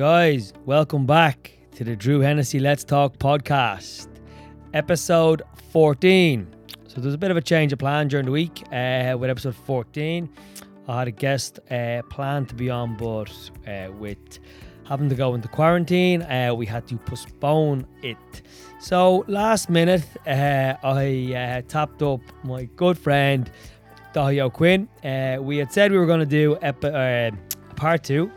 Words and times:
Guys, 0.00 0.54
welcome 0.64 1.04
back 1.04 1.52
to 1.74 1.84
the 1.84 1.94
Drew 1.94 2.20
Hennessy 2.20 2.58
Let's 2.58 2.84
Talk 2.84 3.18
podcast, 3.18 4.08
episode 4.72 5.42
14. 5.72 6.46
So 6.88 7.02
there's 7.02 7.12
a 7.12 7.18
bit 7.18 7.30
of 7.30 7.36
a 7.36 7.42
change 7.42 7.74
of 7.74 7.80
plan 7.80 8.08
during 8.08 8.24
the 8.24 8.32
week 8.32 8.62
uh, 8.72 9.14
with 9.18 9.28
episode 9.28 9.54
14. 9.54 10.26
I 10.88 10.98
had 11.00 11.08
a 11.08 11.10
guest 11.10 11.58
uh, 11.70 12.00
planned 12.08 12.48
to 12.48 12.54
be 12.54 12.70
on, 12.70 12.96
but 12.96 13.30
uh, 13.68 13.92
with 13.92 14.38
having 14.88 15.10
to 15.10 15.14
go 15.14 15.34
into 15.34 15.48
quarantine, 15.48 16.22
uh, 16.22 16.54
we 16.56 16.64
had 16.64 16.86
to 16.86 16.96
postpone 16.96 17.86
it. 18.02 18.16
So 18.78 19.26
last 19.28 19.68
minute, 19.68 20.06
uh, 20.26 20.76
I 20.82 21.34
uh, 21.34 21.62
tapped 21.68 22.00
up 22.00 22.22
my 22.42 22.64
good 22.74 22.96
friend 22.96 23.50
Daithi 24.14 24.42
O 24.42 24.48
Cuinn. 24.48 24.88
Uh, 25.04 25.42
we 25.42 25.58
had 25.58 25.70
said 25.70 25.92
we 25.92 25.98
were 25.98 26.06
going 26.06 26.20
to 26.20 26.24
do 26.24 26.54
uh, 26.54 27.32
part 27.76 28.02
two, 28.02 28.30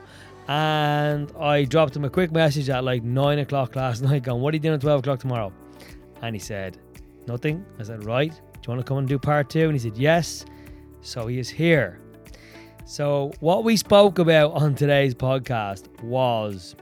and 0.48 1.32
I 1.40 1.64
dropped 1.64 1.96
him 1.96 2.04
a 2.04 2.10
quick 2.10 2.32
message 2.32 2.70
at 2.70 2.84
like 2.84 3.04
nine 3.04 3.40
o'clock 3.40 3.76
last 3.76 4.02
night, 4.08 4.24
going, 4.24 4.42
"What 4.42 4.54
are 4.54 4.58
you 4.58 4.62
doing 4.62 4.76
at 4.76 4.82
twelve 4.82 5.00
o'clock 5.00 5.20
tomorrow?" 5.20 5.54
And 6.22 6.36
he 6.36 6.40
said, 6.40 6.78
"Nothing." 7.28 7.66
I 7.80 7.84
said, 7.84 8.06
"Right. 8.06 8.32
Do 8.32 8.60
you 8.68 8.76
want 8.76 8.80
to 8.80 8.86
come 8.86 8.98
and 8.98 9.08
do 9.08 9.20
part 9.20 9.50
two? 9.50 9.64
And 9.64 9.74
he 9.74 9.80
said, 9.80 9.98
"Yes." 9.98 10.46
So 11.02 11.28
he 11.28 11.38
is 11.38 11.50
here. 11.50 12.00
So 12.86 13.32
what 13.40 13.64
we 13.64 13.78
spoke 13.78 14.20
about 14.20 14.54
on 14.54 14.76
today's 14.76 15.16
podcast 15.16 15.88
was 16.02 16.76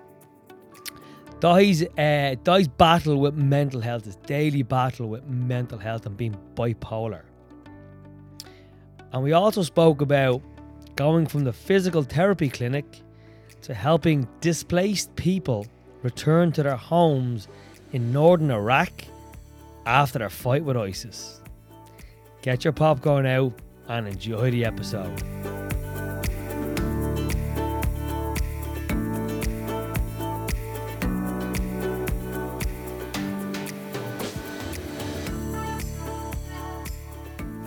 Dai's 1.39 1.83
uh, 1.83 2.35
Dai's 2.43 2.67
battle 2.67 3.17
with 3.17 3.35
mental 3.35 3.81
health, 3.81 4.05
his 4.05 4.15
daily 4.15 4.63
battle 4.63 5.07
with 5.07 5.25
mental 5.25 5.77
health 5.77 6.05
and 6.05 6.15
being 6.17 6.37
bipolar. 6.55 7.23
And 9.11 9.23
we 9.23 9.33
also 9.33 9.63
spoke 9.63 10.01
about 10.01 10.41
going 10.95 11.25
from 11.25 11.43
the 11.43 11.53
physical 11.53 12.03
therapy 12.03 12.49
clinic 12.49 12.85
to 13.63 13.73
helping 13.73 14.27
displaced 14.39 15.15
people 15.15 15.67
return 16.03 16.51
to 16.53 16.63
their 16.63 16.75
homes 16.75 17.47
in 17.93 18.11
northern 18.11 18.51
Iraq 18.51 18.91
after 19.85 20.19
their 20.19 20.29
fight 20.29 20.63
with 20.63 20.77
ISIS. 20.77 21.41
Get 22.41 22.63
your 22.63 22.73
popcorn 22.73 23.25
out 23.25 23.53
and 23.87 24.07
enjoy 24.07 24.51
the 24.51 24.65
episode. 24.65 25.15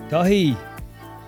Daithi, 0.08 0.56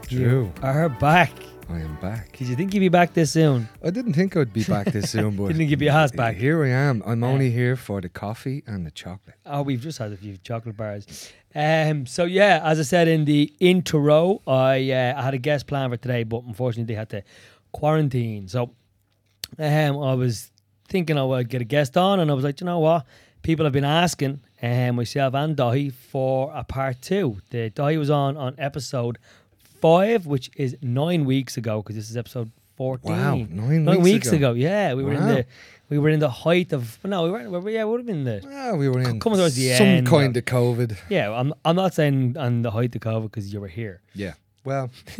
Drew, 0.08 0.52
are 0.62 0.88
back. 0.88 1.32
I 1.68 1.80
am 1.80 1.96
back. 1.96 2.36
Did 2.36 2.48
you 2.48 2.54
think 2.54 2.72
you'd 2.74 2.80
be 2.80 2.88
back 2.88 3.12
this 3.12 3.32
soon? 3.32 3.68
I 3.84 3.90
didn't 3.90 4.12
think 4.12 4.36
I'd 4.36 4.52
be 4.52 4.62
back 4.62 4.86
this 4.86 5.10
soon, 5.10 5.36
but 5.36 5.48
Didn't 5.48 5.66
give 5.66 5.82
you 5.82 5.88
a 5.88 5.92
ass 5.92 6.12
back. 6.12 6.36
Here 6.36 6.64
I 6.64 6.68
am. 6.68 7.02
I'm 7.04 7.24
only 7.24 7.50
here 7.50 7.74
for 7.74 8.00
the 8.00 8.08
coffee 8.08 8.62
and 8.66 8.86
the 8.86 8.90
chocolate. 8.92 9.36
Oh, 9.44 9.62
we've 9.62 9.80
just 9.80 9.98
had 9.98 10.12
a 10.12 10.16
few 10.16 10.36
chocolate 10.36 10.76
bars. 10.76 11.32
Um, 11.54 12.06
so 12.06 12.24
yeah, 12.24 12.60
as 12.62 12.78
I 12.78 12.82
said 12.82 13.08
in 13.08 13.24
the 13.24 13.52
intro, 13.58 14.42
I 14.46 14.90
uh, 14.92 15.14
I 15.16 15.22
had 15.22 15.34
a 15.34 15.38
guest 15.38 15.66
plan 15.66 15.90
for 15.90 15.96
today, 15.96 16.22
but 16.22 16.44
unfortunately 16.44 16.94
they 16.94 16.98
had 16.98 17.08
to 17.10 17.22
quarantine. 17.72 18.46
So 18.46 18.70
um, 19.58 19.98
I 19.98 20.14
was 20.14 20.52
thinking 20.88 21.18
I 21.18 21.24
would 21.24 21.48
get 21.48 21.62
a 21.62 21.64
guest 21.64 21.96
on, 21.96 22.20
and 22.20 22.30
I 22.30 22.34
was 22.34 22.44
like, 22.44 22.60
you 22.60 22.66
know 22.66 22.78
what? 22.78 23.06
People 23.42 23.64
have 23.64 23.72
been 23.72 23.84
asking 23.84 24.40
um, 24.62 24.96
myself 24.96 25.34
and 25.34 25.56
Daithi 25.56 25.92
for 25.92 26.52
a 26.54 26.62
part 26.62 27.02
two. 27.02 27.40
The 27.50 27.70
Daithi 27.70 27.98
was 27.98 28.10
on 28.10 28.36
on 28.36 28.54
episode 28.58 29.18
five, 29.80 30.26
which 30.26 30.50
is 30.56 30.76
nine 30.82 31.24
weeks 31.24 31.56
ago, 31.56 31.82
because 31.82 31.96
this 31.96 32.10
is 32.10 32.16
episode 32.16 32.50
fourteen. 32.76 33.12
Wow, 33.12 33.34
nine, 33.36 33.84
Nine 33.84 34.02
weeks, 34.02 34.28
ago. 34.28 34.50
ago. 34.50 34.52
Yeah, 34.54 34.94
we 34.94 35.02
were 35.04 35.14
in 35.14 35.26
the 35.26 35.46
we 35.88 35.98
were 35.98 36.08
in 36.10 36.20
the 36.20 36.30
height 36.30 36.72
of 36.72 36.98
no, 37.04 37.24
we 37.24 37.30
weren't. 37.30 37.50
We 37.50 37.58
were, 37.58 37.70
yeah, 37.70 37.84
we 37.84 37.90
would 37.92 38.00
have 38.00 38.06
been 38.06 38.24
the 38.24 38.42
Ah, 38.52 38.74
we 38.74 38.88
were 38.88 39.00
in 39.00 39.20
coming 39.20 39.38
towards 39.38 39.54
the 39.56 39.74
some 39.74 39.86
end 39.86 40.06
kind 40.06 40.36
of- 40.36 40.40
of 40.42 40.44
COVID. 40.46 40.96
yeah, 41.08 41.30
I'm, 41.30 41.52
I'm 41.64 41.76
not 41.76 41.94
saying 41.94 42.36
on 42.36 42.62
the 42.62 42.70
height 42.72 42.94
of 42.96 43.00
COVID 43.02 43.22
because 43.30 43.52
you 43.52 43.60
were 43.60 43.68
here. 43.68 44.00
Yeah. 44.14 44.34
Well, 44.66 44.90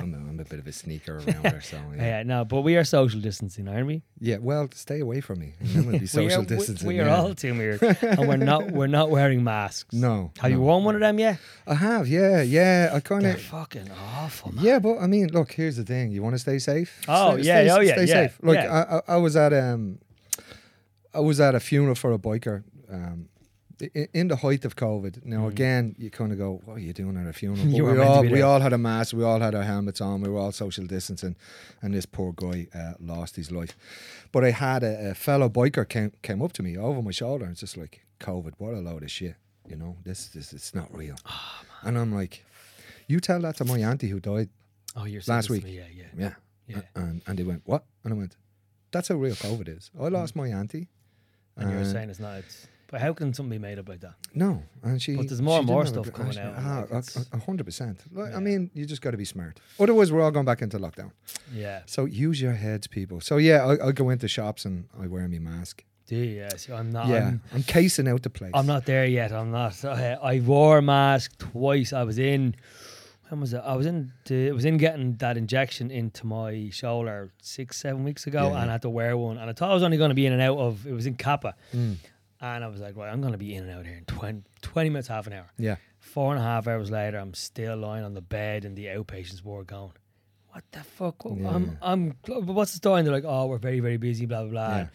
I'm, 0.00 0.12
a, 0.14 0.18
I'm 0.18 0.40
a 0.40 0.44
bit 0.44 0.58
of 0.58 0.66
a 0.66 0.72
sneaker 0.72 1.16
around 1.26 1.42
there, 1.44 1.60
so 1.60 1.78
Yeah. 1.96 2.02
yeah. 2.18 2.22
no, 2.24 2.44
but 2.44 2.62
we 2.62 2.76
are 2.76 2.84
social 2.84 3.20
distancing, 3.20 3.68
aren't 3.68 3.86
we? 3.86 4.02
Yeah. 4.18 4.38
Well, 4.40 4.68
stay 4.74 4.98
away 5.00 5.20
from 5.20 5.38
me. 5.38 5.54
And 5.60 5.68
then 5.68 5.86
we'll 5.86 6.00
be 6.00 6.06
social 6.18 6.40
we 6.40 6.44
are, 6.44 6.44
distancing. 6.44 6.88
We, 6.88 6.94
we 6.94 7.00
are 7.00 7.04
yeah. 7.06 7.16
all 7.16 7.34
too 7.34 7.54
weird, 7.54 7.80
and 7.82 8.28
we're 8.28 8.36
not 8.36 8.70
we're 8.72 8.88
not 8.88 9.10
wearing 9.10 9.44
masks. 9.44 9.94
No. 9.94 10.32
Have 10.40 10.50
you 10.50 10.58
no. 10.58 10.64
worn 10.64 10.84
one 10.84 10.94
of 10.96 11.00
them 11.00 11.18
yet? 11.18 11.38
I 11.66 11.74
have. 11.74 12.08
Yeah. 12.08 12.42
Yeah. 12.42 12.90
I 12.92 13.00
kind 13.00 13.24
of. 13.24 13.40
fucking 13.40 13.90
awful. 14.18 14.52
Man. 14.52 14.64
Yeah, 14.64 14.78
but 14.80 14.98
I 14.98 15.06
mean, 15.06 15.28
look. 15.28 15.52
Here's 15.52 15.76
the 15.76 15.84
thing. 15.84 16.10
You 16.10 16.22
want 16.22 16.34
to 16.34 16.38
stay 16.38 16.58
safe? 16.58 17.00
Oh, 17.08 17.38
Stay- 17.38 17.46
yeah, 17.46 17.62
stay- 17.62 17.70
oh, 17.70 17.80
yeah, 17.80 17.92
Stay 17.94 18.04
yeah, 18.04 18.14
safe. 18.26 18.38
Like. 18.42 18.58
I, 18.58 18.62
I, 19.08 19.14
I 19.14 19.16
was 19.16 19.36
at 19.36 19.52
um, 19.52 20.00
I 21.14 21.20
was 21.20 21.40
at 21.40 21.54
a 21.54 21.60
funeral 21.60 21.94
for 21.94 22.12
a 22.12 22.18
biker. 22.18 22.64
Um, 22.92 23.28
in 24.14 24.28
the 24.28 24.36
height 24.36 24.64
of 24.64 24.76
COVID. 24.76 25.24
Now 25.24 25.46
again, 25.48 25.94
you 25.98 26.10
kind 26.10 26.32
of 26.32 26.38
go, 26.38 26.60
"What 26.64 26.76
are 26.78 26.80
you 26.80 26.92
doing 26.92 27.16
at 27.16 27.26
a 27.26 27.32
funeral?" 27.32 27.64
But 27.64 27.72
Mm. 27.72 27.76
You 27.76 27.84
were 27.84 27.94
we 27.94 28.00
all 28.02 28.22
we 28.22 28.42
all 28.42 28.60
had 28.60 28.72
a 28.72 28.78
mask. 28.78 29.14
We 29.14 29.24
all 29.24 29.40
had 29.40 29.54
our 29.54 29.62
helmets 29.62 30.00
on. 30.00 30.20
We 30.20 30.28
were 30.28 30.38
all 30.38 30.52
social 30.52 30.86
distancing, 30.86 31.36
and 31.82 31.94
this 31.94 32.06
poor 32.06 32.32
guy 32.32 32.66
uh, 32.74 32.94
lost 33.00 33.36
his 33.36 33.50
life. 33.50 33.76
But 34.32 34.44
I 34.44 34.50
had 34.50 34.82
a, 34.82 35.10
a 35.10 35.14
fellow 35.14 35.48
biker 35.48 35.88
came 35.88 36.12
came 36.22 36.42
up 36.42 36.52
to 36.54 36.62
me 36.62 36.76
over 36.78 37.02
my 37.02 37.12
shoulder 37.12 37.44
and 37.44 37.52
it's 37.52 37.60
just 37.60 37.76
like, 37.76 38.00
"COVID, 38.20 38.54
what 38.58 38.74
a 38.74 38.80
load 38.80 39.02
of 39.02 39.10
shit." 39.10 39.36
You 39.68 39.76
know, 39.76 39.96
this 40.04 40.28
this 40.28 40.52
it's 40.52 40.74
not 40.74 40.88
real. 40.96 41.16
Ah, 41.26 41.62
and 41.82 41.96
I'm 41.98 42.12
like, 42.14 42.44
"You 43.06 43.20
tell 43.20 43.40
that 43.40 43.56
to 43.56 43.64
my 43.64 43.78
auntie 43.78 44.08
who 44.08 44.20
died 44.20 44.48
Oh, 44.96 45.04
you're 45.04 45.22
Last 45.26 45.26
saying 45.26 45.38
this 45.38 45.46
to 45.46 45.52
week. 45.52 45.64
me, 45.64 45.76
Yeah, 45.76 45.84
yeah. 45.94 46.04
yeah. 46.18 46.34
Yeah. 46.66 46.82
And, 46.96 47.22
and 47.26 47.38
they 47.38 47.44
went, 47.44 47.62
what? 47.64 47.84
And 48.02 48.12
I 48.12 48.16
went, 48.16 48.36
that's 48.90 49.06
how 49.08 49.14
real 49.14 49.36
COVID 49.36 49.68
is. 49.68 49.90
I 50.00 50.08
lost 50.08 50.34
my 50.34 50.48
auntie. 50.48 50.88
And 51.56 51.70
you 51.70 51.76
were 51.76 51.82
Uh, 51.82 51.92
saying 51.92 52.10
it's 52.10 52.18
not. 52.18 52.38
It's, 52.38 52.66
but 52.90 53.00
how 53.00 53.12
can 53.12 53.32
something 53.32 53.50
be 53.50 53.58
made 53.58 53.78
up 53.78 53.88
like 53.88 54.00
that? 54.00 54.14
No. 54.34 54.62
And 54.82 55.00
she. 55.00 55.14
But 55.16 55.28
there's 55.28 55.40
more 55.42 55.58
and 55.58 55.66
more 55.66 55.86
stuff 55.86 56.08
a- 56.08 56.10
coming 56.10 56.38
out, 56.38 56.54
ah, 56.58 56.80
a- 56.80 56.98
it's- 56.98 57.16
a- 57.32 57.36
a 57.36 57.40
hundred 57.40 57.64
percent. 57.64 58.02
I 58.36 58.40
mean, 58.40 58.70
you 58.74 58.84
just 58.86 59.02
got 59.02 59.12
to 59.12 59.16
be 59.16 59.24
smart. 59.24 59.60
Otherwise, 59.78 60.10
we're 60.12 60.22
all 60.22 60.30
going 60.30 60.46
back 60.46 60.62
into 60.62 60.78
lockdown. 60.78 61.12
Yeah. 61.54 61.82
So 61.86 62.04
use 62.04 62.40
your 62.42 62.54
heads, 62.54 62.86
people. 62.86 63.20
So 63.20 63.36
yeah, 63.36 63.64
I, 63.64 63.88
I 63.88 63.92
go 63.92 64.10
into 64.10 64.26
shops 64.28 64.64
and 64.64 64.86
I 65.02 65.06
wear 65.06 65.26
my 65.28 65.38
mask. 65.38 65.84
Do 66.08 66.16
you? 66.16 66.38
Yeah. 66.40 66.56
See, 66.56 66.72
I'm 66.72 66.90
not. 66.90 67.06
yeah, 67.06 67.28
I'm, 67.28 67.40
I'm, 67.54 67.62
casing 67.62 68.08
out 68.08 68.22
the 68.22 68.30
place. 68.30 68.50
I'm 68.54 68.66
not 68.66 68.84
there 68.84 69.06
yet. 69.06 69.32
I'm 69.32 69.52
not. 69.52 69.84
I, 69.84 70.14
I 70.14 70.40
wore 70.40 70.78
a 70.78 70.82
mask 70.82 71.38
twice. 71.38 71.92
I 71.92 72.02
was 72.02 72.18
in. 72.18 72.56
When 73.28 73.40
was 73.40 73.52
it? 73.52 73.62
I 73.64 73.76
was 73.76 73.86
in. 73.86 74.10
The, 74.24 74.48
I 74.48 74.52
was 74.52 74.64
in 74.64 74.76
getting 74.76 75.14
that 75.18 75.36
injection 75.36 75.92
into 75.92 76.26
my 76.26 76.68
shoulder 76.72 77.30
six, 77.40 77.76
seven 77.78 78.02
weeks 78.02 78.26
ago, 78.26 78.48
Yeah. 78.50 78.60
and 78.62 78.70
I 78.70 78.72
had 78.72 78.82
to 78.82 78.90
wear 78.90 79.16
one. 79.16 79.38
And 79.38 79.48
I 79.48 79.52
thought 79.52 79.70
I 79.70 79.74
was 79.74 79.84
only 79.84 79.98
going 79.98 80.08
to 80.08 80.16
be 80.16 80.26
in 80.26 80.32
and 80.32 80.42
out 80.42 80.58
of. 80.58 80.84
It 80.84 80.92
was 80.92 81.06
in 81.06 81.14
Cappagh, 81.14 81.54
Mm. 81.72 81.94
And 82.40 82.64
I 82.64 82.68
was 82.68 82.80
like, 82.80 82.96
right, 82.96 83.10
I'm 83.12 83.20
going 83.20 83.32
to 83.32 83.38
be 83.38 83.54
in 83.54 83.64
and 83.68 83.72
out 83.78 83.86
here 83.86 83.96
in 83.96 84.04
20, 84.04 84.42
20 84.62 84.90
minutes, 84.90 85.08
half 85.08 85.26
an 85.26 85.32
hour. 85.34 85.46
Yeah. 85.58 85.76
Four 85.98 86.32
and 86.34 86.40
a 86.40 86.44
half 86.44 86.66
hours 86.66 86.90
later, 86.90 87.18
I'm 87.18 87.34
still 87.34 87.76
lying 87.76 88.04
on 88.04 88.14
the 88.14 88.20
bed 88.22 88.64
in 88.64 88.74
the 88.74 88.86
outpatients 88.86 89.44
ward, 89.44 89.66
going, 89.66 89.92
"What 90.50 90.64
the 90.72 90.82
fuck? 90.82 91.24
What- 91.24 91.38
Yeah. 91.38 91.50
I'm, 91.50 91.78
I'm. 91.82 92.16
What's 92.26 92.72
the 92.72 92.76
story?" 92.78 93.00
And 93.00 93.06
they're 93.06 93.14
like, 93.14 93.24
"Oh, 93.26 93.46
we're 93.46 93.58
very, 93.58 93.80
very 93.80 93.98
busy, 93.98 94.26
blah 94.26 94.42
blah 94.42 94.50
blah." 94.50 94.76
Yeah. 94.78 94.86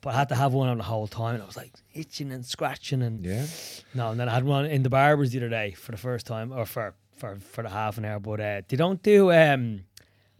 But 0.00 0.14
I 0.14 0.18
had 0.18 0.28
to 0.30 0.34
have 0.36 0.52
one 0.52 0.68
on 0.68 0.78
the 0.78 0.84
whole 0.84 1.06
time, 1.08 1.34
and 1.34 1.42
I 1.42 1.46
was 1.46 1.56
like 1.56 1.72
itching 1.94 2.32
and 2.32 2.46
scratching, 2.46 3.02
and 3.02 3.24
Yeah. 3.24 3.46
no, 3.94 4.10
and 4.12 4.18
then 4.20 4.28
I 4.28 4.34
had 4.34 4.44
one 4.44 4.66
in 4.66 4.82
the 4.82 4.90
barbers 4.90 5.32
the 5.32 5.38
other 5.38 5.48
day 5.48 5.72
for 5.72 5.90
the 5.92 5.98
first 5.98 6.26
time, 6.26 6.52
or 6.52 6.64
for 6.64 6.94
for 7.16 7.36
for 7.40 7.62
the 7.62 7.68
half 7.70 7.98
an 7.98 8.04
hour. 8.04 8.20
But 8.20 8.40
uh, 8.40 8.62
they 8.68 8.76
don't 8.76 9.02
do 9.02 9.30
um, 9.32 9.84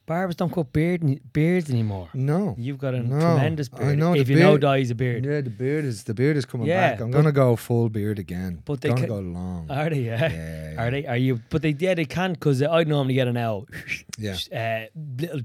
barbers 0.07 0.37
don't 0.37 0.53
cut 0.53 0.73
beard 0.73 1.01
beards 1.33 1.71
anymore. 1.71 2.09
No. 2.15 2.55
You've 2.59 2.79
got 2.79 2.95
a 2.95 3.01
No, 3.03 3.19
tremendous 3.21 3.69
I 3.73 3.79
beard. 3.79 3.99
know 3.99 4.13
the 4.15 4.21
if 4.21 4.29
you 4.29 4.37
know 4.39 4.51
beard- 4.53 4.61
dye's 4.63 4.91
a 4.91 4.95
beard, 4.95 5.25
Yeah, 5.25 5.41
the 5.41 5.51
beard 5.51 5.85
is 5.85 6.05
the 6.05 6.15
beard 6.15 6.37
is 6.37 6.45
coming 6.45 6.67
Yeah, 6.67 6.93
back. 6.93 7.01
I'm 7.01 7.11
but- 7.11 7.17
gonna 7.19 7.33
go 7.33 7.57
full 7.57 7.89
beard 7.89 8.19
again. 8.19 8.63
But 8.65 8.81
they 8.81 8.89
gonna 8.91 9.01
ca- 9.03 9.07
go 9.07 9.19
long. 9.21 9.71
are 9.71 9.91
they? 9.91 10.01
Yeah. 10.01 10.29
yeah, 10.33 10.75
Are 10.83 10.91
they? 10.91 11.07
Are 11.07 11.17
you? 11.17 11.41
But 11.51 11.63
they 11.63 11.75
yeah 11.79 11.95
they 11.95 12.05
can't 12.05 12.35
because 12.35 12.63
I 12.63 12.85
normally 12.85 13.15
get 13.15 13.29
an 13.29 13.37
L, 13.37 13.67
Yeah. 14.19 14.37
uh, 14.53 14.87
little 15.21 15.43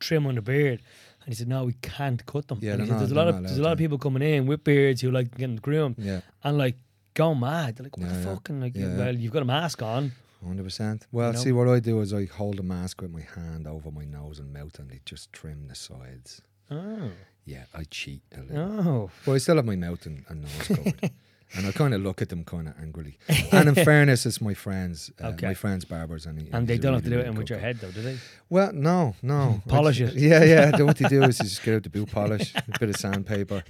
trim 0.00 0.26
on 0.26 0.34
the 0.36 0.42
beard. 0.42 0.80
And 1.24 1.34
he 1.34 1.34
said, 1.34 1.48
"No, 1.48 1.64
we 1.66 1.74
can't 1.82 2.24
cut 2.24 2.48
them." 2.48 2.58
Yeah, 2.62 2.72
and 2.72 2.82
he 2.82 2.88
said, 2.88 3.00
"There's 3.00 3.12
a 3.12 3.14
lot 3.14 3.28
of 3.28 3.42
there's 3.42 3.58
a 3.58 3.62
lot 3.62 3.72
of 3.72 3.78
people 3.78 3.98
coming 3.98 4.22
in 4.22 4.46
with 4.46 4.64
beards 4.64 5.02
who 5.02 5.10
like 5.10 5.36
getting 5.36 5.56
groomed 5.56 5.96
Yeah. 5.98 6.20
and 6.42 6.56
like 6.56 6.76
go 7.12 7.34
mad. 7.34 7.76
They're 7.76 7.84
like, 7.84 7.96
"What 7.98 8.08
the 8.08 8.14
Yeah, 8.14 8.20
yeah. 8.24 8.34
fuck?" 8.34 8.48
And 8.48 8.60
like, 8.62 8.74
Yeah, 8.74 8.86
yeah. 8.88 8.96
well, 8.96 9.14
you've 9.14 9.32
got 9.32 9.42
a 9.42 9.44
mask 9.44 9.82
on. 9.82 10.12
Hundred 10.46 10.64
percent. 10.64 11.06
Well, 11.12 11.32
know? 11.32 11.38
see 11.38 11.52
what 11.52 11.68
I 11.68 11.80
do 11.80 12.00
is 12.00 12.12
I 12.14 12.26
hold 12.26 12.60
a 12.60 12.62
mask 12.62 13.02
with 13.02 13.10
my 13.12 13.22
hand 13.34 13.66
over 13.66 13.90
my 13.90 14.04
nose 14.04 14.38
and 14.38 14.52
mouth, 14.52 14.78
and 14.78 14.90
I 14.92 15.00
just 15.04 15.32
trim 15.32 15.66
the 15.68 15.74
sides. 15.74 16.42
Oh, 16.70 17.10
Yeah, 17.44 17.64
I 17.74 17.84
cheat 17.84 18.22
a 18.36 18.40
little, 18.42 18.88
oh, 18.88 19.10
but 19.24 19.32
I 19.32 19.38
still 19.38 19.56
have 19.56 19.64
my 19.64 19.76
mouth 19.76 20.04
and, 20.06 20.24
and 20.28 20.42
nose 20.42 20.68
covered. 20.68 21.10
and 21.56 21.66
I 21.66 21.72
kind 21.72 21.94
of 21.94 22.02
look 22.02 22.20
at 22.22 22.28
them 22.28 22.44
kind 22.44 22.68
of 22.68 22.74
angrily. 22.80 23.18
And 23.52 23.68
in 23.70 23.74
fairness, 23.74 24.26
it's 24.26 24.40
my 24.40 24.52
friends, 24.54 25.10
uh, 25.22 25.28
Okay. 25.28 25.46
my 25.46 25.54
friends 25.54 25.84
barbers, 25.86 26.26
and, 26.26 26.40
he- 26.40 26.50
and 26.52 26.68
they 26.68 26.76
don't 26.78 26.92
have 26.94 27.04
to 27.04 27.10
do 27.10 27.18
it 27.18 27.26
in 27.26 27.34
with 27.34 27.48
your 27.50 27.58
head 27.58 27.78
though, 27.78 27.90
do 27.90 28.02
they? 28.02 28.18
Well, 28.50 28.70
no, 28.74 29.16
no. 29.22 29.62
Polish 29.68 30.00
it. 30.02 30.14
Yeah, 30.14 30.44
yeah. 30.44 30.82
What 30.82 30.98
they 30.98 31.08
do 31.08 31.22
is 31.24 31.38
you 31.40 31.46
just 31.46 31.62
get 31.64 31.74
out 31.76 31.82
the 31.84 31.90
boot 31.90 32.10
polish, 32.12 32.54
a 32.54 32.78
bit 32.78 32.90
of 32.90 32.96
sandpaper. 32.96 33.64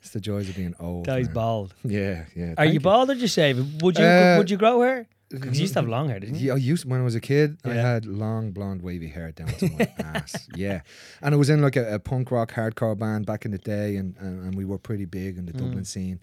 It's 0.00 0.10
the 0.10 0.20
joys 0.20 0.48
of 0.48 0.56
being 0.56 0.74
old. 0.80 1.06
Guy's 1.06 1.26
man. 1.26 1.34
bald. 1.34 1.74
Yeah, 1.84 2.24
yeah. 2.34 2.52
Are 2.52 2.54
thank 2.56 2.72
you 2.74 2.80
bald 2.80 3.10
or 3.10 3.14
did 3.14 3.20
you 3.22 3.28
shave? 3.28 3.82
Would 3.82 3.98
you 3.98 4.04
Uh, 4.04 4.36
would 4.38 4.50
you 4.50 4.56
grow 4.56 4.80
hair? 4.80 5.06
Because 5.30 5.58
you 5.58 5.62
used 5.62 5.74
to 5.74 5.80
have 5.80 5.88
long 5.88 6.08
hair, 6.08 6.18
didn't 6.20 6.36
you? 6.36 6.46
Yeah, 6.48 6.54
I 6.54 6.56
used 6.56 6.86
when 6.86 7.00
I 7.00 7.04
was 7.04 7.14
a 7.14 7.20
kid. 7.20 7.58
I 7.64 7.74
had 7.74 8.06
long 8.06 8.50
blonde 8.52 8.80
wavy 8.80 9.08
hair 9.08 9.30
down 9.32 9.48
to 9.48 9.68
my 9.70 9.92
ass. 9.98 10.48
Yeah, 10.54 10.80
and 11.20 11.34
I 11.34 11.38
was 11.38 11.50
in 11.50 11.60
like 11.60 11.76
a, 11.76 11.94
a 11.96 11.98
punk 11.98 12.30
rock 12.30 12.52
hardcore 12.52 12.98
band 12.98 13.26
back 13.26 13.44
in 13.44 13.50
the 13.50 13.58
day, 13.58 13.96
and, 13.96 14.16
and, 14.18 14.42
and 14.44 14.54
we 14.54 14.64
were 14.64 14.78
pretty 14.78 15.04
big 15.04 15.36
in 15.36 15.44
the 15.46 15.52
Mm. 15.52 15.58
Dublin 15.58 15.84
scene. 15.84 16.20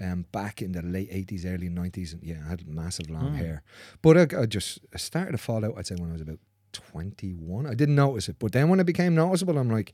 Um, 0.00 0.26
back 0.30 0.62
in 0.62 0.72
the 0.72 0.82
late 0.82 1.08
eighties, 1.10 1.44
early 1.44 1.68
nineties, 1.68 2.12
and 2.12 2.22
yeah, 2.22 2.40
I 2.46 2.50
had 2.50 2.68
massive 2.68 3.10
long 3.10 3.32
Mm. 3.32 3.36
hair. 3.36 3.62
But 4.02 4.16
I, 4.34 4.42
I 4.42 4.46
just 4.46 4.78
I 4.94 4.98
started 4.98 5.32
to 5.32 5.38
fall 5.38 5.64
out. 5.64 5.74
I'd 5.76 5.86
say 5.88 5.96
when 5.96 6.10
I 6.10 6.12
was 6.12 6.22
about 6.22 6.38
twenty 6.72 7.32
one. 7.32 7.66
I 7.66 7.74
didn't 7.74 7.96
notice 7.96 8.28
it, 8.28 8.36
but 8.38 8.52
then 8.52 8.68
when 8.68 8.78
it 8.78 8.84
became 8.84 9.14
noticeable, 9.14 9.58
I'm 9.58 9.70
like, 9.70 9.92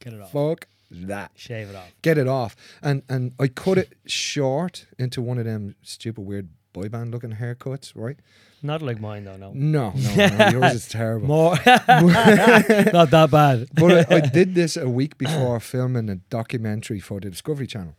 Get 0.00 0.12
it 0.14 0.20
off. 0.22 0.32
fuck 0.32 0.66
that. 0.90 1.30
Shave 1.36 1.68
it 1.70 1.76
off. 1.76 1.92
Get 2.02 2.18
it 2.18 2.26
off, 2.26 2.56
and 2.82 3.02
and 3.08 3.32
I 3.38 3.46
cut 3.48 3.78
it 3.78 3.92
short 4.06 4.86
into 4.98 5.22
one 5.22 5.38
of 5.38 5.44
them 5.44 5.76
stupid 5.82 6.22
weird 6.22 6.48
boy 6.72 6.88
band 6.88 7.10
looking 7.12 7.32
haircuts, 7.32 7.92
right? 7.94 8.18
Not 8.62 8.80
like 8.82 9.00
mine 9.00 9.24
though. 9.24 9.36
No. 9.36 9.52
No, 9.54 9.92
no, 9.94 10.26
no 10.28 10.48
yours 10.52 10.74
is 10.74 10.88
terrible. 10.88 11.26
More. 11.26 11.54
Not 11.66 13.10
that 13.10 13.28
bad. 13.30 13.68
But 13.74 14.12
I, 14.12 14.16
I 14.16 14.20
did 14.38 14.54
this 14.54 14.76
a 14.76 14.88
week 14.88 15.18
before 15.18 15.58
filming 15.60 16.08
a 16.08 16.16
documentary 16.16 17.00
for 17.00 17.20
the 17.20 17.30
Discovery 17.30 17.66
Channel 17.66 17.94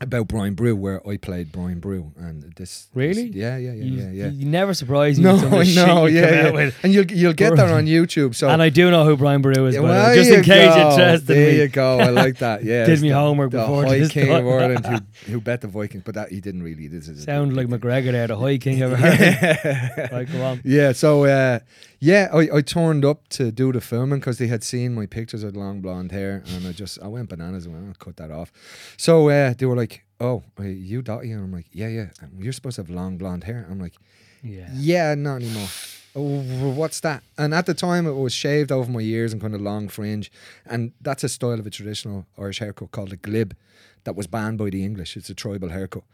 about 0.00 0.26
Brian 0.28 0.54
Boru, 0.54 0.74
where 0.74 1.06
I 1.08 1.16
played 1.16 1.52
Brian 1.52 1.78
Boru, 1.78 2.10
and 2.18 2.42
this 2.56 2.88
Really? 2.94 3.28
this- 3.28 3.36
yeah, 3.36 3.56
yeah, 3.56 3.72
yeah, 3.72 3.84
you, 3.84 3.92
yeah, 4.02 4.10
yeah. 4.10 4.26
you 4.26 4.44
never 4.46 4.74
surprise 4.74 5.18
me. 5.18 5.24
no, 5.24 5.34
with 5.34 5.40
some 5.42 5.54
I 5.60 5.64
shit 5.64 5.86
know, 5.86 6.06
you 6.06 6.20
yeah, 6.20 6.52
yeah. 6.52 6.70
and 6.82 6.92
you'll 6.92 7.06
you'll 7.10 7.32
get 7.32 7.54
that 7.56 7.70
on 7.70 7.86
YouTube. 7.86 8.34
So 8.34 8.48
and 8.48 8.60
I 8.60 8.70
do 8.70 8.90
know 8.90 9.04
who 9.04 9.16
Brian 9.16 9.40
Boru 9.40 9.66
is, 9.66 9.74
Yeah, 9.76 9.80
by 9.82 9.86
the 9.86 9.92
way, 9.92 9.98
well, 10.00 10.14
just 10.16 10.30
in 10.32 10.42
case 10.42 10.74
go. 10.74 10.90
interested 10.90 11.26
There 11.26 11.52
me. 11.52 11.58
you 11.60 11.68
go. 11.68 11.98
I 12.00 12.08
like 12.10 12.38
that. 12.38 12.64
Yeah, 12.64 12.86
Did 12.86 13.00
me 13.02 13.08
homework 13.10 13.52
the 13.52 13.58
before 13.58 13.84
High 13.86 14.08
King 14.08 14.30
of. 14.30 14.46
Ireland 14.46 14.86
who, 14.86 15.32
who 15.32 15.40
bet 15.40 15.60
the 15.60 15.68
Vikings, 15.68 16.02
but 16.04 16.14
that 16.16 16.30
he 16.30 16.40
didn't 16.40 16.62
really. 16.64 16.88
This 16.88 17.08
is 17.08 17.22
Sound 17.24 17.54
like 17.56 17.68
McGregor 17.68 18.12
there, 18.12 18.26
the 18.26 18.36
high 18.36 18.58
king 18.58 18.82
of 18.82 18.94
Ireland. 18.94 20.10
Right, 20.12 20.30
go 20.30 20.42
on. 20.42 20.60
Yeah, 20.64 20.92
so 20.92 21.24
uh, 21.24 21.60
yeah, 22.04 22.28
I, 22.32 22.58
I 22.58 22.60
turned 22.60 23.04
up 23.04 23.28
to 23.30 23.50
do 23.50 23.72
the 23.72 23.80
filming 23.80 24.20
because 24.20 24.36
they 24.36 24.46
had 24.48 24.62
seen 24.62 24.94
my 24.94 25.06
pictures 25.06 25.42
of 25.42 25.56
long 25.56 25.80
blonde 25.80 26.12
hair, 26.12 26.42
and 26.54 26.66
I 26.66 26.72
just 26.72 26.98
I 27.02 27.08
went 27.08 27.30
bananas 27.30 27.64
and 27.64 27.74
went, 27.74 27.88
I'll 27.88 27.94
cut 27.94 28.16
that 28.18 28.30
off. 28.30 28.52
So 28.96 29.30
uh, 29.30 29.54
they 29.56 29.64
were 29.64 29.76
like, 29.76 30.04
"Oh, 30.20 30.42
are 30.58 30.66
you 30.66 31.00
Dottie?" 31.00 31.32
And 31.32 31.42
I'm 31.42 31.52
like, 31.52 31.68
"Yeah, 31.72 31.88
yeah." 31.88 32.08
And 32.20 32.30
you're 32.42 32.52
supposed 32.52 32.76
to 32.76 32.82
have 32.82 32.90
long 32.90 33.16
blonde 33.16 33.44
hair. 33.44 33.66
I'm 33.70 33.80
like, 33.80 33.94
Yeah. 34.42 34.68
"Yeah, 34.74 35.14
not 35.14 35.36
anymore." 35.36 35.68
Oh, 36.16 36.72
what's 36.80 37.00
that? 37.00 37.24
And 37.36 37.52
at 37.54 37.66
the 37.66 37.74
time, 37.74 38.06
it 38.06 38.12
was 38.12 38.32
shaved 38.32 38.70
over 38.70 38.88
my 38.90 39.00
ears 39.00 39.32
and 39.32 39.40
kind 39.42 39.54
of 39.54 39.60
long 39.60 39.88
fringe, 39.88 40.30
and 40.66 40.92
that's 41.00 41.24
a 41.24 41.28
style 41.28 41.58
of 41.58 41.66
a 41.66 41.70
traditional 41.70 42.26
Irish 42.38 42.60
haircut 42.60 42.92
called 42.92 43.12
a 43.12 43.16
glib, 43.16 43.56
that 44.04 44.14
was 44.14 44.26
banned 44.26 44.58
by 44.58 44.70
the 44.70 44.84
English. 44.84 45.16
It's 45.16 45.30
a 45.30 45.34
tribal 45.34 45.70
haircut, 45.70 46.04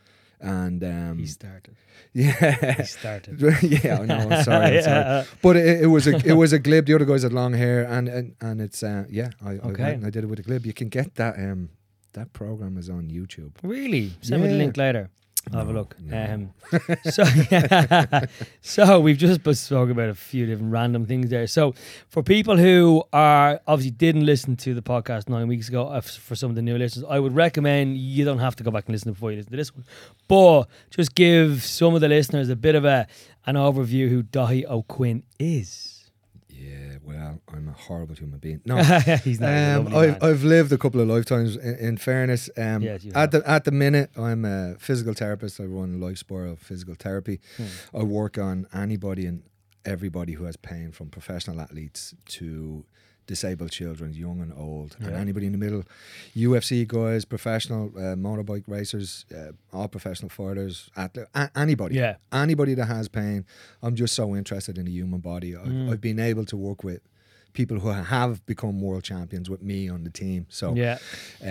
and 0.40 0.82
um, 0.84 1.18
He 1.18 1.26
started. 1.26 1.76
yeah, 2.12 2.74
He 2.76 2.84
started. 2.84 3.40
yeah, 3.62 3.98
I 4.00 4.06
know. 4.06 4.16
I'm 4.30 4.44
sorry, 4.44 4.78
I'm 4.78 4.82
sorry. 4.90 5.26
But 5.42 5.56
it, 5.56 5.82
it 5.82 5.86
was 5.86 6.06
a 6.06 6.16
it 6.26 6.32
was 6.34 6.52
a 6.52 6.58
glib. 6.58 6.86
The 6.86 6.94
other 6.94 7.04
guys 7.04 7.22
had 7.22 7.32
long 7.32 7.52
hair, 7.54 7.84
and 7.84 8.08
and, 8.08 8.34
and 8.40 8.60
it's 8.60 8.82
uh, 8.82 9.04
yeah. 9.08 9.30
I, 9.44 9.50
I, 9.52 9.54
Okay. 9.70 9.94
and 9.94 10.06
I 10.06 10.10
did 10.10 10.24
it 10.24 10.28
with 10.28 10.38
a 10.38 10.42
glib. 10.42 10.66
You 10.66 10.72
can 10.72 10.88
get 10.88 11.14
that. 11.16 11.36
Um, 11.38 11.70
that 12.12 12.32
program 12.32 12.76
is 12.76 12.90
on 12.90 13.08
YouTube. 13.08 13.52
Really? 13.62 14.12
Send 14.20 14.42
me 14.42 14.48
the 14.48 14.54
link 14.56 14.76
later. 14.76 15.10
I'll 15.52 15.60
have 15.60 15.68
a 15.70 15.72
look. 15.72 15.96
no. 16.00 16.50
Um, 16.70 16.90
so, 17.10 17.24
so 18.60 19.00
we've 19.00 19.16
just 19.16 19.42
been 19.42 19.54
spoken 19.54 19.92
about 19.92 20.10
a 20.10 20.14
few 20.14 20.46
different 20.46 20.70
random 20.70 21.06
things 21.06 21.30
there. 21.30 21.46
So, 21.46 21.74
for 22.08 22.22
people 22.22 22.56
who 22.56 23.02
are 23.12 23.60
obviously 23.66 23.90
didn't 23.90 24.26
listen 24.26 24.56
to 24.56 24.74
the 24.74 24.82
podcast 24.82 25.28
nine 25.28 25.48
weeks 25.48 25.68
ago, 25.68 25.88
uh, 25.88 26.02
for 26.02 26.36
some 26.36 26.50
of 26.50 26.56
the 26.56 26.62
new 26.62 26.76
listeners, 26.76 27.04
I 27.08 27.18
would 27.18 27.34
recommend 27.34 27.96
you 27.96 28.24
don't 28.24 28.38
have 28.38 28.54
to 28.56 28.62
go 28.62 28.70
back 28.70 28.86
and 28.86 28.92
listen 28.92 29.12
before 29.12 29.30
you 29.30 29.38
listen 29.38 29.50
to 29.52 29.56
this 29.56 29.74
one, 29.74 29.84
but 30.28 30.64
just 30.90 31.14
give 31.14 31.64
some 31.64 31.94
of 31.94 32.00
the 32.00 32.08
listeners 32.08 32.48
a 32.48 32.56
bit 32.56 32.74
of 32.74 32.84
a 32.84 33.06
an 33.46 33.54
overview 33.56 34.08
who 34.08 34.22
Daithi 34.22 34.64
O 34.68 34.82
Cuinn 34.82 35.22
is. 35.38 35.89
Well, 37.02 37.40
I'm 37.52 37.68
a 37.68 37.72
horrible 37.72 38.14
human 38.14 38.38
being. 38.38 38.60
No, 38.64 38.76
He's 39.24 39.40
not. 39.40 39.50
um, 39.52 39.96
I've. 39.96 40.22
I've 40.22 40.44
lived 40.44 40.72
a 40.72 40.78
couple 40.78 41.00
of 41.00 41.08
lifetimes. 41.08 41.56
In, 41.56 41.74
in 41.76 41.96
fairness, 41.96 42.50
um, 42.56 42.82
Yes, 42.82 43.06
at 43.14 43.30
the 43.30 43.42
at 43.48 43.64
the 43.64 43.72
minute, 43.72 44.10
I'm 44.16 44.44
a 44.44 44.76
physical 44.78 45.14
therapist. 45.14 45.60
I 45.60 45.64
run 45.64 46.00
Life 46.00 46.18
Spiral 46.18 46.56
Physical 46.56 46.94
Therapy. 46.94 47.40
Hmm. 47.56 47.64
I 47.94 48.02
work 48.02 48.38
on 48.38 48.66
anybody 48.72 49.26
and 49.26 49.42
everybody 49.84 50.34
who 50.34 50.44
has 50.44 50.56
pain, 50.56 50.92
from 50.92 51.08
professional 51.08 51.60
athletes 51.60 52.14
to 52.26 52.84
disabled 53.34 53.70
children, 53.80 54.12
young 54.12 54.38
and 54.44 54.52
old, 54.66 54.90
and 55.00 55.14
anybody 55.24 55.46
in 55.46 55.52
the 55.52 55.62
middle. 55.66 55.84
UFC 56.34 56.70
guys, 56.96 57.24
professional 57.24 57.84
uh, 57.96 58.16
motorbike 58.26 58.64
racers, 58.76 59.24
uh, 59.38 59.52
all 59.76 59.88
professional 59.96 60.28
fighters, 60.40 60.90
athlete, 60.96 61.26
a- 61.42 61.50
anybody 61.64 61.94
Yeah. 62.02 62.14
anybody 62.32 62.74
that 62.74 62.86
has 62.96 63.06
pain, 63.08 63.44
I'm 63.84 63.94
just 64.02 64.14
so 64.20 64.24
interested 64.40 64.74
in 64.78 64.84
the 64.86 64.94
human 65.00 65.20
body. 65.20 65.50
I, 65.56 65.60
Mm. 65.60 65.90
I've 65.90 66.00
been 66.00 66.18
able 66.30 66.44
to 66.52 66.56
work 66.68 66.82
with 66.88 67.00
people 67.52 67.78
who 67.82 67.88
have 68.16 68.44
become 68.46 68.74
world 68.80 69.04
champions 69.12 69.46
with 69.52 69.62
me 69.70 69.88
on 69.94 70.00
the 70.04 70.10
team. 70.22 70.46
So, 70.48 70.66
Yeah. 70.74 70.98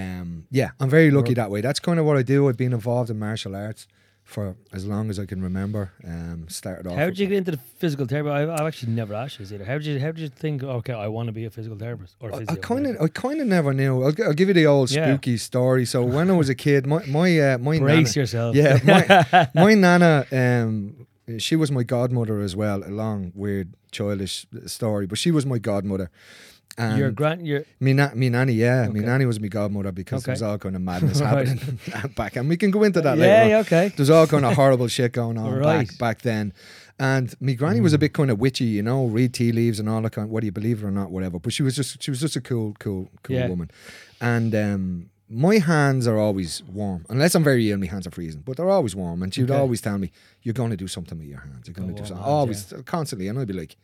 um, 0.02 0.46
yeah, 0.60 0.70
I'm 0.82 0.90
very 0.90 1.12
lucky 1.12 1.34
that 1.42 1.50
way. 1.54 1.62
That's 1.62 1.80
kind 1.88 1.98
of 2.00 2.06
what 2.06 2.18
I 2.18 2.24
do. 2.24 2.48
I've 2.50 2.58
been 2.66 2.74
involved 2.74 3.10
in 3.10 3.18
martial 3.20 3.56
arts 3.56 3.88
for 4.30 4.56
as 4.72 4.86
long 4.86 5.10
as 5.10 5.18
I 5.18 5.26
can 5.26 5.42
remember. 5.42 5.92
Um, 6.06 6.46
started 6.50 6.86
off. 6.88 6.96
How 6.96 7.06
did 7.08 7.18
you 7.18 7.26
get 7.28 7.38
into 7.38 7.52
the 7.52 7.58
physical 7.80 8.06
therapy? 8.06 8.30
I, 8.30 8.44
I've 8.44 8.68
actually 8.68 8.92
never 8.92 9.16
asked 9.16 9.40
you 9.40 9.46
this 9.46 9.52
either. 9.54 9.66
How 9.66 9.74
did 9.80 9.88
you 9.88 10.00
How 10.00 10.12
did 10.12 10.20
you 10.20 10.30
think? 10.30 10.64
Okay, 10.64 10.94
I 10.94 11.08
want 11.08 11.28
to 11.28 11.34
be 11.34 11.46
a 11.46 11.50
physical 11.50 11.78
therapist 11.78 12.16
or 12.20 12.30
a 12.30 12.36
I- 12.48 12.56
kind 12.58 12.86
of, 12.86 13.02
I 13.02 13.08
kind 13.08 13.42
of 13.42 13.48
never 13.48 13.74
knew. 13.74 14.04
I'll, 14.04 14.14
I'll 14.24 14.34
give 14.34 14.48
you 14.48 14.54
the 14.54 14.68
old 14.68 14.92
Yeah. 14.92 15.08
spooky 15.08 15.38
story. 15.38 15.86
So 15.86 16.04
when 16.04 16.30
I 16.30 16.34
was 16.34 16.48
a 16.50 16.56
kid, 16.56 16.86
my 16.86 17.04
my 17.08 17.40
uh, 17.40 17.58
my 17.58 17.80
brace 17.80 18.16
nana, 18.16 18.22
yourself. 18.22 18.56
yeah, 18.56 18.80
my, 19.34 19.50
my 19.56 19.74
nana, 19.74 20.26
um, 20.32 21.08
she 21.40 21.56
was 21.56 21.72
my 21.72 21.84
godmother 21.84 22.40
as 22.40 22.56
well. 22.56 22.84
A 22.84 22.90
long, 23.04 23.32
weird, 23.36 23.74
childish 23.92 24.46
story, 24.68 25.08
but 25.08 25.18
she 25.18 25.32
was 25.32 25.46
my 25.46 25.58
godmother. 25.58 26.10
And 26.78 26.98
your 26.98 27.12
grand, 27.12 27.46
your 27.46 27.66
me, 27.82 27.92
na- 27.94 28.14
me 28.14 28.30
nanny, 28.30 28.54
yeah, 28.54 28.88
me 28.88 29.00
Okay. 29.00 29.06
nanny 29.10 29.26
was 29.26 29.40
my 29.40 29.48
godmother 29.50 29.92
because 29.92 30.24
there 30.24 30.34
was 30.34 30.42
all 30.42 30.58
kind 30.58 30.76
of 30.78 30.82
madness 30.90 31.20
Right. 31.20 31.48
happening 31.48 31.80
back, 32.16 32.36
and 32.38 32.48
we 32.48 32.56
can 32.56 32.72
go 32.72 32.84
into 32.84 33.02
that 33.02 33.18
yeah, 33.18 33.24
later. 33.24 33.50
yeah, 33.50 33.58
okay. 33.60 33.92
There's 33.96 34.10
all 34.10 34.28
kind 34.28 34.46
of 34.46 34.54
horrible 34.56 34.88
shit 34.88 35.12
going 35.12 35.38
on 35.38 35.52
Right. 35.58 35.88
back 35.90 35.98
back 35.98 36.22
then. 36.22 36.54
And 37.02 37.34
me 37.42 37.56
granny 37.56 37.80
was 37.82 37.94
a 37.94 37.98
bit 37.98 38.14
kind 38.14 38.30
of 38.32 38.40
witchy, 38.40 38.66
you 38.66 38.82
know, 38.84 39.06
read 39.08 39.34
tea 39.34 39.52
leaves 39.52 39.80
and 39.80 39.88
all 39.90 40.02
that 40.02 40.12
kind. 40.12 40.30
Whether 40.30 40.46
you 40.46 40.52
believe 40.52 40.84
it 40.84 40.86
or 40.86 40.92
not, 40.92 41.12
whatever. 41.12 41.40
But 41.40 41.54
she 41.54 41.64
was 41.64 41.76
just 41.76 42.02
she 42.04 42.12
was 42.12 42.20
just 42.22 42.36
a 42.36 42.42
cool, 42.42 42.76
cool, 42.80 43.10
cool 43.24 43.36
Yeah. 43.38 43.48
woman. 43.48 43.72
And 44.22 44.54
um, 44.56 45.10
my 45.30 45.60
hands 45.60 46.08
are 46.08 46.18
always 46.18 46.62
warm, 46.64 47.06
unless 47.10 47.36
I'm 47.36 47.44
very 47.44 47.70
ill. 47.72 47.78
My 47.78 47.86
hands 47.88 48.06
are 48.08 48.12
freezing, 48.12 48.42
but 48.46 48.58
they're 48.58 48.70
always 48.70 48.96
warm. 48.96 49.22
And 49.24 49.34
she 49.34 49.42
would 49.42 49.52
Okay. 49.52 49.60
always 49.60 49.82
tell 49.82 49.98
me, 49.98 50.12
"You're 50.44 50.54
going 50.54 50.72
to 50.72 50.78
do 50.78 50.88
something 50.88 51.18
with 51.18 51.28
your 51.28 51.40
hands. 51.40 51.68
You're 51.68 51.74
going 51.74 51.90
to 51.90 51.94
do 52.02 52.06
something." 52.08 52.24
hands, 52.24 52.28
always, 52.74 52.74
constantly, 52.86 53.28
and 53.28 53.38
I'd 53.40 53.48
be 53.48 53.54
like. 53.54 53.76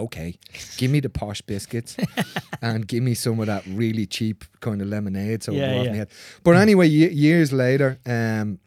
Okay, 0.00 0.34
give 0.76 0.90
me 0.90 1.00
the 1.00 1.08
posh 1.10 1.40
biscuits 1.42 1.96
and 2.62 2.86
give 2.86 3.02
me 3.02 3.14
some 3.14 3.38
of 3.40 3.46
that 3.46 3.62
really 3.66 4.06
cheap 4.06 4.44
kind 4.60 4.80
of 4.82 4.88
lemonade 4.88 5.42
so 5.42 5.52
Yeah, 5.52 5.82
yeah. 5.82 5.94
head. 5.94 6.08
But 6.42 6.56
anyway, 6.56 6.88
ye- 6.88 7.10
years 7.10 7.52
later, 7.52 7.98
um, 8.06 8.58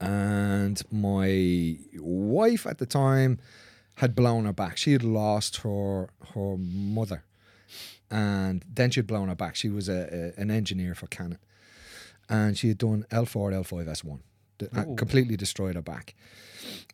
and 0.00 0.80
my 0.90 1.76
wife 1.98 2.66
at 2.66 2.78
the 2.78 2.86
time 2.86 3.38
had 3.96 4.14
blown 4.14 4.44
her 4.46 4.52
back. 4.52 4.76
She 4.76 4.92
had 4.92 5.02
lost 5.04 5.58
her 5.58 6.08
her 6.34 6.56
mother, 6.58 7.24
and 8.10 8.64
then 8.72 8.90
she'd 8.90 9.06
blown 9.06 9.28
her 9.28 9.34
back. 9.34 9.54
She 9.56 9.68
was 9.68 9.88
a, 9.88 10.32
a 10.36 10.40
an 10.40 10.50
engineer 10.50 10.94
for 10.94 11.06
Canon, 11.06 11.38
and 12.28 12.56
she 12.58 12.68
had 12.68 12.78
done 12.78 13.04
L 13.10 13.26
four, 13.26 13.52
L 13.52 13.64
five, 13.64 13.88
S 13.88 14.02
one, 14.04 14.22
Ooh. 14.76 14.94
completely 14.96 15.36
destroyed 15.36 15.74
her 15.74 15.82
back. 15.82 16.14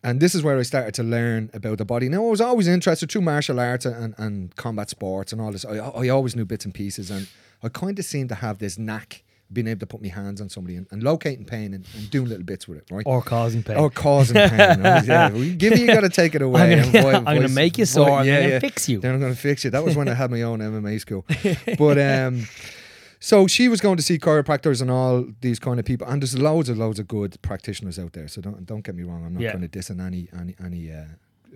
And 0.03 0.19
this 0.21 0.33
is 0.33 0.41
where 0.43 0.57
I 0.57 0.61
started 0.63 0.93
to 0.95 1.03
learn 1.03 1.49
about 1.53 1.77
the 1.77 1.85
body. 1.85 2.07
Now 2.09 2.25
I 2.25 2.29
was 2.29 2.41
always 2.41 2.67
interested 2.67 3.11
through 3.11 3.21
martial 3.21 3.59
arts 3.59 3.85
and, 3.85 4.15
and 4.17 4.55
combat 4.55 4.89
sports 4.89 5.33
and 5.33 5.41
all 5.41 5.51
this. 5.51 5.65
I, 5.65 5.75
I 5.77 6.07
always 6.09 6.35
knew 6.35 6.45
bits 6.45 6.63
and 6.65 6.73
pieces, 6.73 7.11
and 7.11 7.27
I 7.61 7.67
kind 7.69 7.99
of 7.99 8.05
seemed 8.05 8.29
to 8.29 8.35
have 8.35 8.59
this 8.59 8.77
knack 8.77 9.23
being 9.51 9.67
able 9.67 9.79
to 9.79 9.87
put 9.87 10.01
my 10.01 10.07
hands 10.07 10.39
on 10.41 10.47
somebody 10.47 10.75
and, 10.75 10.85
and 10.91 11.01
locating 11.01 11.43
pain 11.43 11.73
and, 11.73 11.83
and 11.95 12.09
doing 12.11 12.29
little 12.29 12.45
bits 12.45 12.67
with 12.67 12.77
it, 12.77 12.85
right? 12.91 13.03
or 13.07 13.21
causing 13.21 13.63
pain. 13.63 13.77
Or 13.77 13.89
causing 13.89 14.35
pain. 14.35 14.81
Was, 14.83 15.07
yeah, 15.07 15.31
well, 15.31 15.43
give 15.57 15.73
me, 15.73 15.81
you 15.81 15.87
got 15.87 16.01
to 16.01 16.09
take 16.09 16.35
it 16.35 16.41
away. 16.43 16.61
I'm 16.73 16.79
and 16.79 16.93
gonna, 16.93 17.01
voice- 17.03 17.15
I'm 17.15 17.23
gonna 17.23 17.41
voice- 17.41 17.55
make 17.55 17.77
you 17.79 17.85
sore 17.85 18.23
yeah, 18.23 18.47
yeah. 18.47 18.59
fix 18.59 18.87
you. 18.87 18.99
Then 18.99 19.15
I'm 19.15 19.19
going 19.19 19.33
to 19.33 19.39
fix 19.39 19.63
you. 19.65 19.71
That 19.71 19.83
was 19.83 19.95
when 19.95 20.07
I 20.07 20.13
had 20.13 20.29
my 20.31 20.43
own 20.43 20.59
MMA 20.59 20.99
school. 21.01 21.25
But 21.77 21.97
um, 21.99 22.47
so 23.19 23.47
she 23.47 23.67
was 23.67 23.81
going 23.81 23.97
to 23.97 24.03
see 24.03 24.17
chiropractors 24.17 24.81
and 24.81 24.89
all 24.89 25.25
these 25.41 25.59
kind 25.59 25.79
of 25.79 25.85
people, 25.85 26.07
and 26.07 26.21
there's 26.21 26.37
loads 26.37 26.69
and 26.69 26.77
loads 26.77 26.99
of 26.99 27.07
good 27.07 27.37
practitioners 27.41 27.99
out 27.99 28.13
there. 28.13 28.27
So 28.27 28.41
don't 28.41 28.65
don't 28.65 28.83
get 28.83 28.95
me 28.95 29.03
wrong. 29.03 29.25
I'm 29.25 29.33
not 29.33 29.41
Yeah. 29.43 29.51
going 29.51 29.61
to 29.61 29.67
diss 29.67 29.89
on 29.91 29.99
any 29.99 30.29
any 30.37 30.55
any 30.63 30.91
uh, 30.91 31.05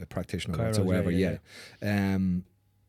practitioner 0.09 0.57
Chiros, 0.57 0.65
whatsoever. 0.79 1.11
yeah, 1.11 1.37
Yeah. 1.81 2.15
Um, 2.15 2.45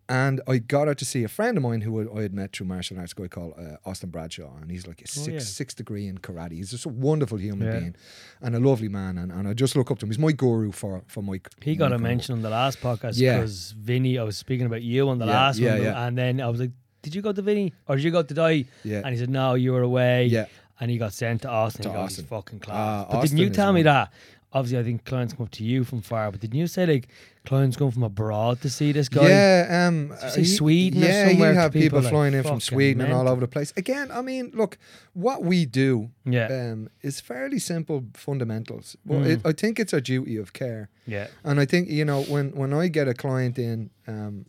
and 0.06 0.42
I 0.46 0.58
got 0.58 0.86
her 0.88 0.94
to 0.94 1.04
see 1.04 1.24
a 1.24 1.28
friend 1.28 1.56
of 1.56 1.62
mine 1.62 1.80
who 1.80 2.14
I 2.18 2.22
had 2.22 2.34
met 2.34 2.52
through 2.52 2.66
martial 2.66 2.98
arts, 2.98 3.14
guy 3.14 3.26
called 3.26 3.54
uh, 3.58 3.76
Austin 3.88 4.10
Bradshaw, 4.10 4.50
and 4.60 4.70
he's 4.70 4.86
like 4.86 5.00
a 5.00 5.04
Oh, 5.04 5.06
six 5.10 5.28
yeah. 5.32 5.38
six 5.40 5.72
degree 5.72 6.06
in 6.06 6.18
karate. 6.18 6.52
He's 6.52 6.70
just 6.72 6.84
a 6.84 6.90
wonderful 6.90 7.38
human 7.38 7.66
Yeah. 7.68 7.78
being 7.78 7.96
and 8.42 8.54
a 8.54 8.60
lovely 8.60 8.88
man, 8.90 9.16
and, 9.16 9.32
and 9.32 9.48
I 9.48 9.54
just 9.54 9.76
look 9.76 9.90
up 9.90 9.98
to 10.00 10.04
him. 10.06 10.10
He's 10.10 10.18
my 10.18 10.32
guru 10.32 10.72
for 10.72 11.02
for 11.06 11.22
my. 11.22 11.40
He 11.62 11.74
got 11.74 11.90
my 11.90 11.96
a 11.96 11.98
mention 12.00 12.34
on 12.34 12.42
the 12.42 12.50
last 12.50 12.80
podcast 12.82 13.14
Yeah. 13.16 13.36
because 13.38 13.72
Vinny, 13.78 14.18
I 14.18 14.24
was 14.24 14.36
speaking 14.36 14.66
about 14.66 14.82
you 14.82 15.08
on 15.08 15.18
the 15.18 15.24
Yeah, 15.26 15.32
last 15.32 15.58
yeah, 15.58 15.72
one, 15.74 15.82
yeah. 15.84 16.06
and 16.06 16.18
then 16.18 16.40
I 16.42 16.48
was 16.50 16.60
like, 16.60 16.72
"Did 17.04 17.14
you 17.14 17.22
go 17.22 17.32
to 17.32 17.42
Vinny 17.42 17.72
or 17.86 17.96
did 17.96 18.04
you 18.04 18.10
go 18.10 18.22
to 18.22 18.34
Die?" 18.34 18.64
Yeah. 18.82 19.02
And 19.04 19.10
he 19.14 19.18
said, 19.20 19.30
"No, 19.30 19.54
you 19.54 19.72
were 19.72 19.82
away." 19.82 20.26
Yeah. 20.26 20.46
And 20.80 20.90
he 20.90 20.98
got 20.98 21.12
sent 21.12 21.42
to 21.42 21.48
Austin. 21.48 21.82
To 21.84 21.88
he 21.90 21.94
got 21.94 22.04
Austin. 22.06 22.24
fucking 22.24 22.60
class. 22.60 22.76
Ah, 22.76 23.06
but 23.08 23.18
Austin 23.18 23.36
didn't 23.36 23.48
you 23.48 23.54
tell 23.54 23.72
me 23.72 23.82
that? 23.82 24.12
Obviously, 24.54 24.78
I 24.78 24.84
think 24.84 25.04
clients 25.04 25.34
come 25.34 25.44
up 25.46 25.50
to 25.52 25.64
you 25.64 25.84
from 25.84 26.00
far, 26.00 26.30
but 26.30 26.40
didn't 26.40 26.58
you 26.58 26.66
say 26.66 26.86
like 26.86 27.08
clients 27.44 27.76
come 27.76 27.90
from 27.90 28.04
abroad 28.04 28.60
to 28.62 28.70
see 28.70 28.92
this 28.92 29.08
guy? 29.08 29.28
Yeah, 29.28 29.86
um, 29.88 30.14
he- 30.34 30.44
Sweden 30.44 31.02
or 31.02 31.06
Yeah, 31.06 31.28
somewhere 31.28 31.52
you 31.52 31.58
have 31.58 31.72
people, 31.72 31.84
people, 31.86 32.00
like, 32.02 32.10
flying 32.12 32.34
in 32.34 32.42
from 32.44 32.60
Sweden 32.60 33.02
and 33.02 33.12
all 33.12 33.28
over 33.28 33.40
the 33.40 33.48
place. 33.48 33.72
Again, 33.76 34.10
I 34.10 34.22
mean, 34.22 34.52
look, 34.54 34.78
what 35.12 35.42
we 35.44 35.66
do 35.66 36.10
Yeah. 36.24 36.46
um, 36.72 36.88
is 37.02 37.20
fairly 37.20 37.58
simple 37.58 38.04
fundamentals. 38.14 38.96
But 39.04 39.14
Mm. 39.22 39.26
it, 39.26 39.40
I 39.44 39.52
think 39.52 39.78
it's 39.80 39.92
our 39.92 40.00
duty 40.00 40.36
of 40.36 40.52
care. 40.52 40.88
Yeah. 41.06 41.26
And 41.42 41.60
I 41.60 41.66
think 41.66 41.88
you 41.90 42.04
know 42.04 42.22
when 42.22 42.52
when 42.52 42.72
I 42.72 42.88
get 42.88 43.08
a 43.08 43.14
client 43.14 43.58
in, 43.58 43.90
um, 44.06 44.44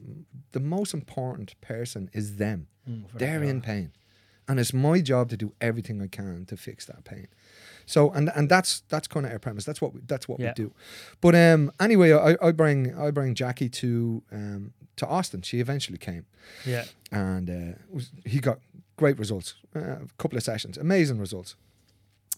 the 0.51 0.59
most 0.59 0.93
important 0.93 1.59
person 1.62 2.09
is 2.13 2.35
them. 2.38 2.67
Mm, 2.89 3.03
They're 3.17 3.43
in 3.43 3.62
pain, 3.62 3.91
and 4.47 4.59
it's 4.59 4.74
my 4.74 5.01
job 5.01 5.29
to 5.29 5.38
do 5.38 5.53
everything 5.59 6.01
I 6.01 6.07
can 6.07 6.45
to 6.45 6.55
fix 6.55 6.85
that 6.85 7.03
pain. 7.03 7.27
So 7.85 8.09
and 8.11 8.31
and 8.35 8.49
that's 8.49 8.81
that's 8.89 9.07
kind 9.07 9.25
of 9.25 9.31
our 9.31 9.39
premise. 9.39 9.63
That's 9.65 9.81
what 9.81 9.93
we, 9.93 10.01
that's 10.07 10.27
what 10.27 10.39
Yeah. 10.39 10.49
we 10.57 10.63
do. 10.63 10.71
But 11.21 11.35
um, 11.35 11.71
anyway, 11.79 12.11
I, 12.13 12.35
I 12.41 12.51
bring 12.51 12.95
I 12.97 13.11
bring 13.11 13.35
Jackie 13.35 13.69
to 13.69 14.23
um, 14.31 14.73
to 14.95 15.05
Austin. 15.07 15.41
She 15.41 15.59
eventually 15.59 15.97
came, 15.97 16.25
Yeah. 16.65 16.85
and 17.11 17.49
uh, 17.49 17.77
was, 17.91 18.11
he 18.25 18.39
got 18.39 18.59
great 18.97 19.19
results. 19.19 19.55
Uh, 19.75 19.79
a 19.79 20.07
couple 20.17 20.37
of 20.37 20.43
sessions, 20.43 20.77
amazing 20.77 21.19
results. 21.19 21.55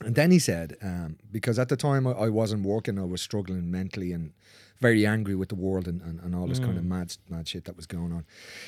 And 0.05 0.13
then 0.15 0.29
he 0.31 0.37
said, 0.39 0.75
um, 0.83 1.17
because 1.31 1.57
at 1.57 1.69
the 1.69 1.75
time 1.77 2.05
I, 2.05 2.11
I 2.11 2.29
wasn't 2.29 2.63
working, 2.63 2.99
I 2.99 3.03
was 3.05 3.19
struggling 3.21 3.71
mentally 3.71 4.11
and 4.13 4.31
very 4.79 5.07
angry 5.07 5.33
with 5.33 5.49
the 5.49 5.55
world 5.55 5.87
and, 5.87 6.01
and, 6.03 6.19
and 6.19 6.35
all 6.35 6.45
this 6.47 6.59
kind 6.59 6.77
of 6.77 6.83
mad 6.83 7.15
mad 7.29 7.47
shit 7.47 7.63
that 7.65 7.75
was 7.75 7.87
going 7.87 8.11
on. 8.13 8.25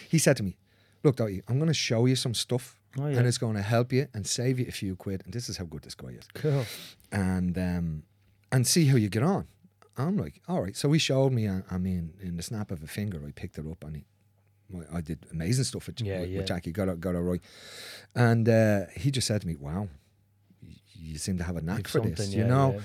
He 0.09 0.17
said 0.17 0.37
to 0.37 0.43
me, 0.43 0.57
"Look, 1.03 1.17
Dottie, 1.17 1.43
I'm 1.47 1.57
going 1.59 1.67
to 1.67 1.73
show 1.73 2.05
you 2.07 2.15
some 2.15 2.33
stuff, 2.33 2.78
Oh, 2.97 3.07
yeah. 3.07 3.17
and 3.19 3.27
it's 3.27 3.37
going 3.37 3.55
to 3.55 3.61
help 3.61 3.93
you 3.93 4.07
and 4.13 4.25
save 4.25 4.59
you 4.59 4.65
a 4.67 4.71
few 4.71 4.95
quid. 4.95 5.21
And 5.25 5.33
this 5.33 5.47
is 5.49 5.57
how 5.57 5.65
good 5.65 5.83
this 5.83 5.95
guy 5.95 6.09
is, 6.09 6.27
Cool. 6.33 6.65
and 7.11 7.57
um, 7.57 8.03
and 8.51 8.65
see 8.65 8.85
how 8.85 8.97
you 8.97 9.09
get 9.09 9.23
on." 9.23 9.47
I'm 9.97 10.17
like, 10.17 10.41
"All 10.47 10.61
right." 10.61 10.75
So 10.75 10.91
he 10.91 10.99
showed 10.99 11.31
me. 11.33 11.47
uh, 11.47 11.61
I 11.69 11.77
mean, 11.77 12.13
in 12.21 12.37
the 12.37 12.43
snap 12.43 12.71
of 12.71 12.81
a 12.83 12.87
finger, 12.87 13.21
I 13.27 13.31
picked 13.31 13.57
it 13.57 13.65
up 13.69 13.83
and 13.83 13.95
he. 13.97 14.03
I- 14.91 14.97
I 14.97 15.01
did 15.01 15.25
amazing 15.31 15.63
stuff 15.65 15.87
with, 15.87 15.99
Yeah, 16.01 16.21
with, 16.21 16.29
yeah. 16.29 16.37
with 16.37 16.47
Jackie. 16.47 16.71
Got 16.71 16.89
it, 16.89 16.99
got 16.99 17.15
it 17.15 17.19
right, 17.19 17.41
and 18.15 18.47
uh, 18.47 18.85
he 18.95 19.09
just 19.11 19.25
said 19.27 19.41
to 19.41 19.47
me, 19.47 19.55
"Wow, 19.55 19.87
you 20.93 21.17
seem 21.17 21.37
to 21.39 21.43
have 21.43 21.55
a 21.57 21.61
knack 21.61 21.87
for 21.87 21.99
this, 22.01 22.17
something, 22.17 22.37
you 22.37 22.45
know." 22.45 22.73
yeah. 22.75 22.81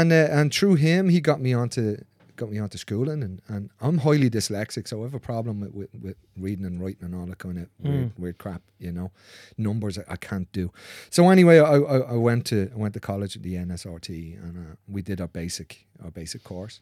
And 0.00 0.12
uh, 0.12 0.28
and 0.30 0.52
through 0.52 0.76
him, 0.76 1.08
he 1.10 1.20
got 1.20 1.40
me 1.40 1.52
onto 1.52 1.98
got 2.38 2.50
me 2.50 2.58
onto 2.58 2.78
schooling, 2.78 3.22
and, 3.22 3.42
and 3.48 3.70
I'm 3.80 3.98
highly 3.98 4.30
dyslexic, 4.30 4.88
so 4.88 5.00
I 5.00 5.04
have 5.04 5.14
a 5.14 5.20
problem 5.20 5.60
with, 5.60 5.74
with, 5.74 5.90
with 6.02 6.16
reading 6.36 6.64
and 6.64 6.80
writing 6.82 7.04
and 7.04 7.14
all 7.14 7.26
that 7.26 7.38
kind 7.38 7.58
of 7.58 7.68
weird, 7.78 8.08
Mm. 8.16 8.18
weird 8.18 8.38
crap, 8.38 8.62
you 8.78 8.92
know, 8.92 9.10
numbers 9.56 9.98
I, 9.98 10.04
I 10.08 10.16
can't 10.16 10.50
do. 10.52 10.72
So 11.10 11.28
anyway, 11.28 11.58
I, 11.58 11.74
I, 11.76 11.98
I 12.14 12.16
went 12.28 12.46
to 12.46 12.70
I 12.74 12.76
went 12.76 12.94
to 12.94 13.00
college 13.00 13.36
at 13.36 13.42
the 13.42 13.54
NSRT, 13.56 14.08
and 14.42 14.56
uh, 14.56 14.76
we 14.88 15.02
did 15.02 15.20
our 15.20 15.28
basic 15.28 15.86
our 16.02 16.10
basic 16.10 16.42
course, 16.44 16.80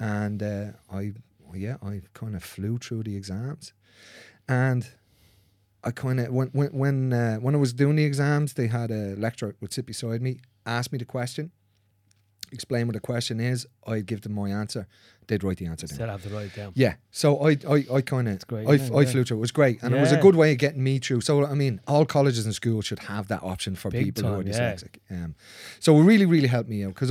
and 0.00 0.42
uh, 0.42 0.66
I 0.92 1.12
yeah 1.54 1.76
I 1.82 2.02
kind 2.14 2.34
of 2.34 2.42
flew 2.42 2.78
through 2.78 3.04
the 3.04 3.16
exams, 3.16 3.72
and. 4.48 4.86
I 5.84 5.92
kind 5.92 6.18
of 6.18 6.32
when 6.32 6.48
when 6.48 6.70
when 6.82 7.12
uh, 7.12 7.36
when 7.36 7.54
I 7.54 7.58
was 7.58 7.72
doing 7.72 7.94
the 7.96 8.04
exams, 8.04 8.54
they 8.54 8.66
had 8.66 8.90
a 8.90 9.14
lecturer 9.14 9.54
would 9.60 9.72
sit 9.72 9.86
beside 9.86 10.20
me, 10.20 10.40
ask 10.64 10.90
me 10.90 10.98
the 10.98 11.04
question, 11.04 11.52
explain 12.52 12.86
what 12.86 12.94
the 12.94 13.00
question 13.00 13.40
is. 13.40 13.66
I'd 13.86 14.06
give 14.06 14.20
them 14.22 14.32
my 14.34 14.50
answer. 14.50 14.86
They'd 15.28 15.42
write 15.42 15.56
the 15.56 15.66
answer 15.66 15.88
down. 15.88 15.94
Still 15.96 16.08
have 16.08 16.22
to 16.22 16.28
write 16.28 16.46
it 16.46 16.54
down. 16.54 16.72
Yeah, 16.76 16.94
so 17.10 17.38
I 17.44 17.56
I, 17.68 17.84
I 17.94 18.00
kind 18.00 18.28
of 18.28 18.46
great, 18.46 18.68
I? 18.68 18.72
I 18.72 18.74
Yeah. 18.76 19.04
flew 19.10 19.24
through. 19.24 19.38
It 19.38 19.40
was 19.40 19.50
great, 19.50 19.82
and 19.82 19.92
it 19.92 20.00
was 20.00 20.12
a 20.12 20.18
good 20.18 20.36
way 20.36 20.52
of 20.52 20.58
getting 20.58 20.84
me 20.84 21.00
through. 21.00 21.22
So 21.22 21.44
I 21.44 21.54
mean, 21.54 21.80
all 21.88 22.06
colleges 22.06 22.44
and 22.46 22.54
schools 22.54 22.84
should 22.84 23.00
have 23.00 23.26
that 23.28 23.42
option 23.42 23.74
for 23.74 23.90
Big 23.90 24.04
people 24.14 24.22
who 24.22 24.34
are 24.40 24.42
time, 24.44 24.52
yeah. 24.52 24.74
dyslexic. 24.74 24.98
Um, 25.10 25.34
so 25.80 25.96
it 25.98 26.04
really 26.04 26.26
really 26.26 26.46
helped 26.46 26.68
me 26.70 26.84
out 26.84 26.94
because 26.94 27.10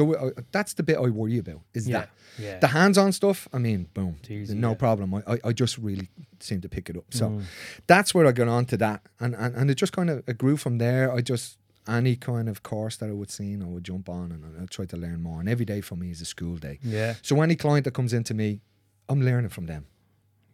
that's 0.53 0.73
the 0.75 0.83
bit 0.83 0.97
I 0.97 1.09
worry 1.09 1.37
about 1.39 1.61
is 1.73 1.87
Yeah. 1.89 1.99
that 1.99 2.09
Yeah. 2.39 2.59
the 2.59 2.67
hands-on 2.67 3.11
stuff. 3.11 3.49
I 3.51 3.57
mean, 3.57 3.87
boom, 3.93 4.15
easy, 4.29 4.55
no 4.55 4.69
yeah. 4.69 4.75
problem. 4.75 5.13
I, 5.15 5.21
I 5.33 5.39
I 5.45 5.51
just 5.51 5.77
really 5.77 6.07
seem 6.39 6.61
to 6.61 6.69
pick 6.69 6.89
it 6.89 6.95
up. 6.95 7.05
So 7.09 7.25
Mm. 7.29 7.43
that's 7.87 8.13
where 8.15 8.25
I 8.27 8.31
got 8.31 8.47
on 8.47 8.65
to 8.67 8.77
that, 8.77 9.01
and 9.19 9.35
and, 9.35 9.53
and 9.55 9.69
it 9.69 9.75
just 9.75 9.91
kind 9.91 10.09
of 10.09 10.23
grew 10.37 10.55
from 10.55 10.77
there. 10.77 11.11
I 11.11 11.19
just 11.19 11.57
any 11.87 12.15
kind 12.15 12.49
of 12.49 12.63
course 12.63 12.97
that 12.97 13.09
I 13.09 13.13
would 13.13 13.29
see, 13.29 13.53
I 13.53 13.65
would 13.65 13.83
jump 13.83 14.09
on 14.09 14.31
and 14.31 14.43
I 14.61 14.65
try 14.65 14.85
to 14.85 14.97
learn 14.97 15.21
more. 15.21 15.39
And 15.39 15.47
every 15.49 15.65
day 15.65 15.81
for 15.81 15.95
me 15.95 16.09
is 16.11 16.21
a 16.21 16.25
school 16.25 16.57
day. 16.57 16.79
Yeah. 16.83 17.15
So 17.21 17.41
any 17.41 17.55
client 17.55 17.83
that 17.85 17.91
comes 17.93 18.13
into 18.13 18.33
me, 18.33 18.59
I'm 19.07 19.21
learning 19.21 19.49
from 19.49 19.67
them, 19.67 19.85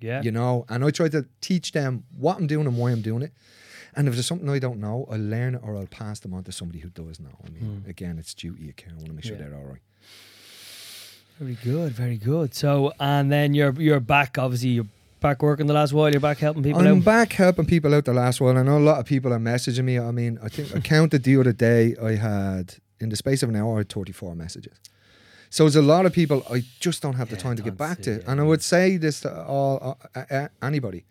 Yeah. 0.01 0.21
you 0.21 0.31
know, 0.31 0.65
and 0.69 0.83
I 0.83 0.91
try 0.91 1.07
to 1.09 1.25
teach 1.39 1.71
them 1.71 2.03
what 2.17 2.37
I'm 2.37 2.47
doing 2.47 2.67
and 2.67 2.77
why 2.77 2.91
I'm 2.91 3.01
doing 3.01 3.21
it. 3.21 3.31
And 3.95 4.07
if 4.07 4.13
there's 4.13 4.25
something 4.25 4.49
I 4.49 4.59
don't 4.59 4.79
know, 4.79 5.05
I'll 5.11 5.19
learn 5.19 5.55
it 5.55 5.61
or 5.63 5.75
I'll 5.77 5.85
pass 5.87 6.19
them 6.19 6.33
on 6.33 6.43
to 6.45 6.51
somebody 6.51 6.79
who 6.79 6.89
does 6.89 7.19
know. 7.19 7.37
I 7.45 7.49
mean, 7.49 7.83
Mm. 7.85 7.89
again, 7.89 8.17
it's 8.19 8.33
duty 8.33 8.69
of 8.69 8.75
care. 8.77 8.89
I 8.91 8.95
want 8.95 9.07
to 9.07 9.13
make 9.13 9.23
sure 9.25 9.35
Yeah. 9.37 9.43
they're 9.49 9.55
all 9.55 9.65
right. 9.65 9.81
Very 11.39 11.55
good. 11.63 11.91
Very 11.93 12.17
good. 12.17 12.53
So, 12.53 12.93
and 12.99 13.31
then 13.31 13.53
you're 13.53 13.73
you're 13.81 13.99
back. 13.99 14.37
Obviously, 14.37 14.69
you're 14.69 14.87
back 15.21 15.41
working 15.41 15.67
the 15.67 15.73
last 15.73 15.93
while. 15.93 16.11
You're 16.11 16.19
back 16.19 16.39
helping 16.39 16.63
people 16.63 16.81
out. 16.81 16.87
I'm 16.87 16.97
out. 16.97 17.03
back 17.05 17.33
helping 17.33 17.65
people 17.65 17.93
out 17.95 18.03
the 18.05 18.13
last 18.13 18.41
while. 18.41 18.57
I 18.57 18.63
know 18.63 18.77
a 18.77 18.79
lot 18.79 18.99
of 18.99 19.05
people 19.05 19.31
are 19.33 19.39
messaging 19.39 19.85
me. 19.85 19.97
I 19.97 20.11
mean, 20.11 20.37
I 20.43 20.49
think 20.49 20.75
I 20.75 20.79
counted 20.81 21.23
the 21.23 21.37
other 21.37 21.53
day. 21.53 21.95
I 22.03 22.15
had 22.15 22.75
in 22.99 23.09
the 23.09 23.15
space 23.15 23.41
of 23.43 23.49
an 23.49 23.55
hour, 23.55 23.75
I 23.75 23.77
had 23.79 23.89
34 23.89 24.35
messages. 24.35 24.73
So 25.49 25.63
there's 25.63 25.75
a 25.75 25.81
lot 25.81 26.05
of 26.05 26.13
people 26.13 26.43
I 26.49 26.63
just 26.79 27.01
don't 27.01 27.15
have 27.15 27.29
the 27.29 27.35
Yeah, 27.35 27.41
time 27.41 27.55
to 27.57 27.61
get 27.63 27.77
back 27.77 27.97
see 27.97 28.03
to. 28.03 28.11
it, 28.15 28.23
And 28.27 28.39
I 28.39 28.43
would 28.43 28.61
say 28.61 28.97
this 28.97 29.21
to 29.21 29.43
all 29.45 29.97
uh, 30.15 30.23
uh, 30.29 30.47
anybody: 30.61 31.05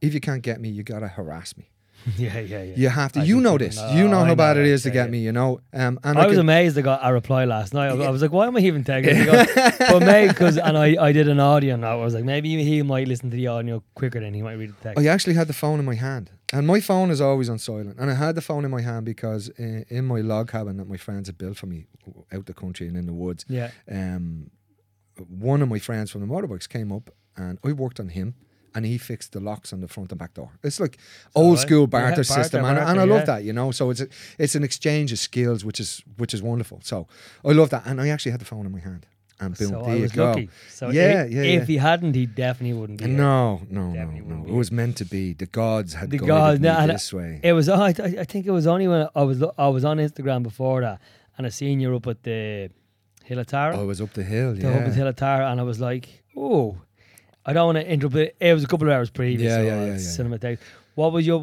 if 0.00 0.14
you 0.14 0.20
can't 0.20 0.42
get 0.42 0.60
me, 0.60 0.68
you 0.68 0.82
gotta 0.82 1.08
harass 1.08 1.56
me. 1.56 1.68
yeah, 2.18 2.38
yeah, 2.40 2.62
yeah. 2.62 2.74
You 2.76 2.88
have 2.88 3.12
to. 3.12 3.20
I 3.20 3.24
you 3.24 3.40
know 3.40 3.58
this. 3.58 3.76
know- 3.76 3.92
you 3.92 4.08
know 4.08 4.20
I 4.20 4.26
how 4.26 4.34
bad 4.34 4.56
it 4.56 4.66
is 4.66 4.80
is 4.80 4.82
to 4.84 4.90
get 4.90 5.06
yeah. 5.06 5.10
me. 5.12 5.18
You 5.20 5.32
know. 5.32 5.60
Um, 5.72 5.98
and 6.02 6.18
I 6.18 6.22
I 6.22 6.26
was 6.26 6.34
could- 6.36 6.40
amazed 6.40 6.76
I 6.78 6.82
got 6.82 7.00
a 7.02 7.12
reply 7.12 7.44
last 7.44 7.74
night. 7.74 7.88
I 7.90 7.94
was, 7.94 8.06
I 8.06 8.10
was 8.10 8.22
like, 8.22 8.32
why 8.32 8.46
am 8.46 8.56
I 8.56 8.60
even 8.60 8.84
taking 8.84 9.10
it? 9.14 9.78
But 9.78 10.00
mate, 10.00 10.28
because 10.28 10.56
and 10.58 10.76
I, 10.78 10.96
I 11.00 11.12
did 11.12 11.28
an 11.28 11.38
audio 11.40 11.76
now. 11.76 12.00
I 12.00 12.04
was 12.04 12.14
like, 12.14 12.24
maybe 12.24 12.62
he 12.64 12.82
might 12.82 13.06
listen 13.08 13.30
to 13.30 13.36
the 13.36 13.46
audio 13.46 13.82
quicker 13.94 14.20
than 14.20 14.34
he 14.34 14.42
might 14.42 14.54
read 14.54 14.70
the 14.70 14.82
text. 14.82 14.98
I 15.00 15.06
actually 15.06 15.34
had 15.34 15.46
the 15.48 15.52
phone 15.52 15.78
in 15.78 15.84
my 15.84 15.94
hand, 15.94 16.30
and 16.52 16.66
my 16.66 16.80
phone 16.80 17.10
is 17.10 17.20
always 17.20 17.48
on 17.48 17.58
silent. 17.58 17.96
And 17.98 18.10
I 18.10 18.14
had 18.14 18.34
the 18.34 18.40
phone 18.42 18.64
in 18.64 18.70
my 18.70 18.80
hand 18.80 19.04
because 19.04 19.48
in, 19.58 19.84
in 19.88 20.04
my 20.06 20.20
log 20.20 20.50
cabin 20.50 20.76
that 20.78 20.88
my 20.88 20.96
friends 20.96 21.28
had 21.28 21.38
built 21.38 21.56
for 21.56 21.66
me 21.66 21.86
out 22.32 22.46
the 22.46 22.54
country 22.54 22.88
and 22.88 22.96
in 22.96 23.06
the 23.06 23.12
woods, 23.12 23.44
yeah, 23.48 23.70
um, 23.90 24.50
one 25.28 25.62
of 25.62 25.68
my 25.68 25.78
friends 25.78 26.10
from 26.10 26.20
the 26.22 26.26
motorbikes 26.26 26.68
came 26.68 26.90
up, 26.92 27.10
and 27.36 27.58
I 27.64 27.72
worked 27.72 28.00
on 28.00 28.08
him. 28.08 28.34
And 28.74 28.86
he 28.86 28.96
fixed 28.96 29.32
the 29.32 29.40
locks 29.40 29.72
on 29.74 29.80
the 29.82 29.88
front 29.88 30.12
and 30.12 30.18
back 30.18 30.32
door. 30.34 30.50
It's 30.62 30.80
like 30.80 30.96
old 31.34 31.46
alright. 31.46 31.60
school 31.60 31.80
Yeah, 31.82 31.86
barter 31.86 32.06
barter, 32.08 32.24
system, 32.24 32.64
and, 32.64 32.78
and 32.78 32.86
barter, 32.86 33.00
I 33.00 33.04
love 33.04 33.18
yeah. 33.20 33.24
that, 33.26 33.44
you 33.44 33.52
know. 33.52 33.70
So 33.70 33.90
it's 33.90 34.00
a, 34.00 34.08
it's 34.38 34.54
an 34.54 34.64
exchange 34.64 35.12
of 35.12 35.18
skills, 35.18 35.62
which 35.64 35.78
is 35.78 36.02
which 36.16 36.32
is 36.32 36.42
wonderful. 36.42 36.80
So 36.82 37.06
I 37.44 37.52
love 37.52 37.68
that, 37.70 37.84
and 37.86 38.00
I 38.00 38.08
actually 38.08 38.32
had 38.32 38.40
the 38.40 38.46
phone 38.46 38.64
in 38.64 38.72
my 38.72 38.80
hand, 38.80 39.06
and 39.40 39.54
boom, 39.58 39.68
so 39.68 39.82
there 39.82 39.90
I 39.92 39.96
you 39.96 40.08
go. 40.08 40.24
lucky. 40.30 40.48
So 40.70 40.88
Yeah, 40.90 41.24
if, 41.24 41.32
yeah, 41.32 41.42
if 41.42 41.60
yeah. 41.60 41.64
he 41.66 41.76
hadn't, 41.76 42.14
he 42.14 42.24
definitely 42.26 42.78
wouldn't 42.78 42.98
be. 43.00 43.08
No, 43.08 43.60
no, 43.68 43.90
no, 43.92 44.04
no. 44.04 44.46
It 44.46 44.54
was 44.54 44.72
meant 44.72 44.96
to 44.98 45.04
be. 45.04 45.34
The 45.34 45.46
gods 45.46 45.92
had 45.94 46.10
The 46.10 46.16
gods, 46.18 46.60
me 46.60 46.68
no, 46.68 46.86
this 46.86 47.12
way. 47.12 47.40
It 47.42 47.52
was. 47.52 47.68
I, 47.68 47.88
I 47.88 48.24
think 48.24 48.46
it 48.46 48.52
was 48.52 48.66
only 48.66 48.88
when 48.88 49.06
I 49.14 49.22
was 49.22 49.42
I 49.58 49.68
was 49.68 49.84
on 49.84 49.98
Instagram 49.98 50.42
before 50.42 50.80
that, 50.80 50.98
and 51.36 51.46
I 51.46 51.50
seen 51.50 51.78
you 51.80 51.94
up 51.94 52.06
at 52.06 52.22
the 52.22 52.70
Hill 53.24 53.38
of 53.38 53.46
Tara. 53.48 53.76
Oh, 53.76 53.82
I 53.82 53.84
was 53.84 54.00
up 54.00 54.12
the 54.14 54.22
hill, 54.24 54.54
the 54.54 54.62
hub 54.62 54.72
at 54.72 54.82
Oh, 54.82 54.86
yeah. 54.88 54.94
Hill 54.94 55.06
of 55.08 55.16
Tara, 55.16 55.50
and 55.50 55.60
I 55.60 55.62
was 55.64 55.78
like, 55.78 56.08
oh, 56.36 56.76
I 57.44 57.52
don't 57.52 57.66
want 57.66 57.78
to 57.78 57.92
interrupt. 57.92 58.16
It 58.16 58.36
It 58.40 58.54
was 58.54 58.64
a 58.64 58.66
couple 58.66 58.88
of 58.88 58.94
hours 58.94 59.10
previous. 59.10 59.50
Yeah, 59.50 59.56
so 59.56 59.62
yeah, 59.62 59.84
yeah, 59.84 59.90
yeah. 59.92 59.98
Cinema 59.98 60.38
text. 60.38 60.64
What 60.94 61.12
was 61.12 61.26
your? 61.26 61.40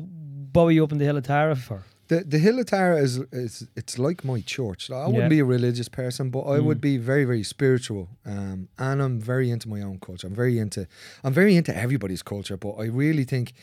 What 0.54 0.64
were 0.64 0.72
you 0.72 0.84
up 0.84 0.92
in 0.92 0.98
the 0.98 1.06
Hill 1.06 1.18
of 1.18 1.24
Tara 1.24 1.56
for? 1.56 1.84
The 2.08 2.24
the 2.24 2.40
hill 2.40 2.58
of 2.58 2.66
Tara 2.66 2.98
is 2.98 3.18
is 3.32 3.68
it's 3.76 4.00
like 4.00 4.24
my 4.26 4.42
church. 4.42 4.90
I 4.90 5.06
wouldn't 5.06 5.24
Yeah. 5.24 5.28
be 5.30 5.40
a 5.40 5.46
religious 5.46 5.88
person, 5.90 6.32
but 6.32 6.40
I 6.56 6.60
would 6.60 6.80
Mm. 6.80 6.82
be 6.82 6.98
very 6.98 7.24
very 7.26 7.44
spiritual. 7.44 8.10
Um, 8.26 8.68
and 8.80 9.00
I'm 9.02 9.20
very 9.22 9.52
into 9.52 9.70
my 9.70 9.82
own 9.84 10.00
culture. 10.00 10.26
I'm 10.28 10.34
very 10.36 10.58
into 10.58 10.88
I'm 11.24 11.34
very 11.34 11.56
into 11.56 11.72
everybody's 11.76 12.24
culture, 12.24 12.58
but 12.58 12.74
I 12.84 12.86
really 12.86 13.26
think 13.26 13.54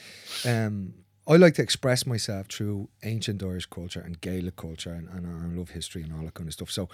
um. 0.44 0.94
I 1.28 1.36
like 1.36 1.54
to 1.54 1.62
express 1.62 2.06
myself 2.06 2.46
through 2.46 2.88
ancient 3.02 3.42
Irish 3.42 3.66
culture 3.66 4.00
and 4.00 4.20
Gaelic 4.20 4.54
culture, 4.54 4.92
and, 4.92 5.08
and 5.08 5.26
I 5.26 5.58
love 5.58 5.70
history 5.70 6.02
and 6.02 6.12
all 6.12 6.22
that 6.22 6.34
kind 6.34 6.48
of 6.48 6.52
stuff. 6.52 6.70
So, 6.70 6.88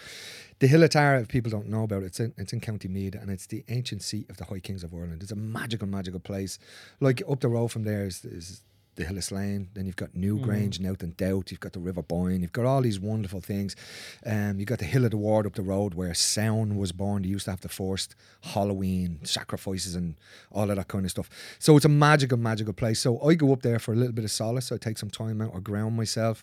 the 0.58 0.66
Hill 0.66 0.82
of 0.82 0.90
Tara, 0.90 1.20
if 1.20 1.28
people 1.28 1.50
don't 1.50 1.68
know 1.68 1.82
about 1.82 2.02
it, 2.02 2.06
it's 2.06 2.20
in, 2.20 2.32
it's 2.38 2.52
in 2.54 2.60
County 2.60 2.88
Meath, 2.88 3.14
and 3.14 3.30
it's 3.30 3.46
the 3.46 3.62
ancient 3.68 4.02
seat 4.02 4.30
of 4.30 4.38
the 4.38 4.44
High 4.44 4.60
Kings 4.60 4.84
of 4.84 4.94
Ireland. 4.94 5.22
It's 5.22 5.32
a 5.32 5.36
magical, 5.36 5.86
magical 5.86 6.20
place. 6.20 6.58
Like 6.98 7.22
up 7.28 7.40
the 7.40 7.48
road 7.48 7.68
from 7.68 7.84
there 7.84 8.06
is, 8.06 8.24
is 8.24 8.62
the 8.96 9.04
Hill 9.04 9.16
of 9.16 9.24
Slane. 9.24 9.68
Then 9.74 9.86
you've 9.86 9.96
got 9.96 10.12
Newgrange, 10.12 10.78
mm. 10.78 10.80
Knowth 10.80 11.02
and 11.02 11.16
Dowth. 11.16 11.50
You've 11.50 11.60
got 11.60 11.72
the 11.72 11.80
River 11.80 12.02
Boyne. 12.02 12.42
You've 12.42 12.52
got 12.52 12.66
all 12.66 12.82
these 12.82 13.00
wonderful 13.00 13.40
things. 13.40 13.74
Um, 14.24 14.58
you've 14.58 14.68
got 14.68 14.78
the 14.78 14.84
Hill 14.84 15.04
of 15.04 15.10
the 15.10 15.16
Ward 15.16 15.46
up 15.46 15.54
the 15.54 15.62
road 15.62 15.94
where 15.94 16.14
Samhain 16.14 16.76
was 16.76 16.92
born. 16.92 17.22
They 17.22 17.28
used 17.28 17.46
to 17.46 17.50
have 17.52 17.60
the 17.60 17.68
first 17.68 18.14
Halloween 18.42 19.20
sacrifices 19.24 19.94
and 19.94 20.14
all 20.50 20.70
of 20.70 20.76
that 20.76 20.88
kind 20.88 21.04
of 21.04 21.10
stuff. 21.10 21.30
So 21.58 21.76
it's 21.76 21.86
a 21.86 21.90
magical, 21.90 22.38
magical 22.38 22.72
place. 22.74 23.00
So 23.00 23.20
I 23.22 23.34
go 23.34 23.52
up 23.52 23.62
there 23.62 23.78
for 23.78 23.92
a 23.92 23.96
little 23.96 24.12
bit 24.12 24.24
of 24.24 24.30
solace. 24.30 24.70
I 24.70 24.76
take 24.76 24.98
some 24.98 25.10
time 25.10 25.40
out, 25.40 25.52
I 25.56 25.60
ground 25.60 25.96
myself, 25.96 26.42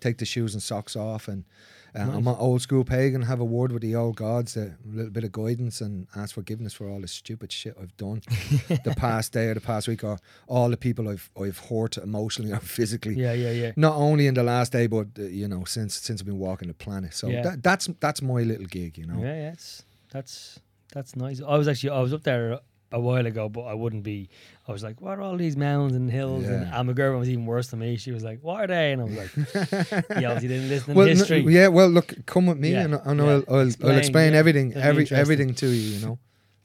take 0.00 0.18
the 0.18 0.24
shoes 0.24 0.54
and 0.54 0.62
socks 0.62 0.96
off, 0.96 1.28
and 1.28 1.44
Uh, 1.94 2.02
I'm 2.02 2.26
an 2.26 2.36
old 2.38 2.62
school 2.62 2.84
pagan. 2.84 3.22
Have 3.22 3.40
a 3.40 3.44
word 3.44 3.72
with 3.72 3.82
the 3.82 3.94
old 3.96 4.16
gods, 4.16 4.56
a 4.56 4.76
little 4.86 5.10
bit 5.10 5.24
of 5.24 5.32
guidance, 5.32 5.80
and 5.80 6.06
ask 6.14 6.34
forgiveness 6.34 6.72
for 6.72 6.88
all 6.88 7.00
the 7.00 7.08
stupid 7.08 7.50
shit 7.52 7.76
I've 7.80 7.96
done 7.96 8.22
the 8.84 8.94
past 8.96 9.32
day 9.32 9.46
or 9.48 9.54
the 9.54 9.60
past 9.60 9.88
week, 9.88 10.04
or 10.04 10.18
all 10.46 10.70
the 10.70 10.76
people 10.76 11.08
I've 11.08 11.28
I've 11.40 11.58
hurt 11.58 11.96
emotionally 11.98 12.52
or 12.56 12.60
physically. 12.60 13.14
Yeah, 13.14 13.32
yeah, 13.32 13.50
yeah. 13.50 13.72
Not 13.76 13.96
only 13.96 14.26
in 14.26 14.34
the 14.34 14.42
last 14.44 14.72
day, 14.72 14.86
but 14.86 15.08
uh, 15.18 15.22
you 15.22 15.48
know, 15.48 15.64
since 15.64 15.94
since 15.94 16.20
I've 16.20 16.26
been 16.26 16.38
walking 16.38 16.68
the 16.68 16.74
planet. 16.74 17.14
So 17.14 17.28
Yeah. 17.28 17.42
that, 17.42 17.62
that's 17.62 17.88
that's 18.00 18.22
my 18.22 18.42
little 18.42 18.66
gig. 18.66 18.96
You 18.98 19.06
know. 19.06 19.20
Yeah, 19.20 19.34
yeah, 19.34 19.52
it's, 19.52 19.84
that's 20.12 20.60
that's 20.92 21.16
nice. 21.16 21.40
I 21.40 21.56
was 21.56 21.68
actually 21.68 21.90
I 21.90 22.00
was 22.00 22.12
up 22.12 22.22
there 22.22 22.60
a 22.92 22.98
while 23.00 23.24
ago, 23.26 23.48
but 23.48 23.62
I 23.62 23.74
wouldn't 23.74 24.02
be. 24.02 24.28
I 24.66 24.72
was 24.72 24.82
like, 24.82 25.00
"What 25.00 25.18
are 25.18 25.22
all 25.22 25.36
these 25.36 25.56
mountains 25.56 25.94
and 25.94 26.10
hills?" 26.10 26.44
And, 26.46 26.62
Yeah. 26.66 26.78
and 26.78 26.88
my 26.88 26.92
girlfriend 26.92 27.20
was 27.20 27.28
even 27.30 27.46
worse 27.46 27.68
than 27.68 27.78
me. 27.80 27.96
She 27.96 28.10
was 28.12 28.24
like, 28.24 28.40
"What 28.42 28.62
are 28.62 28.66
they?" 28.66 28.92
And 28.92 29.00
I 29.02 29.04
was 29.04 29.16
like, 29.16 29.30
"You 30.20 30.26
obviously 30.26 30.48
didn't 30.48 30.68
listen 30.68 30.94
Well, 30.94 31.06
n- 31.08 31.16
history." 31.16 31.40
yeah. 31.48 31.68
Well, 31.68 31.88
look, 31.88 32.14
come 32.26 32.46
with 32.46 32.58
me, 32.58 32.72
Yeah, 32.72 32.82
and, 32.84 32.94
and 32.94 33.20
yeah. 33.20 33.26
I'll, 33.26 33.44
I'll, 33.48 33.60
Explain, 33.66 33.92
I'll 33.92 33.98
explain 33.98 34.34
everything, 34.34 34.74
every 34.74 35.06
everything 35.10 35.54
to 35.54 35.66
you. 35.68 35.98
You 35.98 36.06
know, 36.06 36.18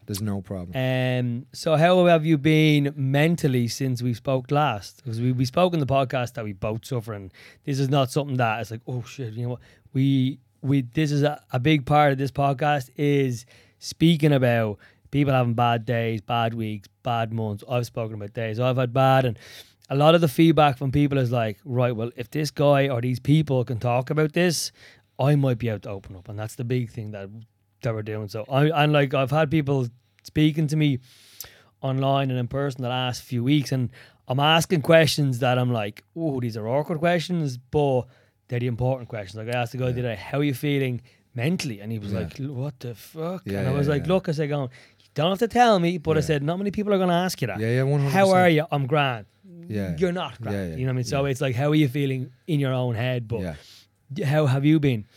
there's 0.07 0.21
no 0.21 0.41
problem. 0.41 0.71
Um, 0.75 1.45
so 1.53 1.75
how 1.75 2.05
have 2.07 2.25
you 2.25 2.37
been 2.37 2.93
mentally 2.95 3.67
since 3.67 4.01
we 4.01 4.13
spoke 4.13 4.49
last? 4.51 5.03
Because 5.03 5.19
we, 5.21 5.31
we 5.31 5.45
spoke 5.45 5.73
in 5.73 5.79
the 5.79 5.85
podcast 5.87 6.33
that 6.33 6.43
we 6.43 6.53
both 6.53 6.85
suffer, 6.85 7.13
and 7.13 7.31
this 7.65 7.79
is 7.79 7.89
not 7.89 8.11
something 8.11 8.37
that 8.37 8.61
it's 8.61 8.71
like, 8.71 8.81
oh 8.87 9.03
shit, 9.03 9.33
you 9.33 9.43
know 9.43 9.49
what? 9.49 9.59
We 9.93 10.39
we 10.61 10.81
this 10.81 11.11
is 11.11 11.21
a, 11.21 11.41
a 11.53 11.59
big 11.59 11.85
part 11.85 12.11
of 12.13 12.17
this 12.17 12.31
podcast 12.31 12.89
is 12.97 13.45
speaking 13.77 14.33
about 14.33 14.79
people 15.15 15.33
having 15.33 15.53
bad 15.53 15.85
days, 15.85 16.19
bad 16.19 16.53
weeks, 16.53 16.89
bad 17.01 17.31
months. 17.31 17.63
I've 17.69 17.85
spoken 17.85 18.15
about 18.15 18.33
days 18.33 18.59
I've 18.59 18.75
had 18.75 18.91
bad, 18.93 19.23
and 19.23 19.39
a 19.89 19.95
lot 19.95 20.13
of 20.13 20.19
the 20.19 20.27
feedback 20.27 20.77
from 20.77 20.91
people 20.91 21.17
is 21.17 21.31
like, 21.31 21.57
right, 21.63 21.95
well, 21.95 22.11
if 22.17 22.29
this 22.31 22.51
guy 22.51 22.89
or 22.89 22.99
these 22.99 23.19
people 23.21 23.63
can 23.63 23.79
talk 23.79 24.09
about 24.09 24.33
this, 24.33 24.73
I 25.17 25.35
might 25.37 25.57
be 25.57 25.69
able 25.69 25.79
to 25.81 25.89
open 25.89 26.17
up, 26.17 26.27
and 26.27 26.37
that's 26.37 26.55
the 26.55 26.65
big 26.65 26.89
thing 26.91 27.11
that 27.11 27.29
that 27.83 27.93
we're 27.93 28.01
doing. 28.13 28.27
So 28.27 28.43
I 28.49 28.83
and 28.83 28.91
like 28.91 29.13
I've 29.13 29.31
had 29.31 29.49
people 29.49 29.87
speaking 30.23 30.67
to 30.67 30.75
me 30.75 30.99
online 31.81 32.29
and 32.29 32.37
in 32.39 32.47
person 32.49 32.81
the 32.81 32.89
last 32.89 33.23
few 33.23 33.41
weeks, 33.41 33.71
and 33.71 33.89
I'm 34.27 34.41
asking 34.41 34.81
questions 34.81 35.39
that 35.39 35.57
I'm 35.57 35.71
like, 35.71 36.03
oh, 36.15 36.41
these 36.41 36.57
are 36.57 36.67
awkward 36.67 36.99
questions, 36.99 37.57
but 37.57 38.01
they're 38.49 38.59
the 38.59 38.67
important 38.67 39.07
questions. 39.07 39.37
Like 39.45 39.55
I 39.55 39.59
asked 39.61 39.71
the 39.71 39.77
guy 39.77 39.93
today, 39.93 40.15
how 40.15 40.39
are 40.39 40.43
you 40.43 40.53
feeling 40.53 41.01
mentally? 41.35 41.79
And 41.81 41.91
he 41.91 41.99
was 41.99 42.11
Yeah. 42.11 42.19
like, 42.21 42.37
what 42.37 42.79
the 42.79 42.95
fuck? 42.95 43.43
Yeah, 43.45 43.59
and 43.59 43.67
I 43.69 43.71
was 43.71 43.87
yeah, 43.87 43.93
like, 43.93 44.05
yeah. 44.07 44.13
look, 44.13 44.29
I 44.29 44.31
said, 44.33 44.49
going, 44.49 44.69
don't 45.15 45.31
have 45.31 45.39
to 45.39 45.47
tell 45.47 45.79
me, 45.79 45.97
but 45.97 46.17
I 46.17 46.21
said, 46.21 46.43
not 46.43 46.57
many 46.57 46.71
people 46.71 46.93
are 46.93 46.97
going 46.97 47.09
to 47.09 47.15
ask 47.15 47.41
you 47.41 47.47
that. 47.47 47.59
Yeah, 47.59 47.69
yeah, 47.69 47.83
one 47.83 48.01
hundred. 48.01 48.13
How 48.13 48.29
are 48.31 48.49
you? 48.49 48.65
I'm 48.71 48.85
grand. 48.85 49.25
Yeah. 49.67 49.95
You're 49.97 50.11
not 50.11 50.39
grand. 50.39 50.55
Yeah, 50.55 50.65
yeah, 50.67 50.75
you 50.75 50.85
know 50.85 50.89
what 50.89 50.93
I 50.93 50.95
mean? 50.97 51.03
So 51.05 51.25
it's 51.25 51.41
like, 51.41 51.55
how 51.55 51.69
are 51.71 51.75
you 51.75 51.87
feeling 51.87 52.31
in 52.45 52.59
your 52.59 52.73
own 52.73 52.93
head? 52.93 53.27
But 53.27 53.55
how 54.23 54.45
have 54.45 54.63
you 54.65 54.79
been? 54.79 55.07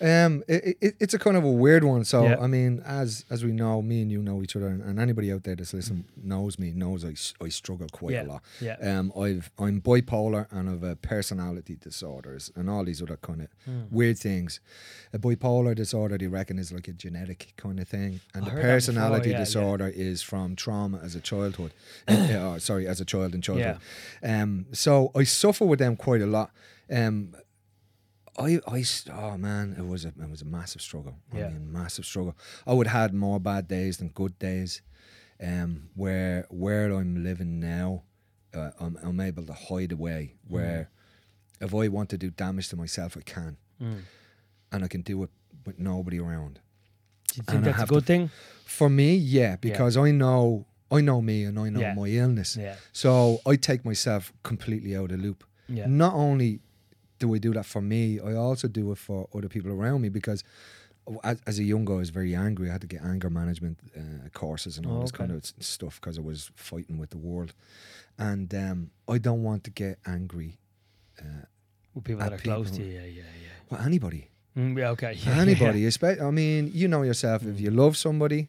Um, 0.00 0.42
it, 0.46 0.76
it, 0.80 0.96
it's 1.00 1.14
a 1.14 1.18
kind 1.18 1.36
of 1.36 1.44
a 1.44 1.50
weird 1.50 1.82
one. 1.84 2.04
So 2.04 2.24
Yeah. 2.24 2.36
I 2.38 2.46
mean, 2.46 2.82
as 2.84 3.24
as 3.30 3.44
we 3.44 3.52
know, 3.52 3.80
me 3.82 4.02
and 4.02 4.10
you 4.12 4.20
know 4.22 4.42
each 4.42 4.54
other, 4.56 4.68
and, 4.68 4.82
and 4.82 4.98
anybody 5.00 5.32
out 5.32 5.44
there 5.44 5.56
that's 5.56 5.72
listening 5.72 6.04
knows 6.22 6.58
me, 6.58 6.72
knows 6.72 7.04
I, 7.04 7.14
I 7.44 7.48
struggle 7.48 7.86
quite 7.90 8.12
Yeah. 8.12 8.24
a 8.24 8.26
lot. 8.26 8.42
Yeah. 8.60 8.76
Um, 8.80 9.12
I've 9.18 9.50
I'm 9.58 9.80
bipolar 9.80 10.46
and 10.50 10.68
I've 10.68 10.82
a 10.82 10.96
personality 10.96 11.76
disorders 11.80 12.52
and 12.56 12.68
all 12.68 12.84
these 12.84 13.00
other 13.00 13.16
kind 13.16 13.42
of 13.42 13.48
Hmm. 13.64 13.82
weird 13.90 14.18
things. 14.18 14.60
A 15.12 15.18
bipolar 15.18 15.74
disorder, 15.74 16.18
they 16.18 16.26
reckon, 16.26 16.58
is 16.58 16.72
like 16.72 16.88
a 16.88 16.92
genetic 16.92 17.54
kind 17.56 17.80
of 17.80 17.88
thing, 17.88 18.20
and 18.34 18.44
I 18.44 18.48
the 18.48 18.54
before, 18.56 18.60
personality 18.62 19.30
yeah, 19.30 19.38
disorder 19.38 19.88
is 19.88 20.20
from 20.22 20.56
trauma 20.56 20.98
as 21.02 21.14
a 21.14 21.20
childhood. 21.20 21.72
uh, 22.06 22.12
uh, 22.14 22.58
sorry, 22.58 22.86
as 22.86 23.00
a 23.00 23.04
child 23.06 23.34
in 23.34 23.40
childhood. 23.40 23.78
Um, 24.22 24.66
so 24.72 25.10
I 25.14 25.24
suffer 25.24 25.64
with 25.64 25.78
them 25.78 25.96
quite 25.96 26.20
a 26.20 26.26
lot. 26.26 26.50
Um, 26.90 27.34
I, 28.38 28.60
I, 28.66 28.84
oh 29.12 29.36
man, 29.38 29.74
it 29.78 29.86
was 29.86 30.04
a, 30.04 30.08
it 30.08 30.30
was 30.30 30.42
a 30.42 30.46
massive 30.46 30.82
struggle. 30.82 31.16
Yeah. 31.34 31.46
I 31.46 31.50
mean, 31.50 31.72
massive 31.72 32.04
struggle. 32.04 32.36
I 32.66 32.72
would 32.74 32.86
have 32.86 33.10
had 33.10 33.14
more 33.14 33.40
bad 33.40 33.68
days 33.68 33.96
than 33.98 34.08
good 34.08 34.38
days. 34.38 34.82
Um, 35.42 35.90
where 35.94 36.46
where 36.50 36.92
I'm 36.92 37.22
living 37.22 37.60
now, 37.60 38.02
uh, 38.54 38.70
I'm, 38.80 38.98
I'm 39.02 39.20
able 39.20 39.44
to 39.46 39.52
hide 39.52 39.92
away. 39.92 40.34
Where 40.48 40.90
if 41.60 41.74
I 41.74 41.88
want 41.88 42.08
to 42.10 42.18
do 42.18 42.30
damage 42.30 42.68
to 42.70 42.76
myself, 42.76 43.16
I 43.16 43.20
can, 43.22 43.56
Mm. 43.82 44.00
and 44.72 44.84
I 44.84 44.88
can 44.88 45.02
do 45.02 45.22
it 45.22 45.30
with 45.66 45.78
nobody 45.78 46.18
around. 46.18 46.54
Do 47.28 47.36
you 47.36 47.42
think 47.42 47.56
And 47.58 47.64
that's 47.66 47.76
a 47.76 47.80
have 47.80 47.88
to- 47.88 47.94
good 47.94 48.06
thing? 48.06 48.30
For 48.64 48.88
me, 48.88 49.14
yeah, 49.16 49.56
because 49.56 49.96
I 49.98 50.10
know 50.10 50.66
I 50.90 51.00
know 51.00 51.20
me 51.20 51.44
and 51.44 51.58
I 51.58 51.68
know 51.68 51.80
Yeah. 51.80 51.94
my 51.94 52.06
illness. 52.06 52.56
Yeah. 52.56 52.76
So 52.92 53.40
I 53.44 53.56
take 53.56 53.84
myself 53.84 54.32
completely 54.42 54.96
out 54.96 55.10
of 55.10 55.16
the 55.18 55.22
loop. 55.26 55.44
Yeah. 55.68 55.86
Not 55.86 56.14
only 56.14 56.60
do 57.18 57.34
I 57.34 57.38
do 57.38 57.52
that 57.54 57.66
for 57.66 57.80
me, 57.80 58.20
I 58.20 58.34
also 58.34 58.68
do 58.68 58.92
it 58.92 58.98
for 58.98 59.28
other 59.34 59.48
people 59.48 59.70
around 59.72 60.00
me 60.02 60.08
because 60.08 60.42
as, 61.22 61.40
as 61.46 61.58
a 61.58 61.62
young 61.64 61.84
guy, 61.84 61.94
I 61.94 61.96
was 61.98 62.10
very 62.10 62.34
angry. 62.34 62.68
I 62.68 62.72
had 62.72 62.80
to 62.82 62.86
get 62.86 63.02
anger 63.02 63.30
management 63.30 63.78
uh, 63.96 64.28
courses 64.32 64.76
and 64.76 64.86
all 64.86 64.98
Oh, 64.98 65.00
this 65.02 65.10
okay. 65.12 65.18
kind 65.26 65.32
of 65.32 65.44
stuff 65.60 66.00
because 66.00 66.18
I 66.18 66.22
was 66.22 66.50
fighting 66.56 66.98
with 66.98 67.10
the 67.10 67.18
world. 67.18 67.52
And 68.18 68.52
um, 68.54 68.90
I 69.08 69.18
don't 69.18 69.42
want 69.42 69.62
to 69.64 69.70
get 69.70 69.98
angry 70.06 70.58
With 71.94 72.04
people 72.04 72.20
that 72.22 72.32
are 72.32 72.38
close 72.38 72.70
to 72.72 72.82
you. 72.82 72.92
Yeah, 72.92 73.04
yeah, 73.06 73.22
yeah. 73.42 73.48
with 73.70 73.80
anybody. 73.86 74.30
Mm, 74.56 74.76
yeah, 74.78 74.90
okay. 74.90 75.12
Yeah, 75.14 75.40
anybody. 75.40 75.82
espe- 75.90 76.20
I 76.20 76.30
mean, 76.30 76.70
you 76.74 76.88
know 76.88 77.02
yourself. 77.02 77.42
If 77.42 77.56
Mm. 77.56 77.60
you 77.60 77.70
love 77.70 77.96
somebody 77.96 78.48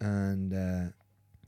and 0.00 0.52
uh, 0.52 0.92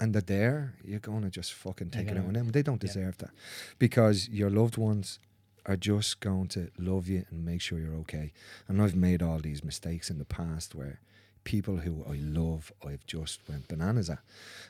and 0.01 0.15
they're 0.15 0.23
there, 0.39 0.75
you're 0.85 1.01
going 1.01 1.23
to 1.23 1.31
just 1.31 1.53
fucking 1.53 1.91
take 1.91 2.09
it 2.11 2.17
out 2.17 2.25
on 2.27 2.33
them. 2.33 2.49
They 2.51 2.63
don't 2.63 2.83
yeah. 2.83 2.87
deserve 2.93 3.19
that 3.19 3.31
because 3.79 4.29
your 4.31 4.49
loved 4.51 4.77
ones 4.79 5.19
are 5.67 5.77
just 5.77 6.21
going 6.21 6.49
to 6.49 6.71
love 6.79 7.09
you 7.09 7.25
and 7.31 7.45
make 7.45 7.61
sure 7.61 7.79
you're 7.79 7.95
okay. 7.97 8.33
And 8.69 8.81
I've 8.83 8.95
made 8.97 9.23
all 9.23 9.39
these 9.39 9.63
mistakes 9.65 10.11
in 10.11 10.19
the 10.19 10.25
past 10.25 10.75
where 10.75 11.01
people 11.45 11.79
who 11.79 12.05
I 12.09 12.17
love, 12.17 12.73
I've 12.87 13.07
just 13.07 13.41
went 13.49 13.69
bananas 13.69 14.11
at. 14.11 14.19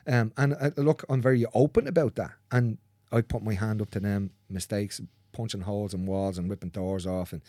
Um, 0.07 0.33
and 0.37 0.55
uh, 0.55 0.71
look, 0.77 1.05
I'm 1.09 1.21
very 1.23 1.45
open 1.55 1.87
about 1.87 2.15
that. 2.17 2.33
And 2.51 2.79
I 3.13 3.21
put 3.23 3.43
my 3.43 3.55
hand 3.55 3.83
up 3.83 3.91
to 3.91 4.01
them 4.01 4.31
mistakes, 4.49 5.01
punching 5.33 5.63
holes 5.63 5.95
in 5.95 6.07
walls 6.07 6.39
and 6.39 6.49
ripping 6.49 6.71
doors 6.71 7.07
off 7.07 7.33
and 7.33 7.43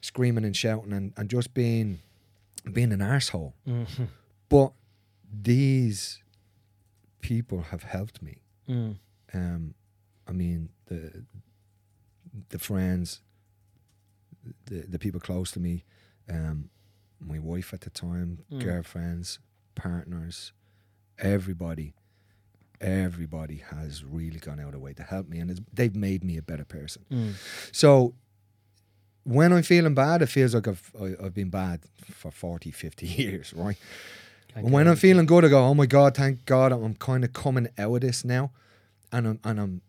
screaming 0.00 0.44
and 0.44 0.56
shouting 0.56 0.92
and, 0.92 1.12
and 1.16 1.28
just 1.28 1.54
being 1.54 2.00
being 2.72 2.92
an 2.92 3.00
arsehole. 3.00 3.52
Mhm. 3.66 4.08
But 4.48 4.72
these 5.32 6.20
people 7.20 7.62
have 7.62 7.82
helped 7.84 8.22
me. 8.22 8.38
Mm. 8.68 8.96
Um, 9.34 9.74
I 10.28 10.32
mean 10.32 10.68
the 10.86 11.24
the 12.50 12.58
friends, 12.58 13.20
the 14.66 14.86
the 14.88 14.98
people 14.98 15.20
close 15.20 15.50
to 15.52 15.60
me, 15.60 15.84
um, 16.28 16.70
my 17.20 17.38
wife 17.38 17.72
at 17.72 17.82
the 17.82 17.90
time, 17.90 18.38
Mm. 18.50 18.60
girlfriends, 18.64 19.38
partners, 19.74 20.52
everybody, 21.18 21.94
everybody 22.80 23.62
has 23.70 24.04
really 24.04 24.38
gone 24.40 24.58
out 24.60 24.74
of 24.74 24.80
way 24.80 24.92
to 24.94 25.02
help 25.02 25.28
me, 25.28 25.38
and 25.38 25.50
it's, 25.50 25.60
they've 25.72 25.94
made 25.94 26.24
me 26.24 26.36
a 26.36 26.42
better 26.42 26.64
person. 26.64 27.04
Mm. 27.10 27.32
So 27.72 28.14
when 29.24 29.52
I'm 29.52 29.62
feeling 29.62 29.94
bad, 29.94 30.22
it 30.22 30.26
feels 30.26 30.54
like 30.54 30.66
I've 30.66 30.90
I've 31.22 31.34
been 31.34 31.50
bad 31.50 31.80
for 32.10 32.30
40, 32.30 32.70
50 32.72 33.06
years, 33.22 33.52
right? 33.54 33.76
And 34.54 34.70
when 34.70 34.86
I'm 34.86 34.96
feeling 34.96 35.24
good, 35.26 35.44
I 35.44 35.48
go, 35.48 35.64
"Oh 35.64 35.74
my 35.74 35.86
god, 35.86 36.14
thank 36.16 36.44
God, 36.44 36.72
I'm 36.72 36.94
kind 36.96 37.24
of 37.24 37.32
coming 37.32 37.68
out 37.78 37.94
of 37.94 38.00
this 38.02 38.24
now," 38.24 38.50
and 39.12 39.26
I'm 39.26 39.40
and 39.44 39.60
I'm 39.60 39.80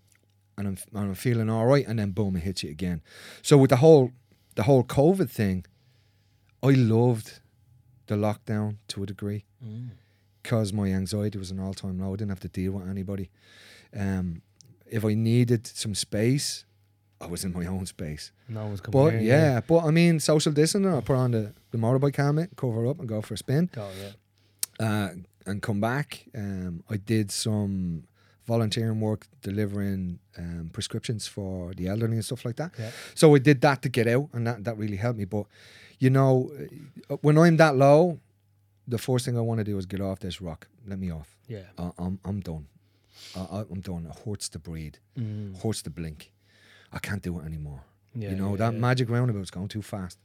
and 0.58 0.68
I'm 0.68 0.78
and 0.94 1.10
I'm 1.10 1.16
feeling 1.16 1.50
all 1.50 1.66
right. 1.66 1.86
And 1.88 2.00
then 2.00 2.12
boom, 2.12 2.36
it 2.36 2.42
hits 2.44 2.64
you 2.64 2.70
again. 2.72 3.02
So 3.42 3.58
with 3.58 3.70
the 3.70 3.78
whole 3.78 4.12
the 4.56 4.64
whole 4.64 4.84
COVID 4.84 5.30
thing, 5.30 5.66
I 6.62 6.70
loved 6.72 7.40
the 8.08 8.16
lockdown 8.16 8.78
to 8.90 9.04
a 9.04 9.06
degree 9.06 9.46
Mm. 9.66 9.92
because 10.42 10.74
my 10.74 10.88
anxiety 10.92 11.38
was 11.38 11.50
an 11.52 11.60
all 11.60 11.74
time 11.74 12.00
low. 12.00 12.14
I 12.14 12.18
didn't 12.18 12.30
have 12.30 12.40
to 12.42 12.50
deal 12.50 12.74
with 12.74 12.90
anybody. 12.90 13.30
Um, 13.98 14.42
if 14.86 15.06
I 15.06 15.14
needed 15.14 15.66
some 15.66 15.96
space, 15.96 16.66
I 17.22 17.28
was 17.28 17.46
in 17.46 17.54
my 17.54 17.66
own 17.66 17.86
space. 17.86 18.32
No 18.50 18.66
one's 18.66 18.82
coming 18.82 19.02
But 19.02 19.22
yeah, 19.22 19.62
but 19.66 19.86
I 19.86 19.92
mean, 19.92 20.20
social 20.20 20.52
distancing. 20.52 20.94
I 20.94 21.00
put 21.00 21.16
on 21.16 21.32
the, 21.32 21.54
the 21.72 21.78
motorbike 21.78 22.18
helmet, 22.18 22.50
cover 22.58 22.86
up, 22.88 23.00
and 23.00 23.08
go 23.08 23.22
for 23.22 23.34
a 23.36 23.38
spin 23.38 23.70
Oh, 23.78 23.90
yeah. 24.02 24.86
uh, 24.86 25.10
and 25.46 25.62
come 25.62 25.80
back. 25.80 26.26
Um, 26.36 26.84
I 26.90 26.98
did 26.98 27.32
some 27.32 28.04
volunteering 28.46 29.00
work 29.00 29.26
delivering 29.42 30.20
um, 30.38 30.70
prescriptions 30.74 31.28
for 31.28 31.74
the 31.74 31.88
elderly 31.88 32.16
and 32.16 32.26
stuff 32.26 32.46
like 32.46 32.58
that. 32.58 32.72
Yeah. 32.78 32.92
So 33.16 33.34
I 33.36 33.40
did 33.40 33.62
that 33.62 33.82
to 33.84 33.90
get 33.90 34.08
out, 34.08 34.30
and 34.34 34.46
that, 34.48 34.64
that 34.64 34.78
really 34.78 34.98
helped 34.98 35.20
me. 35.20 35.26
But 35.26 35.46
you 36.00 36.10
know, 36.10 36.52
uh, 37.10 37.18
when 37.22 37.38
I'm 37.38 37.58
that 37.58 37.76
low, 37.76 38.20
the 38.88 38.98
first 38.98 39.26
thing 39.26 39.38
I 39.38 39.42
want 39.42 39.60
to 39.60 39.64
do 39.64 39.78
is 39.78 39.86
get 39.86 40.02
off 40.02 40.20
this 40.20 40.42
rock. 40.42 40.68
Let 40.86 41.00
me 41.00 41.12
off. 41.12 41.38
Yeah. 41.48 41.64
I, 41.78 41.92
I'm 41.98 42.20
I'm 42.26 42.40
done. 42.42 42.68
I, 43.36 43.64
I'm 43.72 43.82
done. 43.82 44.08
It 44.10 44.20
hurts 44.26 44.50
to 44.50 44.60
breathe. 44.60 44.96
Mm. 45.18 45.62
Hurts 45.62 45.82
to 45.84 45.90
blink. 45.90 46.32
I 46.92 47.00
can't 47.00 47.22
do 47.22 47.40
it 47.40 47.46
anymore. 47.46 47.82
Yeah, 48.16 48.30
you 48.30 48.36
know 48.36 48.52
yeah, 48.52 48.58
that 48.58 48.74
yeah. 48.74 48.80
magic 48.80 49.10
roundabout's 49.10 49.50
going 49.50 49.70
too 49.70 49.82
fast. 49.82 50.20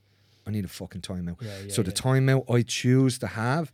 I 0.47 0.51
need 0.51 0.65
a 0.65 0.69
fucking 0.69 1.03
timeout. 1.03 1.37
Yeah, 1.41 1.59
yeah, 1.67 1.73
so 1.73 1.83
the 1.83 1.93
timeout 1.93 2.51
I 2.53 2.63
choose 2.63 3.19
to 3.19 3.27
have, 3.27 3.71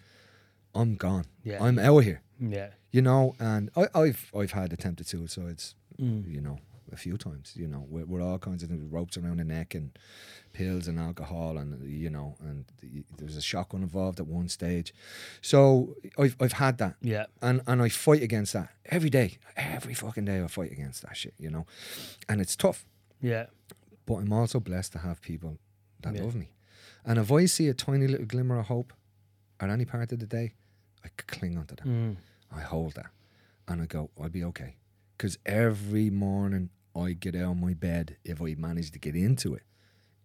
I'm 0.75 0.97
gone. 0.97 1.27
Yeah, 1.43 1.63
I'm 1.63 1.79
out 1.79 1.99
of 1.99 2.05
here. 2.05 2.21
Yeah. 2.41 2.71
You 2.91 3.03
know, 3.03 3.35
and 3.39 3.71
I, 3.77 3.87
I've 3.95 4.31
I've 4.37 4.53
had 4.53 4.73
attempted 4.73 5.07
suicides. 5.07 5.75
Mm. 6.01 6.29
You 6.33 6.41
know, 6.41 6.59
a 6.93 6.97
few 6.97 7.17
times, 7.17 7.53
you 7.57 7.67
know, 7.69 7.87
with, 7.89 8.09
with 8.09 8.21
all 8.21 8.39
kinds 8.39 8.63
of 8.63 8.69
things, 8.69 8.83
ropes 8.91 9.17
around 9.17 9.39
the 9.39 9.45
neck 9.45 9.75
and 9.75 9.97
pills 10.53 10.87
and 10.89 10.99
alcohol, 10.99 11.57
and 11.59 11.83
you 11.89 12.11
know, 12.11 12.37
and 12.41 12.65
the, 12.81 13.05
there 13.17 13.27
was 13.27 13.37
a 13.37 13.41
shotgun 13.43 13.83
involved 13.83 14.19
at 14.21 14.27
one 14.27 14.49
stage. 14.49 14.93
So 15.41 15.95
I've 16.19 16.37
I've 16.41 16.53
had 16.55 16.79
that, 16.79 16.97
Yeah. 17.01 17.27
and 17.43 17.61
and 17.67 17.81
I 17.83 17.89
fight 17.89 18.23
against 18.23 18.53
that 18.55 18.71
every 18.87 19.11
day, 19.11 19.39
every 19.57 19.95
fucking 19.95 20.25
day. 20.25 20.43
I 20.43 20.47
fight 20.49 20.73
against 20.73 21.03
that 21.03 21.17
shit, 21.17 21.35
you 21.39 21.51
know, 21.51 21.67
and 22.29 22.41
it's 22.41 22.57
tough. 22.57 22.85
Yeah. 23.21 23.47
But 24.07 24.17
I'm 24.17 24.33
also 24.33 24.61
blessed 24.61 24.93
to 24.93 24.99
have 24.99 25.21
people 25.23 25.59
that 26.03 26.15
Yeah. 26.15 26.23
love 26.23 26.35
me, 26.35 26.51
and 27.05 27.19
if 27.19 27.31
I 27.33 27.47
see 27.47 27.69
a 27.69 27.75
tiny 27.75 28.07
little 28.07 28.27
glimmer 28.27 28.59
of 28.59 28.67
hope 28.67 28.93
at 29.61 29.71
any 29.71 29.85
part 29.85 30.13
of 30.13 30.19
the 30.19 30.27
day, 30.27 30.55
I 31.05 31.09
cling 31.17 31.59
onto 31.59 31.77
that. 31.77 31.87
Mm. 31.87 32.17
I 32.53 32.61
hold 32.61 32.95
that 32.95 33.11
and 33.69 33.83
I 33.83 33.87
go, 33.87 34.11
I'll 34.21 34.29
be 34.29 34.45
okay. 34.45 34.77
Because 35.17 35.39
every 35.47 36.11
morning 36.11 36.71
I 36.97 37.13
get 37.13 37.35
out 37.35 37.53
of 37.53 37.57
my 37.61 37.75
bed, 37.75 38.17
if 38.25 38.41
I 38.41 38.55
manage 38.57 38.91
to 38.93 38.99
get 38.99 39.15
into 39.15 39.55
it, 39.55 39.63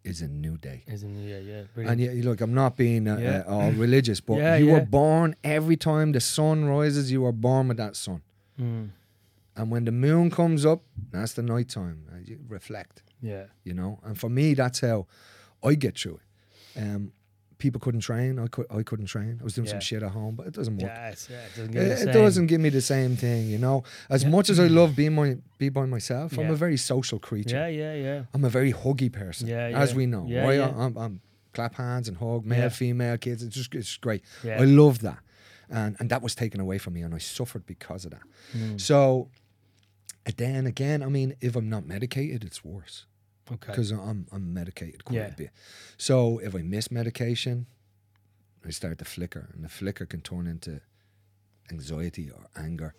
is 0.02 0.22
a 0.22 0.28
new 0.28 0.56
day. 0.56 0.82
Isn't 0.86 1.14
yeah, 1.22 1.38
yeah. 1.38 1.54
And 1.58 1.74
Brilliant. 1.74 2.00
yeah, 2.00 2.24
look, 2.24 2.40
I'm 2.40 2.54
not 2.54 2.76
being 2.76 3.06
uh, 3.06 3.18
Yeah. 3.18 3.42
uh, 3.46 3.52
all 3.52 3.70
religious, 3.72 4.20
but 4.20 4.38
Yeah, 4.38 4.56
you 4.56 4.66
yeah. 4.68 4.72
were 4.74 4.86
born 4.86 5.36
every 5.44 5.76
time 5.76 6.12
the 6.12 6.20
sun 6.20 6.64
rises, 6.64 7.12
you 7.12 7.20
were 7.22 7.32
born 7.32 7.68
with 7.68 7.76
that 7.76 7.96
sun. 7.96 8.22
Mm. 8.58 8.90
And 9.56 9.70
when 9.70 9.84
the 9.84 9.92
moon 9.92 10.30
comes 10.30 10.64
up, 10.64 10.82
that's 11.10 11.34
the 11.34 11.42
night 11.42 11.68
time. 11.68 12.06
Uh, 12.10 12.16
you 12.24 12.38
reflect, 12.48 13.02
Yeah. 13.20 13.44
you 13.64 13.74
know. 13.74 13.98
And 14.02 14.18
for 14.18 14.30
me, 14.30 14.54
that's 14.54 14.80
how 14.80 15.06
I 15.62 15.74
get 15.74 15.98
through 15.98 16.20
it. 16.76 16.80
Um, 16.80 17.12
people 17.60 17.80
couldn't 17.80 18.00
train. 18.00 18.38
I 18.38 18.48
could. 18.48 18.66
I 18.70 18.82
couldn't 18.82 19.06
train. 19.06 19.38
I 19.40 19.44
was 19.44 19.54
doing 19.54 19.66
Yeah. 19.66 19.72
some 19.74 19.80
shit 19.80 20.02
at 20.02 20.10
home, 20.10 20.34
but 20.34 20.46
it 20.48 20.54
doesn't 20.54 20.76
work. 20.78 20.90
Yeah, 20.90 21.10
it's, 21.10 21.28
yeah, 21.30 21.36
it 21.46 21.56
doesn't 21.56 21.72
the 21.72 21.80
It, 21.80 22.08
it 22.08 22.12
doesn't 22.12 22.46
give 22.46 22.60
me 22.60 22.70
the 22.70 22.80
same 22.80 23.14
thing, 23.16 23.48
you 23.48 23.58
know. 23.58 23.84
As 24.08 24.22
Yeah. 24.24 24.30
much 24.30 24.50
as 24.50 24.58
I 24.58 24.66
love 24.66 24.96
being 24.96 25.14
my 25.14 25.36
be 25.58 25.68
by 25.68 25.86
myself, 25.86 26.36
I'm 26.38 26.50
a 26.50 26.56
very 26.56 26.76
social 26.76 27.18
creature. 27.20 27.56
Yeah, 27.56 27.68
yeah, 27.68 27.94
yeah. 27.94 28.22
I'm 28.34 28.44
a 28.44 28.50
very 28.50 28.72
huggy 28.72 29.12
person, 29.12 29.46
Yeah, 29.46 29.68
as 29.84 29.94
we 29.94 30.06
know. 30.06 30.26
Yeah, 30.26 30.44
right? 30.46 30.60
I'm, 30.60 30.96
I'm 30.96 31.20
clap 31.52 31.74
hands 31.74 32.08
and 32.08 32.16
hug, 32.16 32.44
male, 32.44 32.70
female, 32.70 33.16
kids. 33.18 33.42
It's 33.42 33.54
just 33.54 33.74
it's 33.74 33.96
great. 33.96 34.22
Yeah. 34.42 34.60
I 34.62 34.64
love 34.64 35.00
that, 35.00 35.20
and 35.68 35.96
and 36.00 36.10
that 36.10 36.22
was 36.22 36.34
taken 36.34 36.60
away 36.60 36.78
from 36.78 36.94
me, 36.94 37.02
and 37.02 37.14
I 37.14 37.18
suffered 37.18 37.64
because 37.66 38.04
of 38.06 38.10
that. 38.12 38.22
Mm. 38.56 38.80
So, 38.80 39.28
and 40.26 40.36
then 40.36 40.66
again, 40.66 41.02
I 41.02 41.06
mean, 41.08 41.34
if 41.40 41.56
I'm 41.56 41.68
not 41.68 41.86
medicated, 41.86 42.44
it's 42.44 42.64
worse 42.64 43.06
Okay. 43.52 43.66
because 43.72 43.90
I'm 43.90 44.26
I'm 44.32 44.52
medicated 44.54 45.04
quite 45.04 45.16
Yeah. 45.16 45.26
a 45.28 45.32
bit. 45.32 45.50
So 45.98 46.38
if 46.38 46.54
I 46.54 46.62
miss 46.62 46.90
medication, 46.90 47.66
I 48.66 48.70
start 48.70 48.98
to 48.98 49.04
flicker, 49.04 49.48
and 49.54 49.64
the 49.64 49.68
flicker 49.68 50.06
can 50.06 50.20
turn 50.20 50.46
into 50.46 50.80
anxiety 51.70 52.30
or 52.30 52.46
anger, 52.56 52.94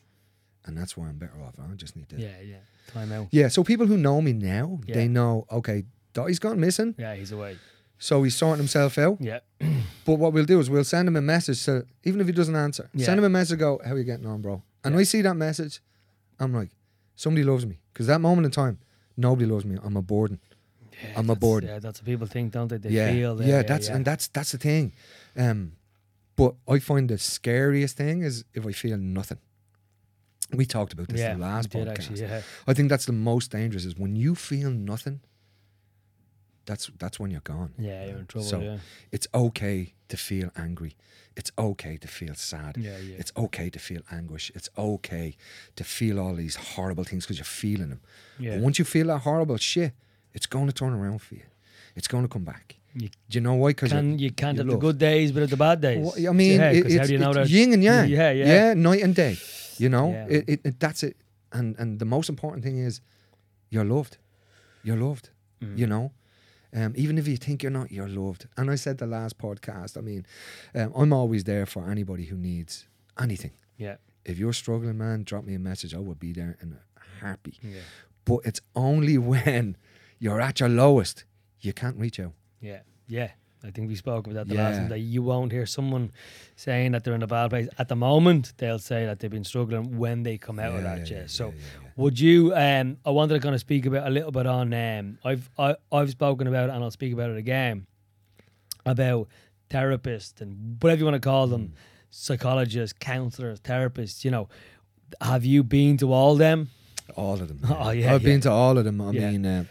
and 0.66 0.78
that's 0.78 0.96
why 0.98 1.08
I'm 1.08 1.18
better 1.18 1.42
off. 1.44 1.56
I 1.60 1.74
just 1.76 1.96
need 1.96 2.10
to. 2.10 2.18
Yeah, 2.18 2.40
yeah. 2.44 2.56
Time 2.94 3.12
out. 3.12 3.28
Yeah, 3.32 3.48
So 3.50 3.64
people 3.64 3.86
who 3.88 3.98
know 3.98 4.22
me 4.22 4.34
now, 4.34 4.80
Yeah. 4.86 4.96
they 4.96 5.08
know. 5.08 5.46
Okay, 5.52 5.86
Dottie's 6.14 6.40
gone 6.40 6.60
missing, 6.60 6.96
Yeah, 6.98 7.16
he's 7.16 7.32
away. 7.32 7.58
so 8.00 8.24
he's 8.24 8.36
sorting 8.36 8.58
himself 8.60 8.98
out. 8.98 9.18
Yeah. 9.22 9.40
But 10.04 10.16
what 10.16 10.34
we'll 10.34 10.46
do 10.46 10.60
is 10.60 10.68
we'll 10.68 10.84
send 10.84 11.08
him 11.08 11.16
a 11.16 11.22
message. 11.22 11.58
So 11.58 11.84
even 12.04 12.20
if 12.22 12.26
he 12.28 12.34
doesn't 12.34 12.56
answer, 12.56 12.90
Yeah. 12.94 13.06
send 13.06 13.20
him 13.20 13.24
a 13.26 13.30
message. 13.30 13.60
Go, 13.60 13.80
how 13.86 13.92
are 13.94 13.98
you 14.00 14.04
getting 14.04 14.26
on, 14.26 14.42
bro? 14.42 14.64
And 14.84 14.96
Yeah. 14.96 15.02
I 15.02 15.04
see 15.04 15.22
that 15.22 15.36
message, 15.36 15.80
I'm 16.40 16.52
like, 16.54 16.72
somebody 17.16 17.44
loves 17.44 17.66
me 17.68 17.80
because 17.94 18.08
that 18.08 18.20
moment 18.20 18.46
in 18.46 18.52
time, 18.52 18.80
nobody 19.22 19.46
loves 19.54 19.66
me. 19.66 19.78
I'm 19.84 19.98
a 19.98 20.02
burden. 20.02 20.40
yeah 21.04 21.20
I'm 21.20 21.30
a 21.30 21.36
burden. 21.36 21.70
Yeah, 21.70 21.80
that's 21.80 22.00
what 22.00 22.06
people 22.06 22.28
think, 22.28 22.52
don't 22.52 22.68
they? 22.68 22.78
They 22.78 22.90
yeah, 22.90 23.12
feel. 23.12 23.36
that- 23.36 23.48
yeah, 23.48 23.62
that's 23.72 23.88
yeah. 23.88 23.96
and 23.96 24.06
that's 24.06 24.28
that's 24.36 24.52
the 24.52 24.58
thing. 24.58 24.94
Um, 25.38 25.74
but 26.36 26.56
I 26.68 26.80
find 26.80 27.10
the 27.10 27.18
scariest 27.18 27.98
thing 27.98 28.24
is 28.24 28.44
if 28.54 28.66
I 28.66 28.72
feel 28.72 28.98
nothing. 28.98 29.40
We 30.54 30.66
talked 30.66 30.92
about 30.94 31.08
this 31.08 31.20
yeah, 31.22 31.34
the 31.36 31.40
last 31.40 31.70
podcast. 31.70 31.90
actually. 31.92 32.22
Yeah. 32.22 32.42
I 32.68 32.74
think 32.74 32.90
that's 32.90 33.06
the 33.06 33.14
most 33.14 33.52
dangerous 33.52 33.86
is 33.86 33.96
when 33.96 34.16
you 34.18 34.36
feel 34.36 34.70
nothing. 34.70 35.22
That's 36.66 36.92
that's 37.00 37.20
when 37.20 37.32
you're 37.32 37.42
gone. 37.42 37.74
Yeah, 37.78 38.06
you're 38.06 38.18
in 38.20 38.26
trouble. 38.28 38.48
So 38.48 38.60
yeah. 38.60 38.78
it's 39.12 39.28
okay 39.34 39.94
to 40.10 40.18
feel 40.18 40.52
angry. 40.56 40.96
It's 41.36 41.52
okay 41.58 41.98
to 41.98 42.08
feel 42.08 42.36
sad. 42.36 42.78
Yeah, 42.78 42.98
yeah. 42.98 43.16
It's 43.18 43.32
okay 43.36 43.70
to 43.70 43.80
feel 43.80 44.02
anguish. 44.12 44.52
It's 44.54 44.70
okay 44.78 45.36
to 45.76 45.84
feel 45.84 46.20
all 46.20 46.36
these 46.36 46.56
horrible 46.56 47.04
things 47.04 47.26
because 47.26 47.38
you're 47.38 47.46
feeling 47.46 47.90
them. 47.90 48.02
yeah. 48.38 48.56
But 48.56 48.64
once 48.64 48.80
you 48.80 48.86
feel 48.86 49.08
that 49.08 49.20
horrible 49.20 49.58
shit, 49.58 49.94
it's 50.34 50.46
going 50.46 50.68
to 50.68 50.74
turn 50.74 50.94
around 50.94 51.22
for 51.22 51.36
you. 51.36 51.44
It's 51.96 52.08
going 52.08 52.24
to 52.24 52.30
come 52.30 52.44
back. 52.44 52.76
You 52.94 53.08
Do 53.30 53.38
you 53.38 53.42
know 53.42 53.54
why? 53.56 53.70
Because 53.70 53.92
can 53.92 54.20
you 54.20 54.32
can't 54.32 54.58
have 54.58 54.68
the 54.68 54.78
good 54.78 54.98
days 54.98 55.32
without 55.34 55.50
the 55.50 55.58
bad 55.58 55.80
days. 55.82 56.06
Well, 56.06 56.30
I 56.30 56.34
mean, 56.34 56.60
yeah, 56.60 56.72
it, 56.72 56.86
it's, 56.92 57.10
you 57.10 57.18
know 57.18 57.32
it's 57.32 57.50
yin 57.50 57.74
and 57.74 57.84
yang. 57.84 58.10
Yeah, 58.10 58.32
yeah. 58.32 58.46
yeah, 58.46 58.74
night 58.74 59.02
and 59.02 59.16
day. 59.16 59.38
You 59.78 59.90
know, 59.90 60.12
Yeah. 60.12 60.28
it, 60.38 60.44
it, 60.50 60.60
it, 60.66 60.80
that's 60.80 61.02
it. 61.04 61.16
And 61.54 61.76
and 61.80 62.00
the 62.00 62.06
most 62.06 62.28
important 62.30 62.64
thing 62.64 62.78
is, 62.78 63.02
you're 63.70 63.86
loved. 63.86 64.18
You're 64.84 64.98
loved. 64.98 65.30
Mm. 65.64 65.78
You 65.78 65.88
know, 65.88 66.12
um, 66.74 66.94
even 66.96 67.18
if 67.18 67.28
you 67.28 67.38
think 67.38 67.64
you're 67.64 67.72
not, 67.72 67.92
you're 67.92 68.08
loved. 68.08 68.48
And 68.58 68.70
I 68.72 68.76
said 68.76 68.98
the 68.98 69.08
last 69.08 69.38
podcast. 69.38 69.98
I 69.98 70.02
mean, 70.02 70.26
um, 70.76 70.92
I'm 70.96 71.14
always 71.14 71.44
there 71.44 71.66
for 71.66 71.90
anybody 71.90 72.26
who 72.26 72.38
needs 72.38 72.88
anything. 73.20 73.52
Yeah, 73.78 73.96
If 74.26 74.38
you're 74.38 74.54
struggling, 74.54 74.98
man, 74.98 75.24
drop 75.24 75.44
me 75.46 75.56
a 75.56 75.60
message. 75.60 75.94
I 75.96 76.00
will 76.00 76.16
be 76.16 76.32
there 76.34 76.56
and 76.62 76.78
happy. 77.22 77.58
yeah, 77.64 77.80
But 78.26 78.40
it's 78.46 78.62
only 78.76 79.18
when 79.34 79.76
you're 80.20 80.40
at 80.42 80.60
your 80.60 80.70
lowest 80.70 81.26
you 81.60 81.74
can't 81.74 81.98
reach 81.98 82.20
out. 82.20 82.34
yeah, 82.60 82.82
yeah. 83.08 83.32
I 83.64 83.70
think 83.72 83.88
we 83.90 83.96
spoke 83.96 84.26
about 84.26 84.36
that 84.36 84.48
the 84.48 84.56
Yeah. 84.56 84.64
last 84.70 84.78
time. 84.78 84.90
That 84.90 85.00
you 85.00 85.22
won't 85.22 85.52
hear 85.52 85.66
someone 85.66 86.12
saying 86.56 86.94
that 86.94 87.04
they're 87.04 87.14
in 87.14 87.22
a 87.24 87.28
bad 87.28 87.52
place 87.52 87.68
at 87.78 87.88
the 87.90 87.96
moment. 87.96 88.54
They'll 88.58 88.80
say 88.80 89.06
that 89.06 89.20
they've 89.20 89.30
been 89.30 89.44
struggling 89.44 89.98
when 89.98 90.24
they 90.24 90.38
come 90.38 90.58
out 90.60 90.76
of 90.76 90.84
that. 90.84 91.10
Yeah. 91.10 91.24
so, 91.28 91.48
yeah, 91.48 91.54
yeah. 91.84 91.90
would 91.96 92.20
you? 92.20 92.56
Um, 92.56 92.98
I 93.06 93.12
wanted 93.12 93.36
to 93.36 93.40
kind 93.40 93.54
of 93.54 93.62
speak 93.62 93.86
about 93.86 94.08
a 94.08 94.10
little 94.10 94.32
bit 94.32 94.48
on. 94.48 94.74
Um, 94.74 95.18
I've 95.24 95.50
I, 95.60 95.76
I've 95.92 96.10
spoken 96.10 96.48
about 96.48 96.70
it, 96.70 96.74
and 96.74 96.84
I'll 96.84 96.92
speak 96.92 97.14
about 97.14 97.30
it 97.30 97.38
again. 97.38 97.86
About 98.86 99.28
therapists 99.70 100.42
and 100.42 100.78
whatever 100.82 101.00
you 101.00 101.06
want 101.06 101.16
to 101.22 101.30
call 101.30 101.46
them, 101.48 101.68
Mm. 101.68 101.72
psychologists, 102.10 102.98
counselors, 103.00 103.60
therapists. 103.62 104.26
You 104.26 104.32
know, 104.32 104.50
have 105.22 105.46
you 105.46 105.64
been 105.64 105.98
to 105.98 106.12
all 106.12 106.36
them? 106.36 106.70
All 107.16 107.34
of 107.36 107.48
them. 107.48 107.60
Oh, 107.70 107.92
yeah, 107.92 108.14
I've 108.16 108.22
yeah. 108.24 108.30
been 108.30 108.42
to 108.42 108.52
all 108.52 108.78
of 108.78 108.86
them. 108.86 109.00
I 109.02 109.12
Yeah. 109.12 109.32
mean, 109.32 109.46
um, 109.46 109.70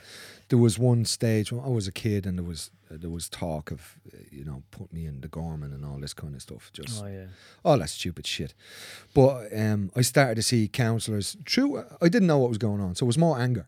there 0.49 0.59
was 0.59 0.79
one 0.79 1.05
stage 1.05 1.51
when 1.53 1.65
I 1.65 1.69
was 1.69 1.89
a 1.89 1.93
kid, 1.93 2.25
and 2.27 2.39
there 2.39 2.45
was 2.45 2.71
uh, 2.73 2.80
there 2.91 3.11
was 3.11 3.29
talk 3.29 3.71
of 3.71 3.97
uh, 4.13 4.19
you 4.31 4.45
know 4.45 4.63
put 4.71 4.93
me 4.93 5.07
in 5.07 5.21
the 5.21 5.29
Gorman 5.29 5.73
and 5.73 5.85
all 5.85 5.99
this 5.99 6.15
kind 6.15 6.35
of 6.35 6.43
stuff. 6.43 6.71
Just 6.73 7.03
Oh 7.03 7.07
yeah, 7.07 7.27
all 7.65 7.79
that 7.79 7.91
stupid 7.91 8.27
shit. 8.27 8.55
But 9.15 9.49
um, 9.57 9.91
I 9.97 10.03
started 10.03 10.35
to 10.37 10.43
see 10.43 10.69
counsellors. 10.69 11.37
True, 11.45 11.85
I 12.01 12.09
didn't 12.09 12.27
know 12.29 12.39
what 12.39 12.49
was 12.49 12.59
going 12.59 12.81
on, 12.81 12.95
so 12.95 13.05
it 13.05 13.09
was 13.09 13.19
more 13.19 13.39
anger. 13.39 13.67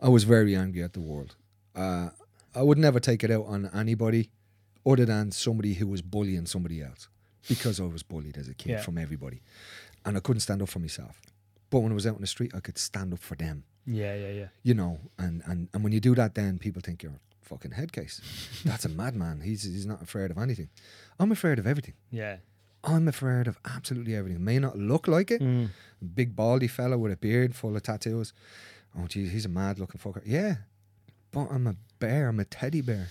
I 0.00 0.08
was 0.08 0.24
very 0.24 0.54
angry 0.56 0.82
at 0.82 0.92
the 0.92 1.00
world. 1.00 1.34
Uh, 1.74 2.10
I 2.54 2.62
would 2.62 2.78
never 2.78 3.00
take 3.00 3.22
it 3.24 3.30
out 3.30 3.46
on 3.46 3.70
anybody 3.74 4.30
other 4.86 5.04
than 5.04 5.30
somebody 5.32 5.74
who 5.74 5.86
was 5.86 6.02
bullying 6.02 6.46
somebody 6.46 6.82
else 6.82 7.08
because 7.48 7.78
I 7.80 7.84
was 7.84 8.02
bullied 8.02 8.36
as 8.38 8.48
a 8.48 8.54
kid 8.54 8.70
Yeah. 8.70 8.80
from 8.82 8.96
everybody, 8.98 9.42
and 10.04 10.16
I 10.16 10.20
couldn't 10.20 10.40
stand 10.40 10.62
up 10.62 10.68
for 10.68 10.78
myself. 10.78 11.20
But 11.70 11.80
when 11.80 11.92
I 11.92 11.94
was 11.94 12.06
out 12.06 12.14
in 12.14 12.20
the 12.22 12.26
street, 12.26 12.52
I 12.54 12.60
could 12.60 12.78
stand 12.78 13.12
up 13.12 13.18
for 13.18 13.34
them 13.36 13.64
yeah, 13.86 14.14
yeah, 14.14 14.30
yeah. 14.30 14.46
you 14.62 14.74
know, 14.74 14.98
and, 15.18 15.42
and, 15.46 15.68
and 15.72 15.84
when 15.84 15.92
you 15.92 16.00
do 16.00 16.14
that, 16.14 16.34
then 16.34 16.58
people 16.58 16.80
think 16.82 17.02
you're 17.02 17.20
fucking 17.48 17.72
head 17.72 17.92
case. 17.92 18.20
That's 18.64 18.84
a 18.84 18.88
madman. 18.88 19.40
He's 19.40 19.62
he's 19.62 19.86
not 19.86 20.02
afraid 20.02 20.30
of 20.30 20.38
anything. 20.38 20.68
I'm 21.18 21.32
afraid 21.32 21.58
of 21.58 21.66
everything. 21.66 21.94
Yeah. 22.10 22.36
I'm 22.84 23.08
afraid 23.08 23.48
of 23.48 23.58
absolutely 23.64 24.14
everything. 24.14 24.44
May 24.44 24.58
not 24.58 24.78
look 24.78 25.08
like 25.08 25.30
it. 25.30 25.42
Mm. 25.42 25.70
Big 26.14 26.36
baldy 26.36 26.68
fella 26.68 26.96
with 26.96 27.12
a 27.12 27.16
beard 27.16 27.54
full 27.54 27.74
of 27.74 27.82
tattoos. 27.82 28.32
Oh 28.96 29.06
geez, 29.06 29.32
he's 29.32 29.46
a 29.46 29.48
mad 29.48 29.78
looking 29.78 30.00
fucker. 30.00 30.22
Yeah, 30.24 30.56
but 31.32 31.48
I'm 31.50 31.66
a 31.66 31.74
bear. 31.98 32.28
I'm 32.28 32.40
a 32.40 32.44
teddy 32.44 32.80
bear. 32.80 33.08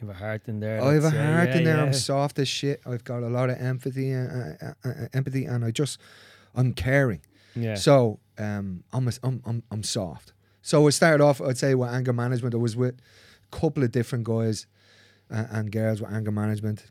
You 0.00 0.08
have 0.08 0.16
a 0.16 0.18
heart 0.18 0.42
in 0.48 0.60
there. 0.60 0.82
I 0.82 0.94
have 0.94 1.04
a 1.04 1.10
heart 1.10 1.50
yeah, 1.50 1.56
in 1.56 1.64
there. 1.64 1.76
yeah. 1.76 1.82
I'm 1.82 1.92
soft 1.92 2.38
as 2.38 2.48
shit. 2.48 2.80
I've 2.86 3.04
got 3.04 3.22
a 3.22 3.28
lot 3.28 3.50
of 3.50 3.60
empathy, 3.60 4.14
uh, 4.14 4.18
uh, 4.18 4.54
uh, 4.62 4.88
uh, 4.88 4.92
empathy, 5.12 5.44
and 5.44 5.64
I 5.64 5.70
just 5.70 5.98
I'm 6.54 6.72
caring. 6.72 7.20
Yeah. 7.54 7.74
So 7.74 8.20
um, 8.38 8.84
I'm, 8.92 9.08
a, 9.08 9.12
I'm 9.22 9.42
I'm 9.44 9.62
I'm 9.70 9.82
soft. 9.82 10.32
So 10.62 10.86
I 10.86 10.90
started 10.90 11.24
off, 11.24 11.40
I'd 11.40 11.58
say, 11.58 11.74
with 11.74 11.90
anger 11.90 12.12
management. 12.12 12.54
I 12.54 12.58
was 12.58 12.76
with 12.76 13.00
couple 13.50 13.82
of 13.82 13.92
different 13.92 14.24
guys 14.24 14.66
uh, 15.30 15.46
and 15.50 15.70
girls 15.70 16.00
with 16.00 16.12
anger 16.12 16.30
management. 16.32 16.86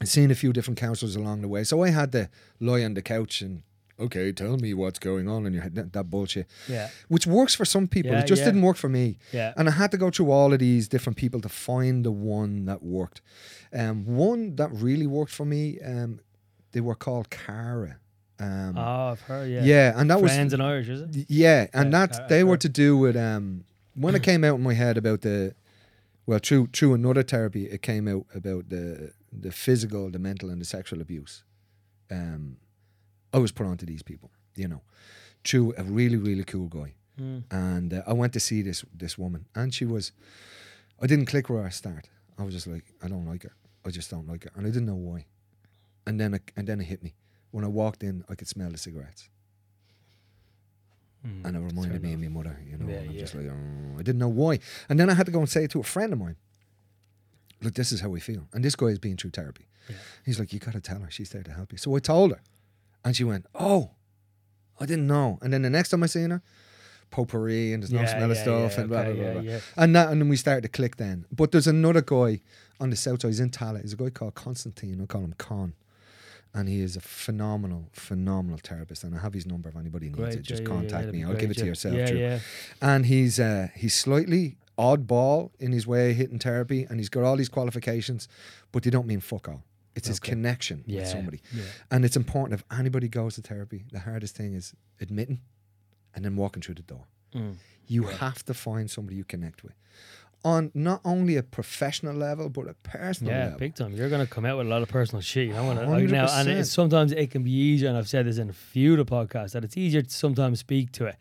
I'd 0.00 0.08
seen 0.08 0.30
a 0.30 0.34
few 0.34 0.52
different 0.52 0.78
counselors 0.78 1.16
along 1.16 1.40
the 1.40 1.48
way. 1.48 1.64
So 1.64 1.82
I 1.82 1.90
had 1.90 2.12
to 2.12 2.28
lie 2.60 2.84
on 2.84 2.94
the 2.94 3.02
couch 3.02 3.40
and 3.40 3.62
okay, 3.98 4.30
tell 4.30 4.56
me 4.58 4.74
what's 4.74 4.98
going 4.98 5.28
on 5.28 5.46
in 5.46 5.52
your 5.54 5.62
head. 5.62 5.74
That, 5.74 5.92
that 5.94 6.10
bullshit, 6.10 6.46
yeah. 6.68 6.90
which 7.08 7.26
works 7.26 7.54
for 7.54 7.64
some 7.64 7.88
people. 7.88 8.12
Yeah, 8.12 8.20
it 8.20 8.26
just 8.26 8.40
yeah. 8.40 8.46
didn't 8.46 8.62
work 8.62 8.76
for 8.76 8.88
me. 8.88 9.18
Yeah. 9.32 9.54
And 9.56 9.68
I 9.68 9.72
had 9.72 9.90
to 9.92 9.96
go 9.96 10.10
through 10.10 10.30
all 10.30 10.52
of 10.52 10.58
these 10.58 10.88
different 10.88 11.16
people 11.16 11.40
to 11.40 11.48
find 11.48 12.04
the 12.04 12.10
one 12.10 12.66
that 12.66 12.82
worked. 12.82 13.22
Um, 13.72 14.04
one 14.04 14.56
that 14.56 14.70
really 14.72 15.06
worked 15.06 15.32
for 15.32 15.46
me, 15.46 15.78
um, 15.80 16.20
they 16.72 16.80
were 16.80 16.94
called 16.94 17.30
Cara. 17.30 17.96
Um, 18.38 18.76
oh, 18.76 19.12
I've 19.12 19.20
heard. 19.22 19.50
Yeah. 19.50 19.62
yeah. 19.64 19.92
and 19.96 20.10
that 20.10 20.20
was 20.20 20.32
Friends 20.32 20.52
in 20.52 20.60
Irish, 20.60 20.88
is 20.88 21.00
it? 21.00 21.26
Yeah, 21.28 21.68
and 21.72 21.90
Yeah, 21.90 22.06
that's 22.06 22.18
I- 22.18 22.26
they 22.26 22.40
I've 22.40 22.48
were 22.48 22.58
to 22.58 22.68
do 22.68 22.98
with 22.98 23.16
um 23.16 23.64
when 23.94 24.14
it 24.14 24.22
came 24.22 24.44
out 24.44 24.56
in 24.56 24.62
my 24.62 24.74
head 24.74 24.98
about 24.98 25.22
the 25.22 25.54
well 26.26 26.38
through 26.38 26.68
through 26.72 26.94
another 26.94 27.22
therapy 27.22 27.66
it 27.66 27.82
came 27.82 28.08
out 28.08 28.26
about 28.34 28.68
the 28.68 29.12
the 29.32 29.52
physical, 29.52 30.10
the 30.10 30.18
mental 30.18 30.50
and 30.50 30.60
the 30.60 30.64
sexual 30.64 31.00
abuse. 31.00 31.44
Um 32.10 32.58
I 33.32 33.38
was 33.38 33.52
put 33.52 33.66
onto 33.66 33.86
these 33.86 34.02
people, 34.02 34.30
you 34.54 34.68
know, 34.68 34.82
through 35.44 35.74
a 35.76 35.82
really, 35.84 36.16
really 36.16 36.44
cool 36.44 36.68
guy. 36.68 36.94
Mm. 37.20 37.44
and 37.50 37.94
uh, 37.94 38.02
I 38.06 38.12
went 38.12 38.34
to 38.34 38.40
see 38.40 38.60
this 38.60 38.84
this 38.94 39.16
woman, 39.16 39.46
and 39.54 39.72
she 39.72 39.86
was, 39.86 40.12
I 41.00 41.06
didn't 41.06 41.24
click 41.24 41.48
where 41.48 41.64
I 41.64 41.70
start. 41.70 42.10
I 42.38 42.42
was 42.42 42.52
just 42.52 42.66
like, 42.66 42.84
I 43.02 43.08
don't 43.08 43.24
like 43.24 43.44
her. 43.44 43.54
I 43.86 43.90
just 43.90 44.10
don't 44.10 44.28
like 44.28 44.44
her, 44.44 44.50
and 44.54 44.66
I 44.66 44.70
didn't 44.70 44.84
know 44.84 44.96
why. 45.10 45.24
And 46.06 46.20
then, 46.20 46.34
it, 46.34 46.52
and 46.56 46.66
then 46.68 46.78
it 46.78 46.84
hit 46.84 47.02
me 47.02 47.14
when 47.52 47.64
I 47.64 47.68
walked 47.68 48.02
in. 48.02 48.22
I 48.28 48.34
could 48.34 48.48
smell 48.48 48.70
the 48.70 48.76
cigarettes, 48.76 49.30
Mm. 51.24 51.44
and 51.44 51.56
it 51.56 51.60
reminded 51.60 52.02
me 52.02 52.12
of 52.14 52.20
my 52.20 52.28
mother. 52.28 52.58
You 52.68 52.78
know, 52.78 52.86
Yeah, 52.88 52.96
and 52.98 53.08
I'm 53.10 53.14
yeah. 53.14 53.20
just 53.20 53.34
like, 53.34 53.46
oh, 53.46 53.94
I 53.98 54.02
didn't 54.02 54.18
know 54.18 54.28
why. 54.28 54.58
And 54.88 54.98
then 54.98 55.08
I 55.10 55.14
had 55.14 55.26
to 55.26 55.32
go 55.32 55.38
and 55.38 55.48
say 55.48 55.64
it 55.64 55.70
to 55.72 55.80
a 55.80 55.84
friend 55.84 56.12
of 56.12 56.18
mine. 56.18 56.36
Look, 57.62 57.74
this 57.74 57.90
is 57.92 58.00
how 58.00 58.08
we 58.10 58.20
feel, 58.20 58.48
and 58.52 58.64
this 58.64 58.76
guy 58.76 58.88
has 58.88 58.98
been 58.98 59.16
through 59.16 59.30
therapy. 59.30 59.66
Yeah. 59.88 59.96
He's 60.24 60.38
like, 60.38 60.52
you 60.52 60.58
got 60.58 60.74
to 60.74 60.80
tell 60.80 61.00
her. 61.00 61.10
She's 61.10 61.30
there 61.30 61.42
to 61.42 61.52
help 61.52 61.72
you. 61.72 61.78
So 61.78 61.94
I 61.96 62.00
told 62.00 62.32
her, 62.32 62.40
and 63.04 63.16
she 63.16 63.24
went, 63.24 63.46
oh, 63.54 63.92
I 64.80 64.84
didn't 64.86 65.06
know. 65.06 65.38
And 65.40 65.52
then 65.52 65.62
the 65.62 65.70
next 65.70 65.88
time 65.90 66.02
I 66.02 66.06
seen 66.06 66.30
her, 66.30 66.42
potpourri 67.10 67.72
and 67.72 67.82
there's 67.82 67.92
no 67.92 68.04
smell 68.04 68.30
of 68.30 68.36
stuff 68.36 68.78
and 68.78 68.88
blah 68.88 68.98
okay, 69.00 69.12
blah 69.12 69.22
blah. 69.22 69.24
yeah, 69.24 69.32
blah. 69.32 69.42
yeah. 69.52 69.60
And 69.76 69.94
that, 69.96 70.10
and 70.10 70.20
then 70.20 70.28
we 70.28 70.36
started 70.36 70.62
to 70.62 70.68
click 70.68 70.96
then. 70.96 71.24
But 71.32 71.52
there's 71.52 71.66
another 71.68 72.02
guy 72.02 72.40
on 72.80 72.90
the 72.90 72.96
south 72.96 73.22
side. 73.22 73.28
He's 73.28 73.40
in 73.40 73.50
Tallaght. 73.50 73.82
He's 73.82 73.92
a 73.94 73.96
guy 73.96 74.10
called 74.10 74.34
Constantine. 74.34 75.00
I 75.00 75.06
call 75.06 75.22
him 75.22 75.34
Con. 75.38 75.74
And 76.56 76.68
he 76.68 76.80
is 76.80 76.96
a 76.96 77.00
phenomenal, 77.00 77.82
phenomenal 77.92 78.58
therapist. 78.62 79.04
And 79.04 79.14
I 79.14 79.18
have 79.20 79.34
his 79.34 79.46
number 79.46 79.68
if 79.68 79.76
anybody 79.76 80.06
needs 80.06 80.18
Great, 80.18 80.34
it. 80.36 80.42
Just 80.42 80.62
yeah, 80.62 80.68
yeah, 80.68 80.74
yeah, 80.74 80.80
contact 80.80 81.12
me. 81.12 81.22
I'll 81.22 81.30
great, 81.30 81.40
give 81.40 81.50
it 81.50 81.58
to 81.58 81.66
yourself. 81.66 81.94
Yeah, 81.94 82.06
Drew. 82.06 82.18
yeah. 82.18 82.38
And 82.80 83.06
he's 83.06 83.38
uh, 83.38 83.68
he's 83.74 83.94
slightly 83.94 84.56
oddball 84.78 85.50
in 85.58 85.72
his 85.72 85.86
way 85.86 86.10
of 86.10 86.16
hitting 86.16 86.38
therapy, 86.38 86.84
and 86.88 86.98
he's 86.98 87.08
got 87.08 87.24
all 87.24 87.36
these 87.36 87.48
qualifications, 87.48 88.28
but 88.72 88.82
they 88.84 88.90
don't 88.90 89.06
mean 89.06 89.20
fuck 89.20 89.48
all. 89.48 89.62
It's 89.94 90.08
his 90.08 90.20
connection 90.20 90.84
Yeah. 90.86 91.00
with 91.00 91.08
somebody. 91.08 91.40
And 91.90 92.04
it's 92.04 92.16
important 92.16 92.60
if 92.60 92.64
anybody 92.78 93.08
goes 93.08 93.36
to 93.36 93.42
therapy, 93.42 93.86
the 93.92 94.00
hardest 94.00 94.36
thing 94.36 94.52
is 94.54 94.74
admitting 95.00 95.40
and 96.14 96.24
then 96.24 96.36
walking 96.36 96.62
through 96.62 96.74
the 96.74 96.82
door. 96.82 97.04
Mm. 97.34 97.54
You 97.86 98.02
have 98.04 98.44
to 98.44 98.54
find 98.54 98.90
somebody 98.90 99.16
you 99.16 99.24
connect 99.24 99.62
with 99.62 99.72
on 100.46 100.70
not 100.74 101.00
only 101.04 101.36
a 101.36 101.42
professional 101.42 102.14
level 102.14 102.48
but 102.48 102.68
a 102.68 102.74
personal 102.84 103.32
level. 103.32 103.40
Yeah, 103.40 103.44
level. 103.46 103.58
big 103.58 103.74
time. 103.74 103.92
You're 103.94 104.08
gonna 104.08 104.28
come 104.28 104.46
out 104.46 104.58
with 104.58 104.68
a 104.68 104.70
lot 104.70 104.80
of 104.80 104.88
personal 104.88 105.20
shit. 105.20 105.48
You 105.48 105.54
know, 105.54 105.70
and, 105.72 105.90
like 105.90 106.04
now, 106.04 106.28
and 106.30 106.48
100%. 106.48 106.66
sometimes 106.66 107.10
it 107.10 107.32
can 107.32 107.42
be 107.42 107.50
easier. 107.50 107.88
And 107.88 107.98
I've 107.98 108.08
said 108.08 108.26
this 108.26 108.38
in 108.38 108.48
a 108.48 108.52
few 108.52 108.92
of 108.92 109.04
the 109.04 109.04
podcasts 109.04 109.52
that 109.52 109.64
it's 109.64 109.76
easier 109.76 110.02
to 110.02 110.10
sometimes 110.10 110.60
speak 110.60 110.92
to 110.92 111.08
a, 111.08 111.14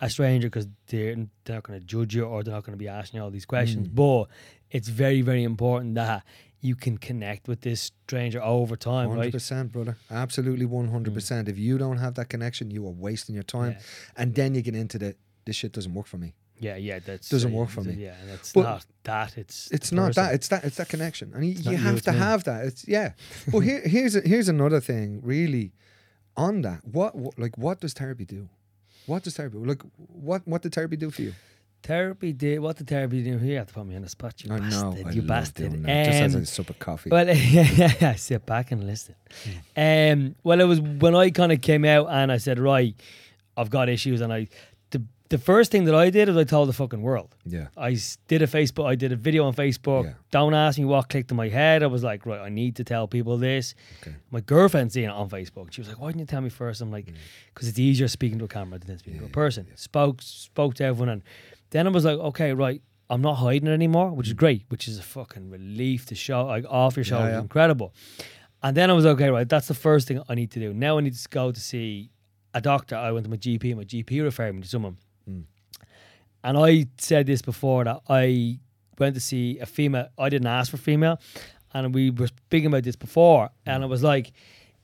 a 0.00 0.08
stranger 0.08 0.46
because 0.46 0.68
they're, 0.86 1.16
they're 1.44 1.56
not 1.56 1.64
going 1.64 1.80
to 1.80 1.84
judge 1.84 2.14
you 2.14 2.22
or 2.22 2.44
they're 2.44 2.54
not 2.54 2.62
going 2.62 2.78
to 2.78 2.78
be 2.78 2.86
asking 2.86 3.18
you 3.18 3.24
all 3.24 3.32
these 3.32 3.46
questions. 3.46 3.88
Mm. 3.88 3.96
But 3.96 4.26
it's 4.70 4.88
very, 4.88 5.22
very 5.22 5.42
important 5.42 5.96
that 5.96 6.22
you 6.60 6.76
can 6.76 6.98
connect 6.98 7.48
with 7.48 7.62
this 7.62 7.90
stranger 8.06 8.40
over 8.40 8.76
time, 8.76 9.08
Hundred 9.08 9.22
right? 9.22 9.32
percent, 9.32 9.72
brother. 9.72 9.96
Absolutely, 10.08 10.66
one 10.66 10.88
hundred 10.88 11.14
percent. 11.14 11.48
If 11.48 11.58
you 11.58 11.78
don't 11.78 11.98
have 11.98 12.14
that 12.14 12.28
connection, 12.28 12.70
you 12.70 12.86
are 12.86 12.92
wasting 12.92 13.34
your 13.34 13.44
time. 13.44 13.72
Yeah. 13.72 14.22
And 14.22 14.34
then 14.36 14.54
you 14.54 14.62
get 14.62 14.76
into 14.76 14.98
the 14.98 15.16
this 15.46 15.56
shit 15.56 15.72
doesn't 15.72 15.94
work 15.94 16.06
for 16.06 16.18
me. 16.18 16.34
Yeah, 16.60 16.76
yeah, 16.76 16.98
that's 16.98 17.28
Doesn't 17.28 17.52
uh, 17.52 17.56
work 17.56 17.68
for 17.70 17.82
me. 17.82 17.94
Yeah, 17.94 18.14
and 18.20 18.30
it's 18.30 18.52
But 18.52 18.62
not 18.62 18.86
that. 19.04 19.36
It's 19.38 19.70
It's 19.70 19.92
not 19.92 20.08
person. 20.08 20.24
that. 20.24 20.34
It's 20.34 20.48
that. 20.48 20.64
It's 20.64 20.76
that 20.76 20.88
connection, 20.88 21.32
and 21.34 21.44
you, 21.44 21.52
you 21.52 21.70
you, 21.72 21.76
have 21.76 22.02
to 22.02 22.12
me. 22.12 22.18
have 22.18 22.44
that. 22.44 22.64
It's 22.66 22.86
yeah. 22.88 23.12
But 23.52 23.60
here, 23.60 23.80
here's 23.84 24.16
a, 24.16 24.20
here's 24.20 24.48
another 24.48 24.80
thing. 24.80 25.20
Really, 25.22 25.72
on 26.36 26.62
that, 26.62 26.84
what, 26.84 27.14
what 27.14 27.38
like 27.38 27.56
what 27.58 27.80
does 27.80 27.92
therapy 27.92 28.24
do? 28.24 28.48
What 29.06 29.22
does 29.22 29.36
therapy 29.36 29.56
like? 29.58 29.82
What 29.96 30.46
what 30.46 30.62
did 30.62 30.74
therapy 30.74 30.96
do 30.96 31.10
for 31.10 31.22
you? 31.22 31.34
Therapy 31.84 32.32
did 32.32 32.58
what 32.58 32.76
did 32.76 32.88
therapy 32.88 33.22
do? 33.22 33.38
You 33.38 33.56
have 33.58 33.68
to 33.68 33.74
put 33.74 33.86
me 33.86 33.94
on 33.94 34.02
the 34.02 34.08
spot. 34.08 34.42
You 34.42 34.52
I 34.52 34.58
bastard. 34.58 35.04
know. 35.06 35.10
You 35.12 35.22
bastard. 35.22 35.72
that. 35.84 36.04
Just 36.06 36.20
as 36.22 36.34
Um, 36.34 36.42
a 36.42 36.46
sup 36.46 36.70
of 36.70 36.78
coffee. 36.80 37.08
Well, 37.10 37.28
yeah, 37.36 37.94
I 38.00 38.16
sit 38.16 38.44
back 38.44 38.72
and 38.72 38.84
listen. 38.84 39.14
Um, 39.76 40.34
well, 40.42 40.60
it 40.60 40.64
was 40.64 40.80
when 40.80 41.14
I 41.14 41.30
kind 41.30 41.52
of 41.52 41.60
came 41.60 41.84
out 41.84 42.08
and 42.10 42.32
I 42.32 42.38
said, 42.38 42.58
right, 42.58 42.96
I've 43.56 43.70
got 43.70 43.88
issues, 43.88 44.20
and 44.20 44.32
I, 44.32 44.48
the 45.28 45.38
first 45.38 45.70
thing 45.70 45.84
that 45.84 45.94
I 45.94 46.10
did 46.10 46.28
was 46.28 46.36
I 46.36 46.44
told 46.44 46.68
the 46.68 46.72
fucking 46.72 47.02
world. 47.02 47.34
yeah. 47.44 47.68
I 47.76 47.96
did 48.28 48.42
a 48.42 48.46
Facebook, 48.46 48.86
I 48.86 48.94
did 48.94 49.12
a 49.12 49.16
video 49.16 49.44
on 49.44 49.54
Facebook. 49.54 50.04
Yeah. 50.04 50.12
Don't 50.30 50.54
ask 50.54 50.78
me 50.78 50.84
what 50.84 51.08
clicked 51.08 51.30
in 51.30 51.36
my 51.36 51.48
head. 51.48 51.82
I 51.82 51.86
was 51.86 52.02
like, 52.02 52.24
right, 52.24 52.40
I 52.40 52.48
need 52.48 52.76
to 52.76 52.84
tell 52.84 53.06
people 53.06 53.36
this. 53.36 53.74
Okay. 54.02 54.16
My 54.30 54.40
girlfriend 54.40 54.92
seeing 54.92 55.08
it 55.08 55.12
on 55.12 55.28
Facebook. 55.28 55.72
She 55.72 55.80
was 55.80 55.88
like, 55.88 56.00
why 56.00 56.08
didn't 56.08 56.20
you 56.20 56.26
tell 56.26 56.40
me 56.40 56.48
first? 56.48 56.80
I'm 56.80 56.90
like, 56.90 57.12
because 57.52 57.68
it's 57.68 57.78
easier 57.78 58.08
speaking 58.08 58.38
to 58.38 58.46
a 58.46 58.48
camera 58.48 58.78
than 58.78 58.98
speaking 58.98 59.20
to 59.20 59.26
a 59.26 59.30
person. 59.30 59.66
Spoke 59.74 60.22
spoke 60.22 60.74
to 60.74 60.84
everyone, 60.84 61.10
and 61.10 61.22
then 61.70 61.86
I 61.86 61.90
was 61.90 62.04
like, 62.04 62.18
okay, 62.18 62.52
right. 62.52 62.80
I'm 63.10 63.22
not 63.22 63.36
hiding 63.36 63.68
it 63.68 63.72
anymore, 63.72 64.10
which 64.10 64.28
is 64.28 64.34
mm. 64.34 64.38
great, 64.38 64.64
which 64.68 64.86
is 64.86 64.98
a 64.98 65.02
fucking 65.02 65.48
relief 65.50 66.04
to 66.06 66.14
show 66.14 66.44
like 66.44 66.66
off 66.68 66.94
your 66.94 67.04
Yeah, 67.04 67.08
shoulders, 67.08 67.32
yeah. 67.32 67.40
incredible. 67.40 67.94
And 68.62 68.76
then 68.76 68.90
I 68.90 68.92
was 68.92 69.06
okay, 69.06 69.30
right? 69.30 69.48
That's 69.48 69.66
the 69.66 69.72
first 69.74 70.08
thing 70.08 70.20
I 70.28 70.34
need 70.34 70.50
to 70.50 70.60
do. 70.60 70.74
Now 70.74 70.98
I 70.98 71.00
need 71.00 71.14
to 71.14 71.28
go 71.30 71.50
to 71.50 71.58
see 71.60 72.10
a 72.52 72.60
doctor. 72.60 72.96
I 72.96 73.12
went 73.12 73.24
to 73.24 73.30
my 73.30 73.38
GP, 73.38 73.64
and 73.64 73.76
my 73.78 73.84
GP 73.84 74.22
referred 74.22 74.54
me 74.54 74.60
to 74.62 74.68
someone. 74.68 74.98
And 76.44 76.56
I 76.56 76.86
said 76.98 77.26
this 77.26 77.42
before 77.42 77.84
that 77.84 78.00
I 78.08 78.58
went 78.98 79.14
to 79.14 79.20
see 79.20 79.58
a 79.58 79.66
female. 79.66 80.08
I 80.18 80.28
didn't 80.28 80.46
ask 80.48 80.70
for 80.70 80.76
female, 80.76 81.20
and 81.74 81.94
we 81.94 82.10
were 82.10 82.28
speaking 82.28 82.66
about 82.68 82.84
this 82.84 82.96
before. 82.96 83.50
And 83.66 83.82
I 83.82 83.86
was 83.86 84.02
like, 84.02 84.32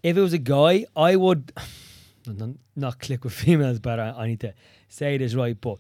if 0.03 0.17
it 0.17 0.21
was 0.21 0.33
a 0.33 0.39
guy, 0.39 0.85
I 0.97 1.17
would 1.17 1.53
not- 2.77 2.99
click 3.01 3.25
with 3.25 3.33
females, 3.45 3.79
but 3.79 3.99
I, 4.01 4.11
I 4.11 4.27
need 4.27 4.41
to 4.41 4.55
say 4.89 5.17
this 5.19 5.35
right. 5.35 5.59
But 5.61 5.79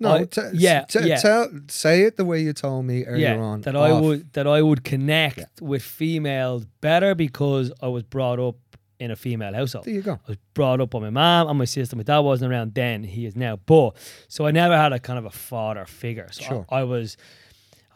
No, 0.00 0.14
I- 0.14 0.24
t- 0.24 0.40
yeah, 0.54 0.84
t- 0.84 1.00
yeah. 1.06 1.16
Tell, 1.16 1.50
say 1.68 2.02
it 2.02 2.16
the 2.16 2.24
way 2.24 2.40
you 2.42 2.52
told 2.52 2.84
me 2.86 3.04
earlier 3.04 3.34
yeah, 3.34 3.40
on. 3.40 3.60
that 3.62 3.76
I 3.76 3.98
would 4.00 4.32
that 4.34 4.46
I 4.46 4.62
would 4.62 4.84
connect 4.84 5.60
with 5.60 5.82
females 5.82 6.64
better 6.80 7.14
because 7.14 7.72
I 7.82 7.88
was 7.88 8.02
brought 8.04 8.38
up 8.38 8.56
in 9.00 9.10
a 9.10 9.16
female 9.16 9.54
household. 9.54 9.84
There 9.84 9.94
you 9.94 10.02
go. 10.02 10.14
I 10.26 10.28
was 10.28 10.36
brought 10.54 10.80
up 10.80 10.90
by 10.90 10.98
my 11.00 11.10
mom 11.10 11.48
and 11.48 11.58
my 11.58 11.64
sister. 11.64 11.94
My 11.96 12.02
dad 12.02 12.18
wasn't 12.20 12.50
around 12.52 12.74
then; 12.74 13.04
he 13.04 13.26
is 13.26 13.36
now. 13.36 13.56
But 13.56 13.96
so 14.28 14.46
I 14.46 14.50
never 14.50 14.76
had 14.76 14.92
a 14.92 14.98
kind 14.98 15.18
of 15.18 15.24
a 15.24 15.30
father 15.30 15.84
figure. 15.84 16.28
So 16.32 16.44
I- 16.44 16.48
Sure. 16.48 16.66
I, 16.70 16.82
was, 16.84 17.16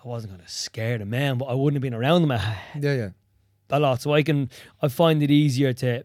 I 0.04 0.08
wasn't 0.08 0.32
kind 0.32 0.42
of 0.42 0.48
scared 0.50 1.00
of 1.00 1.08
men, 1.08 1.38
but 1.38 1.46
I 1.46 1.54
wouldn't 1.54 1.76
have 1.76 1.82
been 1.82 1.94
around 1.94 2.22
them 2.22 2.30
a, 2.30 2.56
Yeah, 2.80 2.94
yeah. 2.94 3.08
a 3.70 3.80
lot. 3.80 4.00
So 4.00 4.12
I 4.14 4.22
can, 4.22 4.48
I 4.80 4.88
find 4.88 5.22
it 5.22 5.30
easier 5.30 5.72
to, 5.74 6.04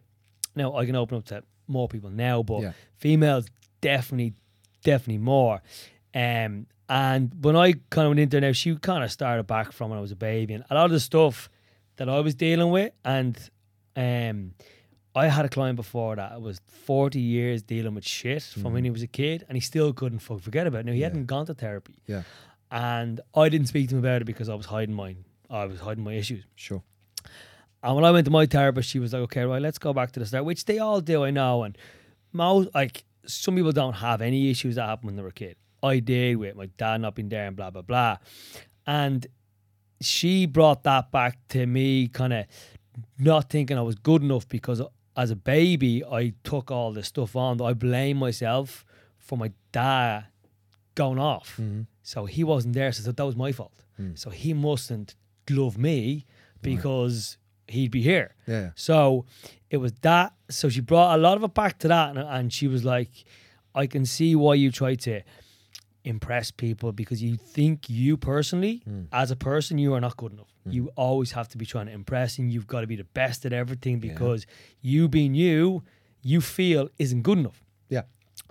now 0.56 0.76
I 0.76 0.86
can 0.86 0.96
open 0.96 1.18
up 1.18 1.26
to 1.26 1.44
more 1.68 1.88
people 1.88 2.10
now, 2.10 2.42
but 2.44 2.62
Yeah. 2.62 2.72
females 2.98 3.46
definitely, 3.82 4.34
definitely 4.84 5.20
more. 5.20 5.62
Um, 6.16 6.66
and 6.90 7.32
when 7.44 7.56
I 7.56 7.74
kind 7.92 8.06
of 8.08 8.12
went 8.12 8.20
into 8.22 8.40
there, 8.40 8.54
she 8.54 8.76
kind 8.78 9.04
of 9.04 9.12
started 9.12 9.46
back 9.46 9.72
from 9.74 9.90
when 9.90 10.00
I 10.00 10.02
was 10.02 10.12
a 10.12 10.16
baby, 10.16 10.54
and 10.56 10.64
a 10.70 10.76
lot 10.76 10.86
of 10.86 10.92
the 10.92 11.00
stuff 11.02 11.50
that 11.98 12.08
I 12.10 12.20
was 12.22 12.34
dealing 12.34 12.72
with, 12.72 12.94
and 13.04 13.38
um, 13.98 14.54
I 15.24 15.28
had 15.28 15.46
a 15.46 15.50
client 15.50 15.76
before 15.84 16.16
that 16.22 16.42
was 16.42 16.60
40 16.86 17.20
years 17.20 17.62
dealing 17.64 17.94
with 17.96 18.06
shit 18.06 18.44
from 18.44 18.74
when 18.74 18.84
he 18.84 18.92
was 18.98 19.04
a 19.04 19.08
kid, 19.22 19.46
and 19.48 19.54
he 19.56 19.62
still 19.62 19.92
couldn't 19.94 20.20
fuck 20.20 20.42
forget 20.42 20.66
about 20.68 20.80
it. 20.82 20.86
Now 20.86 20.92
he 20.92 20.98
Mm-hmm. 20.98 21.02
Yeah. 21.02 21.08
hadn't 21.08 21.26
gone 21.26 21.46
to 21.48 21.54
therapy, 21.54 21.96
Yeah. 22.14 22.24
and 22.72 23.20
I 23.36 23.50
didn't 23.50 23.68
speak 23.74 23.90
to 23.90 23.96
him 23.96 24.00
about 24.06 24.22
it 24.22 24.26
because 24.26 24.50
I 24.50 24.56
was 24.62 24.68
hiding 24.68 24.96
mine. 24.96 25.20
I 25.50 25.66
was 25.66 25.80
hiding 25.80 26.04
my 26.04 26.14
issues. 26.14 26.44
Sure. 26.56 26.84
And 27.84 27.96
when 27.96 28.06
I 28.06 28.12
went 28.12 28.26
to 28.26 28.32
my 28.32 28.46
therapist, 28.46 28.90
she 28.90 29.00
was 29.00 29.14
like, 29.14 29.22
"Okay, 29.28 29.44
right, 29.44 29.62
let's 29.62 29.78
go 29.88 29.94
back 29.94 30.12
to 30.14 30.20
the 30.20 30.26
start," 30.26 30.46
which 30.46 30.66
they 30.66 30.78
all 30.80 31.00
do, 31.00 31.24
I 31.24 31.32
know. 31.32 31.64
And 31.64 31.78
most 32.34 32.70
like 32.76 32.96
some 33.26 33.56
people 33.56 33.72
don't 33.72 33.94
have 34.08 34.22
any 34.22 34.50
issues 34.54 34.76
that 34.76 34.86
happened 34.92 35.08
when 35.08 35.16
they 35.16 35.22
were 35.22 35.30
a 35.30 35.42
kid. 35.46 35.56
I 35.84 36.00
did 36.00 36.38
with 36.38 36.56
my 36.56 36.68
dad 36.78 37.02
not 37.02 37.14
being 37.16 37.30
there 37.30 37.46
and 37.48 37.56
blah 37.56 37.70
blah 37.70 37.84
blah. 37.84 38.18
And 38.86 39.26
she 40.02 40.46
brought 40.48 40.84
that 40.84 41.12
back 41.12 41.38
to 41.50 41.66
me, 41.66 42.08
kind 42.08 42.34
of 42.34 42.46
not 43.20 43.50
thinking 43.50 43.78
I 43.78 43.82
was 43.84 43.96
good 43.96 44.22
enough 44.24 44.48
because 44.50 44.82
as 45.18 45.32
a 45.32 45.36
baby 45.36 46.04
I 46.06 46.34
took 46.44 46.72
all 46.72 46.94
this 46.94 47.08
stuff 47.08 47.36
on. 47.36 47.62
I 47.62 47.74
blame 47.74 48.18
myself 48.18 48.86
for 49.18 49.38
my 49.38 49.52
dad 49.72 50.26
going 50.96 51.20
off. 51.20 51.58
Mm-hmm. 51.60 51.82
So 52.04 52.26
he 52.26 52.44
wasn't 52.44 52.74
there, 52.76 52.92
so 52.92 53.12
that 53.12 53.26
was 53.26 53.36
my 53.36 53.52
fault. 53.52 53.84
Mm. 54.00 54.18
So 54.18 54.30
he 54.30 54.54
mustn't 54.54 55.16
love 55.50 55.78
me 55.78 56.26
because 56.62 57.38
he'd 57.68 57.92
be 57.92 58.02
here. 58.02 58.36
Yeah. 58.48 58.62
yeah. 58.62 58.70
So 58.76 59.26
it 59.70 59.78
was 59.78 59.94
that. 60.02 60.34
So 60.50 60.70
she 60.70 60.82
brought 60.82 61.16
a 61.18 61.22
lot 61.22 61.36
of 61.38 61.44
it 61.44 61.54
back 61.54 61.80
to 61.80 61.88
that, 61.90 62.10
and, 62.16 62.20
and 62.20 62.54
she 62.54 62.68
was 62.68 62.86
like, 62.86 63.10
"I 63.76 63.88
can 63.88 64.06
see 64.06 64.36
why 64.36 64.54
you 64.56 64.72
try 64.72 64.96
to 64.96 65.22
impress 66.04 66.52
people 66.52 66.92
because 66.94 67.22
you 67.22 67.36
think 67.36 67.90
you 67.90 68.16
personally, 68.18 68.82
Mm. 68.88 69.08
as 69.12 69.30
a 69.32 69.36
person, 69.36 69.78
you 69.78 69.94
are 69.94 70.00
not 70.02 70.16
good 70.16 70.32
enough. 70.32 70.54
Mm. 70.68 70.74
You 70.74 70.92
always 70.96 71.32
have 71.32 71.48
to 71.50 71.58
be 71.58 71.66
trying 71.66 71.88
to 71.88 71.92
impress, 71.92 72.38
and 72.38 72.52
you've 72.52 72.68
got 72.68 72.82
to 72.82 72.88
be 72.88 72.96
the 72.96 73.04
best 73.04 73.46
at 73.46 73.54
everything 73.54 74.00
because 74.00 74.46
you 74.82 75.08
being 75.08 75.34
you, 75.34 75.84
you 76.22 76.42
feel 76.42 76.90
isn't 76.98 77.22
good 77.22 77.40
enough. 77.40 77.64
Yeah. 77.90 78.04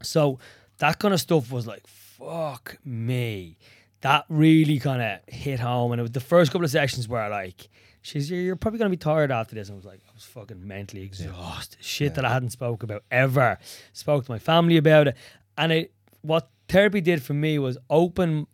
So 0.03 0.39
that 0.79 0.99
kind 0.99 1.15
of 1.15 1.21
stuff 1.21 1.51
was 1.53 1.67
like, 1.67 1.87
fuck 1.87 2.79
me. 2.85 3.59
That 4.01 4.25
really 4.29 4.79
kind 4.79 5.03
of 5.03 5.35
hit 5.35 5.61
home. 5.61 5.93
And 5.93 6.01
it 6.01 6.03
was 6.03 6.13
the 6.13 6.21
first 6.21 6.53
couple 6.53 6.65
of 6.65 6.71
sessions 6.71 7.09
where 7.09 7.29
like, 7.29 7.69
she's, 8.03 8.31
you're, 8.31 8.41
you're 8.41 8.57
probably 8.57 8.79
going 8.79 8.91
to 8.91 8.97
be 8.97 9.01
tired 9.01 9.31
after 9.31 9.55
this. 9.55 9.69
And 9.69 9.75
I 9.75 9.77
was 9.77 9.85
like, 9.85 10.01
I 10.09 10.13
was 10.15 10.25
fucking 10.25 10.67
mentally 10.67 11.03
exhausted. 11.03 11.83
Shit 11.83 12.15
that 12.15 12.25
I 12.25 12.33
hadn't 12.33 12.51
spoke 12.51 12.83
about 12.83 13.05
ever. 13.11 13.59
Spoke 13.93 14.27
to 14.27 14.31
my 14.31 14.39
family 14.39 14.77
about 14.77 15.09
it. 15.09 15.17
And 15.59 15.73
it, 15.73 15.93
what 16.23 16.51
therapy 16.69 17.01
did 17.01 17.23
for 17.23 17.35
me 17.35 17.59
was 17.59 17.79
open, 17.89 18.47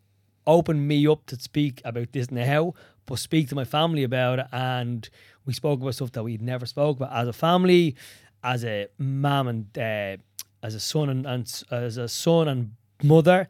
open 0.46 0.86
me 0.86 1.06
up 1.06 1.26
to 1.26 1.36
speak 1.40 1.82
about 1.84 2.12
this 2.12 2.30
now, 2.30 2.74
but 3.12 3.18
speak 3.18 3.46
to 3.46 3.54
my 3.54 3.64
family 3.64 4.04
about 4.04 4.38
it. 4.38 4.46
And 4.52 5.06
we 5.44 5.52
spoke 5.52 5.82
about 5.82 5.94
stuff 5.94 6.12
that 6.12 6.22
we'd 6.22 6.40
never 6.40 6.64
spoke 6.64 6.96
about 6.96 7.12
as 7.12 7.28
a 7.28 7.32
family, 7.34 7.94
as 8.42 8.64
a 8.64 8.86
mom 8.96 9.48
and 9.48 9.66
uh, 9.76 10.16
as 10.62 10.74
a 10.74 10.80
son 10.80 11.10
and, 11.10 11.26
and 11.26 11.62
as 11.70 11.98
a 11.98 12.08
son 12.08 12.48
and 12.48 12.72
mother. 13.02 13.48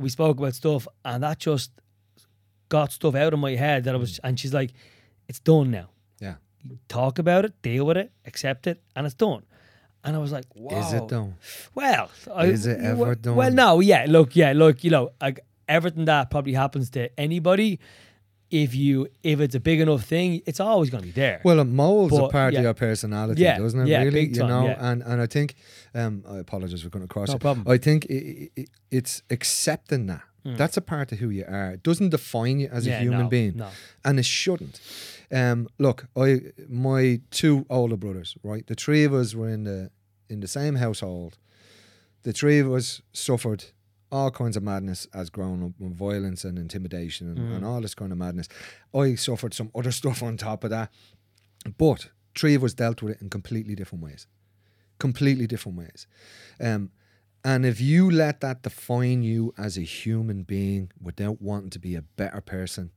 We 0.00 0.08
spoke 0.08 0.38
about 0.38 0.54
stuff, 0.56 0.88
and 1.04 1.22
that 1.22 1.38
just 1.38 1.70
got 2.68 2.90
stuff 2.90 3.14
out 3.14 3.32
of 3.32 3.38
my 3.38 3.52
head 3.54 3.84
that 3.84 3.94
I 3.94 3.98
was. 3.98 4.18
And 4.24 4.36
she's 4.40 4.52
like, 4.52 4.72
"It's 5.28 5.38
done 5.38 5.70
now. 5.70 5.90
Yeah. 6.18 6.34
Talk 6.88 7.20
about 7.20 7.44
it, 7.44 7.52
deal 7.62 7.86
with 7.86 7.96
it, 7.96 8.10
accept 8.26 8.66
it, 8.66 8.82
and 8.96 9.06
it's 9.06 9.14
done." 9.14 9.44
And 10.02 10.16
I 10.16 10.18
was 10.18 10.32
like, 10.32 10.46
"Wow." 10.56 10.80
Is 10.80 10.92
it 10.92 11.06
though? 11.06 11.34
Well, 11.76 12.10
I- 12.34 12.46
Is 12.46 12.66
it 12.66 12.80
ever 12.80 12.96
well, 12.96 13.14
done? 13.14 13.36
Well, 13.36 13.52
no, 13.52 13.78
yeah. 13.78 14.06
Look, 14.08 14.34
yeah, 14.34 14.52
look, 14.56 14.82
you 14.82 14.90
know, 14.90 15.10
like 15.20 15.38
everything 15.68 16.06
that 16.06 16.30
probably 16.32 16.54
happens 16.54 16.90
to 16.90 17.08
anybody, 17.16 17.78
if 18.54 18.72
you 18.72 19.08
if 19.24 19.40
it's 19.40 19.56
a 19.56 19.60
big 19.60 19.80
enough 19.80 20.04
thing, 20.04 20.40
it's 20.46 20.60
always 20.60 20.88
going 20.88 21.02
to 21.02 21.06
be 21.06 21.12
there. 21.12 21.40
Well, 21.44 21.58
it 21.58 21.64
molds 21.64 22.16
a 22.16 22.28
part 22.28 22.52
yeah. 22.52 22.60
of 22.60 22.64
your 22.64 22.74
personality, 22.74 23.42
Yeah, 23.42 23.58
doesn't 23.58 23.80
it? 23.80 23.88
yeah, 23.88 23.98
really, 23.98 24.26
big 24.26 24.36
you 24.36 24.46
know. 24.46 24.68
And 24.68 25.02
and 25.02 25.20
I 25.20 25.26
think, 25.26 25.56
um, 25.92 26.22
I 26.28 26.38
apologize 26.38 26.82
for 26.82 26.88
going 26.88 27.04
across. 27.04 27.30
No 27.30 27.34
it. 27.34 27.40
problem. 27.40 27.66
I 27.68 27.78
think 27.78 28.06
i 28.08 28.48
i 28.56 28.66
it's 28.90 29.22
accepting 29.30 30.06
that. 30.06 30.22
That's 30.46 30.76
a 30.76 30.82
part 30.82 31.10
of 31.10 31.20
who 31.20 31.30
you 31.30 31.46
are. 31.48 31.70
It 31.70 31.82
doesn't 31.82 32.10
define 32.10 32.60
you 32.60 32.68
as 32.70 32.86
a 32.86 32.98
human 32.98 33.20
no, 33.20 33.28
being, 33.28 33.56
no. 33.56 33.68
and 34.04 34.18
it 34.18 34.26
shouldn't. 34.26 34.78
Um, 35.32 35.68
look, 35.78 36.06
I 36.14 36.40
my 36.68 37.20
two 37.30 37.64
older 37.70 37.96
brothers, 37.96 38.36
right? 38.42 38.64
The 38.66 38.74
three 38.74 39.04
of 39.04 39.14
us 39.14 39.34
were 39.34 39.48
in 39.48 39.64
the 39.64 39.90
in 40.28 40.40
the 40.40 40.48
same 40.48 40.76
household. 40.76 41.38
The 42.24 42.32
three 42.32 42.58
of 42.60 42.70
us 42.70 43.00
suffered 43.12 43.64
all 44.14 44.30
kinds 44.30 44.56
of 44.56 44.62
madness 44.62 45.06
as 45.12 45.28
grown 45.28 45.62
up, 45.64 45.72
with 45.78 45.94
violence 45.96 46.44
and 46.44 46.58
intimidation 46.58 47.28
and, 47.28 47.38
Mm. 47.38 47.56
and 47.56 47.64
all 47.64 47.80
this 47.80 47.94
kind 47.94 48.12
of 48.12 48.18
madness. 48.18 48.48
I 48.94 49.14
suffered 49.16 49.52
some 49.54 49.70
other 49.74 49.92
stuff 50.00 50.22
on 50.22 50.36
top 50.36 50.62
of 50.64 50.70
that, 50.70 50.90
but 51.76 52.00
three 52.38 52.54
of 52.54 52.62
us 52.64 52.74
dealt 52.74 53.02
with 53.02 53.14
it 53.16 53.22
in 53.22 53.28
completely 53.28 53.74
different 53.74 54.02
ways, 54.04 54.26
completely 54.98 55.46
different 55.46 55.76
ways. 55.78 56.06
Um, 56.60 56.90
and 57.44 57.66
if 57.66 57.80
you 57.80 58.10
let 58.10 58.40
that 58.40 58.62
define 58.62 59.22
you 59.22 59.52
as 59.58 59.76
a 59.76 59.82
human 59.82 60.44
being 60.44 60.90
without 61.00 61.42
wanting 61.42 61.70
to 61.70 61.78
be 61.78 61.94
a 61.96 62.02
better 62.02 62.40
person, 62.40 62.90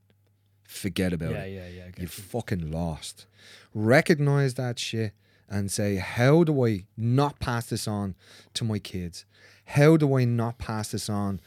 forget 0.63 1.11
about 1.13 1.31
yeah, 1.31 1.43
it. 1.43 1.53
yeah, 1.53 1.67
yeah. 1.77 1.83
I 1.83 1.87
get 1.87 1.97
You 1.97 2.03
you. 2.03 2.07
fucking 2.07 2.71
lost. 2.71 3.25
Recognize 3.73 4.53
that 4.55 4.79
shit 4.79 5.13
and 5.49 5.71
say, 5.71 5.95
how 5.95 6.43
do 6.43 6.65
I 6.65 6.85
not 6.95 7.39
pass 7.39 7.67
this 7.67 7.87
on 7.87 8.15
to 8.53 8.63
my 8.63 8.79
kids? 8.79 9.25
How 9.65 9.97
do 9.97 10.17
I 10.17 10.25
not 10.25 10.57
pass 10.57 10.91
this 10.91 11.09
on 11.09 11.39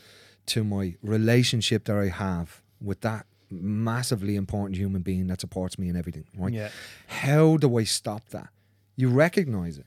to 0.47 0.65
my 0.65 0.97
relationship 1.03 1.85
that 1.85 1.97
I 1.97 2.09
have 2.09 2.63
with 2.81 3.03
that 3.03 3.27
massively 3.51 4.37
important 4.37 4.77
human 4.77 5.03
being 5.03 5.27
that 5.29 5.41
supports 5.41 5.79
me 5.79 5.89
in 5.89 5.97
everything? 5.97 6.27
Right? 6.37 6.53
Yeah. 6.53 6.71
How 7.07 7.57
do 7.57 7.79
I 7.79 7.85
stop 7.85 8.29
that? 8.31 8.49
You 8.97 9.09
recognize 9.09 9.79
it 9.79 9.87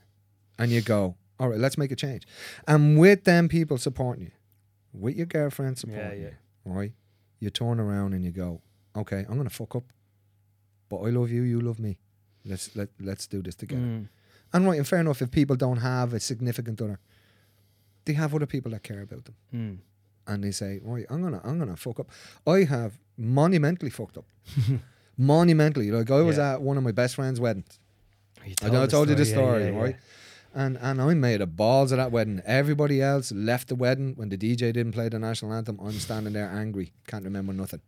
and 0.58 0.70
you 0.70 0.80
go, 0.80 1.16
all 1.38 1.48
right, 1.48 1.58
let's 1.58 1.78
make 1.78 1.90
a 1.90 1.96
change. 1.96 2.26
And 2.66 2.98
with 2.98 3.24
them 3.24 3.48
people 3.48 3.78
supporting 3.78 4.24
you, 4.24 4.30
with 4.92 5.16
your 5.16 5.26
girlfriend 5.26 5.78
supporting 5.78 6.20
yeah. 6.20 6.28
you, 6.28 6.34
right? 6.64 6.92
You 7.40 7.50
turn 7.50 7.80
around 7.80 8.14
and 8.14 8.24
you 8.24 8.30
go, 8.30 8.62
okay, 8.96 9.26
I'm 9.28 9.36
gonna 9.36 9.50
fuck 9.50 9.74
up, 9.74 9.84
but 10.88 10.98
I 10.98 11.10
love 11.10 11.30
you, 11.30 11.42
you 11.42 11.60
love 11.60 11.78
me. 11.78 11.98
Let's 12.44 12.74
let 12.76 12.88
let's 13.00 13.26
do 13.26 13.42
this 13.42 13.54
together. 13.54 13.82
Mm. 13.82 14.08
And 14.52 14.66
right, 14.66 14.78
and 14.78 14.86
fair 14.86 15.00
enough, 15.00 15.22
if 15.22 15.30
people 15.30 15.56
don't 15.56 15.78
have 15.78 16.12
a 16.14 16.20
significant 16.20 16.80
other, 16.80 16.98
they 18.04 18.12
have 18.12 18.34
other 18.34 18.46
people 18.46 18.70
that 18.72 18.82
care 18.82 19.02
about 19.02 19.24
them, 19.24 19.34
Mm. 19.54 19.78
and 20.26 20.44
they 20.44 20.50
say, 20.52 20.80
right, 20.84 21.06
I'm 21.10 21.22
gonna 21.22 21.40
I'm 21.44 21.58
gonna 21.58 21.76
fuck 21.76 22.00
up. 22.00 22.08
I 22.46 22.64
have 22.64 22.92
monumentally 23.16 23.90
fucked 23.90 24.18
up, 24.18 24.26
monumentally. 25.16 25.90
Like 25.90 26.10
I 26.10 26.20
was 26.22 26.36
Yeah. 26.36 26.54
at 26.54 26.62
one 26.62 26.76
of 26.76 26.82
my 26.84 26.92
best 26.92 27.14
friend's 27.14 27.40
weddings. 27.40 27.78
I 28.62 28.68
know 28.68 28.82
I 28.82 28.86
told 28.86 29.08
you 29.08 29.14
the 29.14 29.24
story, 29.24 29.64
yeah, 29.64 29.70
yeah. 29.70 29.80
right? 29.82 29.96
And 30.54 30.76
and 30.80 31.00
I 31.00 31.14
made 31.14 31.40
a 31.40 31.46
balls 31.46 31.90
of 31.92 31.98
that 31.98 32.12
wedding. 32.12 32.40
Everybody 32.46 33.00
else 33.02 33.32
left 33.32 33.68
the 33.68 33.74
wedding 33.74 34.14
when 34.16 34.28
the 34.28 34.36
DJ 34.36 34.72
didn't 34.72 34.92
play 34.92 35.08
the 35.08 35.18
national 35.18 35.52
anthem. 35.52 35.78
I'm 35.80 35.92
standing 35.98 36.32
there 36.32 36.48
angry, 36.48 36.92
can't 37.06 37.24
remember 37.24 37.52
nothing. 37.52 37.80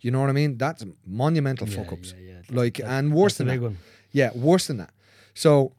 You 0.00 0.10
know 0.10 0.20
what 0.20 0.28
I 0.30 0.32
mean? 0.32 0.58
That's 0.58 0.84
monumental 1.06 1.68
Yeah, 1.68 1.76
fuck 1.82 1.92
ups. 1.92 2.14
yeah, 2.18 2.32
yeah. 2.32 2.40
Like 2.60 2.74
That- 2.78 2.90
and 2.90 3.14
worse 3.14 3.36
than 3.38 3.46
that. 3.46 3.72
Yeah, 4.12 4.30
worse 4.34 4.66
than 4.66 4.78
that. 4.78 4.92
So 5.34 5.72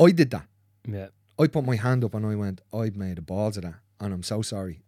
I 0.00 0.10
did 0.10 0.30
that. 0.30 0.46
Yeah. 0.86 1.08
I 1.38 1.46
put 1.46 1.64
my 1.64 1.76
hand 1.76 2.04
up 2.04 2.14
and 2.14 2.26
I 2.26 2.34
went, 2.34 2.60
I 2.72 2.90
made 2.94 3.18
a 3.18 3.22
balls 3.22 3.56
of 3.56 3.62
that, 3.64 3.76
and 4.00 4.12
I'm 4.12 4.22
so 4.22 4.42
sorry. 4.42 4.80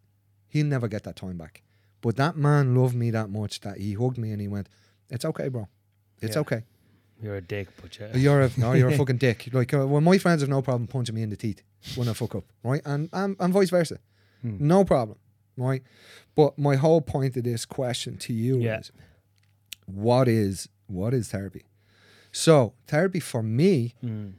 He'll 0.49 0.67
never 0.67 0.89
get 0.89 1.03
that 1.05 1.17
time 1.17 1.37
back. 1.39 1.63
But 2.01 2.17
that 2.17 2.37
man 2.37 2.75
loved 2.77 2.95
me 2.95 3.11
that 3.11 3.31
much 3.31 3.61
that 3.61 3.79
he 3.79 3.95
hugged 3.95 4.19
me 4.19 4.31
and 4.31 4.41
he 4.41 4.47
went, 4.49 4.69
"It's 5.09 5.25
okay, 5.25 5.49
bro. 5.49 5.69
It's 6.21 6.37
Yeah. 6.37 6.41
okay. 6.43 6.63
You're 7.23 7.37
a 7.37 7.41
dick, 7.41 7.69
but 7.81 7.99
yeah. 7.99 8.15
You're 8.17 8.43
a 8.43 8.51
no, 8.59 8.73
you're 8.73 8.91
a 8.91 8.97
fucking 9.03 9.17
dick. 9.19 9.49
Like 9.53 9.73
uh, 9.73 9.87
well, 9.87 10.01
my 10.03 10.19
friends 10.19 10.43
have 10.43 10.51
no 10.51 10.61
problem 10.63 10.87
punching 10.87 11.15
me 11.15 11.23
in 11.23 11.31
the 11.31 11.37
teeth 11.37 11.63
when 11.97 12.09
I 12.09 12.13
fuck 12.13 12.35
up, 12.35 12.45
right? 12.63 12.83
And 12.85 13.09
and, 13.13 13.37
and 13.41 13.53
vice 13.55 13.71
versa, 13.71 13.99
Hmm. 14.43 14.57
no 14.61 14.85
problem, 14.85 15.19
right? 15.57 15.83
But 16.35 16.59
my 16.59 16.77
whole 16.77 17.01
point 17.01 17.37
of 17.37 17.45
this 17.45 17.65
question 17.65 18.17
to 18.19 18.33
you 18.35 18.59
Yeah. 18.61 18.81
is, 18.81 18.93
what 19.87 20.29
is 20.29 20.69
what 20.87 21.15
is 21.15 21.29
therapy? 21.29 21.63
So 22.37 22.75
therapy 22.89 23.21
for 23.21 23.43
me 23.43 23.95
Mm. 24.03 24.33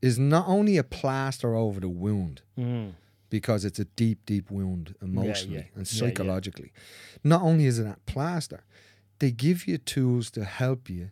is 0.00 0.18
not 0.18 0.46
only 0.46 0.76
a 0.76 0.84
plaster 0.84 1.54
over 1.56 1.80
the 1.80 1.88
wound 1.88 2.42
Mm. 2.56 2.92
because 3.28 3.64
it's 3.64 3.78
a 3.80 3.86
deep, 3.96 4.24
deep 4.24 4.50
wound 4.50 4.94
emotionally 5.02 5.56
yeah. 5.56 5.60
and 5.74 5.86
Yeah, 5.86 5.92
yeah. 6.04 6.08
psychologically. 6.08 6.72
Not 7.24 7.42
only 7.42 7.66
is 7.66 7.78
it 7.80 7.84
that 7.84 8.04
plaster, 8.06 8.62
they 9.18 9.32
give 9.32 9.66
you 9.66 9.78
tools 9.78 10.30
to 10.32 10.44
help 10.44 10.88
you 10.88 11.10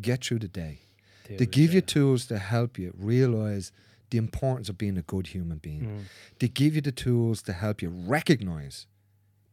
get 0.00 0.24
through 0.24 0.40
the 0.40 0.48
day. 0.48 0.80
Deal 1.28 1.38
They 1.38 1.46
give 1.46 1.72
you 1.72 1.80
tools 1.82 2.26
to 2.26 2.38
help 2.38 2.76
you 2.78 2.92
realize 2.96 3.70
the 4.10 4.18
importance 4.18 4.68
of 4.68 4.76
being 4.76 4.98
a 4.98 5.02
good 5.02 5.28
human 5.28 5.58
being. 5.58 5.82
Mm. 5.84 6.00
They 6.40 6.48
give 6.48 6.74
you 6.74 6.80
the 6.80 6.90
tools 6.92 7.42
to 7.42 7.52
help 7.52 7.80
you 7.82 7.90
recognize 7.90 8.86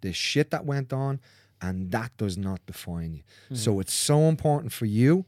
the 0.01 0.13
shit 0.13 0.49
that 0.49 0.65
went 0.65 0.91
on 0.91 1.19
and 1.61 1.91
that 1.91 2.15
does 2.17 2.37
not 2.37 2.65
define 2.65 3.13
you. 3.13 3.23
Mm. 3.51 3.57
So 3.57 3.79
it's 3.79 3.93
so 3.93 4.21
important 4.29 4.71
for 4.73 4.85
you 4.87 5.25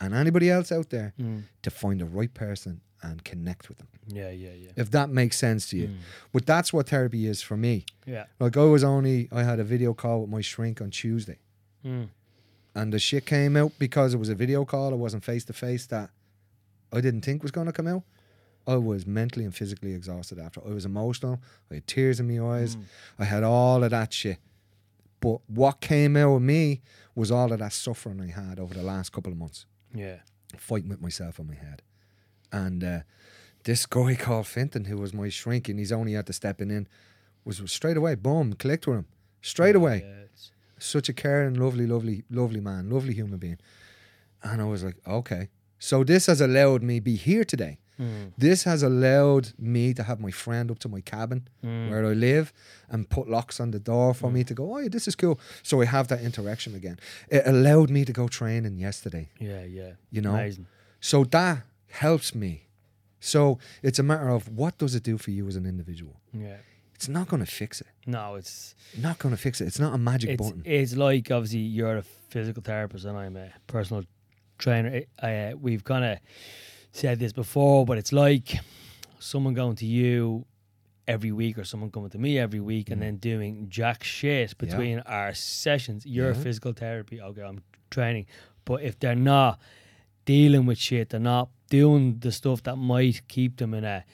and 0.00 0.14
anybody 0.14 0.50
else 0.50 0.70
out 0.72 0.90
there 0.90 1.14
Mm. 1.18 1.44
to 1.62 1.70
find 1.70 2.00
the 2.00 2.04
right 2.06 2.32
person 2.32 2.80
and 3.02 3.22
connect 3.24 3.68
with 3.68 3.78
them. 3.78 3.88
Yeah, 4.08 4.30
yeah, 4.30 4.52
yeah. 4.52 4.70
If 4.76 4.90
that 4.92 5.10
makes 5.10 5.36
sense 5.36 5.68
to 5.70 5.76
you. 5.76 5.88
Mm. 5.88 5.96
But 6.32 6.46
that's 6.46 6.72
what 6.72 6.88
therapy 6.88 7.26
is 7.26 7.42
for 7.42 7.56
me. 7.56 7.84
Yeah. 8.06 8.24
Like 8.40 8.56
I 8.56 8.64
was 8.64 8.82
only 8.84 9.28
I 9.32 9.42
had 9.42 9.58
a 9.60 9.64
video 9.64 9.94
call 9.94 10.20
with 10.22 10.30
my 10.30 10.40
shrink 10.40 10.80
on 10.80 10.90
Tuesday. 10.90 11.38
Mm. 11.84 12.08
And 12.74 12.92
the 12.92 12.98
shit 12.98 13.24
came 13.26 13.56
out 13.56 13.72
because 13.78 14.12
it 14.14 14.18
was 14.18 14.28
a 14.28 14.34
video 14.34 14.64
call, 14.64 14.92
it 14.92 14.96
wasn't 14.96 15.24
face 15.24 15.44
to 15.46 15.52
face 15.52 15.86
that 15.86 16.10
I 16.92 17.00
didn't 17.00 17.22
think 17.22 17.42
was 17.42 17.50
gonna 17.52 17.72
come 17.72 17.86
out. 17.86 18.02
I 18.66 18.76
was 18.76 19.06
mentally 19.06 19.44
and 19.44 19.54
physically 19.54 19.92
exhausted 19.94 20.38
after. 20.38 20.60
I 20.66 20.70
was 20.70 20.84
emotional. 20.84 21.40
I 21.70 21.74
had 21.74 21.86
tears 21.86 22.18
in 22.20 22.26
my 22.28 22.44
eyes. 22.58 22.76
Mm. 22.76 22.82
I 23.18 23.24
had 23.24 23.44
all 23.44 23.82
of 23.84 23.90
that 23.90 24.12
shit. 24.12 24.38
But 25.20 25.40
what 25.48 25.80
came 25.80 26.16
out 26.16 26.34
of 26.36 26.42
me 26.42 26.82
was 27.14 27.30
all 27.30 27.52
of 27.52 27.58
that 27.60 27.72
suffering 27.72 28.20
I 28.20 28.26
had 28.30 28.58
over 28.58 28.74
the 28.74 28.82
last 28.82 29.12
couple 29.12 29.32
of 29.32 29.38
months, 29.38 29.66
Yeah. 29.94 30.16
fighting 30.56 30.88
with 30.88 31.00
myself 31.00 31.38
in 31.38 31.46
my 31.46 31.54
head. 31.54 31.82
And 32.52 32.84
uh, 32.84 33.00
this 33.64 33.86
guy 33.86 34.14
called 34.14 34.46
Fintan, 34.46 34.84
who 34.84 34.96
was 34.96 35.12
my 35.12 35.28
shrink, 35.28 35.68
and 35.68 35.78
he's 35.78 35.92
only 35.92 36.12
had 36.12 36.26
to 36.26 36.32
stepping 36.32 36.70
in, 36.70 36.86
was 37.44 37.62
straight 37.66 37.96
away, 37.96 38.14
boom, 38.14 38.52
clicked 38.54 38.86
with 38.86 38.98
him. 38.98 39.06
Straight 39.40 39.76
away 39.76 40.04
Yeah, 40.04 40.26
such 40.78 41.08
a 41.08 41.12
caring, 41.12 41.54
lovely, 41.54 41.86
lovely, 41.86 42.24
lovely 42.30 42.60
man, 42.60 42.90
lovely 42.90 43.14
human 43.14 43.38
being. 43.38 43.58
And 44.42 44.60
I 44.60 44.64
was 44.64 44.82
like, 44.84 44.96
okay. 45.06 45.48
So 45.78 46.04
this 46.04 46.26
has 46.26 46.40
allowed 46.40 46.82
me 46.82 47.00
be 47.00 47.16
here 47.16 47.44
today. 47.44 47.78
Mm. 48.00 48.32
This 48.36 48.64
has 48.64 48.82
allowed 48.82 49.52
me 49.58 49.94
to 49.94 50.02
have 50.02 50.20
my 50.20 50.30
friend 50.30 50.70
up 50.70 50.78
to 50.80 50.88
my 50.88 51.00
cabin 51.00 51.48
Mm. 51.64 51.90
where 51.90 52.04
I 52.04 52.12
live 52.12 52.52
and 52.90 53.08
put 53.08 53.28
locks 53.28 53.60
on 53.60 53.70
the 53.70 53.78
door 53.78 54.14
for 54.14 54.30
me 54.30 54.44
to 54.44 54.54
go, 54.54 54.74
oh, 54.74 54.78
yeah, 54.78 54.88
this 54.90 55.08
is 55.08 55.16
cool. 55.16 55.38
So 55.62 55.80
I 55.80 55.86
have 55.86 56.08
that 56.08 56.20
interaction 56.20 56.74
again. 56.74 56.98
It 57.30 57.42
allowed 57.46 57.90
me 57.90 58.04
to 58.04 58.12
go 58.12 58.28
training 58.28 58.78
yesterday, 58.78 59.28
Yeah, 59.40 59.64
yeah. 59.64 59.92
you 60.10 60.20
know? 60.20 60.34
Amazing. 60.34 60.66
So 61.00 61.24
that 61.24 61.62
helps 61.90 62.34
me. 62.34 62.62
So 63.20 63.58
it's 63.82 63.98
a 63.98 64.02
matter 64.02 64.28
of 64.28 64.48
what 64.48 64.76
does 64.78 64.94
it 64.94 65.02
do 65.02 65.16
for 65.18 65.30
you 65.30 65.48
as 65.48 65.56
an 65.56 65.66
individual? 65.66 66.20
Yeah. 66.32 66.58
It's 66.94 67.08
not 67.08 67.28
going 67.28 67.44
to 67.44 67.50
fix 67.50 67.80
it. 67.80 67.88
No, 68.06 68.36
it's 68.36 68.74
Not 68.96 69.18
going 69.18 69.34
to 69.34 69.40
fix 69.40 69.60
it. 69.60 69.66
It's 69.66 69.78
not 69.80 69.94
a 69.94 69.98
magic 69.98 70.30
it's 70.30 70.42
button. 70.42 70.62
it's 70.64 70.94
like 70.96 71.30
obviously 71.30 71.58
you're 71.60 71.96
a 71.98 72.02
physical 72.02 72.62
therapist 72.62 73.04
and 73.04 73.16
I'm 73.18 73.36
a 73.36 73.48
personal 73.66 74.04
trainer. 74.58 74.88
It- 74.88 75.08
I, 75.22 75.36
uh, 75.36 75.56
we've 75.56 75.84
kind 75.84 76.04
of 76.04 76.18
said 76.96 77.18
this 77.18 77.32
before, 77.32 77.84
but 77.84 77.98
it's 77.98 78.12
like 78.12 78.58
someone 79.18 79.54
going 79.54 79.76
to 79.76 79.86
you 79.86 80.46
every 81.06 81.30
week 81.30 81.58
or 81.58 81.64
someone 81.64 81.90
coming 81.90 82.10
to 82.10 82.18
me 82.18 82.38
every 82.38 82.58
week 82.60 82.90
and 82.90 82.98
Mm. 82.98 83.04
then 83.04 83.16
doing 83.16 83.66
jack 83.68 84.02
shit 84.02 84.56
between 84.58 85.00
our 85.00 85.34
sessions. 85.34 86.04
You're 86.06 86.32
Yeah. 86.32 86.42
physical 86.42 86.72
therapy. 86.72 87.20
Okay, 87.20 87.42
I'm 87.42 87.62
training, 87.90 88.26
but 88.64 88.82
if 88.82 88.98
they're 88.98 89.14
not 89.14 89.60
dealing 90.24 90.66
with 90.66 90.78
shit, 90.78 91.10
they're 91.10 91.20
not 91.20 91.50
doing 91.70 92.18
the 92.20 92.32
stuff 92.32 92.62
that 92.64 92.76
might 92.76 93.26
keep 93.28 93.58
them 93.58 93.74
in 93.74 93.84
a 93.84 94.04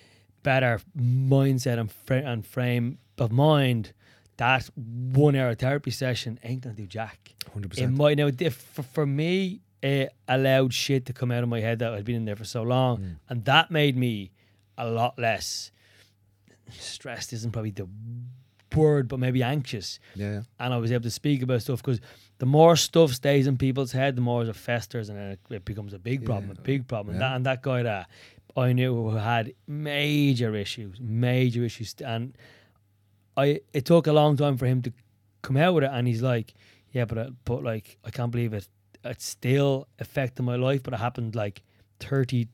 better 0.43 0.81
mindset 0.99 1.79
and, 1.79 1.91
fra- 1.91 2.23
and 2.33 2.45
frame 2.45 2.99
of 3.19 3.31
mind. 3.33 3.93
That 4.39 4.69
one 4.77 5.37
hour 5.37 5.55
therapy 5.55 5.91
session 5.93 6.39
ain't 6.43 6.63
gonna 6.63 6.75
do 6.75 6.87
jack. 6.87 7.35
100%. 7.55 7.79
It 7.79 7.89
might 7.97 8.17
now 8.19 8.31
diff- 8.31 8.55
for, 8.57 8.83
for 8.83 9.07
me. 9.07 9.61
It 9.83 10.13
allowed 10.29 10.73
shit 10.73 11.07
to 11.07 11.13
come 11.13 11.31
out 11.33 11.43
of 11.43 11.49
my 11.49 11.61
head 11.61 11.81
that 11.81 11.93
had 11.93 12.05
been 12.05 12.15
in 12.17 12.25
there 12.25 12.37
for 12.37 12.45
so 12.45 12.63
long, 12.63 12.99
Mm. 12.99 13.17
and 13.29 13.45
that 13.47 13.71
made 13.71 13.97
me 13.97 14.31
a 14.79 14.89
lot 14.89 15.19
less 15.19 15.71
stressed. 16.71 17.33
Isn't 17.33 17.51
probably 17.53 17.71
the 17.73 17.89
word, 18.75 19.09
but 19.09 19.19
maybe 19.19 19.43
anxious. 19.43 19.99
Yeah. 20.15 20.43
And 20.59 20.73
I 20.73 20.79
was 20.79 20.91
able 20.93 21.03
to 21.03 21.11
speak 21.11 21.43
about 21.43 21.63
stuff 21.63 21.83
because 21.83 22.01
the 22.39 22.47
more 22.47 22.77
stuff 22.77 23.13
stays 23.13 23.47
in 23.47 23.59
people's 23.59 23.93
head, 23.93 24.17
the 24.17 24.23
more 24.23 24.45
it 24.45 24.57
festers, 24.57 25.09
and 25.09 25.19
it, 25.19 25.41
it 25.51 25.65
becomes 25.65 25.93
a 25.93 25.99
big 25.99 26.25
problem, 26.25 26.53
Yeah. 26.55 26.59
a 26.61 26.63
big 26.63 26.89
problem. 26.89 27.17
Yeah. 27.17 27.17
And, 27.17 27.23
that, 27.23 27.37
and 27.37 27.47
that 27.47 27.63
guy 27.63 27.83
that 27.83 28.09
I 28.57 28.73
knew 28.73 28.95
who 28.95 29.17
had 29.17 29.53
major 29.67 30.55
issues, 30.55 31.01
major 31.01 31.65
issues, 31.65 31.95
and 32.05 32.37
I 33.37 33.61
it 33.73 33.85
took 33.85 34.07
a 34.07 34.13
long 34.13 34.37
time 34.37 34.57
for 34.57 34.67
him 34.67 34.83
to 34.83 34.93
come 35.43 35.57
out 35.57 35.75
with 35.75 35.85
it, 35.85 35.91
and 35.93 36.07
he's 36.07 36.23
like, 36.23 36.55
yeah, 36.93 37.05
but 37.07 37.19
uh, 37.19 37.31
but 37.45 37.63
like 37.63 37.99
I 38.05 38.11
can't 38.11 38.31
believe 38.31 38.53
it. 38.55 38.69
It's 39.05 39.27
still 39.27 39.89
affecting 39.99 40.47
my 40.47 40.57
life, 40.57 40.83
but 40.83 40.95
it 40.95 40.99
happened 40.99 41.35
like 41.35 41.63
thirty, 42.01 42.49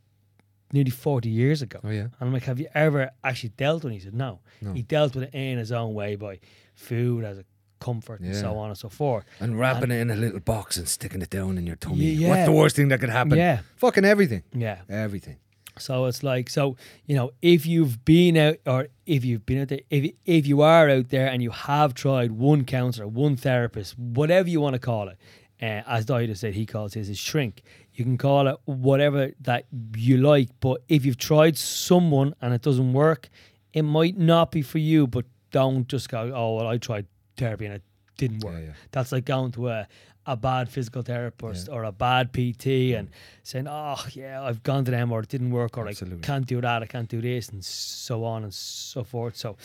nearly 0.73 0.91
forty 0.91 1.29
years 1.29 1.63
ago. 1.63 1.81
Oh 1.85 1.91
yeah. 1.91 2.03
And 2.03 2.13
I'm 2.21 2.33
like, 2.33 2.45
have 2.45 2.59
you 2.59 2.69
ever 2.75 3.11
actually 3.23 3.51
dealt 3.51 3.85
with 3.85 3.93
it? 3.93 3.97
He 3.97 4.01
said, 4.01 4.15
no. 4.15 4.41
No. 4.61 4.73
He 4.73 4.83
dealt 4.83 5.15
with 5.15 5.25
it 5.25 5.35
in 5.35 5.59
his 5.59 5.73
own 5.73 5.95
way 5.95 6.17
by 6.17 6.41
food 6.75 7.25
as 7.25 7.39
a 7.39 7.45
comfort 7.81 8.21
and 8.21 8.35
so 8.35 8.57
on 8.57 8.71
and 8.71 8.79
so 8.79 8.89
forth. 8.89 9.25
And 9.39 9.59
wrapping 9.59 9.91
it 9.91 10.01
in 10.01 10.11
a 10.11 10.17
little 10.17 10.41
box 10.41 10.77
and 10.77 10.89
sticking 10.89 11.23
it 11.23 11.31
down 11.31 11.59
in 11.59 11.67
your 11.67 11.77
tummy. 11.77 12.07
Yeah. 12.07 12.31
What's 12.31 12.45
the 12.47 12.53
worst 12.53 12.77
thing 12.77 12.89
that 12.89 13.01
could 13.01 13.09
happen? 13.09 13.39
Yeah. 13.39 13.61
Fucking 13.77 14.05
everything. 14.05 14.43
Yeah. 14.53 14.81
Everything. 14.89 15.37
So 15.79 16.07
it's 16.07 16.25
like, 16.25 16.51
so, 16.51 16.77
you 17.07 17.15
know, 17.15 17.31
if 17.41 17.65
you've 17.65 18.05
been 18.05 18.37
out 18.37 18.57
or 18.67 18.89
if 19.07 19.25
you've 19.25 19.47
been 19.47 19.61
out 19.61 19.69
there, 19.69 19.83
if, 19.91 20.13
if 20.27 20.45
you 20.45 20.61
are 20.61 20.91
out 20.91 21.11
there 21.11 21.29
and 21.29 21.41
you 21.41 21.51
have 21.51 21.95
tried 21.95 22.33
one 22.33 22.65
counselor, 22.65 23.07
one 23.07 23.37
therapist, 23.37 23.97
whatever 23.97 24.49
you 24.49 24.61
want 24.61 24.75
to 24.75 24.81
call 24.81 25.07
it, 25.07 25.19
uh, 25.61 25.83
as 25.87 26.07
Daithi 26.07 26.37
said, 26.37 26.55
he 26.55 26.67
calls 26.67 26.95
his 26.95 27.09
his 27.09 27.19
shrink. 27.19 27.63
You 27.95 28.05
can 28.05 28.17
call 28.17 28.47
it 28.47 28.57
whatever 28.65 29.33
that 29.41 29.67
you 29.97 30.19
like, 30.19 30.51
but 30.61 30.83
if 30.89 31.05
you've 31.05 31.19
tried 31.19 31.57
someone 31.57 32.35
and 32.41 32.55
it 32.55 32.63
doesn't 32.63 32.93
work, 32.93 33.29
it 33.73 33.83
might 33.83 34.17
not 34.17 34.53
be 34.53 34.63
for 34.63 34.79
you. 34.79 35.07
But 35.07 35.25
don't 35.51 35.89
just 35.89 36.09
go, 36.09 36.33
oh 36.35 36.57
well, 36.57 36.69
I 36.69 36.79
tried 36.79 37.07
therapy 37.37 37.67
and 37.67 37.75
it 37.75 37.83
didn't 38.17 38.45
work. 38.45 38.55
Yeah, 38.55 38.67
yeah. 38.67 38.73
That's 38.93 39.13
like 39.13 39.25
going 39.25 39.53
to 39.53 39.69
a 39.69 39.89
a 40.29 40.37
bad 40.37 40.69
physical 40.69 41.01
therapist 41.01 41.71
or 41.71 41.85
a 41.85 41.91
bad 41.91 42.35
PT 42.35 42.67
and 42.95 43.09
saying, 43.43 43.67
oh 43.67 43.97
yeah, 44.13 44.43
I've 44.43 44.63
gone 44.63 44.85
to 44.85 44.91
them 44.91 45.11
or 45.11 45.21
it 45.21 45.29
didn't 45.31 45.51
work 45.51 45.79
or 45.79 45.89
Absolutely. 45.89 46.19
I 46.23 46.27
can't 46.27 46.47
do 46.47 46.61
that, 46.61 46.83
I 46.83 46.87
can't 46.87 47.09
do 47.09 47.23
this, 47.23 47.49
and 47.49 47.65
so 47.65 48.25
on 48.25 48.45
and 48.45 48.53
so 48.53 49.05
forth. 49.05 49.37
So, 49.37 49.57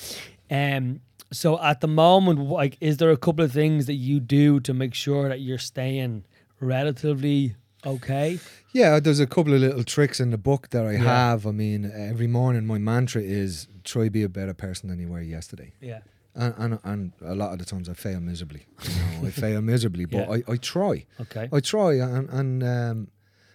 um, 0.49 1.01
so 1.33 1.59
at 1.61 1.81
the 1.81 1.87
moment, 1.87 2.39
like, 2.39 2.77
is 2.79 2.97
there 2.97 3.11
a 3.11 3.17
couple 3.17 3.43
of 3.43 3.51
things 3.51 3.85
that 3.87 3.95
you 3.95 4.19
do 4.19 4.59
to 4.61 4.73
make 4.73 4.93
sure 4.93 5.27
that 5.29 5.41
you're 5.41 5.57
staying 5.57 6.23
relatively 6.59 7.55
okay? 7.85 8.39
Yeah, 8.71 8.99
there's 8.99 9.19
a 9.19 9.27
couple 9.27 9.53
of 9.53 9.61
little 9.61 9.83
tricks 9.83 10.19
in 10.19 10.31
the 10.31 10.37
book 10.37 10.69
that 10.69 10.85
I 10.85 10.93
Yeah. 10.93 10.99
have. 11.31 11.45
I 11.45 11.51
mean, 11.51 11.85
every 11.93 12.27
morning 12.27 12.65
my 12.65 12.77
mantra 12.77 13.21
is 13.21 13.67
try 13.83 14.09
be 14.09 14.23
a 14.23 14.29
better 14.29 14.53
person 14.53 14.89
than 14.89 14.99
you 14.99 15.09
were 15.09 15.21
yesterday. 15.21 15.73
Yeah, 15.81 15.99
And, 16.35 16.53
and 16.57 16.79
and 16.83 17.11
a 17.21 17.35
lot 17.35 17.51
of 17.53 17.59
the 17.59 17.65
times 17.65 17.87
I 17.89 17.93
fail 17.93 18.19
miserably. 18.19 18.65
You 18.87 18.95
know, 19.21 19.27
I 19.27 19.31
fail 19.31 19.61
miserably, 19.61 20.05
but 20.05 20.27
Yeah. 20.27 20.35
I, 20.47 20.53
I 20.53 20.57
try. 20.57 21.05
okay, 21.19 21.49
I 21.51 21.59
try, 21.59 21.93
and 21.95 22.29
and 22.29 22.63
um, 22.63 23.07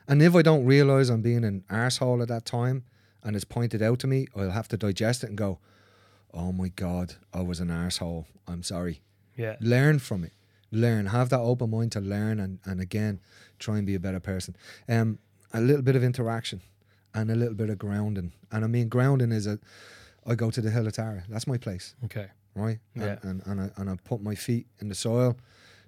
and 0.06 0.22
if 0.22 0.34
I 0.36 0.42
don't 0.42 0.64
realize 0.64 1.08
I'm 1.10 1.22
being 1.22 1.44
an 1.44 1.64
arsehole 1.70 2.22
at 2.22 2.28
that 2.28 2.44
time, 2.44 2.84
and 3.24 3.34
it's 3.36 3.44
pointed 3.44 3.82
out 3.82 3.98
to 4.00 4.06
me, 4.06 4.26
I'll 4.36 4.50
have 4.52 4.68
to 4.68 4.76
digest 4.76 5.24
it 5.24 5.28
and 5.30 5.36
go, 5.38 5.58
"Oh 6.32 6.52
my 6.52 6.68
god, 6.68 7.14
I 7.32 7.42
was 7.42 7.60
an 7.60 7.68
arsehole. 7.68 8.26
I'm 8.46 8.62
sorry." 8.62 9.00
yeah, 9.36 9.56
Learn 9.60 9.98
from 10.00 10.24
it. 10.24 10.32
Learn. 10.70 11.06
Have 11.06 11.28
that 11.30 11.40
open 11.40 11.70
mind 11.70 11.92
to 11.92 12.00
learn, 12.00 12.40
and 12.40 12.58
and 12.64 12.80
again, 12.80 13.20
try 13.58 13.78
and 13.78 13.86
be 13.86 13.94
a 13.94 14.00
better 14.00 14.20
person. 14.20 14.54
Um, 14.88 15.18
a 15.54 15.60
little 15.60 15.82
bit 15.82 15.96
of 15.96 16.04
interaction, 16.04 16.60
and 17.14 17.30
a 17.30 17.34
little 17.34 17.54
bit 17.54 17.70
of 17.70 17.78
grounding. 17.78 18.32
And 18.52 18.64
I 18.64 18.68
mean, 18.68 18.88
grounding 18.88 19.32
is 19.32 19.46
a. 19.46 19.58
I 20.26 20.34
go 20.34 20.50
to 20.50 20.60
the 20.60 20.70
Hill 20.70 20.86
of 20.86 20.92
Tara. 20.92 21.24
That's 21.28 21.46
my 21.46 21.56
place 21.56 21.94
okay, 22.04 22.26
right? 22.54 22.78
Yeah. 22.94 23.16
And, 23.22 23.24
and, 23.24 23.42
and, 23.46 23.60
I, 23.62 23.70
and 23.80 23.88
I 23.90 23.96
put 24.04 24.20
my 24.20 24.34
feet 24.34 24.66
in 24.78 24.88
the 24.88 24.94
soil, 24.94 25.38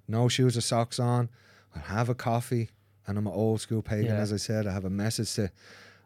no 0.07 0.27
shoes 0.29 0.57
or 0.57 0.61
socks 0.61 0.99
on. 0.99 1.29
I'll 1.75 1.83
have 1.83 2.09
a 2.09 2.15
coffee, 2.15 2.69
and 3.05 3.19
I'm 3.19 3.27
an 3.27 3.33
old 3.33 3.61
school 3.61 3.83
pagan, 3.83 4.05
Yeah. 4.15 4.15
as 4.21 4.33
I 4.33 4.37
said. 4.37 4.65
I 4.65 4.71
have 4.73 4.85
a 4.85 4.89
message 4.89 5.31
to 5.35 5.51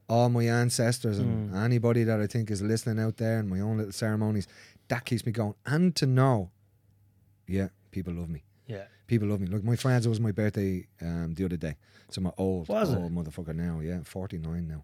all 0.08 0.30
my 0.30 0.44
ancestors 0.44 1.18
and 1.20 1.52
Mm. 1.52 1.64
anybody 1.64 2.04
that 2.04 2.20
I 2.22 2.28
think 2.28 2.52
is 2.52 2.62
listening 2.62 3.04
out 3.04 3.18
there 3.18 3.40
and 3.40 3.50
my 3.50 3.60
own 3.60 3.78
little 3.78 3.92
ceremonies. 3.92 4.48
That 4.88 5.06
keeps 5.06 5.26
me 5.26 5.32
going. 5.32 5.56
And 5.66 5.96
to 5.96 6.06
know, 6.06 6.52
yeah, 7.48 7.70
people 7.92 8.14
love 8.14 8.30
me. 8.30 8.44
yeah. 8.68 8.86
People 9.08 9.28
love 9.28 9.40
me. 9.40 9.46
Look, 9.48 9.64
my 9.64 9.76
friends, 9.76 10.06
it 10.08 10.10
was 10.10 10.20
my 10.20 10.32
birthday 10.32 10.88
um, 11.00 11.34
the 11.36 11.46
other 11.46 11.58
day. 11.58 11.76
So 12.10 12.22
my 12.22 12.32
old, 12.40 12.68
Was 12.70 12.92
it? 12.92 12.98
old 12.98 13.14
motherfucker 13.14 13.56
now, 13.56 13.80
yeah, 13.80 14.00
49 14.04 14.68
now. 14.68 14.84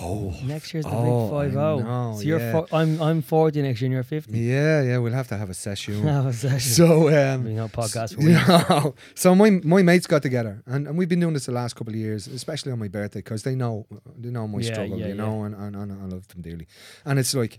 Oh, 0.00 0.32
Next 0.44 0.72
year's 0.72 0.84
the 0.84 0.92
Oh, 0.92 1.24
big 1.26 1.30
five 1.30 1.52
zero. 1.52 2.14
So 2.16 2.20
you're 2.22 2.38
yeah. 2.38 2.52
fo- 2.52 2.68
I'm 2.72 3.02
I'm 3.02 3.22
forty 3.22 3.60
next 3.62 3.80
year, 3.80 3.86
and 3.86 3.92
you're 3.94 4.02
fifty. 4.04 4.38
yeah, 4.38 4.82
yeah, 4.82 4.98
we'll 4.98 5.12
have 5.12 5.26
to 5.28 5.36
have 5.36 5.50
a 5.50 5.54
session. 5.54 6.02
Have 6.06 6.26
a 6.26 6.32
session. 6.32 6.60
so, 6.60 7.08
um, 7.08 7.46
you 7.46 7.54
know, 7.54 7.66
podcast 7.68 8.14
for 8.14 8.22
know, 8.84 8.94
so 9.16 9.34
my 9.34 9.50
my 9.64 9.82
mates 9.82 10.06
got 10.06 10.22
together, 10.22 10.62
and, 10.66 10.86
and 10.86 10.96
we've 10.96 11.08
been 11.08 11.18
doing 11.20 11.34
this 11.34 11.46
the 11.46 11.52
last 11.52 11.74
couple 11.74 11.92
of 11.92 11.98
years, 11.98 12.28
especially 12.28 12.70
on 12.70 12.78
my 12.78 12.88
birthday, 12.88 13.18
because 13.20 13.42
they 13.42 13.56
know 13.56 13.86
they 14.16 14.30
know 14.30 14.46
my 14.46 14.60
Yeah, 14.60 14.72
struggle, 14.74 14.98
yeah, 15.00 15.08
you 15.08 15.14
know, 15.14 15.42
and, 15.42 15.54
and, 15.56 15.74
and 15.74 15.92
I 15.92 16.04
love 16.06 16.28
them 16.28 16.42
dearly. 16.42 16.68
And 17.04 17.18
it's 17.18 17.34
like 17.34 17.58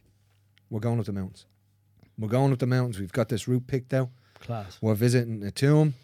we're 0.70 0.80
going 0.80 1.00
up 1.00 1.06
the 1.08 1.12
mountains. 1.14 1.46
We're 2.18 2.30
going 2.30 2.54
up 2.54 2.60
the 2.60 2.68
mountains. 2.68 2.98
We've 3.00 3.12
got 3.12 3.28
this 3.30 3.48
route 3.48 3.68
picked 3.68 3.94
out. 3.94 4.10
Class. 4.40 4.78
We're 4.82 4.96
visiting 4.96 5.44
a 5.44 5.52
tomb, 5.52 5.96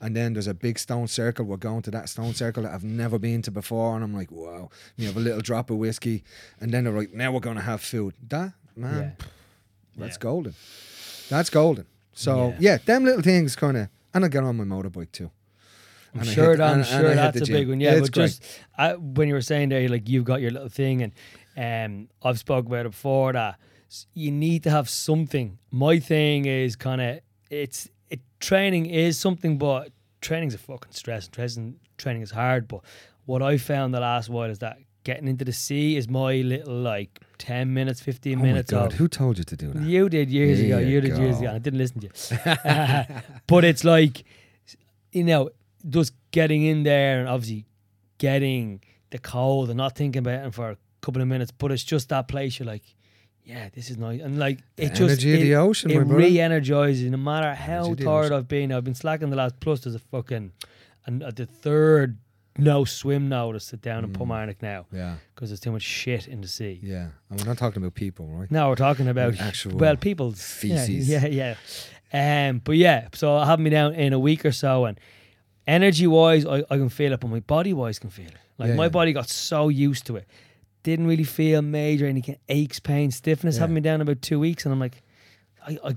and 0.00 0.14
then 0.14 0.32
there's 0.34 0.46
a 0.46 0.54
big 0.54 0.78
stone 0.78 1.06
circle. 1.08 1.44
We're 1.44 1.56
going 1.56 1.82
to 1.82 1.90
that 1.92 2.08
stone 2.08 2.34
circle 2.34 2.62
that 2.64 2.72
I've 2.72 2.84
never 2.84 3.18
been 3.18 3.42
to 3.42 3.50
before, 3.50 3.94
and 3.94 4.04
I'm 4.04 4.14
like, 4.14 4.30
wow. 4.30 4.70
You 4.96 5.06
have 5.06 5.16
a 5.16 5.20
little 5.20 5.40
drop 5.40 5.70
of 5.70 5.76
whiskey, 5.78 6.24
and 6.60 6.72
then 6.72 6.84
they're 6.84 6.92
like, 6.92 7.12
now 7.12 7.32
we're 7.32 7.40
going 7.40 7.56
to 7.56 7.62
have 7.62 7.80
food. 7.80 8.14
That 8.28 8.52
man, 8.76 9.16
Yeah. 9.18 9.26
that's 9.96 10.16
Yeah. 10.16 10.20
golden. 10.20 10.54
That's 11.28 11.50
golden. 11.50 11.86
So 12.12 12.48
Yeah. 12.50 12.56
yeah, 12.60 12.76
them 12.84 13.04
little 13.04 13.22
things 13.22 13.56
kind 13.56 13.76
of, 13.76 13.88
and 14.12 14.24
I 14.24 14.28
get 14.28 14.44
on 14.44 14.56
my 14.56 14.64
motorbike 14.64 15.12
too. 15.12 15.30
I'm 16.14 16.20
And 16.20 16.28
sure, 16.28 16.50
hit- 16.52 16.60
I'm 16.60 16.72
and- 16.74 16.80
and 16.82 16.86
sure 16.88 17.08
hit 17.08 17.16
that's 17.16 17.48
a 17.48 17.52
big 17.52 17.68
one. 17.68 17.80
Yeah, 17.80 17.92
It's 17.92 18.02
but 18.08 18.12
great. 18.12 18.26
just 18.26 18.42
uh, 18.78 18.94
when 18.94 19.26
you 19.28 19.34
were 19.34 19.40
saying 19.40 19.70
there, 19.70 19.88
like 19.88 20.08
you've 20.08 20.24
got 20.24 20.40
your 20.40 20.52
little 20.52 20.68
thing, 20.68 21.02
and 21.02 21.12
um, 21.56 22.08
I've 22.22 22.38
spoke 22.38 22.66
about 22.66 22.86
it 22.86 22.90
before 22.92 23.32
that 23.32 23.58
you 24.12 24.30
need 24.30 24.62
to 24.64 24.70
have 24.70 24.88
something. 24.88 25.58
My 25.70 25.98
thing 25.98 26.46
is 26.46 26.76
kind 26.76 27.00
of 27.00 27.20
it's 27.50 27.86
it 27.86 27.92
training 28.48 28.86
is 28.86 29.18
something, 29.18 29.58
but 29.58 29.90
training's 30.20 30.54
a 30.54 30.58
fucking 30.58 30.92
stress. 30.92 31.28
Training 31.28 31.76
training 31.98 32.22
is 32.22 32.30
hard, 32.30 32.68
but 32.68 32.80
what 33.26 33.42
I 33.42 33.56
found 33.58 33.94
the 33.94 34.00
last 34.00 34.28
while 34.28 34.50
is 34.50 34.58
that 34.60 34.78
getting 35.04 35.28
into 35.28 35.44
the 35.44 35.52
sea 35.52 35.96
is 35.96 36.08
my 36.08 36.32
little 36.36 36.74
like 36.92 37.20
ten 37.38 37.72
minutes, 37.74 38.00
fifteen 38.00 38.38
Oh 38.38 38.42
my 38.42 38.48
minutes 38.48 38.70
God, 38.70 38.92
of 38.92 38.98
who 38.98 39.06
told 39.08 39.38
you 39.38 39.44
to 39.44 39.56
do 39.56 39.68
that? 39.72 39.82
you 39.82 40.08
did 40.08 40.30
years 40.30 40.58
There 40.58 40.66
ago. 40.66 40.78
you 40.78 40.94
You 40.94 41.00
did 41.00 41.18
years 41.18 41.36
go. 41.36 41.42
ago. 41.46 41.54
I 41.54 41.58
didn't 41.58 41.78
listen 41.78 42.00
to 42.00 42.06
you. 42.08 42.12
but 43.46 43.64
it's 43.64 43.84
like, 43.84 44.24
you 45.12 45.24
know, 45.24 45.50
just 45.88 46.12
getting 46.30 46.62
in 46.64 46.82
there 46.84 47.20
and 47.20 47.28
obviously 47.28 47.66
getting 48.18 48.80
the 49.10 49.18
cold 49.18 49.68
and 49.70 49.76
not 49.76 49.94
thinking 49.96 50.20
about 50.20 50.46
it 50.46 50.54
for 50.54 50.70
a 50.70 50.76
couple 51.02 51.20
of 51.22 51.28
minutes. 51.28 51.50
But 51.50 51.70
it's 51.72 51.84
just 51.84 52.08
that 52.08 52.26
place 52.28 52.58
you're 52.58 52.66
like, 52.66 52.82
yeah, 53.44 53.68
this 53.74 53.90
is 53.90 53.96
nice. 53.98 54.20
And 54.20 54.38
like, 54.38 54.60
The 54.76 54.84
it 54.84 54.88
just 54.94 55.00
energy 55.02 55.34
of 55.34 55.40
it, 55.40 55.42
the 55.42 55.54
ocean, 55.56 55.90
it 55.90 55.98
re-energizes. 55.98 57.10
No 57.10 57.16
matter 57.18 57.54
how 57.54 57.84
Energy 57.86 57.90
of 57.92 57.96
the 57.98 58.04
tired. 58.04 58.32
I've 58.32 58.48
been, 58.48 58.72
I've 58.72 58.84
been 58.84 58.94
slacking 58.94 59.30
the 59.30 59.36
last. 59.36 59.60
Plus, 59.60 59.80
there's 59.80 59.94
a 59.94 59.98
fucking 59.98 60.52
and 61.06 61.22
uh, 61.22 61.30
the 61.30 61.46
third 61.46 62.18
no 62.56 62.84
swim 62.84 63.28
now 63.28 63.50
to 63.52 63.58
sit 63.60 63.82
down 63.82 64.04
and 64.04 64.12
Mm. 64.12 64.16
Portmarnock 64.20 64.62
now 64.62 64.86
Yeah, 64.92 65.16
because 65.34 65.50
there's 65.50 65.58
too 65.60 65.72
much 65.72 65.82
shit 65.82 66.28
in 66.28 66.40
the 66.40 66.46
sea. 66.48 66.78
yeah. 66.82 67.08
And 67.28 67.40
we're 67.40 67.46
not 67.48 67.58
talking 67.58 67.82
about 67.82 67.94
people, 67.94 68.28
right? 68.28 68.48
Now 68.50 68.68
we're 68.68 68.76
talking 68.76 69.08
about 69.08 69.40
actual 69.40 69.76
well, 69.76 69.96
people's 69.96 70.40
feces. 70.42 71.08
Yeah, 71.08 71.26
yeah, 71.26 71.56
yeah. 72.12 72.48
Um, 72.48 72.60
but 72.64 72.76
yeah, 72.76 73.08
so 73.12 73.36
I'll 73.36 73.44
have 73.46 73.58
me 73.58 73.70
down 73.70 73.94
in 73.94 74.12
a 74.12 74.18
week 74.20 74.44
or 74.46 74.52
so, 74.52 74.84
and 74.84 75.00
energy 75.66 76.06
wise, 76.06 76.46
I, 76.46 76.58
I 76.70 76.76
can 76.76 76.88
feel 76.90 77.12
it, 77.12 77.18
but 77.20 77.28
my 77.28 77.40
body 77.40 77.72
wise 77.72 77.98
can 77.98 78.10
feel 78.10 78.26
it. 78.28 78.36
Like 78.56 78.68
Yeah, 78.68 78.74
my 78.76 78.84
yeah. 78.84 78.88
body 78.90 79.12
got 79.12 79.28
so 79.28 79.68
used 79.68 80.06
to 80.06 80.16
it, 80.16 80.28
didn't 80.84 81.06
really 81.08 81.24
feel 81.24 81.60
major 81.62 82.06
any 82.06 82.22
kind 82.22 82.36
of 82.36 82.42
aches, 82.48 82.78
pain, 82.78 83.10
stiffness. 83.10 83.56
Yeah. 83.56 83.60
Having 83.62 83.74
me 83.74 83.80
down 83.80 84.00
about 84.00 84.22
two 84.22 84.38
weeks, 84.38 84.64
and 84.64 84.72
I'm 84.72 84.78
like, 84.80 85.02
I, 85.66 85.78
I 85.84 85.96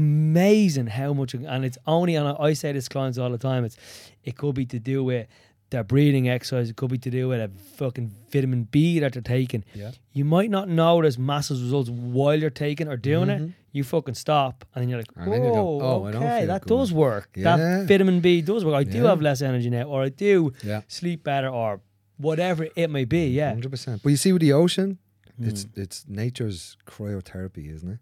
amazing 0.00 0.86
how 0.86 1.12
much, 1.12 1.34
and 1.34 1.64
it's 1.64 1.78
only, 1.86 2.14
and 2.14 2.28
I, 2.28 2.36
I 2.38 2.52
say 2.52 2.72
this 2.72 2.84
to 2.84 2.90
clients 2.90 3.18
all 3.18 3.30
the 3.30 3.38
time. 3.38 3.64
It's 3.64 3.76
it 4.24 4.36
could 4.36 4.54
be 4.54 4.66
to 4.66 4.78
do 4.78 5.02
with 5.04 5.26
their 5.70 5.82
breathing 5.84 6.28
exercise. 6.28 6.70
It 6.70 6.76
could 6.76 6.90
be 6.90 6.98
to 6.98 7.10
do 7.10 7.28
with 7.28 7.40
a 7.40 7.50
fucking 7.76 8.12
vitamin 8.30 8.64
B 8.64 9.00
that 9.00 9.12
they're 9.14 9.22
taking 9.22 9.64
Yeah. 9.74 9.90
you 10.12 10.24
might 10.24 10.48
not 10.50 10.68
notice 10.68 11.18
massive 11.18 11.60
results 11.60 11.90
while 11.90 12.38
you're 12.38 12.50
taking 12.50 12.88
or 12.88 12.96
doing 12.96 13.28
it. 13.30 13.42
Mhm. 13.42 13.52
You 13.72 13.84
fucking 13.84 14.14
stop, 14.14 14.64
and 14.74 14.82
then 14.82 14.88
you're 14.88 14.98
like, 15.00 15.12
then 15.14 15.44
you 15.44 15.50
go, 15.52 15.80
"Oh, 15.82 16.06
okay, 16.06 16.46
that 16.46 16.62
good." 16.62 16.68
does 16.68 16.92
work. 16.92 17.28
Yeah. 17.36 17.56
That 17.56 17.86
vitamin 17.88 18.20
B 18.20 18.40
does 18.42 18.64
work. 18.64 18.74
I 18.74 18.84
do 18.84 19.02
Yeah. 19.02 19.08
have 19.10 19.20
less 19.20 19.42
energy 19.42 19.68
now, 19.70 19.82
or 19.84 20.02
I 20.04 20.08
do 20.08 20.52
Yeah. 20.64 20.80
sleep 20.88 21.24
better, 21.24 21.48
or 21.48 21.80
whatever 22.18 22.68
it 22.76 22.90
may 22.90 23.04
be." 23.04 23.28
Yeah, 23.28 23.50
Hundred 23.50 23.70
percent. 23.70 24.02
But 24.02 24.10
you 24.10 24.16
see, 24.16 24.32
with 24.32 24.42
the 24.42 24.52
ocean, 24.52 24.98
it's 25.40 25.64
Mm. 25.64 25.78
it's 25.78 26.04
nature's 26.08 26.76
cryotherapy, 26.86 27.74
isn't 27.74 27.90
it? 27.90 27.98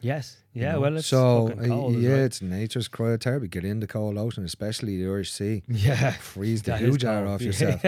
Yes. 0.00 0.38
you 0.52 0.62
Yeah. 0.62 0.72
know? 0.72 0.80
Well, 0.80 0.96
it's 0.96 1.06
so 1.06 1.48
cold. 1.56 1.94
uh, 1.94 1.98
yeah, 1.98 2.08
well. 2.08 2.18
it's 2.24 2.42
nature's 2.42 2.88
cryotherapy. 2.88 3.48
Get 3.48 3.64
in 3.64 3.78
the 3.78 3.86
cold 3.86 4.18
ocean, 4.18 4.44
especially 4.44 4.96
the 5.00 5.08
Irish 5.08 5.30
Sea. 5.30 5.62
Yeah. 5.68 6.10
Freeze 6.12 6.62
the 6.62 6.76
huge 6.76 7.04
off 7.04 7.40
yourself. 7.48 7.80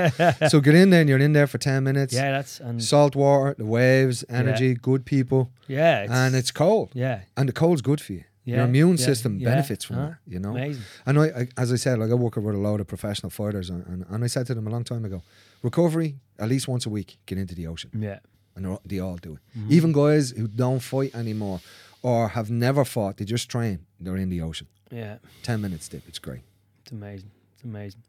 So 0.48 0.60
get 0.60 0.76
in 0.76 0.90
there 0.90 1.00
and 1.00 1.08
you're 1.10 1.18
in 1.18 1.32
there 1.32 1.48
for 1.48 1.58
ten 1.58 1.82
minutes. 1.82 2.14
yeah. 2.14 2.30
That's 2.30 2.60
and 2.60 2.80
Salt 2.82 3.16
water, 3.16 3.56
the 3.58 3.64
waves, 3.66 4.24
energy, 4.28 4.74
good 4.74 5.04
people, 5.04 5.50
yeah. 5.66 6.02
It's, 6.02 6.12
and 6.12 6.36
it's 6.36 6.52
cold. 6.52 6.90
yeah. 6.94 7.22
And 7.36 7.48
the 7.48 7.52
cold's 7.52 7.82
good 7.82 8.00
for 8.00 8.12
you. 8.12 8.22
Yeah, 8.46 8.56
Your 8.56 8.64
immune 8.66 8.96
yeah, 8.98 9.04
system 9.06 9.38
yeah, 9.38 9.48
benefits 9.48 9.84
from 9.86 9.96
huh, 9.96 10.06
that. 10.10 10.18
You 10.28 10.38
know. 10.38 10.50
Amazing. 10.50 10.82
And 11.06 11.18
I, 11.18 11.24
I, 11.40 11.48
as 11.56 11.72
I 11.72 11.76
said, 11.76 11.98
like 11.98 12.10
I 12.10 12.14
work 12.14 12.36
with 12.36 12.54
a 12.54 12.58
load 12.58 12.78
of 12.80 12.86
professional 12.86 13.30
fighters, 13.30 13.70
and, 13.70 13.84
and, 13.86 14.04
and 14.08 14.22
I 14.22 14.26
said 14.28 14.46
to 14.48 14.54
them 14.54 14.66
a 14.66 14.70
long 14.70 14.84
time 14.84 15.04
ago, 15.06 15.22
recovery 15.68 16.10
at 16.38 16.48
least 16.48 16.66
once 16.68 16.84
a 16.86 16.90
week, 16.90 17.16
get 17.26 17.38
into 17.38 17.54
the 17.54 17.66
ocean, 17.66 17.90
Yeah. 18.08 18.18
and 18.56 18.60
they're 18.84 19.02
all- 19.02 19.16
do 19.28 19.32
it. 19.36 19.40
Mm-hmm. 19.58 19.72
Even 19.76 19.92
guys 19.92 20.30
who 20.38 20.46
don't 20.48 20.80
fight 20.80 21.14
anymore 21.14 21.60
or 22.02 22.28
have 22.36 22.50
never 22.50 22.84
fought, 22.84 23.16
they 23.16 23.24
just 23.24 23.48
train. 23.48 23.78
They're 24.00 24.16
in 24.24 24.30
the 24.30 24.42
ocean. 24.42 24.66
Yeah. 24.90 25.16
Ten 25.42 25.60
minutes 25.60 25.88
dip, 25.88 26.02
it's 26.08 26.18
great. 26.18 26.42
It's 26.82 26.92
amazing. 26.92 27.30
It's 27.54 27.64
amazing. 27.64 28.02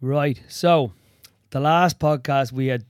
Right. 0.00 0.40
So, 0.48 0.92
the 1.50 1.60
last 1.60 1.98
podcast 1.98 2.52
we 2.52 2.66
had 2.68 2.84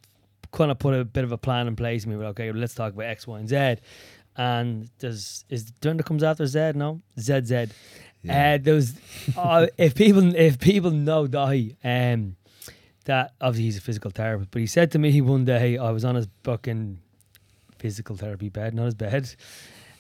kind 0.53 0.71
of 0.71 0.79
put 0.79 0.95
a 0.95 1.05
bit 1.05 1.25
of 1.25 1.33
a 1.33 1.39
plan 1.39 1.67
in 1.69 1.77
place, 1.77 2.05
and 2.05 2.13
we 2.13 2.19
were 2.19 2.27
okay. 2.27 2.51
Let's 2.53 2.75
talk 2.75 2.93
about 2.93 3.07
X, 3.07 3.27
Y, 3.27 3.39
and 3.39 3.49
Z. 3.49 3.77
And 4.37 4.91
there's 4.99 5.45
is 5.49 5.73
that 5.81 6.05
comes 6.05 6.23
after 6.23 6.47
Z? 6.47 6.73
No, 6.75 7.01
ZZ. 7.19 7.51
Yeah. 8.23 8.55
Uh, 8.55 8.59
there 8.61 8.75
was, 8.75 8.95
uh, 9.37 9.67
if 9.79 9.95
people 9.95 10.35
if 10.35 10.59
people 10.59 10.91
know 10.91 11.27
Daithi, 11.27 11.77
um, 11.85 12.37
that 13.05 13.35
obviously 13.41 13.65
he's 13.65 13.79
a 13.79 13.81
physical 13.81 14.11
therapist, 14.11 14.51
but 14.51 14.61
he 14.61 14.67
said 14.67 14.91
to 14.93 14.99
me 14.99 15.21
one 15.21 15.45
day 15.45 15.79
I 15.79 15.91
was 15.91 16.05
on 16.05 16.15
his 16.15 16.29
fucking 16.43 16.99
physical 17.79 18.17
therapy 18.17 18.49
bed, 18.49 18.75
not 18.75 18.87
his 18.87 18.95
bed. 18.95 19.35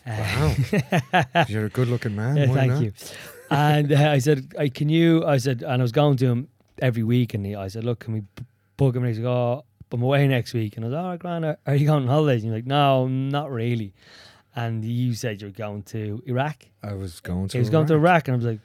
Wow, 0.07 0.55
you're 1.49 1.67
a 1.67 1.71
good-looking 1.71 2.15
man. 2.15 2.37
yeah, 2.37 2.47
thank 2.47 2.73
not? 2.73 2.83
you. 2.83 2.93
And 3.51 3.93
uh, 3.93 4.11
I 4.11 4.19
said, 4.19 4.53
I, 4.59 4.69
"Can 4.69 4.89
you?" 4.89 5.25
I 5.25 5.39
said, 5.39 5.63
and 5.63 5.81
I 5.81 5.83
was 5.83 5.93
going 5.93 6.17
to 6.19 6.27
him 6.27 6.49
every 6.81 7.03
week, 7.03 7.35
and 7.35 7.45
he, 7.45 7.55
I 7.55 7.69
said, 7.69 7.85
"Look, 7.85 8.01
can 8.01 8.13
we 8.15 8.23
book 8.77 8.97
him?" 8.97 9.03
And 9.03 9.15
he's 9.15 9.19
like, 9.19 9.29
"Oh, 9.29 9.65
I'm 9.93 10.03
away 10.03 10.27
next 10.29 10.53
week." 10.53 10.77
And 10.77 10.85
I 10.85 10.89
was, 10.89 10.95
like, 10.95 11.03
"All 11.03 11.11
right, 11.11 11.19
Grant, 11.19 11.45
are, 11.45 11.59
are 11.67 11.75
you 11.75 11.87
going 11.87 12.03
on 12.03 12.09
holidays?" 12.09 12.43
And 12.45 12.53
he's 12.53 12.59
like, 12.59 12.67
"No, 12.67 13.09
not 13.09 13.51
really." 13.51 13.95
And 14.57 14.85
you 14.85 15.15
said 15.15 15.41
you're 15.41 15.51
going 15.51 15.83
to 15.85 16.23
Iraq. 16.27 16.67
I 16.83 16.95
was 16.95 17.21
going 17.21 17.49
to. 17.49 17.57
He 17.57 17.61
was 17.61 17.71
going 17.71 17.87
to 17.87 17.95
Iraq, 17.95 18.29
and 18.29 18.35
I 18.35 18.37
was 18.37 18.47
like, 18.47 18.61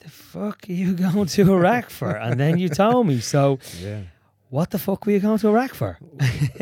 "The 0.00 0.10
fuck 0.10 0.66
are 0.68 0.72
you 0.72 0.92
going 1.06 1.26
to 1.26 1.52
Iraq 1.54 1.90
for?" 1.90 2.10
And 2.10 2.38
then 2.40 2.58
you 2.58 2.68
told 2.68 3.06
me. 3.06 3.20
So, 3.20 3.58
Yeah. 3.80 4.00
what 4.50 4.70
the 4.70 4.78
fuck 4.78 5.06
were 5.06 5.12
you 5.12 5.20
going 5.20 5.38
to 5.38 5.48
Iraq 5.48 5.74
for? 5.74 5.98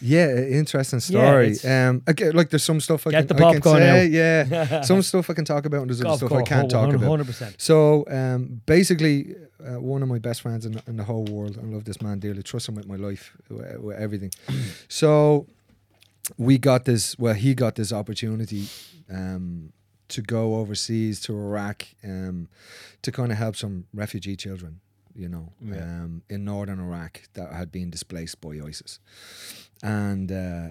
yeah, 0.00 0.28
interesting 0.60 1.00
story. 1.00 1.52
it's- 1.52 1.64
um, 1.64 2.02
again, 2.06 2.32
like 2.32 2.50
there's 2.50 2.62
some 2.62 2.80
stuff 2.80 3.06
I 3.06 3.10
Get 3.10 3.28
can, 3.28 3.36
the 3.36 3.46
I 3.46 3.52
popcorn 3.54 3.78
say. 3.82 4.04
out. 4.04 4.10
Yeah, 4.10 4.80
some 4.90 5.02
stuff 5.02 5.28
I 5.30 5.34
can 5.34 5.44
talk 5.44 5.66
about, 5.66 5.80
and 5.82 5.90
there's 5.90 6.04
other 6.04 6.16
stuff 6.16 6.32
I 6.32 6.42
can't 6.42 6.70
talk 6.70 6.92
about. 6.92 7.08
Hundred 7.08 7.26
percent. 7.26 7.56
So 7.58 8.04
um, 8.08 8.60
basically, 8.66 9.34
uh, 9.64 9.80
one 9.80 10.02
of 10.02 10.08
my 10.08 10.18
best 10.18 10.42
friends 10.42 10.64
in, 10.66 10.80
in 10.86 10.96
the 10.96 11.04
whole 11.04 11.24
world, 11.24 11.58
I 11.60 11.66
love 11.66 11.84
this 11.84 12.00
man 12.00 12.18
dearly, 12.18 12.42
trust 12.42 12.68
him 12.68 12.74
with 12.76 12.86
my 12.86 12.96
life, 12.96 13.36
with, 13.48 13.78
with 13.80 13.96
everything. 13.98 14.30
so 14.88 15.46
we 16.38 16.58
got 16.58 16.84
this. 16.84 17.18
Well, 17.18 17.34
he 17.34 17.54
got 17.54 17.74
this 17.74 17.92
opportunity 17.92 18.68
um, 19.10 19.72
to 20.10 20.22
go 20.22 20.56
overseas 20.56 21.20
to 21.22 21.32
Iraq 21.34 21.86
um, 22.04 22.48
to 23.02 23.10
kind 23.12 23.32
of 23.32 23.38
help 23.38 23.56
some 23.56 23.86
refugee 23.94 24.36
children. 24.36 24.80
You 25.14 25.28
know, 25.28 25.52
Yeah. 25.60 25.82
um, 25.82 26.22
in 26.28 26.44
northern 26.44 26.78
Iraq 26.80 27.22
that 27.34 27.52
had 27.52 27.72
been 27.72 27.90
displaced 27.90 28.40
by 28.40 28.50
ISIS, 28.68 29.00
and 29.82 30.30
uh, 30.30 30.68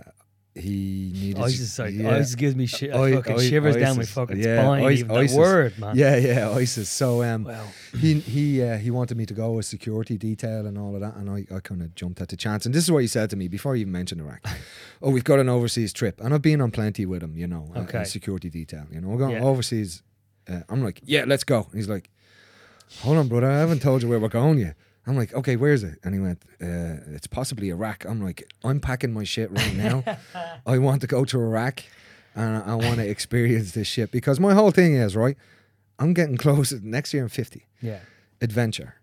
he 0.59 1.11
needed. 1.13 1.39
ISIS, 1.41 1.73
sorry, 1.73 1.91
yeah. 1.91 2.11
ISIS 2.15 2.35
gives 2.35 2.55
me 2.55 2.65
shi- 2.65 2.91
I- 2.91 3.13
fucking 3.13 3.39
I- 3.39 3.43
shivers 3.49 3.75
down 3.75 3.97
my 3.97 4.03
fucking 4.03 4.37
Yeah, 4.37 4.61
spine. 4.61 4.83
Is- 4.93 4.99
even 4.99 5.11
ISIS. 5.17 5.31
that 5.35 5.39
word, 5.39 5.79
man. 5.79 5.95
Yeah, 5.95 6.15
yeah, 6.17 6.49
ISIS. 6.51 6.89
So 6.89 7.23
um, 7.23 7.49
he 7.97 8.19
he 8.19 8.61
uh, 8.61 8.77
he 8.77 8.91
wanted 8.91 9.17
me 9.17 9.25
to 9.25 9.33
go 9.33 9.51
with 9.53 9.65
security 9.65 10.17
detail 10.17 10.65
and 10.65 10.77
all 10.77 10.93
of 10.95 11.01
that, 11.01 11.15
and 11.15 11.29
I, 11.29 11.45
I 11.55 11.59
kind 11.59 11.81
of 11.81 11.95
jumped 11.95 12.21
at 12.21 12.29
the 12.29 12.37
chance. 12.37 12.65
And 12.65 12.75
this 12.75 12.83
is 12.83 12.91
what 12.91 12.99
he 12.99 13.07
said 13.07 13.29
to 13.31 13.35
me 13.35 13.47
before 13.47 13.75
he 13.75 13.81
even 13.81 13.93
mentioned 13.93 14.21
Iraq. 14.21 14.45
oh, 15.01 15.09
we've 15.09 15.23
got 15.23 15.39
an 15.39 15.49
overseas 15.49 15.91
trip, 15.93 16.19
and 16.21 16.33
I've 16.33 16.41
been 16.41 16.61
on 16.61 16.71
plenty 16.71 17.05
with 17.05 17.23
him, 17.23 17.37
you 17.37 17.47
know, 17.47 17.71
uh, 17.75 17.79
Okay. 17.81 17.99
uh, 17.99 18.03
security 18.03 18.49
detail. 18.49 18.85
You 18.91 19.01
know, 19.01 19.07
we're 19.09 19.17
going 19.17 19.35
Yeah. 19.37 19.43
overseas. 19.43 20.03
Uh, 20.47 20.61
I'm 20.69 20.83
like, 20.83 20.99
yeah, 21.03 21.25
let's 21.27 21.43
go. 21.43 21.67
And 21.71 21.75
he's 21.75 21.89
like, 21.89 22.09
hold 23.01 23.17
on, 23.17 23.27
brother, 23.27 23.49
I 23.51 23.59
haven't 23.59 23.81
told 23.81 24.01
you 24.03 24.09
where 24.09 24.19
we're 24.19 24.29
going 24.29 24.57
yet. 24.59 24.75
I'm 25.09 25.17
like, 25.17 25.33
okay, 25.33 25.55
where's 25.55 25.83
it? 25.83 25.97
And 26.03 26.13
he 26.13 26.19
went, 26.19 26.43
uh, 26.61 27.01
it's 27.15 27.25
possibly 27.25 27.69
Iraq. 27.69 28.05
I'm 28.05 28.21
like, 28.23 28.47
I'm 28.63 28.79
packing 28.79 29.11
my 29.11 29.23
shit 29.23 29.49
right 29.51 29.75
now. 29.75 30.03
I 30.67 30.77
want 30.77 31.01
to 31.01 31.07
go 31.07 31.25
to 31.25 31.39
Iraq 31.41 31.81
and 32.35 32.57
I, 32.57 32.73
I 32.73 32.75
want 32.75 32.97
to 32.97 33.09
experience 33.09 33.71
this 33.71 33.87
shit 33.87 34.11
because 34.11 34.39
my 34.39 34.53
whole 34.53 34.69
thing 34.69 34.93
is, 34.93 35.15
right, 35.15 35.35
I'm 35.97 36.13
getting 36.13 36.37
close. 36.37 36.71
Next 36.71 37.11
year 37.11 37.23
I'm 37.23 37.29
50. 37.29 37.65
yeah, 37.81 37.99
Adventure. 38.39 38.98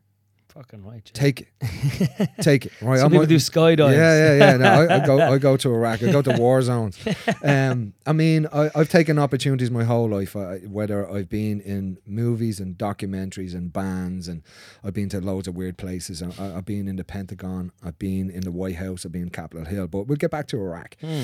Fucking 0.56 0.84
right. 0.84 1.02
yeah. 1.14 1.20
Take 1.20 1.40
it. 1.42 2.30
Take 2.40 2.66
it. 2.66 2.72
Right. 2.80 2.98
Some 2.98 3.06
I'm 3.06 3.10
people 3.10 3.24
a- 3.24 3.26
do 3.26 3.36
skydives. 3.36 3.92
yeah, 3.92 4.36
yeah, 4.36 4.52
yeah. 4.52 4.56
No, 4.56 4.66
I, 4.68 4.96
I 5.02 5.06
go, 5.06 5.20
I 5.34 5.38
go 5.38 5.56
to 5.56 5.74
Iraq. 5.74 6.02
I 6.02 6.10
go 6.12 6.22
to 6.22 6.32
war 6.38 6.62
zones. 6.62 6.98
Um, 7.42 7.92
I 8.06 8.12
mean, 8.12 8.46
I, 8.52 8.70
I've 8.74 8.88
taken 8.88 9.18
opportunities 9.18 9.70
my 9.70 9.84
whole 9.84 10.08
life. 10.08 10.34
I, 10.34 10.58
whether 10.60 11.08
I've 11.08 11.28
been 11.28 11.60
in 11.60 11.98
movies 12.06 12.58
and 12.60 12.76
documentaries 12.76 13.54
and 13.54 13.72
bands, 13.72 14.26
and 14.26 14.42
I've 14.82 14.94
been 14.94 15.08
to 15.10 15.20
loads 15.20 15.46
of 15.46 15.54
weird 15.54 15.76
places. 15.76 16.22
I, 16.22 16.56
I've 16.56 16.64
been 16.64 16.88
in 16.88 16.96
the 16.96 17.04
Pentagon. 17.04 17.72
I've 17.84 17.98
been 17.98 18.30
in 18.30 18.40
the 18.40 18.50
White 18.50 18.76
House. 18.76 19.04
I've 19.06 19.12
been 19.12 19.22
in 19.22 19.30
Capitol 19.30 19.64
Hill. 19.66 19.86
But 19.86 20.06
we'll 20.06 20.16
get 20.16 20.30
back 20.30 20.46
to 20.48 20.56
Iraq. 20.58 20.96
Hmm. 21.00 21.22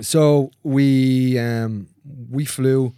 So 0.00 0.50
we 0.62 1.38
um, 1.38 1.88
we 2.30 2.44
flew 2.44 2.94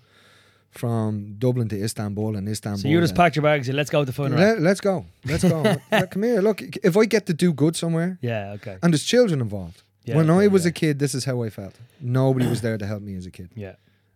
from 0.78 1.34
Dublin 1.38 1.68
to 1.68 1.76
Istanbul, 1.82 2.36
and 2.36 2.48
Istanbul. 2.48 2.78
So 2.82 2.88
you 2.88 3.00
just 3.00 3.14
packed 3.14 3.36
your 3.36 3.42
bags 3.42 3.68
and 3.68 3.76
let's 3.76 3.90
go 3.90 4.04
to 4.04 4.12
fun. 4.12 4.36
Let, 4.36 4.60
let's 4.60 4.80
go. 4.80 5.04
Let's 5.24 5.42
go. 5.44 5.62
Come 6.10 6.22
here. 6.22 6.40
Look, 6.40 6.60
if 6.84 6.96
I 6.96 7.04
get 7.06 7.26
to 7.26 7.34
do 7.34 7.52
good 7.52 7.76
somewhere, 7.76 8.18
Yeah, 8.20 8.52
okay. 8.56 8.78
and 8.82 8.92
there's 8.92 9.04
children 9.04 9.40
involved. 9.40 9.82
Yeah, 10.04 10.16
when 10.16 10.30
I 10.30 10.46
was 10.46 10.64
yeah. 10.64 10.68
a 10.68 10.72
kid, 10.72 10.98
this 10.98 11.14
is 11.14 11.24
how 11.24 11.42
I 11.42 11.50
felt. 11.50 11.74
Nobody 12.00 12.46
was 12.46 12.60
there 12.60 12.78
to 12.78 12.86
help 12.86 13.02
me 13.02 13.16
as 13.16 13.26
a 13.26 13.30
kid. 13.30 13.50
Yeah, 13.56 13.74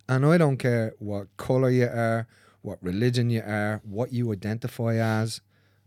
And 0.08 0.24
I 0.24 0.38
don't 0.38 0.56
care 0.56 0.94
what 1.00 1.26
color 1.36 1.70
you 1.70 1.86
are, 1.86 2.26
what 2.62 2.78
religion 2.82 3.28
you 3.30 3.42
are, 3.42 3.80
what 3.84 4.12
you 4.12 4.32
identify 4.32 4.94
as. 4.96 5.40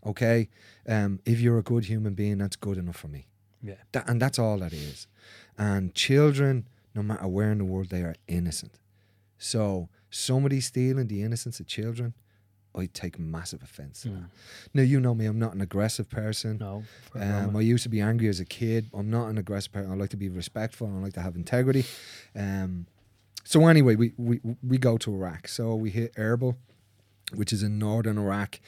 Okay, 0.04 0.48
um, 0.86 1.20
if 1.24 1.40
you're 1.40 1.56
a 1.58 1.62
good 1.62 1.86
human 1.86 2.12
being, 2.14 2.36
that's 2.38 2.56
good 2.56 2.76
enough 2.76 2.96
for 2.96 3.08
me. 3.08 3.26
yeah, 3.62 3.76
That, 3.92 4.06
and 4.08 4.20
that's 4.20 4.38
all 4.38 4.58
that 4.58 4.74
is. 4.74 5.06
And 5.56 5.94
children, 5.94 6.66
no 6.94 7.02
matter 7.02 7.26
where 7.26 7.50
in 7.50 7.58
the 7.58 7.64
world, 7.64 7.88
they 7.88 8.02
are 8.02 8.14
innocent. 8.28 8.78
So 9.38 9.88
somebody 10.14 10.60
stealing 10.60 11.08
the 11.08 11.22
innocence 11.22 11.60
of 11.60 11.66
children, 11.66 12.14
I 12.76 12.86
take 12.86 13.18
massive 13.18 13.62
offence 13.62 14.02
to 14.02 14.08
that. 14.08 14.14
Mm. 14.14 14.28
Now 14.74 14.82
you 14.82 15.00
know 15.00 15.14
me; 15.14 15.26
I'm 15.26 15.38
not 15.38 15.54
an 15.54 15.60
aggressive 15.60 16.10
person. 16.10 16.58
no. 16.58 16.82
Um, 17.14 17.56
I 17.56 17.60
used 17.60 17.84
to 17.84 17.88
be 17.88 18.00
angry 18.00 18.28
as 18.28 18.40
a 18.40 18.44
kid. 18.44 18.90
I'm 18.92 19.10
not 19.10 19.28
an 19.28 19.38
aggressive 19.38 19.72
person. 19.72 19.92
I 19.92 19.94
like 19.94 20.10
to 20.10 20.16
be 20.16 20.28
respectful. 20.28 20.88
I 20.88 21.00
like 21.00 21.12
to 21.14 21.20
have 21.20 21.36
integrity. 21.36 21.84
Um, 22.34 22.86
so 23.44 23.66
anyway, 23.66 23.94
we, 23.94 24.12
we 24.16 24.40
we 24.66 24.78
go 24.78 24.96
to 24.98 25.14
Iraq. 25.14 25.46
So 25.48 25.74
we 25.76 25.90
hit 25.90 26.14
Erbil, 26.14 26.56
which 27.32 27.52
is 27.52 27.62
in 27.62 27.78
northern 27.78 28.18
Iraq. 28.18 28.60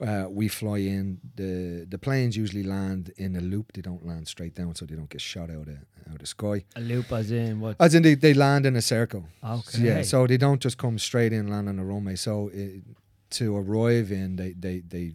Uh, 0.00 0.26
we 0.28 0.48
fly 0.48 0.78
in. 0.78 1.18
the 1.36 1.86
The 1.88 1.98
planes 1.98 2.36
usually 2.36 2.62
land 2.62 3.12
in 3.16 3.34
a 3.36 3.40
loop. 3.40 3.72
They 3.72 3.82
don't 3.82 4.04
land 4.06 4.28
straight 4.28 4.54
down, 4.54 4.74
so 4.74 4.84
they 4.84 4.94
don't 4.94 5.08
get 5.08 5.20
shot 5.20 5.50
out 5.50 5.68
of 5.68 5.78
out 6.08 6.14
of 6.14 6.18
the 6.18 6.26
sky. 6.26 6.64
a 6.76 6.80
loop 6.80 7.10
as 7.12 7.30
in 7.30 7.60
what? 7.60 7.76
As 7.80 7.94
in, 7.94 8.02
they, 8.02 8.14
they 8.14 8.34
land 8.34 8.66
in 8.66 8.76
a 8.76 8.82
circle. 8.82 9.24
Okay. 9.42 9.82
Yeah, 9.82 10.02
so 10.02 10.26
they 10.26 10.36
don't 10.36 10.60
just 10.60 10.78
come 10.78 10.98
straight 10.98 11.32
in, 11.32 11.48
land 11.48 11.68
on 11.68 11.76
the 11.76 11.84
runway. 11.84 12.16
So 12.16 12.50
it, 12.52 12.82
to 13.30 13.56
arrive 13.56 14.12
in, 14.12 14.36
they, 14.36 14.52
they, 14.52 14.80
they, 14.80 15.14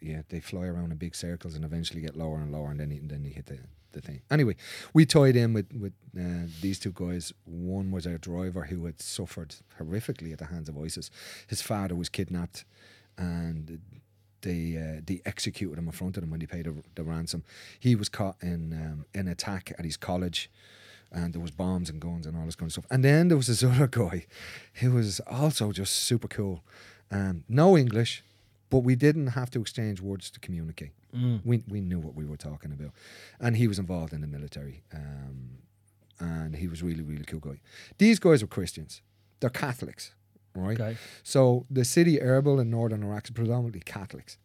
yeah, 0.00 0.22
they 0.28 0.40
fly 0.40 0.66
around 0.66 0.90
in 0.90 0.98
big 0.98 1.14
circles 1.14 1.54
and 1.54 1.64
eventually 1.64 2.00
get 2.00 2.16
lower 2.16 2.38
and 2.38 2.50
lower, 2.50 2.70
and 2.70 2.80
then 2.80 2.88
then 3.08 3.22
they 3.22 3.28
hit 3.28 3.46
the, 3.46 3.58
the 3.94 4.00
thing. 4.00 4.20
Anyway, 4.30 4.56
we 4.92 5.06
tied 5.06 5.36
in 5.36 5.52
with 5.52 5.72
with 5.72 5.92
uh, 6.18 6.48
these 6.60 6.78
two 6.78 6.92
guys. 6.92 7.32
One 7.44 7.90
was 7.90 8.06
our 8.06 8.18
driver 8.18 8.64
who 8.64 8.84
had 8.86 9.00
suffered 9.00 9.56
horrifically 9.80 10.32
at 10.32 10.38
the 10.38 10.46
hands 10.46 10.68
of 10.68 10.78
ISIS. 10.78 11.10
His 11.46 11.62
father 11.62 11.94
was 11.94 12.08
kidnapped, 12.08 12.64
and 13.16 13.80
they 14.42 14.76
uh, 14.76 15.00
they 15.04 15.22
executed 15.24 15.78
him 15.78 15.86
in 15.86 15.92
front 15.92 16.16
of 16.16 16.22
them 16.22 16.30
when 16.30 16.40
they 16.40 16.46
paid 16.46 16.66
the, 16.66 16.74
the 16.94 17.02
ransom. 17.02 17.44
He 17.80 17.94
was 17.94 18.08
caught 18.08 18.36
in 18.42 18.72
um, 18.72 19.06
an 19.14 19.28
attack 19.28 19.72
at 19.78 19.84
his 19.84 19.96
college 19.96 20.50
and 21.14 21.32
there 21.32 21.40
was 21.40 21.52
bombs 21.52 21.88
and 21.88 22.00
guns 22.00 22.26
and 22.26 22.36
all 22.36 22.44
this 22.44 22.56
kind 22.56 22.68
of 22.68 22.72
stuff. 22.72 22.86
And 22.90 23.04
then 23.04 23.28
there 23.28 23.36
was 23.36 23.46
this 23.46 23.62
other 23.62 23.86
guy 23.86 24.26
who 24.74 24.92
was 24.92 25.20
also 25.20 25.72
just 25.72 25.94
super 25.94 26.28
cool. 26.28 26.64
Um, 27.10 27.44
no 27.48 27.78
English, 27.78 28.24
but 28.70 28.80
we 28.80 28.94
didn't 28.96 29.28
have 29.28 29.50
to 29.50 29.60
exchange 29.60 30.00
words 30.00 30.30
to 30.30 30.40
communicate. 30.40 30.92
Mm. 31.14 31.40
We 31.44 31.62
we 31.68 31.80
knew 31.80 31.98
what 31.98 32.14
we 32.14 32.24
were 32.24 32.36
talking 32.36 32.72
about, 32.72 32.92
and 33.40 33.56
he 33.56 33.68
was 33.68 33.78
involved 33.78 34.12
in 34.12 34.20
the 34.20 34.26
military. 34.26 34.82
Um, 34.92 35.58
and 36.20 36.56
he 36.56 36.68
was 36.68 36.82
really 36.82 37.02
really 37.02 37.24
cool 37.24 37.40
guy. 37.40 37.60
These 37.98 38.18
guys 38.18 38.42
were 38.42 38.48
Christians. 38.48 39.02
They're 39.40 39.50
Catholics, 39.50 40.14
right? 40.54 40.80
Okay. 40.80 40.96
So 41.22 41.66
the 41.70 41.84
city 41.84 42.18
Erbil 42.18 42.60
in 42.60 42.70
northern 42.70 43.02
Iraq 43.02 43.24
is 43.24 43.30
predominantly 43.30 43.80
Catholics, 43.80 44.38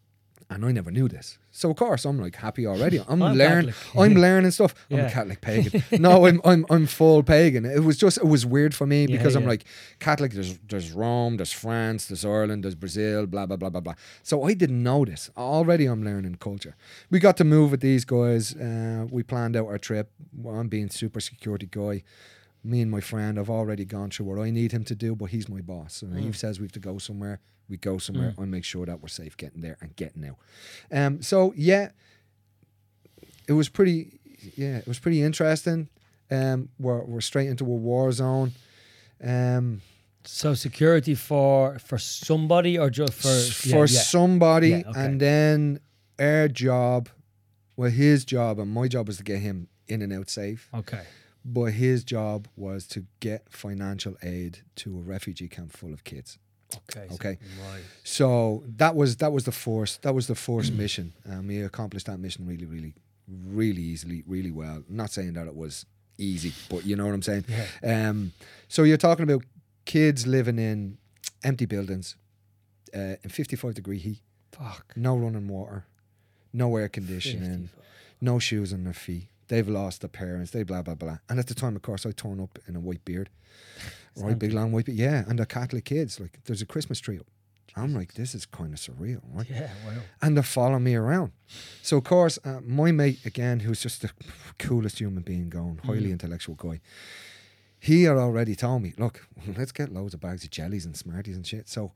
And 0.52 0.66
I 0.66 0.72
never 0.72 0.90
knew 0.90 1.08
this. 1.08 1.38
So 1.52 1.70
of 1.70 1.78
course 1.78 2.06
I'm 2.06 2.20
like 2.20 2.36
happy 2.36 2.66
already. 2.66 3.00
I'm, 3.08 3.22
I'm 3.22 3.38
learning 3.38 3.74
I'm 3.96 4.14
learning 4.26 4.50
stuff. 4.52 4.74
I'm 4.90 5.02
a 5.02 5.10
Catholic 5.12 5.42
pagan. 5.42 5.84
no, 6.02 6.26
I'm 6.26 6.42
I'm 6.44 6.66
I'm 6.72 6.88
full 6.88 7.22
pagan. 7.22 7.66
It 7.66 7.84
was 7.84 7.98
just 7.98 8.18
it 8.18 8.26
was 8.26 8.46
weird 8.48 8.74
for 8.74 8.88
me 8.88 9.06
Yeah, 9.06 9.18
because 9.18 9.36
I'm 9.36 9.46
like 9.46 9.66
Catholic, 10.00 10.32
there's 10.34 10.58
there's 10.68 10.92
Rome, 10.92 11.38
there's 11.38 11.52
France, 11.52 12.08
there's 12.08 12.26
Ireland, 12.26 12.64
there's 12.64 12.76
Brazil, 12.76 13.28
blah 13.28 13.46
blah 13.46 13.58
blah 13.58 13.70
blah 13.70 13.82
blah. 13.82 13.94
So 14.24 14.44
I 14.44 14.54
didn't 14.56 14.82
know 14.82 15.06
this. 15.06 15.30
Already 15.38 15.86
I'm 15.86 16.04
learning 16.04 16.36
culture. 16.40 16.76
We 17.12 17.20
got 17.20 17.38
to 17.38 17.44
move 17.44 17.70
with 17.70 17.82
these 17.82 18.04
guys. 18.04 18.56
Uh, 18.56 19.06
we 19.12 19.22
planned 19.22 19.56
out 19.56 19.68
our 19.68 19.78
trip. 19.78 20.12
I'm 20.48 20.68
being 20.68 20.90
super 20.90 21.20
security 21.20 21.68
guy. 21.70 22.04
Me 22.64 22.82
and 22.82 22.92
my 22.92 23.00
friend 23.00 23.38
have 23.38 23.50
already 23.50 23.86
gone 23.86 24.10
through 24.10 24.26
what 24.26 24.40
I 24.40 24.50
need 24.52 24.72
him 24.74 24.84
to 24.86 24.96
do, 24.96 25.16
but 25.16 25.26
he's 25.30 25.48
my 25.48 25.62
boss. 25.62 26.02
And 26.02 26.14
Mm. 26.14 26.24
he 26.26 26.32
says 26.34 26.60
we 26.60 26.66
have 26.66 26.74
to 26.74 26.80
go 26.80 26.98
somewhere. 26.98 27.40
We 27.70 27.78
go 27.78 27.98
somewhere. 28.00 28.34
I 28.38 28.46
make 28.46 28.66
sure 28.66 28.86
that 28.86 29.02
we're 29.02 29.08
safe 29.10 29.38
getting 29.38 29.62
there 29.62 29.78
and 29.82 29.96
getting 29.96 30.26
out. 30.26 30.38
Um, 30.92 31.22
so 31.22 31.54
yeah, 31.56 31.92
it 33.48 33.54
was 33.54 33.70
pretty. 33.70 34.20
Yeah, 34.56 34.78
it 34.78 34.88
was 34.88 35.00
pretty 35.00 35.22
interesting. 35.22 35.90
Um, 36.32 36.70
we're 36.80 37.04
we're 37.04 37.22
straight 37.22 37.48
into 37.50 37.64
a 37.66 37.68
war 37.68 38.12
zone. 38.12 38.54
Um, 39.24 39.82
So 40.26 40.54
security 40.54 41.16
for 41.16 41.80
for 41.80 41.98
somebody 41.98 42.78
or 42.78 42.90
just 42.90 43.14
for 43.14 43.30
yeah, 43.30 43.74
for 43.74 43.86
yeah. 43.92 44.00
somebody, 44.02 44.70
Yeah, 44.70 44.84
okay. 44.90 45.06
and 45.06 45.20
then 45.22 45.80
our 46.20 46.48
job, 46.50 47.10
well, 47.78 47.90
his 47.90 48.26
job 48.26 48.60
and 48.60 48.70
my 48.72 48.88
job 48.88 49.08
was 49.08 49.18
to 49.18 49.24
get 49.24 49.40
him 49.40 49.68
in 49.88 50.02
and 50.02 50.12
out 50.14 50.30
safe. 50.30 50.70
Okay. 50.74 51.04
But 51.46 51.74
his 51.74 52.04
job 52.04 52.48
was 52.56 52.86
to 52.88 53.06
get 53.22 53.50
financial 53.50 54.16
aid 54.22 54.60
to 54.78 54.98
a 54.98 55.02
refugee 55.02 55.48
camp 55.48 55.72
full 55.72 55.94
of 55.94 56.04
kids. 56.04 56.38
Okay. 56.90 57.08
so- 57.08 57.16
Okay. 57.16 57.38
Right. 57.62 57.82
So 58.04 58.64
that 58.78 58.96
was 58.96 59.16
that 59.18 59.32
was 59.32 59.46
the 59.46 59.52
first 59.52 60.02
that 60.04 60.14
was 60.14 60.28
the 60.28 60.36
first 60.36 60.74
mission, 60.74 61.14
and 61.24 61.48
we 61.48 61.62
accomplished 61.62 62.06
that 62.08 62.20
mission 62.20 62.46
really, 62.46 62.66
really, 62.66 62.94
really 63.28 63.82
easily, 63.82 64.24
really 64.28 64.52
well. 64.52 64.84
not 64.90 65.10
saying 65.12 65.34
that 65.34 65.48
it 65.48 65.56
was 65.56 65.86
easy, 66.18 66.52
but 66.70 66.86
you 66.86 66.96
know 66.96 67.06
what 67.06 67.14
I'm 67.16 67.22
saying. 67.22 67.46
Yeah. 67.48 68.10
Um, 68.10 68.34
so 68.68 68.84
you're 68.84 68.98
talking 68.98 69.24
about 69.24 69.44
kids 69.86 70.28
living 70.28 70.60
in 70.60 70.98
empty 71.44 71.66
buildings, 71.66 72.16
uh, 72.94 73.16
in 73.24 73.30
55 73.30 73.74
degree 73.74 73.98
heat, 73.98 74.22
Fuck. 74.52 74.94
no 74.96 75.16
running 75.18 75.48
water, 75.48 75.86
no 76.54 76.76
air 76.76 76.90
conditioning, 76.90 77.70
50. 77.70 77.82
no 78.22 78.38
shoes 78.40 78.74
on 78.74 78.84
their 78.84 78.94
feet. 78.94 79.30
They've 79.50 79.68
lost 79.68 80.02
their 80.02 80.10
parents. 80.10 80.52
They 80.52 80.64
blah 80.64 80.82
blah 80.82 80.96
blah. 80.96 81.18
And 81.28 81.40
at 81.40 81.48
the 81.48 81.54
time, 81.56 81.76
of 81.76 81.82
course, 81.82 82.06
I 82.06 82.12
turn 82.12 82.40
up 82.40 82.58
in 82.68 82.76
a 82.76 82.80
white 82.80 83.04
beard, 83.04 83.30
right, 84.16 84.40
big 84.40 84.54
long 84.54 84.72
white 84.72 84.86
beard. 84.86 84.98
Yeah, 84.98 85.26
and 85.28 85.38
they're 85.38 85.46
Catholic 85.46 85.86
kids. 85.86 86.20
Like 86.20 86.40
there's 86.46 86.62
a 86.62 86.66
Christmas 86.66 87.00
tree 87.00 87.20
up. 87.20 87.28
I'm 87.76 87.94
like, 87.94 88.14
this 88.14 88.34
is 88.34 88.46
kind 88.46 88.74
of 88.74 88.80
surreal, 88.80 89.22
right? 89.32 89.48
Yeah. 89.50 89.70
Wow. 89.86 90.02
And 90.22 90.36
they're 90.36 90.44
following 90.44 90.84
me 90.84 90.96
around. 90.96 91.32
So 91.82 91.98
of 91.98 92.04
course, 92.04 92.40
uh, 92.44 92.62
my 92.64 92.92
mate 92.92 93.26
again, 93.26 93.62
who's 93.62 93.82
just 93.82 94.02
the 94.02 94.12
coolest 94.58 95.00
human 95.00 95.24
being 95.24 95.50
going, 95.50 95.80
highly 95.84 96.12
intellectual 96.12 96.56
guy. 96.56 96.80
He 97.80 98.04
had 98.04 98.18
already 98.18 98.56
told 98.56 98.82
me, 98.82 98.94
look, 98.98 99.28
let's 99.58 99.72
get 99.72 99.94
loads 99.94 100.14
of 100.14 100.20
bags 100.20 100.44
of 100.44 100.52
jellies 100.52 100.86
and 100.86 100.98
Smarties 100.98 101.38
and 101.38 101.48
shit. 101.48 101.70
So 101.70 101.94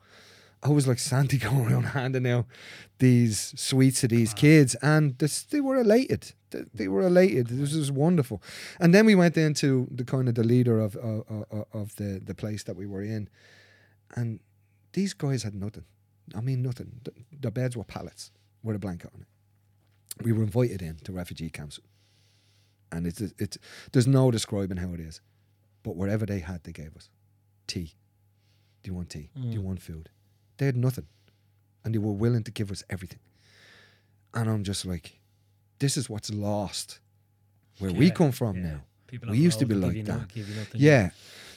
I 0.63 0.69
was 0.69 0.87
like 0.87 0.99
Santi 0.99 1.37
going 1.49 1.71
around 1.71 1.83
handing 1.83 2.25
out 2.27 2.45
these 2.99 3.53
sweets 3.59 4.01
to 4.01 4.07
these 4.07 4.33
kids, 4.33 4.75
and 4.81 5.17
this, 5.17 5.43
they 5.43 5.59
were 5.61 5.77
elated. 5.81 6.33
They, 6.51 6.63
they 6.73 6.87
were 6.87 7.01
elated. 7.01 7.47
This 7.47 7.73
was 7.75 7.91
wonderful. 7.91 8.41
And 8.79 8.93
then 8.93 9.05
we 9.05 9.15
went 9.15 9.35
into 9.37 9.87
the 9.91 10.05
kind 10.05 10.29
of 10.29 10.35
the 10.35 10.43
leader 10.43 10.79
of 10.79 10.95
of, 10.95 11.23
of, 11.51 11.65
of 11.73 11.95
the 11.97 12.21
the 12.23 12.33
place 12.35 12.63
that 12.63 12.75
we 12.77 12.85
were 12.85 13.03
in, 13.03 13.29
and 14.15 14.39
these 14.93 15.13
guys 15.13 15.43
had 15.43 15.53
nothing. 15.55 15.85
I 16.35 16.41
mean, 16.41 16.61
nothing. 16.61 17.01
Th- 17.03 17.17
Their 17.41 17.51
beds 17.51 17.75
were 17.75 17.83
pallets 17.83 18.31
with 18.63 18.75
a 18.75 18.79
blanket 18.79 19.11
on 19.13 19.21
it. 19.21 19.27
We 20.23 20.31
were 20.31 20.43
invited 20.43 20.81
in 20.81 20.95
to 21.03 21.11
refugee 21.11 21.49
camps, 21.49 21.79
and 22.91 23.05
it's 23.07 23.19
it's 23.37 23.57
there's 23.91 24.07
no 24.07 24.31
describing 24.31 24.77
how 24.77 24.93
it 24.93 24.99
is, 24.99 25.21
but 25.83 25.95
whatever 25.95 26.25
they 26.25 26.39
had, 26.39 26.63
they 26.63 26.71
gave 26.71 26.95
us 26.95 27.09
tea. 27.67 27.91
Do 28.83 28.89
you 28.91 28.95
want 28.95 29.09
tea? 29.09 29.29
Do 29.35 29.47
you 29.49 29.59
Mm. 29.61 29.63
want 29.63 29.81
food? 29.81 30.09
They 30.63 30.67
had 30.67 30.77
nothing, 30.77 31.07
and 31.83 31.93
they 31.93 31.97
were 31.97 32.13
willing 32.13 32.45
to 32.45 32.51
give 32.51 32.71
us 32.71 32.85
everything. 32.89 33.19
And 34.33 34.49
I'm 34.49 34.63
just 34.63 34.85
like, 34.85 35.19
this 35.79 35.97
is 35.97 36.09
what's 36.09 36.31
lost 36.31 37.01
where 37.79 37.91
we 37.91 38.09
come 38.09 38.31
from 38.31 38.55
yeah. 38.55 38.61
now. 38.61 38.81
People 39.07 39.31
We 39.31 39.39
used 39.39 39.59
to 39.59 39.65
be 39.65 39.75
like 39.75 40.05
that. 40.05 40.19
nothing. 40.19 40.45
Yeah. 40.75 41.09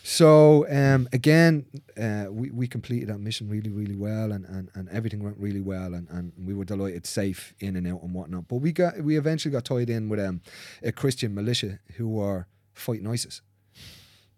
So 0.03 0.69
um, 0.69 1.09
again, 1.13 1.67
uh, 1.97 2.27
we, 2.31 2.51
we 2.51 2.67
completed 2.67 3.09
that 3.11 3.19
mission 3.19 3.49
really, 3.49 3.71
really 3.71 3.95
well, 3.95 4.33
and, 4.33 4.45
and, 4.47 4.71
and 4.75 4.89
everything 4.89 5.23
went 5.23 5.37
really 5.39 5.61
well, 5.61 5.95
and, 5.95 6.09
and 6.11 6.33
we 6.37 6.53
were 6.53 6.65
delighted, 6.65 7.07
safe 7.07 7.55
in 7.61 7.77
and 7.77 7.87
out 7.87 8.03
and 8.03 8.13
whatnot. 8.13 8.49
But 8.49 8.57
we 8.57 8.73
got 8.73 8.99
we 8.99 9.17
eventually 9.17 9.53
got 9.53 9.67
tied 9.67 9.89
in 9.89 10.09
with 10.09 10.19
um, 10.19 10.41
a 10.83 10.91
Christian 10.91 11.33
militia 11.33 11.79
who 11.95 12.09
were 12.09 12.49
fighting 12.75 13.07
ISIS. 13.07 13.41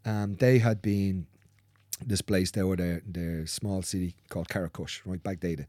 Um, 0.05 0.35
they 0.35 0.59
had 0.59 0.83
been 0.83 1.27
displaced. 2.07 2.55
They 2.55 2.63
were 2.63 2.77
their 2.77 3.03
their 3.07 3.47
small 3.47 3.83
city 3.83 4.15
called 4.29 4.49
Karakush, 4.49 5.01
right, 5.05 5.23
Baghdad, 5.23 5.67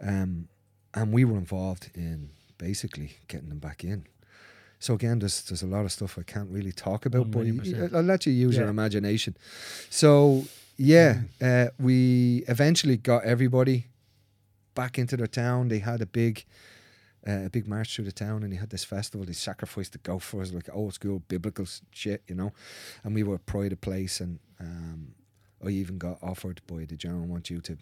um, 0.00 0.48
and 0.94 1.12
we 1.12 1.24
were 1.24 1.38
involved 1.38 1.90
in 1.94 2.30
basically 2.58 3.16
getting 3.28 3.48
them 3.48 3.58
back 3.58 3.84
in. 3.84 4.06
So 4.78 4.94
again, 4.94 5.20
there's 5.20 5.42
there's 5.42 5.62
a 5.62 5.66
lot 5.66 5.84
of 5.84 5.92
stuff 5.92 6.18
I 6.18 6.22
can't 6.22 6.50
really 6.50 6.72
talk 6.72 7.06
about, 7.06 7.30
but 7.30 7.38
million 7.38 7.54
you- 7.56 7.60
percent. 7.60 7.94
I'll 7.94 8.02
let 8.02 8.26
you 8.26 8.32
use 8.32 8.56
your 8.56 8.68
imagination. 8.68 9.36
So 9.90 10.44
yeah, 10.76 11.22
uh, 11.40 11.66
we 11.78 12.44
eventually 12.48 12.96
got 12.96 13.24
everybody 13.24 13.86
back 14.74 14.98
into 14.98 15.16
their 15.16 15.26
town. 15.26 15.68
They 15.68 15.78
had 15.78 16.00
a 16.00 16.06
big 16.06 16.44
uh, 17.26 17.44
a 17.46 17.50
big 17.50 17.68
march 17.68 17.94
through 17.94 18.06
the 18.06 18.12
town, 18.12 18.42
and 18.42 18.52
they 18.52 18.56
had 18.56 18.70
this 18.70 18.84
festival. 18.84 19.24
They 19.24 19.32
sacrificed 19.32 19.92
the 19.92 19.98
gophers, 19.98 20.52
like 20.52 20.68
old 20.72 20.94
school 20.94 21.22
biblical 21.28 21.66
shit, 21.92 22.22
you 22.26 22.34
know. 22.34 22.52
And 23.04 23.14
we 23.14 23.22
were 23.22 23.38
pride 23.38 23.72
of 23.72 23.80
place, 23.80 24.20
and 24.20 24.40
um, 24.58 25.14
I 25.64 25.68
even 25.70 25.98
got 25.98 26.18
offered 26.22 26.60
by 26.66 26.84
the 26.84 26.96
general, 26.96 27.26
"Want 27.26 27.50
you 27.50 27.60
to, 27.60 27.76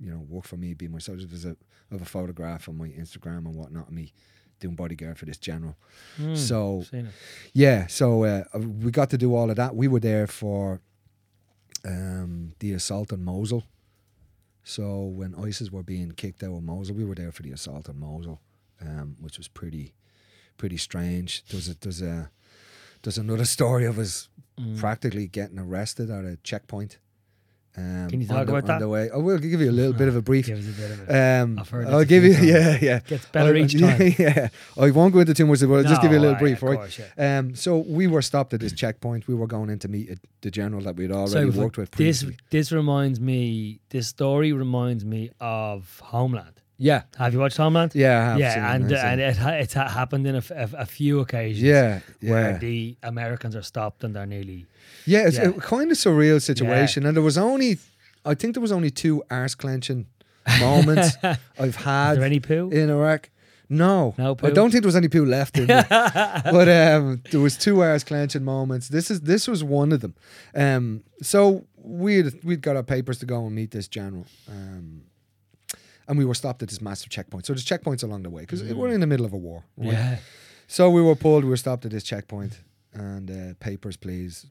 you 0.00 0.10
know, 0.10 0.18
work 0.28 0.44
for 0.44 0.56
me, 0.56 0.74
be 0.74 0.88
my 0.88 0.98
soldier." 0.98 1.26
There's 1.26 1.44
a 1.44 1.56
of 1.90 2.00
a 2.02 2.04
photograph 2.04 2.68
on 2.68 2.76
my 2.78 2.88
Instagram 2.88 3.46
and 3.46 3.54
whatnot 3.54 3.88
of 3.88 3.92
me 3.94 4.12
doing 4.60 4.74
bodyguard 4.74 5.18
for 5.18 5.26
this 5.26 5.36
general. 5.36 5.76
Mm, 6.18 6.36
So 6.36 6.84
yeah, 7.52 7.86
so 7.88 8.24
uh, 8.24 8.44
we 8.58 8.90
got 8.90 9.10
to 9.10 9.18
do 9.18 9.34
all 9.34 9.50
of 9.50 9.56
that. 9.56 9.74
We 9.76 9.86
were 9.88 10.00
there 10.00 10.26
for 10.26 10.80
um, 11.84 12.54
the 12.60 12.72
assault 12.72 13.12
on 13.12 13.22
Mosul. 13.24 13.64
So 14.62 15.02
when 15.04 15.34
ISIS 15.34 15.70
were 15.70 15.82
being 15.82 16.12
kicked 16.12 16.42
out 16.42 16.54
of 16.56 16.62
Mosul, 16.62 16.96
we 16.96 17.04
were 17.04 17.14
there 17.14 17.32
for 17.32 17.42
the 17.42 17.52
assault 17.52 17.88
on 17.88 17.98
Mosul, 18.00 18.40
um, 18.80 19.16
which 19.20 19.36
was 19.36 19.46
pretty, 19.48 19.92
pretty 20.56 20.78
strange. 20.78 21.44
There's 21.50 21.68
a 21.68 21.74
there's 21.78 22.00
a 22.02 22.30
there's 23.02 23.18
another 23.18 23.44
story 23.44 23.84
of 23.86 23.98
us 23.98 24.28
Mm. 24.56 24.78
practically 24.78 25.26
getting 25.26 25.58
arrested 25.58 26.10
at 26.10 26.24
a 26.24 26.36
checkpoint. 26.44 26.98
Um, 27.76 28.08
Can 28.08 28.20
you 28.20 28.26
talk 28.28 28.46
the, 28.46 28.52
about 28.52 28.66
that? 28.66 28.78
The 28.78 28.88
way. 28.88 29.10
I 29.12 29.16
will 29.16 29.38
give 29.38 29.60
you 29.60 29.68
a 29.68 29.72
little 29.72 29.92
bit 29.92 30.06
of 30.06 30.14
a 30.14 30.22
brief. 30.30 30.46
Give 30.46 30.58
us 30.58 30.64
a 30.68 30.80
bit 30.80 30.90
of 30.92 31.08
it. 31.10 31.12
Um, 31.42 31.58
I've 31.58 31.68
heard 31.68 31.88
I'll 31.88 32.04
give 32.04 32.22
you, 32.22 32.34
times. 32.38 32.46
yeah, 32.46 32.78
yeah. 32.80 32.98
Gets 33.00 33.26
better 33.26 33.54
I- 33.54 33.58
each 33.58 33.74
yeah, 33.80 33.98
time. 33.98 34.14
Yeah, 34.18 34.48
I 34.78 34.90
won't 34.92 35.12
go 35.12 35.18
into 35.20 35.34
too 35.34 35.46
much, 35.46 35.60
but 35.60 35.72
I'll 35.72 35.82
just 35.82 36.00
give 36.00 36.12
you 36.12 36.18
a 36.18 36.20
little 36.20 36.36
aye, 36.36 36.38
brief, 36.38 36.62
right? 36.62 36.76
course, 36.78 37.00
yeah. 37.00 37.38
Um, 37.38 37.54
so 37.56 37.78
we 37.78 38.06
were 38.06 38.22
stopped 38.22 38.54
at 38.54 38.60
this 38.60 38.72
checkpoint. 38.72 39.26
We 39.26 39.34
were 39.34 39.48
going 39.48 39.70
in 39.70 39.78
to 39.80 39.88
meet 39.88 40.08
a, 40.10 40.16
the 40.42 40.50
general 40.52 40.82
that 40.82 40.94
we'd 40.96 41.10
already 41.10 41.50
So 41.52 41.60
worked 41.60 41.76
with. 41.76 41.90
this 41.92 42.24
this 42.50 42.70
reminds 42.70 43.18
me. 43.20 43.80
This 43.90 44.06
story 44.06 44.52
reminds 44.52 45.04
me 45.04 45.30
of 45.40 45.98
Homeland. 46.00 46.60
Yeah, 46.78 47.02
Have 47.18 47.32
you 47.32 47.38
watched 47.40 47.56
Homeland? 47.56 47.92
yeah, 47.94 48.20
I 48.20 48.24
have 48.30 48.38
yeah, 48.40 48.74
and 48.74 48.92
and 48.92 49.20
it. 49.20 49.36
it's 49.62 49.74
ha- 49.74 49.88
happened 49.88 50.26
in 50.26 50.34
a, 50.34 50.38
f- 50.38 50.74
a- 50.74 50.86
few 50.86 51.20
occasions. 51.20 51.62
yeah, 51.62 52.00
where 52.20 52.58
the 52.58 52.96
Americans 53.02 53.54
are 53.56 53.62
stopped 53.62 54.04
and 54.04 54.14
they're 54.14 54.26
nearly 54.26 54.66
yeah. 55.06 55.26
It's 55.26 55.36
yeah. 55.38 55.48
a 55.48 55.52
kind 55.52 55.90
of 55.92 55.96
surreal 55.98 56.40
situation, 56.42 57.06
and 57.06 57.16
there 57.16 57.22
was 57.22 57.38
only, 57.38 57.78
I 58.24 58.34
think 58.34 58.54
there 58.54 58.62
was 58.62 58.72
only 58.72 58.90
two 58.90 59.22
arse 59.30 59.54
clenching 59.54 60.06
moments 60.60 61.16
I've 61.22 61.38
Is 61.58 61.76
had 61.76 62.14
there 62.16 62.24
any 62.24 62.40
poo? 62.40 62.70
in 62.70 62.90
Iraq. 62.90 63.30
No, 63.70 64.14
No 64.18 64.36
I 64.42 64.50
don't 64.50 64.70
think 64.70 64.82
there 64.82 64.88
was 64.88 64.94
any 64.96 65.08
poo 65.08 65.24
left 65.24 65.56
in 65.56 65.66
me. 65.66 65.74
but 65.88 66.68
um, 66.68 67.22
there 67.30 67.40
was 67.40 67.56
two 67.56 67.80
arse 67.80 68.04
clenching 68.04 68.44
moments. 68.44 68.88
This 68.88 69.10
is 69.10 69.22
this 69.22 69.48
was 69.48 69.64
one 69.64 69.90
of 69.92 70.00
them. 70.00 70.14
Um, 70.54 71.02
so 71.22 71.64
we'd 71.78 72.44
we'd 72.44 72.60
got 72.60 72.76
our 72.76 72.82
papers 72.82 73.18
to 73.20 73.26
go 73.26 73.46
and 73.46 73.54
meet 73.54 73.70
this 73.70 73.88
general, 73.88 74.26
um, 74.50 75.02
and 76.08 76.18
we 76.18 76.24
were 76.24 76.34
stopped 76.34 76.62
at 76.62 76.68
this 76.68 76.80
massive 76.80 77.08
checkpoint. 77.10 77.46
So 77.46 77.52
there's 77.52 77.64
checkpoints 77.64 78.02
along 78.04 78.22
the 78.24 78.30
way 78.30 78.42
because 78.42 78.62
we're 78.62 78.90
in 78.90 79.00
the 79.00 79.06
middle 79.06 79.26
of 79.26 79.32
a 79.32 79.36
war. 79.38 79.64
right? 79.76 79.92
yeah. 79.92 80.16
So 80.66 80.90
we 80.90 81.02
were 81.02 81.14
pulled. 81.16 81.44
We 81.44 81.50
were 81.50 81.56
stopped 81.56 81.84
at 81.84 81.90
this 81.90 82.04
checkpoint, 82.04 82.60
and 82.92 83.30
uh, 83.30 83.54
papers, 83.60 83.96
please. 83.96 84.46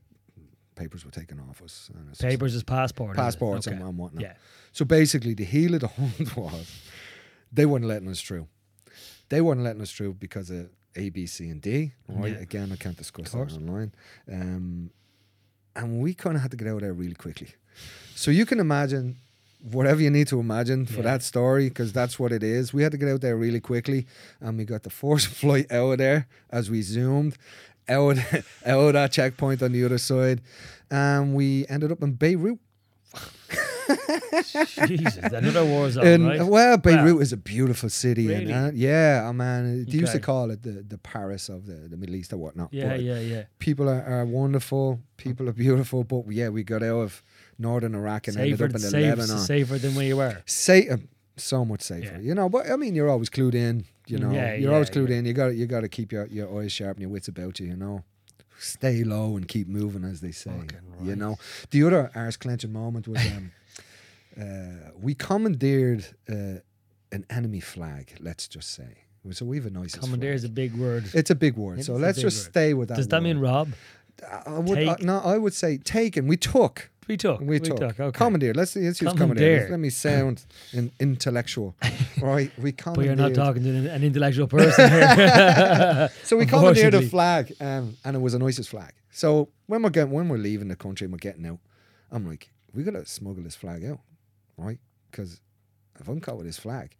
Papers 0.75 1.05
were 1.05 1.11
taken 1.11 1.39
off 1.39 1.61
us. 1.61 1.91
And 1.93 2.17
Papers 2.17 2.55
as 2.55 2.63
passport. 2.63 3.11
is 3.11 3.17
passports 3.17 3.67
Okay. 3.67 3.75
and, 3.77 3.85
and 3.87 3.95
whatnot. 3.97 4.23
Yeah. 4.23 4.33
So 4.71 4.85
basically, 4.85 5.35
the 5.35 5.43
heel 5.43 5.75
of 5.75 5.81
the 5.81 5.87
hunt 5.99 6.35
was 6.35 6.81
they 7.51 7.65
weren't 7.67 7.85
letting 7.85 8.09
us 8.09 8.19
through. 8.21 8.47
They 9.29 9.39
weren't 9.41 9.61
letting 9.61 9.81
us 9.83 9.91
through 9.91 10.15
because 10.15 10.49
of 10.49 10.69
A, 10.95 11.09
B, 11.09 11.27
C, 11.27 11.49
and 11.49 11.61
D. 11.61 11.91
Right? 12.07 12.33
Yeah. 12.33 12.39
Again, 12.39 12.71
I 12.71 12.75
can't 12.77 12.97
discuss 12.97 13.31
that 13.31 13.37
online. 13.37 13.93
Um, 14.31 14.89
and 15.75 15.99
we 16.01 16.13
kind 16.15 16.35
of 16.35 16.41
had 16.41 16.49
to 16.51 16.57
get 16.57 16.67
out 16.67 16.75
of 16.75 16.81
there 16.81 16.93
really 16.93 17.15
quickly. 17.15 17.49
So 18.15 18.31
you 18.31 18.45
can 18.45 18.59
imagine 18.59 19.17
whatever 19.71 20.01
you 20.01 20.09
need 20.09 20.27
to 20.27 20.39
imagine 20.39 20.85
for 20.85 20.97
Yeah. 20.97 21.03
that 21.03 21.23
story, 21.23 21.69
because 21.69 21.93
that's 21.93 22.19
what 22.19 22.31
it 22.31 22.43
is. 22.43 22.73
We 22.73 22.83
had 22.83 22.91
to 22.91 22.97
get 22.97 23.09
out 23.09 23.21
there 23.21 23.37
really 23.37 23.59
quickly, 23.61 24.05
and 24.41 24.57
we 24.57 24.65
got 24.65 24.83
the 24.83 24.89
force 24.89 25.25
flight 25.25 25.71
out 25.71 25.91
of 25.93 25.97
there 25.99 26.27
as 26.51 26.69
we 26.69 26.81
zoomed 26.81 27.37
out, 27.89 28.17
out 28.65 28.79
of 28.87 28.93
that 28.93 29.11
checkpoint 29.11 29.61
on 29.63 29.71
the 29.71 29.83
other 29.85 29.97
side, 29.97 30.41
and 30.91 31.33
we 31.33 31.65
ended 31.69 31.91
up 31.91 32.01
in 32.03 32.13
Beirut. 32.13 32.59
Jesus, 34.87 35.17
another 35.17 35.65
war 35.65 35.89
zone, 35.89 36.05
And 36.07 36.25
right? 36.27 36.41
well, 36.43 36.77
Beirut 36.77 37.15
Wow. 37.15 37.21
is 37.21 37.33
a 37.33 37.37
beautiful 37.37 37.89
city, 37.89 38.27
Really? 38.27 38.51
and 38.51 38.67
uh, 38.69 38.71
yeah, 38.73 39.25
oh 39.27 39.33
man, 39.33 39.85
they 39.85 39.91
used 39.97 40.13
to 40.13 40.19
call 40.19 40.51
it 40.51 40.63
the, 40.63 40.83
the 40.87 40.97
Paris 40.97 41.49
of 41.49 41.65
the, 41.65 41.75
the 41.89 41.97
Middle 41.97 42.15
East 42.15 42.33
or 42.33 42.37
whatnot. 42.37 42.69
yeah, 42.73 42.89
but 42.89 43.01
yeah, 43.03 43.19
yeah. 43.19 43.43
People 43.59 43.89
are, 43.89 44.01
are 44.03 44.25
wonderful. 44.25 44.99
People 45.17 45.47
are 45.49 45.53
beautiful, 45.53 46.03
but 46.03 46.23
yeah, 46.31 46.49
we 46.49 46.63
got 46.63 46.81
out 46.83 46.99
of 47.01 47.23
northern 47.57 47.95
Iraq 47.95 48.27
and 48.27 48.35
Safer, 48.35 48.43
ended 48.43 48.61
up 48.61 48.75
in 48.75 48.81
the 48.81 48.91
Lebanon. 48.99 49.37
safer 49.39 49.77
than 49.77 49.95
where 49.95 50.05
you 50.05 50.17
were. 50.17 50.37
Um, 50.91 51.07
so 51.37 51.65
much 51.65 51.81
safer, 51.81 52.13
Yeah. 52.15 52.19
you 52.19 52.35
know. 52.35 52.47
But 52.49 52.69
I 52.69 52.75
mean, 52.75 52.93
you're 52.95 53.09
always 53.09 53.29
clued 53.29 53.55
in. 53.55 53.85
You 54.07 54.19
know, 54.19 54.31
Yeah, 54.31 54.53
you're 54.53 54.69
yeah, 54.69 54.73
always 54.73 54.89
clued 54.89 55.09
in. 55.09 55.25
You 55.25 55.33
got 55.33 55.55
you 55.55 55.65
got 55.65 55.81
to 55.81 55.89
keep 55.89 56.11
your, 56.11 56.27
your 56.27 56.61
eyes 56.61 56.71
sharp 56.71 56.97
and 56.97 57.01
your 57.01 57.09
wits 57.09 57.27
about 57.27 57.59
you. 57.59 57.67
You 57.67 57.75
know, 57.77 58.03
stay 58.59 59.03
low 59.03 59.35
and 59.37 59.47
keep 59.47 59.67
moving, 59.67 60.03
as 60.03 60.21
they 60.21 60.31
say. 60.31 60.51
Fucking 60.51 61.07
You 61.07 61.15
know, 61.15 61.37
the 61.71 61.83
other 61.83 62.11
arse 62.13 62.37
clenching 62.37 62.71
moment 62.73 63.07
was 63.07 63.19
um, 63.25 63.51
uh, 64.39 64.91
we 64.99 65.15
commandeered 65.15 66.05
uh, 66.29 66.59
an 67.11 67.25
enemy 67.29 67.59
flag. 67.59 68.15
Let's 68.19 68.47
just 68.47 68.71
say. 68.73 68.97
So 69.31 69.45
we 69.45 69.55
have 69.55 69.65
a 69.65 69.69
nice 69.69 69.95
Commandeer 69.95 70.33
is 70.33 70.43
a 70.43 70.49
big 70.49 70.75
word. 70.75 71.05
It's 71.13 71.29
a 71.29 71.35
big 71.35 71.55
word. 71.55 71.83
So 71.85 71.93
let's 71.95 72.19
just 72.19 72.45
word. 72.45 72.51
stay 72.51 72.73
with 72.73 72.89
that. 72.89 72.97
Does 72.97 73.07
that 73.07 73.23
mean 73.23 73.37
rob? 73.39 73.69
I 74.45 74.59
would, 74.59 74.77
uh, 74.77 74.95
Take? 74.95 75.05
no, 75.05 75.19
I 75.19 75.37
would 75.37 75.53
say 75.53 75.77
taken. 75.77 76.27
We 76.27 76.35
took. 76.37 76.89
We 77.07 77.17
took. 77.17 77.41
We, 77.41 77.59
took. 77.59 77.81
Okay. 77.81 78.11
Commandeer. 78.17 78.53
Let's, 78.53 78.75
let's 78.75 79.01
use 79.01 79.13
commandeer. 79.13 79.59
Let's- 79.59 79.71
Let 79.71 79.79
me 79.79 79.89
sound 79.89 80.45
in, 80.71 80.91
intellectual. 80.99 81.75
right. 82.21 82.51
We 82.57 82.71
But 82.71 82.77
commandeered. 82.83 83.19
you're 83.19 83.29
not 83.29 83.35
talking 83.35 83.63
to 83.63 83.69
an, 83.69 83.87
an 83.87 84.03
intellectual 84.03 84.47
person 84.47 84.89
here. 84.89 86.09
So 86.23 86.37
we 86.37 86.45
commandeered 86.45 86.93
a 86.93 87.01
flag, 87.01 87.53
um, 87.59 87.97
and 88.05 88.15
it 88.15 88.19
was 88.19 88.33
an 88.33 88.41
ISIS 88.43 88.67
flag. 88.67 88.91
So 89.11 89.49
when 89.67 89.81
we're 89.83 89.89
getting, 89.89 90.11
when 90.11 90.29
we're 90.29 90.37
leaving 90.37 90.67
the 90.69 90.75
country 90.75 91.05
and 91.05 91.11
we're 91.13 91.17
getting 91.17 91.45
out, 91.45 91.59
I'm 92.11 92.27
like, 92.27 92.49
we 92.73 92.83
gotta 92.83 93.05
smuggle 93.05 93.43
this 93.43 93.55
flag 93.55 93.83
out, 93.85 93.99
right? 94.57 94.79
Because 95.11 95.39
if 95.99 96.07
I'm 96.07 96.19
caught 96.19 96.37
with 96.37 96.45
this 96.47 96.57
flag, 96.57 96.95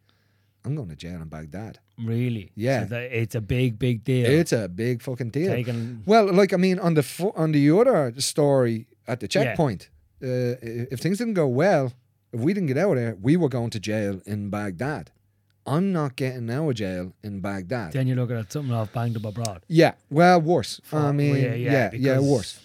I'm 0.66 0.76
going 0.76 0.88
to 0.90 0.96
jail 0.96 1.22
in 1.22 1.28
Baghdad. 1.28 1.80
Really? 1.98 2.52
Yeah. 2.56 2.84
So 2.84 2.90
that, 2.90 3.12
it's 3.12 3.36
a 3.36 3.42
big, 3.42 3.78
big 3.78 4.04
deal. 4.04 4.26
It's 4.30 4.54
a 4.54 4.70
big 4.70 5.02
fucking 5.02 5.32
deal. 5.32 5.52
Taken. 5.52 6.04
Well, 6.06 6.32
like 6.32 6.54
I 6.54 6.58
mean, 6.58 6.80
on 6.80 6.94
the 6.94 7.04
fo- 7.04 7.34
on 7.36 7.52
the 7.52 7.70
other 7.72 8.14
story 8.20 8.88
at 9.08 9.20
the 9.20 9.28
checkpoint, 9.28 9.90
uh, 10.24 10.56
if 10.62 11.00
things 11.00 11.18
didn't 11.18 11.34
go 11.34 11.48
well, 11.48 11.94
if 12.32 12.40
we 12.40 12.54
didn't 12.54 12.68
get 12.68 12.78
out 12.78 12.92
of 12.92 13.04
there, 13.04 13.18
we 13.22 13.38
were 13.38 13.50
going 13.50 13.70
to 13.72 13.80
jail 13.80 14.22
in 14.26 14.50
Baghdad. 14.50 15.12
I'm 15.66 15.94
not 15.94 16.16
getting 16.16 16.50
out 16.50 16.70
of 16.70 16.76
jail 16.76 17.14
in 17.24 17.40
Baghdad. 17.40 17.94
Then 17.94 18.08
you're 18.08 18.18
looking 18.18 18.38
at 18.38 18.52
something 18.52 18.74
off 18.74 18.92
banged 18.92 19.16
up 19.18 19.26
abroad. 19.26 19.64
Yeah, 19.68 19.94
well, 20.10 20.42
worse. 20.42 20.82
I 20.88 20.90
Fuck, 20.90 21.16
mean, 21.16 21.36
yeah, 21.36 21.54
yeah, 21.54 21.72
yeah, 21.74 21.90
yeah, 21.94 22.20
worse, 22.20 22.60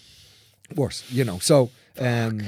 worse. 0.75 1.09
You 1.11 1.23
know, 1.23 1.39
so 1.39 1.69
um, 1.99 2.41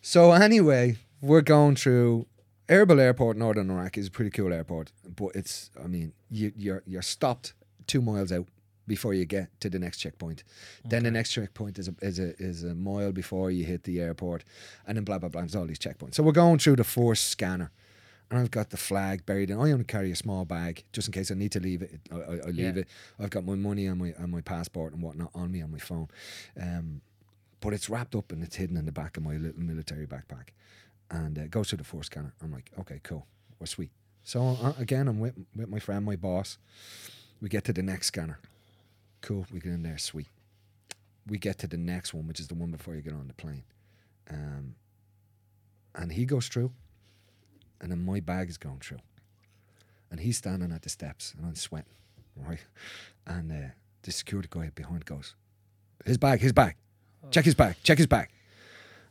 so 0.00 0.32
anyway, 0.32 0.96
we're 1.20 1.42
going 1.42 1.76
through 1.76 2.26
Erbil 2.68 3.00
Airport, 3.00 3.36
Northern 3.36 3.70
Iraq 3.70 3.98
is 3.98 4.08
a 4.08 4.10
pretty 4.10 4.30
cool 4.30 4.52
airport, 4.52 4.92
but 5.16 5.30
it's, 5.34 5.70
I 5.82 5.86
mean, 5.86 6.12
you, 6.30 6.52
you're 6.56 6.82
you're 6.86 7.02
stopped 7.02 7.54
two 7.86 8.00
miles 8.00 8.30
out 8.32 8.46
before 8.88 9.14
you 9.14 9.24
get 9.24 9.48
to 9.60 9.70
the 9.70 9.78
next 9.78 9.98
checkpoint. 9.98 10.42
Then 10.84 11.04
the 11.04 11.10
next 11.12 11.30
checkpoint 11.32 11.78
is 11.78 11.86
a 11.88 11.94
is 12.02 12.18
a 12.18 12.34
is 12.42 12.64
a 12.64 12.74
mile 12.74 13.12
before 13.12 13.52
you 13.52 13.64
hit 13.64 13.84
the 13.84 14.00
airport, 14.00 14.42
and 14.86 14.96
then 14.96 15.04
blah 15.04 15.18
blah 15.18 15.28
blah. 15.28 15.42
There's 15.42 15.54
all 15.54 15.66
these 15.66 15.78
checkpoints. 15.78 16.14
So 16.16 16.22
we're 16.24 16.32
going 16.32 16.58
through 16.58 16.76
the 16.76 16.84
force 16.84 17.20
scanner. 17.20 17.70
And 18.30 18.38
I've 18.38 18.50
got 18.50 18.68
the 18.68 18.76
flag 18.76 19.24
buried 19.24 19.50
in. 19.50 19.56
I 19.58 19.72
only 19.72 19.84
carry 19.84 20.10
a 20.12 20.16
small 20.16 20.44
bag 20.44 20.84
just 20.92 21.08
in 21.08 21.12
case 21.12 21.30
I 21.30 21.34
need 21.34 21.50
to 21.52 21.60
leave 21.60 21.80
it. 21.80 21.98
I, 22.12 22.16
I, 22.16 22.34
I 22.48 22.50
leave 22.50 22.76
Yeah. 22.76 22.82
it. 22.82 22.88
I've 23.18 23.30
got 23.30 23.46
my 23.46 23.54
money 23.54 23.86
and 23.86 23.98
my 23.98 24.12
and 24.18 24.30
my 24.30 24.42
passport 24.42 24.92
and 24.92 25.00
whatnot 25.02 25.30
on 25.34 25.50
me 25.50 25.62
on 25.62 25.70
my 25.72 25.78
phone, 25.78 26.08
um, 26.60 27.00
but 27.60 27.72
it's 27.72 27.88
wrapped 27.88 28.14
up 28.14 28.30
and 28.32 28.42
it's 28.42 28.56
hidden 28.56 28.76
in 28.76 28.84
the 28.84 28.92
back 28.92 29.16
of 29.16 29.22
my 29.22 29.36
little 29.38 29.62
military 29.62 30.06
backpack. 30.06 30.48
And 31.10 31.38
uh, 31.38 31.42
it 31.42 31.50
goes 31.50 31.68
through 31.70 31.78
the 31.78 31.84
force 31.84 32.06
scanner. 32.06 32.34
I'm 32.42 32.52
like, 32.52 32.70
okay, 32.80 33.00
cool, 33.02 33.26
we're 33.58 33.66
sweet. 33.66 33.92
So 34.24 34.58
uh, 34.62 34.74
again, 34.78 35.08
I'm 35.08 35.20
with 35.20 35.34
with 35.56 35.70
my 35.70 35.78
friend, 35.78 36.04
my 36.04 36.16
boss. 36.16 36.58
We 37.40 37.48
get 37.48 37.64
to 37.64 37.72
the 37.72 37.82
next 37.82 38.08
scanner. 38.08 38.40
Cool, 39.20 39.46
we 39.52 39.60
get 39.60 39.72
in 39.72 39.82
there, 39.82 39.98
sweet. 39.98 40.28
We 41.26 41.38
get 41.38 41.58
to 41.58 41.66
the 41.66 41.76
next 41.76 42.14
one, 42.14 42.26
which 42.26 42.40
is 42.40 42.48
the 42.48 42.54
one 42.54 42.70
before 42.70 42.94
you 42.94 43.02
get 43.02 43.12
on 43.12 43.26
the 43.28 43.34
plane. 43.34 43.64
Um, 44.30 44.74
and 45.94 46.12
he 46.12 46.24
goes 46.24 46.48
through, 46.48 46.72
and 47.80 47.90
then 47.90 48.04
my 48.04 48.20
bag 48.20 48.48
is 48.48 48.56
going 48.58 48.80
through. 48.80 48.98
And 50.10 50.20
he's 50.20 50.38
standing 50.38 50.72
at 50.72 50.82
the 50.82 50.88
steps, 50.88 51.34
and 51.36 51.44
I'm 51.46 51.54
sweating, 51.54 51.90
right? 52.36 52.64
And 53.26 53.52
uh, 53.52 53.68
the 54.02 54.12
security 54.12 54.48
guy 54.50 54.70
behind 54.74 55.04
goes, 55.04 55.34
his 56.06 56.16
bag, 56.16 56.40
his 56.40 56.52
bag, 56.52 56.76
check 57.30 57.44
his 57.44 57.54
bag, 57.54 57.76
check 57.82 57.98
his 57.98 58.06
bag. 58.06 58.28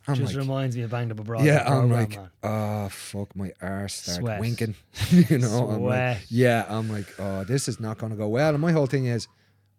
I'm 0.10 0.16
Just 0.16 0.34
like, 0.34 0.41
reminds 0.41 0.78
me 0.78 0.84
of 0.84 0.91
banged 0.91 1.12
up 1.12 1.20
abroad. 1.20 1.43
yeah, 1.43 1.70
I'm 1.70 1.91
like, 1.91 2.16
man. 2.16 2.30
oh 2.41 2.88
fuck, 2.89 3.36
my 3.36 3.51
arse 3.62 3.93
start 3.95 4.20
Sweat. 4.20 4.39
winking. 4.39 4.74
you 5.12 5.38
know, 5.39 5.68
I'm 5.70 5.82
like, 5.84 6.18
Sweat. 6.20 6.22
yeah, 6.30 6.66
I'm 6.70 6.89
like, 6.89 7.08
oh, 7.20 7.43
this 7.43 7.68
is 7.68 7.80
not 7.82 7.97
gonna 7.97 8.16
go 8.16 8.30
well. 8.30 8.51
And 8.51 8.60
my 8.62 8.72
whole 8.72 8.86
thing 8.86 9.05
is, 9.05 9.28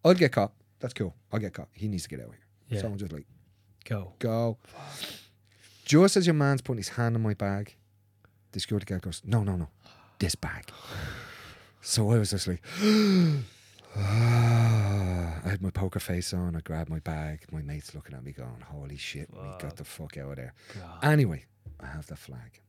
I'll 0.05 0.15
get 0.15 0.33
caught. 0.33 0.53
That's 0.81 0.95
cool. 0.95 1.15
I'll 1.33 1.41
get 1.41 1.53
caught. 1.55 1.69
He 1.73 1.89
needs 1.89 2.05
to 2.05 2.09
get 2.09 2.21
out 2.21 2.27
of 2.27 2.33
here. 2.33 2.47
Yeah. 2.69 2.81
So 2.83 2.87
I'm 2.89 2.97
just 2.99 3.13
like, 3.13 3.27
Go. 3.85 4.13
go. 4.19 4.59
Just 5.85 6.17
as 6.17 6.27
your 6.27 6.35
man's 6.35 6.61
putting 6.61 6.79
his 6.79 6.91
hand 6.91 7.17
in 7.17 7.23
my 7.23 7.33
bag, 7.35 7.75
the 8.53 8.61
security 8.61 8.85
guard 8.85 9.03
goes, 9.03 9.23
no, 9.25 9.43
no, 9.43 9.57
no, 9.57 9.69
this 10.19 10.35
bag. 10.35 10.71
So 11.81 12.11
I 12.11 12.19
was 12.19 12.31
just 12.31 12.47
like, 12.47 12.63
I 13.97 15.41
had 15.45 15.63
my 15.63 15.71
poker 15.71 15.99
face 16.01 16.35
on. 16.35 16.55
I 16.55 16.61
grabbed 16.61 16.91
my 16.91 16.99
bag. 17.01 17.47
My 17.51 17.63
mate's 17.63 17.95
looking 17.95 18.15
at 18.15 18.23
me 18.23 18.33
going, 18.33 18.63
holy 18.71 18.97
shit, 18.99 19.31
we 19.33 19.49
got 19.59 19.77
the 19.77 19.85
fuck 19.85 20.17
out 20.19 20.31
of 20.31 20.37
there. 20.37 20.55
God. 20.79 21.05
Anyway, 21.05 21.45
I 21.81 21.87
have 21.87 22.07
the 22.07 22.17
flag. 22.17 22.61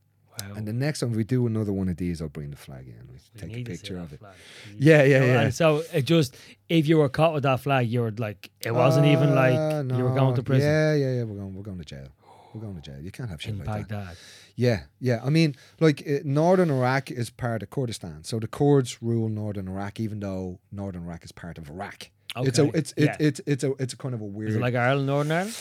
Wow. 0.41 0.55
And 0.55 0.67
the 0.67 0.73
next 0.73 0.99
time 0.99 1.11
we 1.11 1.23
do 1.23 1.45
another 1.47 1.73
one 1.73 1.89
of 1.89 1.97
these, 1.97 2.21
I'll 2.21 2.29
bring 2.29 2.51
the 2.51 2.57
flag 2.57 2.87
in. 2.87 2.95
We 3.07 3.15
We 3.33 3.39
take 3.41 3.49
a 3.49 3.53
need 3.53 3.65
to 3.65 3.71
see 3.71 3.77
picture 3.77 3.97
of 3.97 4.13
it. 4.13 4.19
flag. 4.19 4.33
Yeah, 4.77 5.03
yeah, 5.03 5.25
yeah. 5.25 5.41
And 5.41 5.53
so 5.53 5.83
it 5.93 6.03
just 6.03 6.35
if 6.69 6.87
you 6.87 6.97
were 6.97 7.09
caught 7.09 7.33
with 7.33 7.43
that 7.43 7.59
flag, 7.59 7.87
you 7.89 8.01
were 8.01 8.11
like 8.11 8.49
it 8.61 8.71
wasn't 8.71 9.05
even 9.07 9.35
like 9.35 9.55
Uh, 9.55 9.83
you 9.95 10.03
were 10.03 10.13
going 10.15 10.35
to 10.35 10.43
prison 10.43 10.69
Yeah, 10.69 10.93
yeah, 10.93 11.11
yeah. 11.17 11.23
We're 11.23 11.35
going. 11.35 11.53
We're 11.55 11.63
going 11.63 11.79
to 11.79 11.85
jail. 11.85 12.07
We're 12.53 12.61
going 12.61 12.75
to 12.75 12.81
jail. 12.81 12.99
You 12.99 13.11
can't 13.11 13.29
have 13.29 13.41
shit 13.41 13.53
in 13.53 13.63
like 13.63 13.89
that. 13.89 14.15
Yeah, 14.55 14.81
yeah. 14.99 15.21
I 15.23 15.29
mean, 15.29 15.55
like 15.79 16.03
uh, 16.07 16.19
northern 16.23 16.69
Iraq 16.71 17.11
is 17.11 17.29
part 17.29 17.61
of 17.63 17.69
Kurdistan, 17.69 18.23
so 18.23 18.39
the 18.39 18.47
Kurds 18.47 19.01
rule 19.01 19.29
northern 19.29 19.67
Iraq, 19.67 19.99
even 19.99 20.19
though 20.19 20.59
northern 20.71 21.03
Iraq 21.03 21.23
is 21.23 21.31
part 21.31 21.57
of 21.57 21.69
Iraq. 21.69 22.09
Okay. 22.35 22.47
It's 22.47 22.59
a, 22.59 22.65
it's, 22.75 22.93
it, 22.97 23.03
yeah. 23.05 23.15
it's, 23.19 23.41
it's 23.45 23.63
a, 23.63 23.71
it's 23.79 23.93
a 23.93 23.97
kind 23.97 24.13
of 24.13 24.21
a 24.21 24.25
weird. 24.25 24.49
Is 24.49 24.55
it 24.55 24.61
like 24.61 24.75
Ireland, 24.75 25.07
Northern 25.07 25.31
Ireland? 25.31 25.55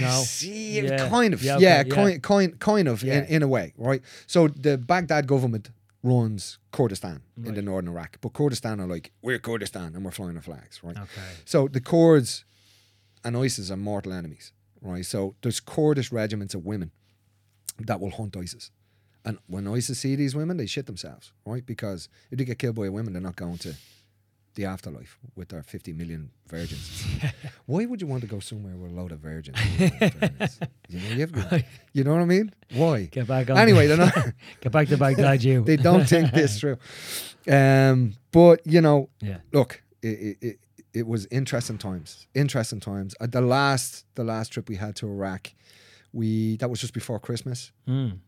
No. 0.00 0.22
See, 0.24 0.80
Yeah. 0.80 1.08
kind 1.08 1.34
of, 1.34 1.42
Yeah, 1.42 1.58
yeah, 1.58 1.80
okay, 1.80 1.88
yeah. 1.88 1.94
kind, 1.94 2.22
kind, 2.22 2.58
kind 2.60 2.88
of, 2.88 3.02
in, 3.04 3.24
in 3.26 3.42
a 3.42 3.48
way, 3.48 3.72
right? 3.76 4.02
So 4.26 4.48
the 4.48 4.78
Baghdad 4.78 5.26
government 5.26 5.70
runs 6.02 6.58
Kurdistan 6.72 7.20
in 7.44 7.54
the 7.54 7.62
northern 7.62 7.88
Iraq, 7.90 8.18
but 8.22 8.32
Kurdistan 8.32 8.80
are 8.80 8.86
like 8.86 9.12
we're 9.22 9.38
Kurdistan 9.38 9.94
and 9.94 10.04
we're 10.04 10.10
flying 10.10 10.36
our 10.36 10.42
flags, 10.42 10.80
right? 10.82 10.96
Okay. 10.96 11.20
So 11.44 11.68
the 11.68 11.80
Kurds 11.80 12.44
and 13.22 13.36
ISIS 13.36 13.70
are 13.70 13.76
mortal 13.76 14.12
enemies, 14.14 14.52
right? 14.80 15.04
So 15.04 15.34
there's 15.42 15.60
Kurdish 15.60 16.10
regiments 16.10 16.54
of 16.54 16.64
women 16.64 16.90
that 17.78 18.00
will 18.00 18.10
hunt 18.10 18.34
ISIS. 18.36 18.70
And 19.26 19.36
when 19.46 19.68
ISIS 19.68 19.98
see 19.98 20.16
these 20.16 20.34
women, 20.34 20.56
they 20.56 20.64
shit 20.64 20.86
themselves, 20.86 21.32
right? 21.44 21.64
Because 21.66 22.08
if 22.30 22.38
they 22.38 22.44
get 22.46 22.58
killed 22.58 22.76
by 22.76 22.86
a 22.86 22.90
woman, 22.92 23.12
they're 23.12 23.20
not 23.20 23.36
going 23.36 23.58
to 23.58 23.74
the 24.60 24.66
afterlife 24.66 25.18
with 25.36 25.48
their 25.48 25.62
50 25.62 25.92
million 25.94 26.30
virgins. 26.46 27.04
Why 27.66 27.86
would 27.86 28.00
you 28.02 28.06
want 28.06 28.20
to 28.22 28.28
go 28.28 28.40
somewhere 28.40 28.76
with 28.76 28.90
a 28.90 28.94
load 28.94 29.10
of 29.12 29.20
virgins? 29.20 29.56
you, 30.88 30.98
know, 31.00 31.14
you, 31.16 31.28
you 31.94 32.04
know 32.04 32.12
what 32.12 32.20
I 32.20 32.26
mean? 32.26 32.52
Why? 32.74 33.04
Get 33.04 33.26
back 33.26 33.48
on. 33.50 33.56
Anyway, 33.56 33.86
they're 33.86 33.96
not. 33.96 34.14
get 34.60 34.70
back 34.70 34.88
to 34.88 34.96
Baghdad, 34.98 35.42
you. 35.42 35.64
they 35.64 35.76
don't 35.76 36.06
think 36.06 36.32
this 36.32 36.60
through. 36.60 36.76
Um, 37.48 38.14
but 38.32 38.60
you 38.66 38.80
know, 38.82 39.08
Yeah. 39.22 39.38
look, 39.52 39.82
it, 40.02 40.08
it, 40.08 40.36
it, 40.42 40.58
it 40.92 41.06
was 41.06 41.26
interesting 41.30 41.78
times. 41.78 42.26
Interesting 42.34 42.80
times. 42.80 43.14
Uh, 43.20 43.26
the 43.28 43.40
last 43.40 44.04
the 44.14 44.24
last 44.24 44.52
trip 44.52 44.68
we 44.68 44.76
had 44.76 44.94
to 44.96 45.06
Iraq, 45.06 45.52
we 46.12 46.56
that 46.58 46.68
was 46.68 46.80
just 46.80 46.92
before 46.92 47.18
Christmas. 47.18 47.72
Mm. 47.88 48.18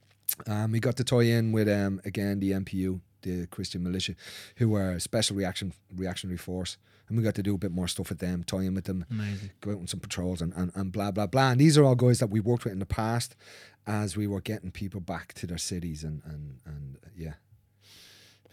Um, 0.46 0.72
we 0.72 0.80
got 0.80 0.96
to 0.96 1.04
tie 1.04 1.22
in 1.36 1.52
with 1.52 1.68
um 1.68 2.00
again 2.06 2.40
the 2.40 2.52
NPU, 2.52 3.00
the 3.22 3.46
Christian 3.46 3.82
militia, 3.82 4.14
who 4.56 4.74
are 4.74 4.92
a 4.92 5.00
special 5.00 5.36
reaction 5.36 5.72
reactionary 5.94 6.38
force, 6.38 6.76
and 7.08 7.16
we 7.16 7.24
got 7.24 7.34
to 7.34 7.42
do 7.42 7.54
a 7.54 7.58
bit 7.58 7.72
more 7.72 7.88
stuff 7.88 8.08
with 8.08 8.18
them, 8.18 8.44
tie 8.44 8.62
in 8.62 8.74
with 8.74 8.84
them, 8.84 9.04
Amazing. 9.10 9.50
go 9.60 9.72
out 9.72 9.78
on 9.78 9.86
some 9.86 10.00
patrols 10.00 10.40
and, 10.40 10.52
and, 10.54 10.72
and 10.74 10.92
blah 10.92 11.10
blah 11.10 11.26
blah. 11.26 11.50
And 11.50 11.60
these 11.60 11.76
are 11.78 11.84
all 11.84 11.94
guys 11.94 12.18
that 12.20 12.30
we 12.30 12.40
worked 12.40 12.64
with 12.64 12.72
in 12.72 12.78
the 12.78 12.86
past, 12.86 13.36
as 13.86 14.16
we 14.16 14.26
were 14.26 14.40
getting 14.40 14.70
people 14.70 15.00
back 15.00 15.34
to 15.34 15.46
their 15.46 15.58
cities 15.58 16.04
and 16.04 16.22
and 16.24 16.58
and 16.64 16.96
yeah. 17.16 17.34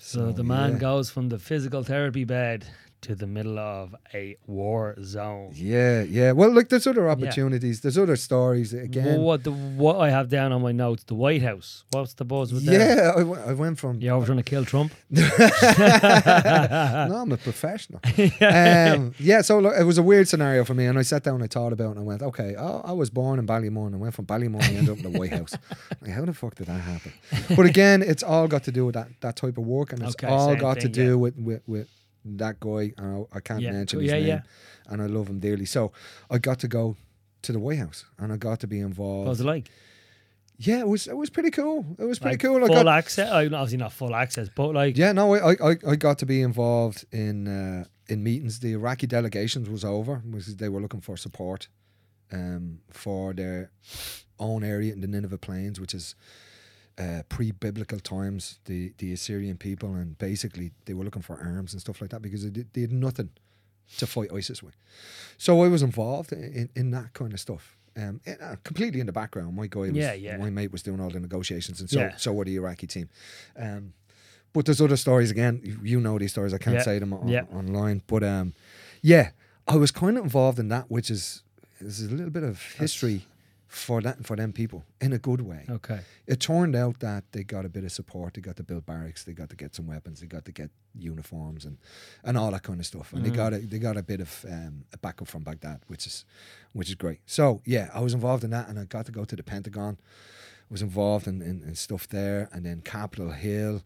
So, 0.01 0.31
the 0.31 0.45
man 0.45 0.73
yeah. 0.73 0.77
goes 0.77 1.09
from 1.09 1.27
the 1.27 1.37
physical 1.37 1.83
therapy 1.83 2.23
bed 2.23 2.65
to 3.01 3.15
the 3.15 3.27
middle 3.27 3.57
of 3.59 3.95
a 4.13 4.35
war 4.45 4.95
zone. 5.01 5.51
Yeah, 5.55 6.03
yeah. 6.03 6.31
Well, 6.33 6.49
look, 6.49 6.69
there's 6.69 6.85
other 6.87 7.09
opportunities. 7.09 7.81
There's 7.81 7.97
other 7.97 8.15
stories. 8.15 8.73
Again, 8.73 9.05
Well, 9.05 9.19
what 9.21 9.43
the 9.43 9.51
what 9.51 9.97
I 9.99 10.09
have 10.09 10.29
down 10.29 10.51
on 10.51 10.61
my 10.61 10.71
notes, 10.71 11.03
the 11.05 11.15
White 11.15 11.41
House. 11.41 11.85
What's 11.91 12.13
the 12.15 12.25
buzz 12.25 12.51
with 12.53 12.65
that? 12.65 12.73
yeah, 12.73 13.11
I, 13.15 13.19
w- 13.19 13.41
I 13.41 13.53
went 13.53 13.79
from. 13.79 14.01
You 14.01 14.09
over 14.11 14.25
trying 14.25 14.37
to 14.37 14.43
kill 14.43 14.65
Trump? 14.65 14.91
no, 15.09 15.23
I'm 17.21 17.31
a 17.31 17.37
professional. 17.37 17.99
um, 18.41 19.13
yeah, 19.19 19.41
so 19.41 19.59
look, 19.59 19.73
it 19.79 19.83
was 19.83 19.97
a 19.97 20.03
weird 20.03 20.27
scenario 20.27 20.63
for 20.65 20.73
me, 20.73 20.85
and 20.85 20.97
I 20.97 21.01
sat 21.03 21.23
down 21.23 21.35
and 21.35 21.43
I 21.43 21.47
thought 21.47 21.73
about 21.73 21.87
it 21.87 21.91
and 21.91 21.99
I 21.99 22.03
went, 22.03 22.21
okay, 22.21 22.55
oh, 22.57 22.81
I 22.83 22.91
was 22.91 23.09
born 23.09 23.39
in 23.39 23.47
Ballymun 23.47 23.87
and 23.87 23.95
I 23.95 23.97
went 23.97 24.13
from 24.13 24.25
Ballymun 24.25 24.61
and 24.67 24.77
ended 24.77 24.89
up 24.89 24.97
in 25.05 25.11
the 25.11 25.17
White 25.19 25.31
House. 25.33 25.55
Like, 26.01 26.11
how 26.11 26.23
the 26.23 26.33
fuck 26.33 26.55
did 26.55 26.67
that 26.67 26.79
happen? 26.79 27.11
But 27.55 27.65
again, 27.65 28.01
it's 28.01 28.23
all 28.23 28.47
got 28.47 28.63
to 28.63 28.71
do 28.71 28.85
with 28.85 28.95
that, 28.95 29.09
that 29.21 29.35
type 29.35 29.57
of 29.57 29.65
work, 29.65 29.91
and 29.91 30.01
it's 30.01 30.11
Okay, 30.15 30.27
all 30.27 30.55
got 30.55 30.79
to 30.81 30.87
do 30.87 31.09
yeah. 31.09 31.13
with, 31.15 31.35
with, 31.37 31.61
with 31.67 31.87
that 32.37 32.59
guy, 32.59 32.93
and 32.97 33.25
I, 33.33 33.37
I 33.37 33.39
can't 33.39 33.61
Yeah, 33.61 33.71
mention 33.71 33.99
his 34.01 34.09
yeah, 34.11 34.17
name, 34.19 34.27
yeah. 34.27 34.41
and 34.87 35.01
I 35.01 35.05
love 35.07 35.27
him 35.27 35.39
dearly. 35.39 35.65
So 35.65 35.91
I 36.29 36.37
got 36.37 36.59
to 36.59 36.67
go 36.67 36.95
to 37.41 37.51
the 37.51 37.59
White 37.59 37.79
House, 37.79 38.05
and 38.17 38.31
I 38.33 38.37
got 38.37 38.59
to 38.61 38.67
be 38.67 38.79
involved. 38.79 39.25
What 39.27 39.29
was 39.31 39.41
it 39.41 39.45
like? 39.45 39.69
Yeah, 40.61 40.79
it 40.81 40.87
was 40.87 41.07
it 41.07 41.15
was 41.15 41.29
pretty 41.29 41.51
cool. 41.51 41.85
It 41.97 42.03
was 42.03 42.19
pretty 42.19 42.33
Like 42.33 42.41
cool. 42.41 42.63
I 42.63 42.67
Full 42.67 42.83
got, 42.83 42.87
access. 42.97 43.29
Obviously 43.31 43.77
not 43.77 43.93
full 43.93 44.13
access, 44.13 44.49
but 44.53 44.73
like 44.73 44.97
yeah, 44.97 45.13
no, 45.13 45.33
I, 45.33 45.53
I, 45.53 45.75
I 45.87 45.95
got 45.95 46.19
to 46.19 46.25
be 46.25 46.41
involved 46.41 47.05
in 47.13 47.47
uh, 47.47 47.85
in 48.07 48.23
meetings. 48.23 48.59
The 48.59 48.73
Iraqi 48.73 49.07
delegations 49.07 49.69
was 49.69 49.85
over 49.85 50.17
because 50.17 50.57
they 50.57 50.67
were 50.67 50.81
looking 50.81 50.99
for 50.99 51.15
support 51.15 51.69
um, 52.33 52.79
for 52.91 53.33
their 53.33 53.71
own 54.37 54.63
area 54.65 54.91
in 54.91 54.99
the 54.99 55.07
Nineveh 55.07 55.37
Plains, 55.37 55.79
which 55.79 55.93
is 55.93 56.13
uh, 56.99 57.23
pre-biblical 57.29 57.99
times. 57.99 58.59
The 58.65 58.93
the 58.97 59.13
Assyrian 59.13 59.57
people, 59.57 59.95
and 59.95 60.17
basically 60.17 60.71
they 60.85 60.93
were 60.93 61.03
looking 61.05 61.21
for 61.21 61.35
arms 61.41 61.73
and 61.73 61.81
stuff 61.81 62.01
like 62.01 62.09
that 62.11 62.21
because 62.21 62.43
they, 62.43 62.49
did, 62.49 62.67
they 62.73 62.81
had 62.81 62.91
nothing 62.91 63.29
to 63.97 64.05
fight 64.05 64.31
ISIS 64.33 64.61
with. 64.61 64.75
So 65.37 65.63
I 65.63 65.67
was 65.67 65.81
involved 65.81 66.31
in, 66.33 66.69
in 66.75 66.91
that 66.91 67.13
kind 67.13 67.33
of 67.33 67.39
stuff. 67.39 67.75
Um, 67.97 68.21
in- 68.25 68.37
uh, 68.41 68.55
completely 68.63 68.99
in 68.99 69.07
the 69.07 69.11
background. 69.13 69.55
My 69.55 69.67
guy 69.67 69.79
was, 69.79 69.91
Yeah, 69.95 70.13
yeah. 70.13 70.37
my 70.37 70.49
mate 70.49 70.71
was 70.71 70.83
doing 70.83 70.99
all 71.01 71.09
the 71.09 71.19
negotiations, 71.19 71.79
and 71.81 71.89
so 71.89 71.99
Yeah. 71.99 72.15
so 72.17 72.31
were 72.33 72.45
the 72.45 72.55
Iraqi 72.55 72.87
team. 72.87 73.09
Um, 73.57 73.93
but 74.53 74.65
there's 74.65 74.81
other 74.81 74.97
stories 74.97 75.31
again. 75.31 75.61
you- 75.83 75.99
know 75.99 76.17
these 76.19 76.31
stories. 76.31 76.53
I 76.53 76.57
can't 76.59 76.75
Yeah, 76.77 76.83
say 76.83 76.99
them 76.99 77.13
on, 77.13 77.27
yeah. 77.27 77.43
online. 77.51 78.01
But 78.07 78.23
um, 78.23 78.53
yeah, 79.01 79.31
I 79.67 79.75
was 79.77 79.91
kind 79.91 80.17
of 80.17 80.23
involved 80.23 80.59
in 80.59 80.67
that, 80.69 80.89
which 80.91 81.09
is 81.09 81.43
is 81.79 82.01
a 82.03 82.09
little 82.13 82.31
bit 82.31 82.43
of 82.43 82.61
history 82.77 83.21
for 83.71 84.01
that 84.01 84.25
for 84.25 84.35
them 84.35 84.51
people 84.51 84.83
in 84.99 85.13
a 85.13 85.19
good 85.19 85.41
way. 85.41 85.63
okay. 85.69 85.99
It 86.25 86.39
turned 86.39 86.75
out 86.75 86.99
that 87.01 87.23
they 87.33 87.43
got 87.43 87.65
a 87.65 87.69
bit 87.69 87.83
of 87.83 87.91
support. 87.91 88.33
They 88.33 88.41
got 88.41 88.57
to 88.57 88.63
build 88.63 88.85
barracks. 88.85 89.23
They 89.23 89.33
got 89.33 89.49
to 89.51 89.55
get 89.55 89.75
some 89.75 89.85
weapons. 89.87 90.19
They 90.21 90.27
got 90.27 90.43
to 90.45 90.51
get 90.51 90.71
uniforms 90.97 91.65
and, 91.65 91.77
and 92.23 92.35
all 92.37 92.49
that 92.51 92.63
kind 92.63 92.79
of 92.79 92.85
stuff. 92.87 93.13
And 93.13 93.23
they 93.23 93.29
Mm. 93.31 93.35
got 93.35 93.53
a, 93.53 93.59
they 93.59 93.77
got 93.79 93.95
a 93.95 94.01
bit 94.03 94.21
of 94.21 94.45
um, 94.49 94.85
a 94.91 94.97
backup 94.97 95.27
from 95.27 95.43
Baghdad, 95.43 95.79
which 95.87 96.07
is 96.07 96.25
which 96.73 96.89
is 96.89 96.95
great. 96.95 97.19
So 97.27 97.61
yeah, 97.65 97.89
I 97.93 97.99
was 98.01 98.13
involved 98.13 98.43
in 98.43 98.49
that, 98.51 98.67
and 98.69 98.79
I 98.79 98.85
got 98.85 99.05
to 99.05 99.11
go 99.11 99.23
to 99.23 99.35
the 99.35 99.43
Pentagon. 99.43 99.97
Was 100.71 100.81
involved 100.83 101.27
in, 101.27 101.41
in, 101.41 101.63
in 101.63 101.75
stuff 101.75 102.07
there, 102.09 102.47
and 102.51 102.63
then 102.65 102.81
Capitol 102.81 103.31
Hill, 103.31 103.81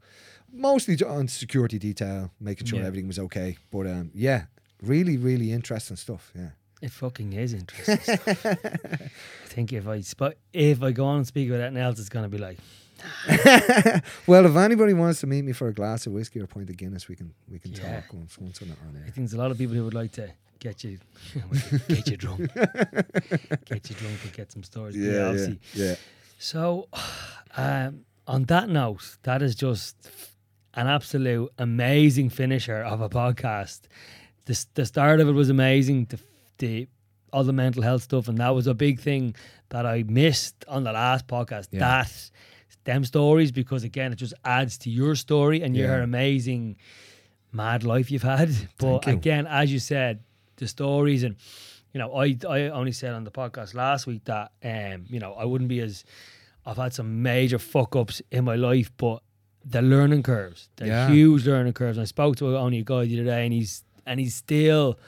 mostly 0.52 0.96
on 1.06 1.28
security 1.30 1.80
detail, 1.80 2.32
making 2.42 2.68
sure 2.68 2.80
Yeah. 2.80 2.88
everything 2.88 3.08
was 3.08 3.20
okay. 3.20 3.58
But 3.72 3.88
um, 3.88 4.12
yeah, 4.14 4.46
really, 4.82 5.16
really 5.18 5.52
interesting 5.54 5.96
stuff. 5.98 6.32
Yeah. 6.36 6.50
It 6.84 6.92
fucking 6.92 7.32
is 7.34 7.54
interesting. 7.54 8.20
I 8.28 9.48
think 9.48 9.72
if 9.72 9.88
I 9.88 10.02
sp- 10.04 10.36
if 10.52 10.84
I 10.84 10.92
go 10.92 11.06
on 11.06 11.18
and 11.18 11.28
speak 11.28 11.48
about 11.50 11.62
anything 11.62 11.82
else, 11.82 11.98
it's 12.00 12.10
gonna 12.10 12.28
be 12.30 12.38
like 12.38 12.58
well, 14.28 14.46
if 14.46 14.56
anybody 14.56 14.94
wants 14.94 15.20
to 15.22 15.28
meet 15.28 15.44
me 15.44 15.52
for 15.54 15.68
a 15.68 15.74
glass 15.74 16.06
of 16.08 16.14
whiskey 16.14 16.40
or 16.40 16.44
a 16.44 16.48
pint 16.48 16.70
of 16.70 16.78
Guinness, 16.78 17.08
we 17.08 17.16
can 17.16 17.34
we 17.50 17.60
can 17.60 17.72
Yeah. 17.74 18.02
talk 18.02 18.14
once 18.14 18.38
once 18.38 18.62
on, 18.62 18.70
on 18.70 18.98
I 18.98 19.04
think 19.12 19.16
there's 19.16 19.34
a 19.34 19.38
lot 19.38 19.52
of 19.52 19.58
people 19.58 19.76
who 19.76 19.84
would 19.86 19.94
like 19.94 20.12
to 20.14 20.30
get 20.60 20.84
you 20.84 20.98
get 21.88 22.08
you 22.10 22.18
drunk, 22.18 22.54
get 23.66 23.90
you 23.90 23.96
drunk 23.96 24.20
and 24.24 24.34
get 24.34 24.52
some 24.52 24.64
stories. 24.64 24.96
Yeah, 24.96 25.32
yeah, 25.34 25.48
yeah. 25.74 25.96
So, 26.38 26.88
um, 27.58 28.06
on 28.28 28.44
that 28.46 28.68
note, 28.70 29.18
that 29.24 29.42
is 29.42 29.56
just 29.56 29.96
an 30.74 30.88
absolute 30.88 31.50
amazing 31.58 32.30
finisher 32.30 32.82
of 32.82 33.00
a 33.02 33.10
podcast. 33.10 33.82
The, 34.46 34.66
the 34.74 34.86
start 34.86 35.20
of 35.22 35.28
it 35.30 35.32
was 35.32 35.50
amazing. 35.50 36.06
The, 36.10 36.20
the 36.58 36.88
all 37.32 37.44
the 37.44 37.54
mental 37.54 37.82
health 37.82 38.04
stuff, 38.04 38.28
and 38.28 38.38
that 38.38 38.50
was 38.50 38.68
a 38.68 38.74
big 38.76 39.00
thing 39.00 39.36
that 39.70 39.86
I 39.86 40.04
missed 40.04 40.64
on 40.68 40.84
the 40.84 40.92
last 40.92 41.28
podcast. 41.28 41.70
Yeah. 41.72 41.80
That 41.80 42.32
them 42.84 43.04
stories, 43.06 43.52
because 43.52 43.84
again, 43.84 44.12
it 44.12 44.18
just 44.18 44.34
adds 44.44 44.78
to 44.80 44.90
your 44.90 45.16
story 45.16 45.62
and 45.64 45.76
your 45.76 46.02
amazing 46.02 46.76
mad 47.52 47.84
life 47.84 48.12
you've 48.12 48.24
had. 48.24 48.50
But 48.78 49.08
you. 49.08 49.14
again, 49.14 49.48
as 49.48 49.72
you 49.72 49.80
said, 49.80 50.20
the 50.58 50.68
stories 50.68 51.24
and 51.24 51.36
you 51.94 52.00
know, 52.00 52.14
I 52.16 52.38
I 52.50 52.62
only 52.70 52.92
said 52.92 53.14
on 53.14 53.24
the 53.24 53.32
podcast 53.32 53.74
last 53.74 54.06
week 54.08 54.26
that 54.26 54.52
um, 54.64 55.06
you 55.10 55.20
know, 55.20 55.34
I 55.34 55.46
wouldn't 55.46 55.70
be 55.70 55.80
as 55.80 56.04
I've 56.66 56.78
had 56.78 56.94
some 56.94 57.22
major 57.24 57.60
fuck 57.60 57.96
ups 57.96 58.22
in 58.32 58.46
my 58.46 58.56
life, 58.56 58.92
but 58.98 59.22
the 59.66 59.82
learning 59.82 60.24
curves, 60.24 60.70
the 60.76 60.88
Yeah. 60.88 61.10
huge 61.10 61.46
learning 61.48 61.74
curves. 61.74 61.98
And 61.98 62.04
I 62.04 62.06
spoke 62.06 62.36
to 62.38 62.58
only 62.58 62.80
a 62.80 62.84
guy 62.84 63.06
the 63.06 63.16
other 63.22 63.30
day, 63.30 63.44
and 63.46 63.54
he's 63.54 63.84
and 64.06 64.20
he's 64.20 64.36
still 64.36 65.00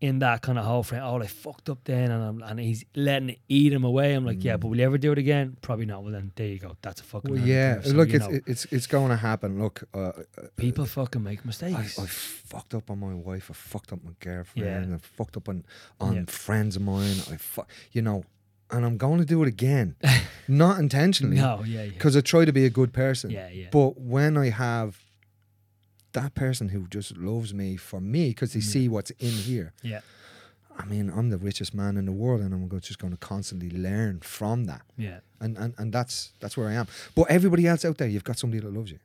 in 0.00 0.18
that 0.18 0.42
kind 0.42 0.58
of 0.58 0.64
whole 0.64 0.82
frame. 0.82 1.02
Oh, 1.02 1.20
I 1.20 1.26
fucked 1.26 1.68
up 1.70 1.78
then, 1.84 2.10
and 2.10 2.22
I'm, 2.22 2.42
and 2.42 2.60
he's 2.60 2.84
letting 2.94 3.30
it 3.30 3.38
eat 3.48 3.72
him 3.72 3.84
away. 3.84 4.12
I'm 4.14 4.26
like, 4.26 4.44
yeah, 4.44 4.56
but 4.56 4.68
will 4.68 4.76
you 4.76 4.84
ever 4.84 4.98
do 4.98 5.10
it 5.12 5.18
again? 5.18 5.56
Probably 5.62 5.86
not. 5.86 6.02
Well, 6.02 6.12
then 6.12 6.32
there 6.36 6.46
you 6.48 6.58
go. 6.58 6.76
That's 6.82 7.00
a 7.00 7.04
fucking 7.04 7.30
Well, 7.32 7.40
yeah. 7.40 7.80
So, 7.80 7.90
Look, 7.94 8.10
it's 8.10 8.28
know, 8.28 8.40
it's 8.46 8.64
it's 8.66 8.86
going 8.86 9.08
to 9.10 9.16
happen. 9.16 9.58
Look, 9.62 9.84
uh, 9.94 9.98
uh, 9.98 10.12
people 10.56 10.84
fucking 10.84 11.22
make 11.22 11.44
mistakes. 11.44 11.98
I 11.98 12.06
fucked 12.06 12.74
up 12.74 12.90
on 12.90 13.00
my 13.00 13.14
wife. 13.14 13.50
I 13.50 13.54
fucked 13.54 13.92
up 13.92 14.04
my 14.04 14.12
girlfriend. 14.20 14.90
Yeah. 14.90 14.96
I 14.96 14.98
fucked 14.98 15.36
up 15.36 15.48
on 15.48 15.64
on 16.00 16.14
Yeah. 16.14 16.24
friends 16.26 16.76
of 16.76 16.82
mine. 16.82 17.16
I 17.30 17.36
fu- 17.38 17.64
you 17.92 18.02
know, 18.02 18.24
and 18.70 18.84
I'm 18.84 18.98
going 18.98 19.18
to 19.20 19.24
do 19.24 19.42
it 19.42 19.48
again, 19.48 19.96
not 20.48 20.78
intentionally, 20.78 21.36
no, 21.36 21.62
yeah, 21.64 21.84
yeah, 21.84 21.90
because 21.90 22.16
I 22.16 22.20
try 22.20 22.44
to 22.44 22.52
be 22.52 22.64
a 22.64 22.70
good 22.70 22.92
person. 22.92 23.30
yeah, 23.30 23.48
yeah. 23.48 23.68
But 23.70 23.98
when 24.00 24.36
I 24.36 24.50
have 24.50 25.00
that 26.20 26.34
person 26.34 26.68
who 26.70 26.80
just 26.96 27.10
loves 27.16 27.50
me 27.62 27.76
for 27.76 28.00
me 28.00 28.22
because 28.30 28.52
they 28.54 28.60
Yeah. 28.60 28.72
see 28.74 28.88
what's 28.88 29.12
in 29.28 29.32
here. 29.50 29.68
Yeah. 29.82 30.00
I 30.78 30.84
mean, 30.84 31.06
I'm 31.16 31.30
the 31.30 31.38
richest 31.38 31.72
man 31.74 31.96
in 31.96 32.04
the 32.04 32.12
world, 32.22 32.40
and 32.42 32.52
I'm 32.54 32.68
just 32.80 32.98
going 32.98 33.12
to 33.18 33.22
constantly 33.32 33.70
learn 33.70 34.20
from 34.20 34.64
that, 34.66 34.82
yeah, 34.98 35.20
and, 35.40 35.56
and 35.62 35.72
and 35.78 35.90
that's 35.96 36.16
that's 36.40 36.54
where 36.58 36.68
I 36.68 36.74
am. 36.80 36.86
But 37.14 37.24
everybody 37.30 37.66
else 37.66 37.82
out 37.88 37.96
there, 37.98 38.08
you've 38.08 38.28
got 38.30 38.38
somebody 38.38 38.60
that 38.60 38.70
loves 38.78 38.90
you, 38.90 38.98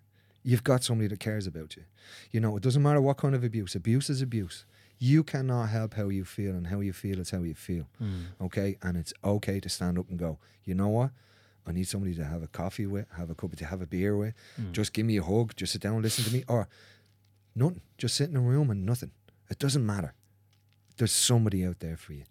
you've 0.43 0.65
got 0.71 0.83
somebody 0.83 1.07
that 1.07 1.19
cares 1.21 1.47
about 1.47 1.77
you. 1.77 1.83
You 2.33 2.39
know, 2.41 2.57
it 2.57 2.63
doesn't 2.63 2.83
matter 2.83 2.99
what 2.99 3.15
kind 3.23 3.35
of 3.35 3.43
abuse. 3.45 3.73
Abuse 3.75 4.09
is 4.09 4.21
abuse. 4.21 4.65
You 4.99 5.23
cannot 5.23 5.67
help 5.69 5.93
how 5.93 6.09
you 6.09 6.25
feel, 6.25 6.53
and 6.57 6.67
how 6.67 6.81
you 6.81 6.91
feel 6.93 7.19
is 7.21 7.29
how 7.31 7.43
you 7.43 7.55
feel. 7.55 7.85
Mm. 8.03 8.23
Okay, 8.47 8.69
and 8.81 8.97
it's 8.97 9.13
okay 9.23 9.59
to 9.61 9.69
stand 9.69 9.97
up 9.97 10.09
and 10.09 10.19
go. 10.19 10.39
You 10.65 10.75
know 10.75 10.89
what? 10.89 11.11
I 11.65 11.71
need 11.71 11.87
somebody 11.87 12.15
to 12.15 12.25
have 12.25 12.43
a 12.43 12.47
coffee 12.47 12.85
with, 12.85 13.05
have 13.17 13.29
a 13.29 13.35
cup 13.35 13.53
of 13.53 13.59
tea, 13.59 13.65
have 13.65 13.81
a 13.81 13.87
beer 13.87 14.17
with. 14.17 14.33
Mm. 14.59 14.73
Just 14.73 14.91
give 14.91 15.05
me 15.05 15.15
a 15.17 15.23
hug. 15.23 15.55
Just 15.55 15.71
sit 15.73 15.81
down 15.81 15.93
and 15.93 16.03
listen 16.03 16.25
to 16.25 16.33
me, 16.33 16.43
or 16.49 16.67
nothing. 17.55 17.81
Just 17.97 18.15
sit 18.15 18.29
in 18.29 18.35
a 18.35 18.41
room 18.41 18.69
and 18.69 18.85
nothing. 18.85 19.11
It 19.49 19.59
doesn't 19.59 19.85
matter. 19.85 20.13
There's 20.97 21.11
somebody 21.11 21.65
out 21.65 21.79
there 21.79 21.97
for 21.97 22.13
you. 22.13 22.23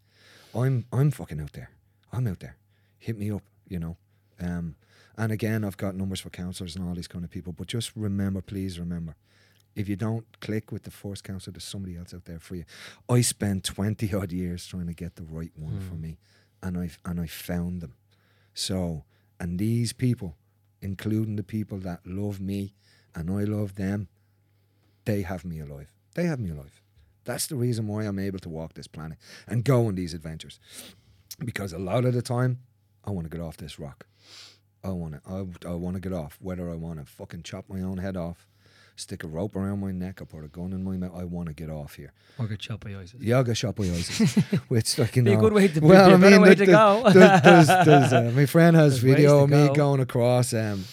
I'm 0.54 0.84
I'm 0.92 1.10
fucking 1.10 1.40
out 1.40 1.52
there. 1.52 1.70
I'm 2.12 2.26
out 2.26 2.40
there. 2.40 2.56
Hit 2.98 3.18
me 3.18 3.30
up. 3.30 3.42
You 3.68 3.78
know. 3.78 3.96
Um, 4.40 4.76
and 5.16 5.32
again, 5.32 5.64
I've 5.64 5.76
got 5.76 5.94
numbers 5.94 6.20
for 6.20 6.30
counselors 6.30 6.76
and 6.76 6.88
all 6.88 6.94
these 6.94 7.08
kind 7.08 7.24
of 7.24 7.30
people. 7.30 7.52
But 7.52 7.66
just 7.66 7.92
remember, 7.94 8.40
please 8.40 8.78
remember, 8.78 9.16
if 9.76 9.86
you 9.88 9.94
don't 9.96 10.24
click 10.40 10.72
with 10.72 10.84
the 10.84 10.90
first 10.90 11.24
counselor, 11.24 11.52
there's 11.52 11.64
somebody 11.64 11.96
else 11.96 12.14
out 12.14 12.24
there 12.24 12.38
for 12.38 12.54
you. 12.54 12.64
I 13.08 13.20
spent 13.20 13.64
twenty 13.64 14.12
odd 14.18 14.32
years 14.32 14.66
trying 14.66 14.86
to 14.86 14.94
get 14.94 15.16
the 15.16 15.22
right 15.24 15.52
one 15.56 15.80
for 15.80 15.94
Mm. 15.94 16.00
me, 16.00 16.18
and 16.62 16.78
I 16.78 16.90
and 17.04 17.20
I 17.20 17.26
found 17.26 17.80
them. 17.82 17.94
So, 18.54 19.04
and 19.38 19.58
these 19.58 19.92
people, 19.92 20.36
including 20.82 21.36
the 21.36 21.42
people 21.42 21.78
that 21.78 22.00
love 22.06 22.40
me 22.40 22.74
and 23.14 23.30
I 23.30 23.44
love 23.44 23.74
them, 23.76 24.08
they 25.04 25.22
have 25.22 25.44
me 25.44 25.60
alive. 25.60 25.92
They 26.14 26.24
have 26.24 26.40
me 26.40 26.50
alive. 26.50 26.80
That's 27.24 27.46
the 27.46 27.56
reason 27.56 27.86
why 27.86 28.04
I'm 28.04 28.18
able 28.18 28.38
to 28.40 28.48
walk 28.48 28.74
this 28.74 28.86
planet 28.86 29.18
and 29.46 29.64
go 29.64 29.86
on 29.86 29.94
these 29.94 30.14
adventures. 30.14 30.58
Because 31.44 31.72
a 31.72 31.78
lot 31.78 32.04
of 32.04 32.12
the 32.14 32.22
time, 32.22 32.58
I 33.04 33.10
want 33.10 33.30
to 33.30 33.36
get 33.36 33.44
off 33.44 33.56
this 33.56 33.78
rock. 33.78 34.06
I 34.82 34.88
want 34.90 35.14
to. 35.14 35.20
I, 35.66 35.70
I 35.70 35.74
want 35.74 35.94
to 35.96 36.00
get 36.00 36.12
off. 36.12 36.38
Whether 36.40 36.70
I 36.70 36.74
want 36.74 36.98
to 36.98 37.04
fucking 37.10 37.42
chop 37.42 37.66
my 37.68 37.80
own 37.82 37.98
head 37.98 38.16
off, 38.16 38.46
stick 38.96 39.22
a 39.24 39.26
rope 39.26 39.54
around 39.56 39.80
my 39.80 39.92
neck, 39.92 40.20
or 40.22 40.26
put 40.26 40.44
a 40.44 40.48
gun 40.48 40.72
in 40.72 40.82
my 40.82 40.96
mouth, 40.96 41.12
I 41.14 41.24
want 41.24 41.48
to 41.48 41.54
get 41.54 41.68
off 41.70 41.94
here. 41.94 42.12
or 42.38 42.46
get 42.46 42.58
chopped 42.60 42.84
by 42.84 42.94
ISIS. 42.96 43.20
Yeah, 43.20 43.36
I'll 43.36 43.44
get 43.44 43.56
shot 43.58 43.74
by 43.76 43.84
ISIS. 43.90 44.34
Which, 44.68 44.98
like, 44.98 45.16
you 45.16 45.22
Be 45.22 45.32
a 45.34 45.36
good 45.36 45.52
way 45.52 45.68
to- 45.68 45.80
well, 45.80 46.06
be 46.18 46.24
a 46.24 46.28
I 46.28 46.30
mean, 46.30 46.40
way 46.40 46.54
there- 46.54 46.66
to 46.66 46.72
go. 46.72 47.02
there's, 47.12 47.42
there's, 47.42 47.66
there's, 47.86 48.12
uh, 48.12 48.32
my 48.34 48.46
friend 48.46 48.74
has 48.76 49.00
There's 49.00 49.16
video 49.16 49.44
of 49.44 49.50
me 49.50 49.68
go. 49.68 49.74
going 49.74 50.00
across. 50.00 50.52
Um, 50.54 50.84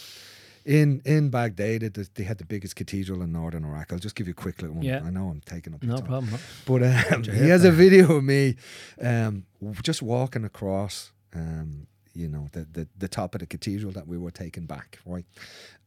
in 0.68 1.02
in 1.06 1.30
Baghdad, 1.30 1.82
they, 1.82 2.04
they 2.16 2.24
had 2.24 2.38
the 2.38 2.46
biggest 2.46 2.76
cathedral 2.76 3.22
in 3.24 3.32
northern 3.32 3.64
Iraq. 3.66 3.94
I'll 3.94 4.00
just 4.00 4.16
give 4.16 4.28
you 4.28 4.32
a 4.32 4.42
quick 4.44 4.62
little 4.62 4.76
one. 4.76 4.86
Yeah. 4.86 5.02
I 5.04 5.10
know 5.10 5.30
I'm 5.30 5.42
taking 5.46 5.74
up 5.74 5.82
No 5.82 5.96
time. 5.98 6.06
problem. 6.06 6.40
But 6.66 6.84
um, 6.84 7.24
he 7.24 7.50
has 7.50 7.64
a 7.66 7.72
video 7.72 8.18
of 8.18 8.24
me 8.24 8.56
um, 9.02 9.46
just 9.82 10.02
walking 10.02 10.44
across. 10.44 11.12
Um, 11.34 11.88
you 12.14 12.28
know, 12.28 12.48
the, 12.52 12.66
the 12.72 12.88
the 12.98 13.08
top 13.08 13.36
of 13.36 13.40
the 13.42 13.46
cathedral 13.46 13.92
that 13.92 14.08
we 14.08 14.18
were 14.18 14.32
taking 14.32 14.66
back, 14.66 14.98
right? 15.06 15.26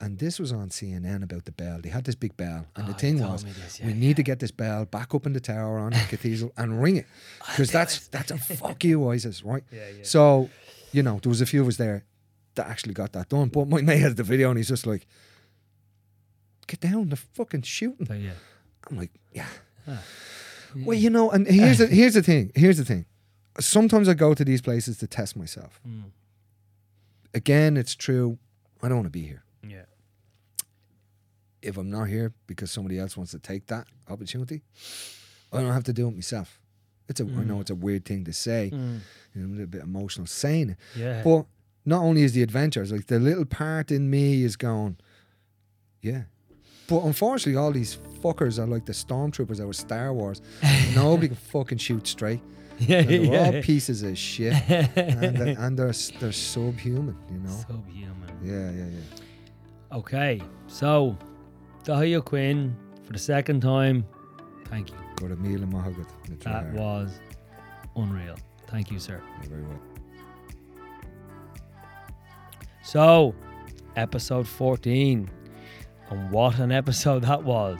And 0.00 0.18
this 0.18 0.38
was 0.38 0.52
on 0.52 0.68
CNN 0.68 1.24
about 1.24 1.44
the 1.44 1.50
bell. 1.52 1.80
They 1.82 1.88
had 1.88 2.04
this 2.04 2.14
big 2.14 2.36
bell, 2.36 2.66
and 2.76 2.84
Oh, 2.88 2.92
the 2.92 2.94
thing 2.98 3.20
was, 3.20 3.42
this, 3.42 3.80
we 3.80 3.88
yeah, 3.92 3.98
need 3.98 4.16
to 4.16 4.22
get 4.22 4.38
this 4.38 4.52
bell 4.52 4.84
back 4.84 5.12
up 5.12 5.26
in 5.26 5.32
the 5.32 5.40
tower 5.40 5.78
on 5.78 5.90
the 5.90 6.04
cathedral 6.08 6.52
and 6.56 6.80
ring 6.80 6.96
it, 6.96 7.06
because 7.48 7.72
that's 7.72 8.06
that's 8.08 8.30
a 8.30 8.38
fuck 8.60 8.84
you, 8.84 9.08
Isis, 9.10 9.42
right? 9.44 9.64
Yeah, 9.72 9.80
yeah. 9.98 10.04
So, 10.04 10.48
you 10.92 11.02
know, 11.02 11.18
there 11.20 11.30
was 11.30 11.40
a 11.40 11.46
few 11.46 11.62
of 11.62 11.66
us 11.68 11.76
there 11.78 12.04
that 12.54 12.66
actually 12.66 12.94
got 12.94 13.12
that 13.12 13.28
done. 13.28 13.48
But 13.48 13.68
my 13.68 13.80
mate 13.82 13.98
has 13.98 14.14
the 14.14 14.22
video, 14.22 14.50
and 14.50 14.58
he's 14.58 14.68
just 14.68 14.86
like, 14.86 15.06
"Get 16.66 16.80
down, 16.80 17.08
they're 17.08 17.16
fucking 17.16 17.62
shooting." 17.62 18.06
But 18.06 18.18
yeah. 18.18 18.32
I'm 18.90 18.96
like, 18.96 19.10
yeah. 19.32 19.46
Ah. 19.86 20.02
Well, 20.84 20.96
you 20.96 21.10
know, 21.10 21.30
and 21.30 21.46
here's 21.46 21.78
the 21.78 21.86
here's 21.86 22.14
the 22.14 22.22
thing. 22.22 22.52
Here's 22.54 22.78
the 22.78 22.84
thing. 22.84 23.06
Sometimes 23.58 24.08
I 24.08 24.14
go 24.14 24.34
to 24.34 24.44
these 24.44 24.62
places 24.62 24.98
to 24.98 25.06
test 25.06 25.36
myself. 25.36 25.80
Mm. 25.86 26.10
Again, 27.34 27.76
it's 27.76 27.94
true. 27.94 28.38
I 28.82 28.88
don't 28.88 28.98
want 28.98 29.06
to 29.06 29.10
be 29.10 29.22
here. 29.22 29.42
Yeah. 29.66 29.84
If 31.60 31.76
I'm 31.76 31.90
not 31.90 32.04
here 32.04 32.32
because 32.46 32.70
somebody 32.70 32.98
else 32.98 33.16
wants 33.16 33.32
to 33.32 33.38
take 33.38 33.66
that 33.66 33.86
opportunity, 34.08 34.62
I 35.52 35.60
don't 35.60 35.72
have 35.72 35.84
to 35.84 35.92
do 35.92 36.08
it 36.08 36.14
myself. 36.14 36.60
It's 37.08 37.20
a 37.20 37.24
I 37.24 37.42
know 37.44 37.60
it's 37.60 37.70
a 37.70 37.74
weird 37.74 38.04
thing 38.04 38.24
to 38.24 38.32
say. 38.32 38.70
Mm. 38.72 39.00
You 39.34 39.40
know, 39.40 39.46
I'm 39.46 39.50
a 39.50 39.54
little 39.54 39.66
bit 39.66 39.82
emotional 39.82 40.28
saying 40.28 40.70
it. 40.70 40.76
Yeah. 40.96 41.22
But 41.24 41.46
not 41.90 42.02
only 42.02 42.22
is 42.22 42.32
the 42.32 42.42
adventure, 42.42 42.82
it's 42.82 42.92
like 42.92 43.08
the 43.08 43.18
little 43.18 43.44
part 43.44 43.90
in 43.90 44.08
me 44.08 44.44
is 44.44 44.56
going, 44.56 44.96
yeah. 46.00 46.22
But 46.88 47.02
unfortunately, 47.02 47.60
all 47.60 47.72
these 47.72 47.98
fuckers 48.22 48.58
are 48.58 48.66
like 48.66 48.86
the 48.86 48.92
stormtroopers 48.92 49.60
out 49.60 49.68
of 49.68 49.76
Star 49.76 50.12
Wars. 50.12 50.40
Nobody 50.94 51.28
can 51.28 51.36
fucking 51.36 51.78
shoot 51.78 52.06
straight. 52.06 52.40
yeah, 52.78 53.02
they're 53.02 53.20
yeah. 53.20 53.44
all 53.56 53.62
pieces 53.62 54.02
of 54.02 54.16
shit, 54.16 54.54
and, 54.70 55.36
they're, 55.36 55.58
and 55.58 55.78
they're 55.78 55.92
they're 56.20 56.32
subhuman. 56.32 57.16
You 57.30 57.38
know. 57.40 57.64
Subhuman. 57.68 58.30
Yeah, 58.42 58.70
yeah, 58.70 58.86
yeah. 58.86 59.96
Okay, 59.98 60.40
so 60.68 61.18
Daithi 61.84 62.16
O 62.16 62.22
Cuinn 62.22 62.74
for 63.04 63.12
the 63.12 63.18
second 63.18 63.60
time. 63.60 64.06
Thank 64.66 64.90
you. 64.90 64.96
Got 65.16 65.32
a 65.32 65.36
meal 65.36 65.62
in 65.62 65.70
Mahagat. 65.70 66.06
That 66.44 66.72
was 66.72 67.20
unreal. 67.96 68.36
Thank 68.68 68.90
you, 68.90 69.00
sir. 69.00 69.20
very 69.42 69.62
well. 69.62 69.89
So, 72.90 73.36
episode 73.94 74.48
14. 74.48 75.30
And 76.08 76.30
what 76.32 76.58
an 76.58 76.72
episode 76.72 77.22
that 77.22 77.44
was. 77.44 77.78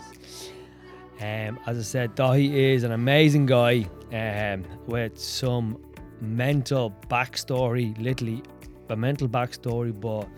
Um, 1.20 1.58
as 1.66 1.78
I 1.78 1.82
said, 1.82 2.14
Daithi 2.14 2.52
is 2.52 2.84
an 2.84 2.92
amazing 2.92 3.46
guy 3.46 3.88
um, 4.12 4.64
with 4.86 5.18
some 5.18 5.82
mental 6.20 6.94
backstory, 7.08 8.00
literally 8.00 8.44
a 8.88 8.94
mental 8.94 9.28
backstory, 9.28 10.00
but 10.00 10.28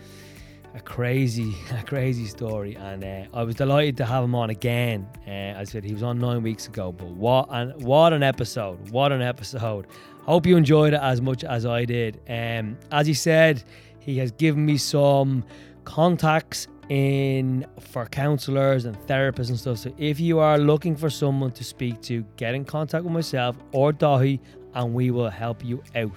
a 0.75 0.81
crazy, 0.81 1.55
a 1.79 1.83
crazy 1.83 2.25
story. 2.25 2.75
And 2.75 3.05
uh, 3.05 3.25
I 3.35 3.43
was 3.43 3.57
delighted 3.57 3.99
to 3.99 4.07
have 4.07 4.25
him 4.25 4.35
on 4.35 4.49
again. 4.49 5.07
Uh, 5.29 5.61
I 5.61 5.65
said, 5.65 5.85
he 5.85 5.93
was 5.93 6.03
on 6.03 6.19
nine 6.19 6.43
weeks 6.43 6.67
ago, 6.67 6.93
but 6.93 7.09
what 7.09 7.47
an 7.51 7.75
what 7.81 8.15
an 8.15 8.23
episode! 8.23 8.89
What 8.89 9.13
an 9.13 9.21
episode! 9.21 9.87
Hope 10.23 10.47
you 10.47 10.57
enjoyed 10.57 10.95
it 10.95 11.01
as 11.03 11.21
much 11.21 11.45
as 11.45 11.67
I 11.67 11.85
did. 11.85 12.21
Um, 12.27 12.79
as 12.91 13.07
he 13.07 13.13
said, 13.13 13.65
he 14.05 14.19
has 14.19 14.33
given 14.33 14.67
me 14.67 14.77
some 14.77 15.45
contacts 15.85 16.67
in 16.89 17.65
for 17.81 18.05
counselors 18.07 18.85
and 18.85 18.97
therapists 19.07 19.49
and 19.49 19.59
stuff. 19.59 19.79
So 19.79 19.95
if 19.97 20.19
you 20.19 20.41
are 20.41 20.59
looking 20.59 20.97
for 20.97 21.09
someone 21.09 21.53
to 21.53 21.65
speak 21.65 22.03
to, 22.03 22.25
get 22.37 22.55
in 22.55 22.65
contact 22.65 23.05
with 23.05 23.13
myself 23.13 23.57
or 23.71 23.93
Daithi, 23.93 24.41
and 24.75 24.93
we 24.93 25.11
will 25.11 25.31
help 25.31 25.65
you 25.65 25.83
out. 25.95 26.13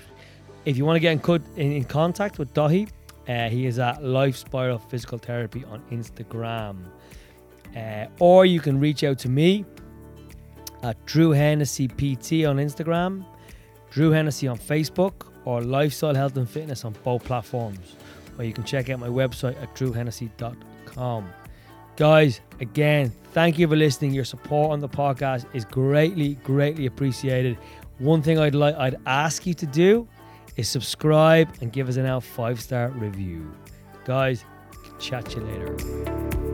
If 0.65 0.77
you 0.77 0.85
want 0.85 0.95
to 0.95 0.99
get 0.99 1.11
in, 1.11 1.19
co- 1.19 1.35
in, 1.55 1.71
in 1.73 1.83
contact 1.83 2.39
with 2.39 2.53
Daithi, 2.53 2.89
uh, 3.27 3.49
he 3.49 3.67
is 3.67 3.77
at 3.77 4.03
Life 4.03 4.35
Spiral 4.35 4.79
Physical 4.79 5.17
Therapy 5.17 5.63
on 5.65 5.81
Instagram. 5.91 6.77
Uh, 7.75 8.07
or 8.19 8.45
you 8.45 8.59
can 8.59 8.79
reach 8.79 9.03
out 9.03 9.19
to 9.19 9.29
me 9.29 9.65
at 10.81 11.03
Drew 11.05 11.31
Hennessy 11.31 11.87
PT 11.87 12.45
on 12.45 12.57
Instagram, 12.57 13.25
Drew 13.91 14.11
Hennessy 14.11 14.47
on 14.47 14.57
Facebook, 14.57 15.27
or 15.45 15.61
Lifestyle 15.61 16.15
Health 16.15 16.35
and 16.37 16.49
Fitness 16.49 16.83
on 16.83 16.95
both 17.03 17.23
platforms. 17.23 17.95
Or 18.37 18.43
you 18.43 18.53
can 18.53 18.63
check 18.63 18.89
out 18.89 18.99
my 18.99 19.07
website 19.07 19.61
at 19.61 19.73
drewhennessy.com. 19.75 21.29
Guys, 21.95 22.41
again, 22.59 23.11
thank 23.31 23.57
you 23.57 23.67
for 23.67 23.75
listening. 23.75 24.11
Your 24.11 24.25
support 24.25 24.71
on 24.71 24.81
the 24.81 24.89
podcast 24.89 25.45
is 25.53 25.63
greatly, 25.63 26.35
greatly 26.43 26.87
appreciated. 26.87 27.57
One 27.99 28.21
thing 28.21 28.37
I'd 28.37 28.55
like 28.55 28.75
I'd 28.75 28.97
ask 29.05 29.45
you 29.45 29.53
to 29.53 29.65
do 29.65 30.07
is 30.57 30.67
subscribe 30.67 31.49
and 31.61 31.71
give 31.71 31.87
us 31.87 31.95
an 31.95 32.05
out 32.05 32.23
five 32.23 32.59
star 32.59 32.89
review. 32.89 33.49
Guys, 34.03 34.43
chat 34.99 35.33
you 35.35 35.41
later. 35.41 36.44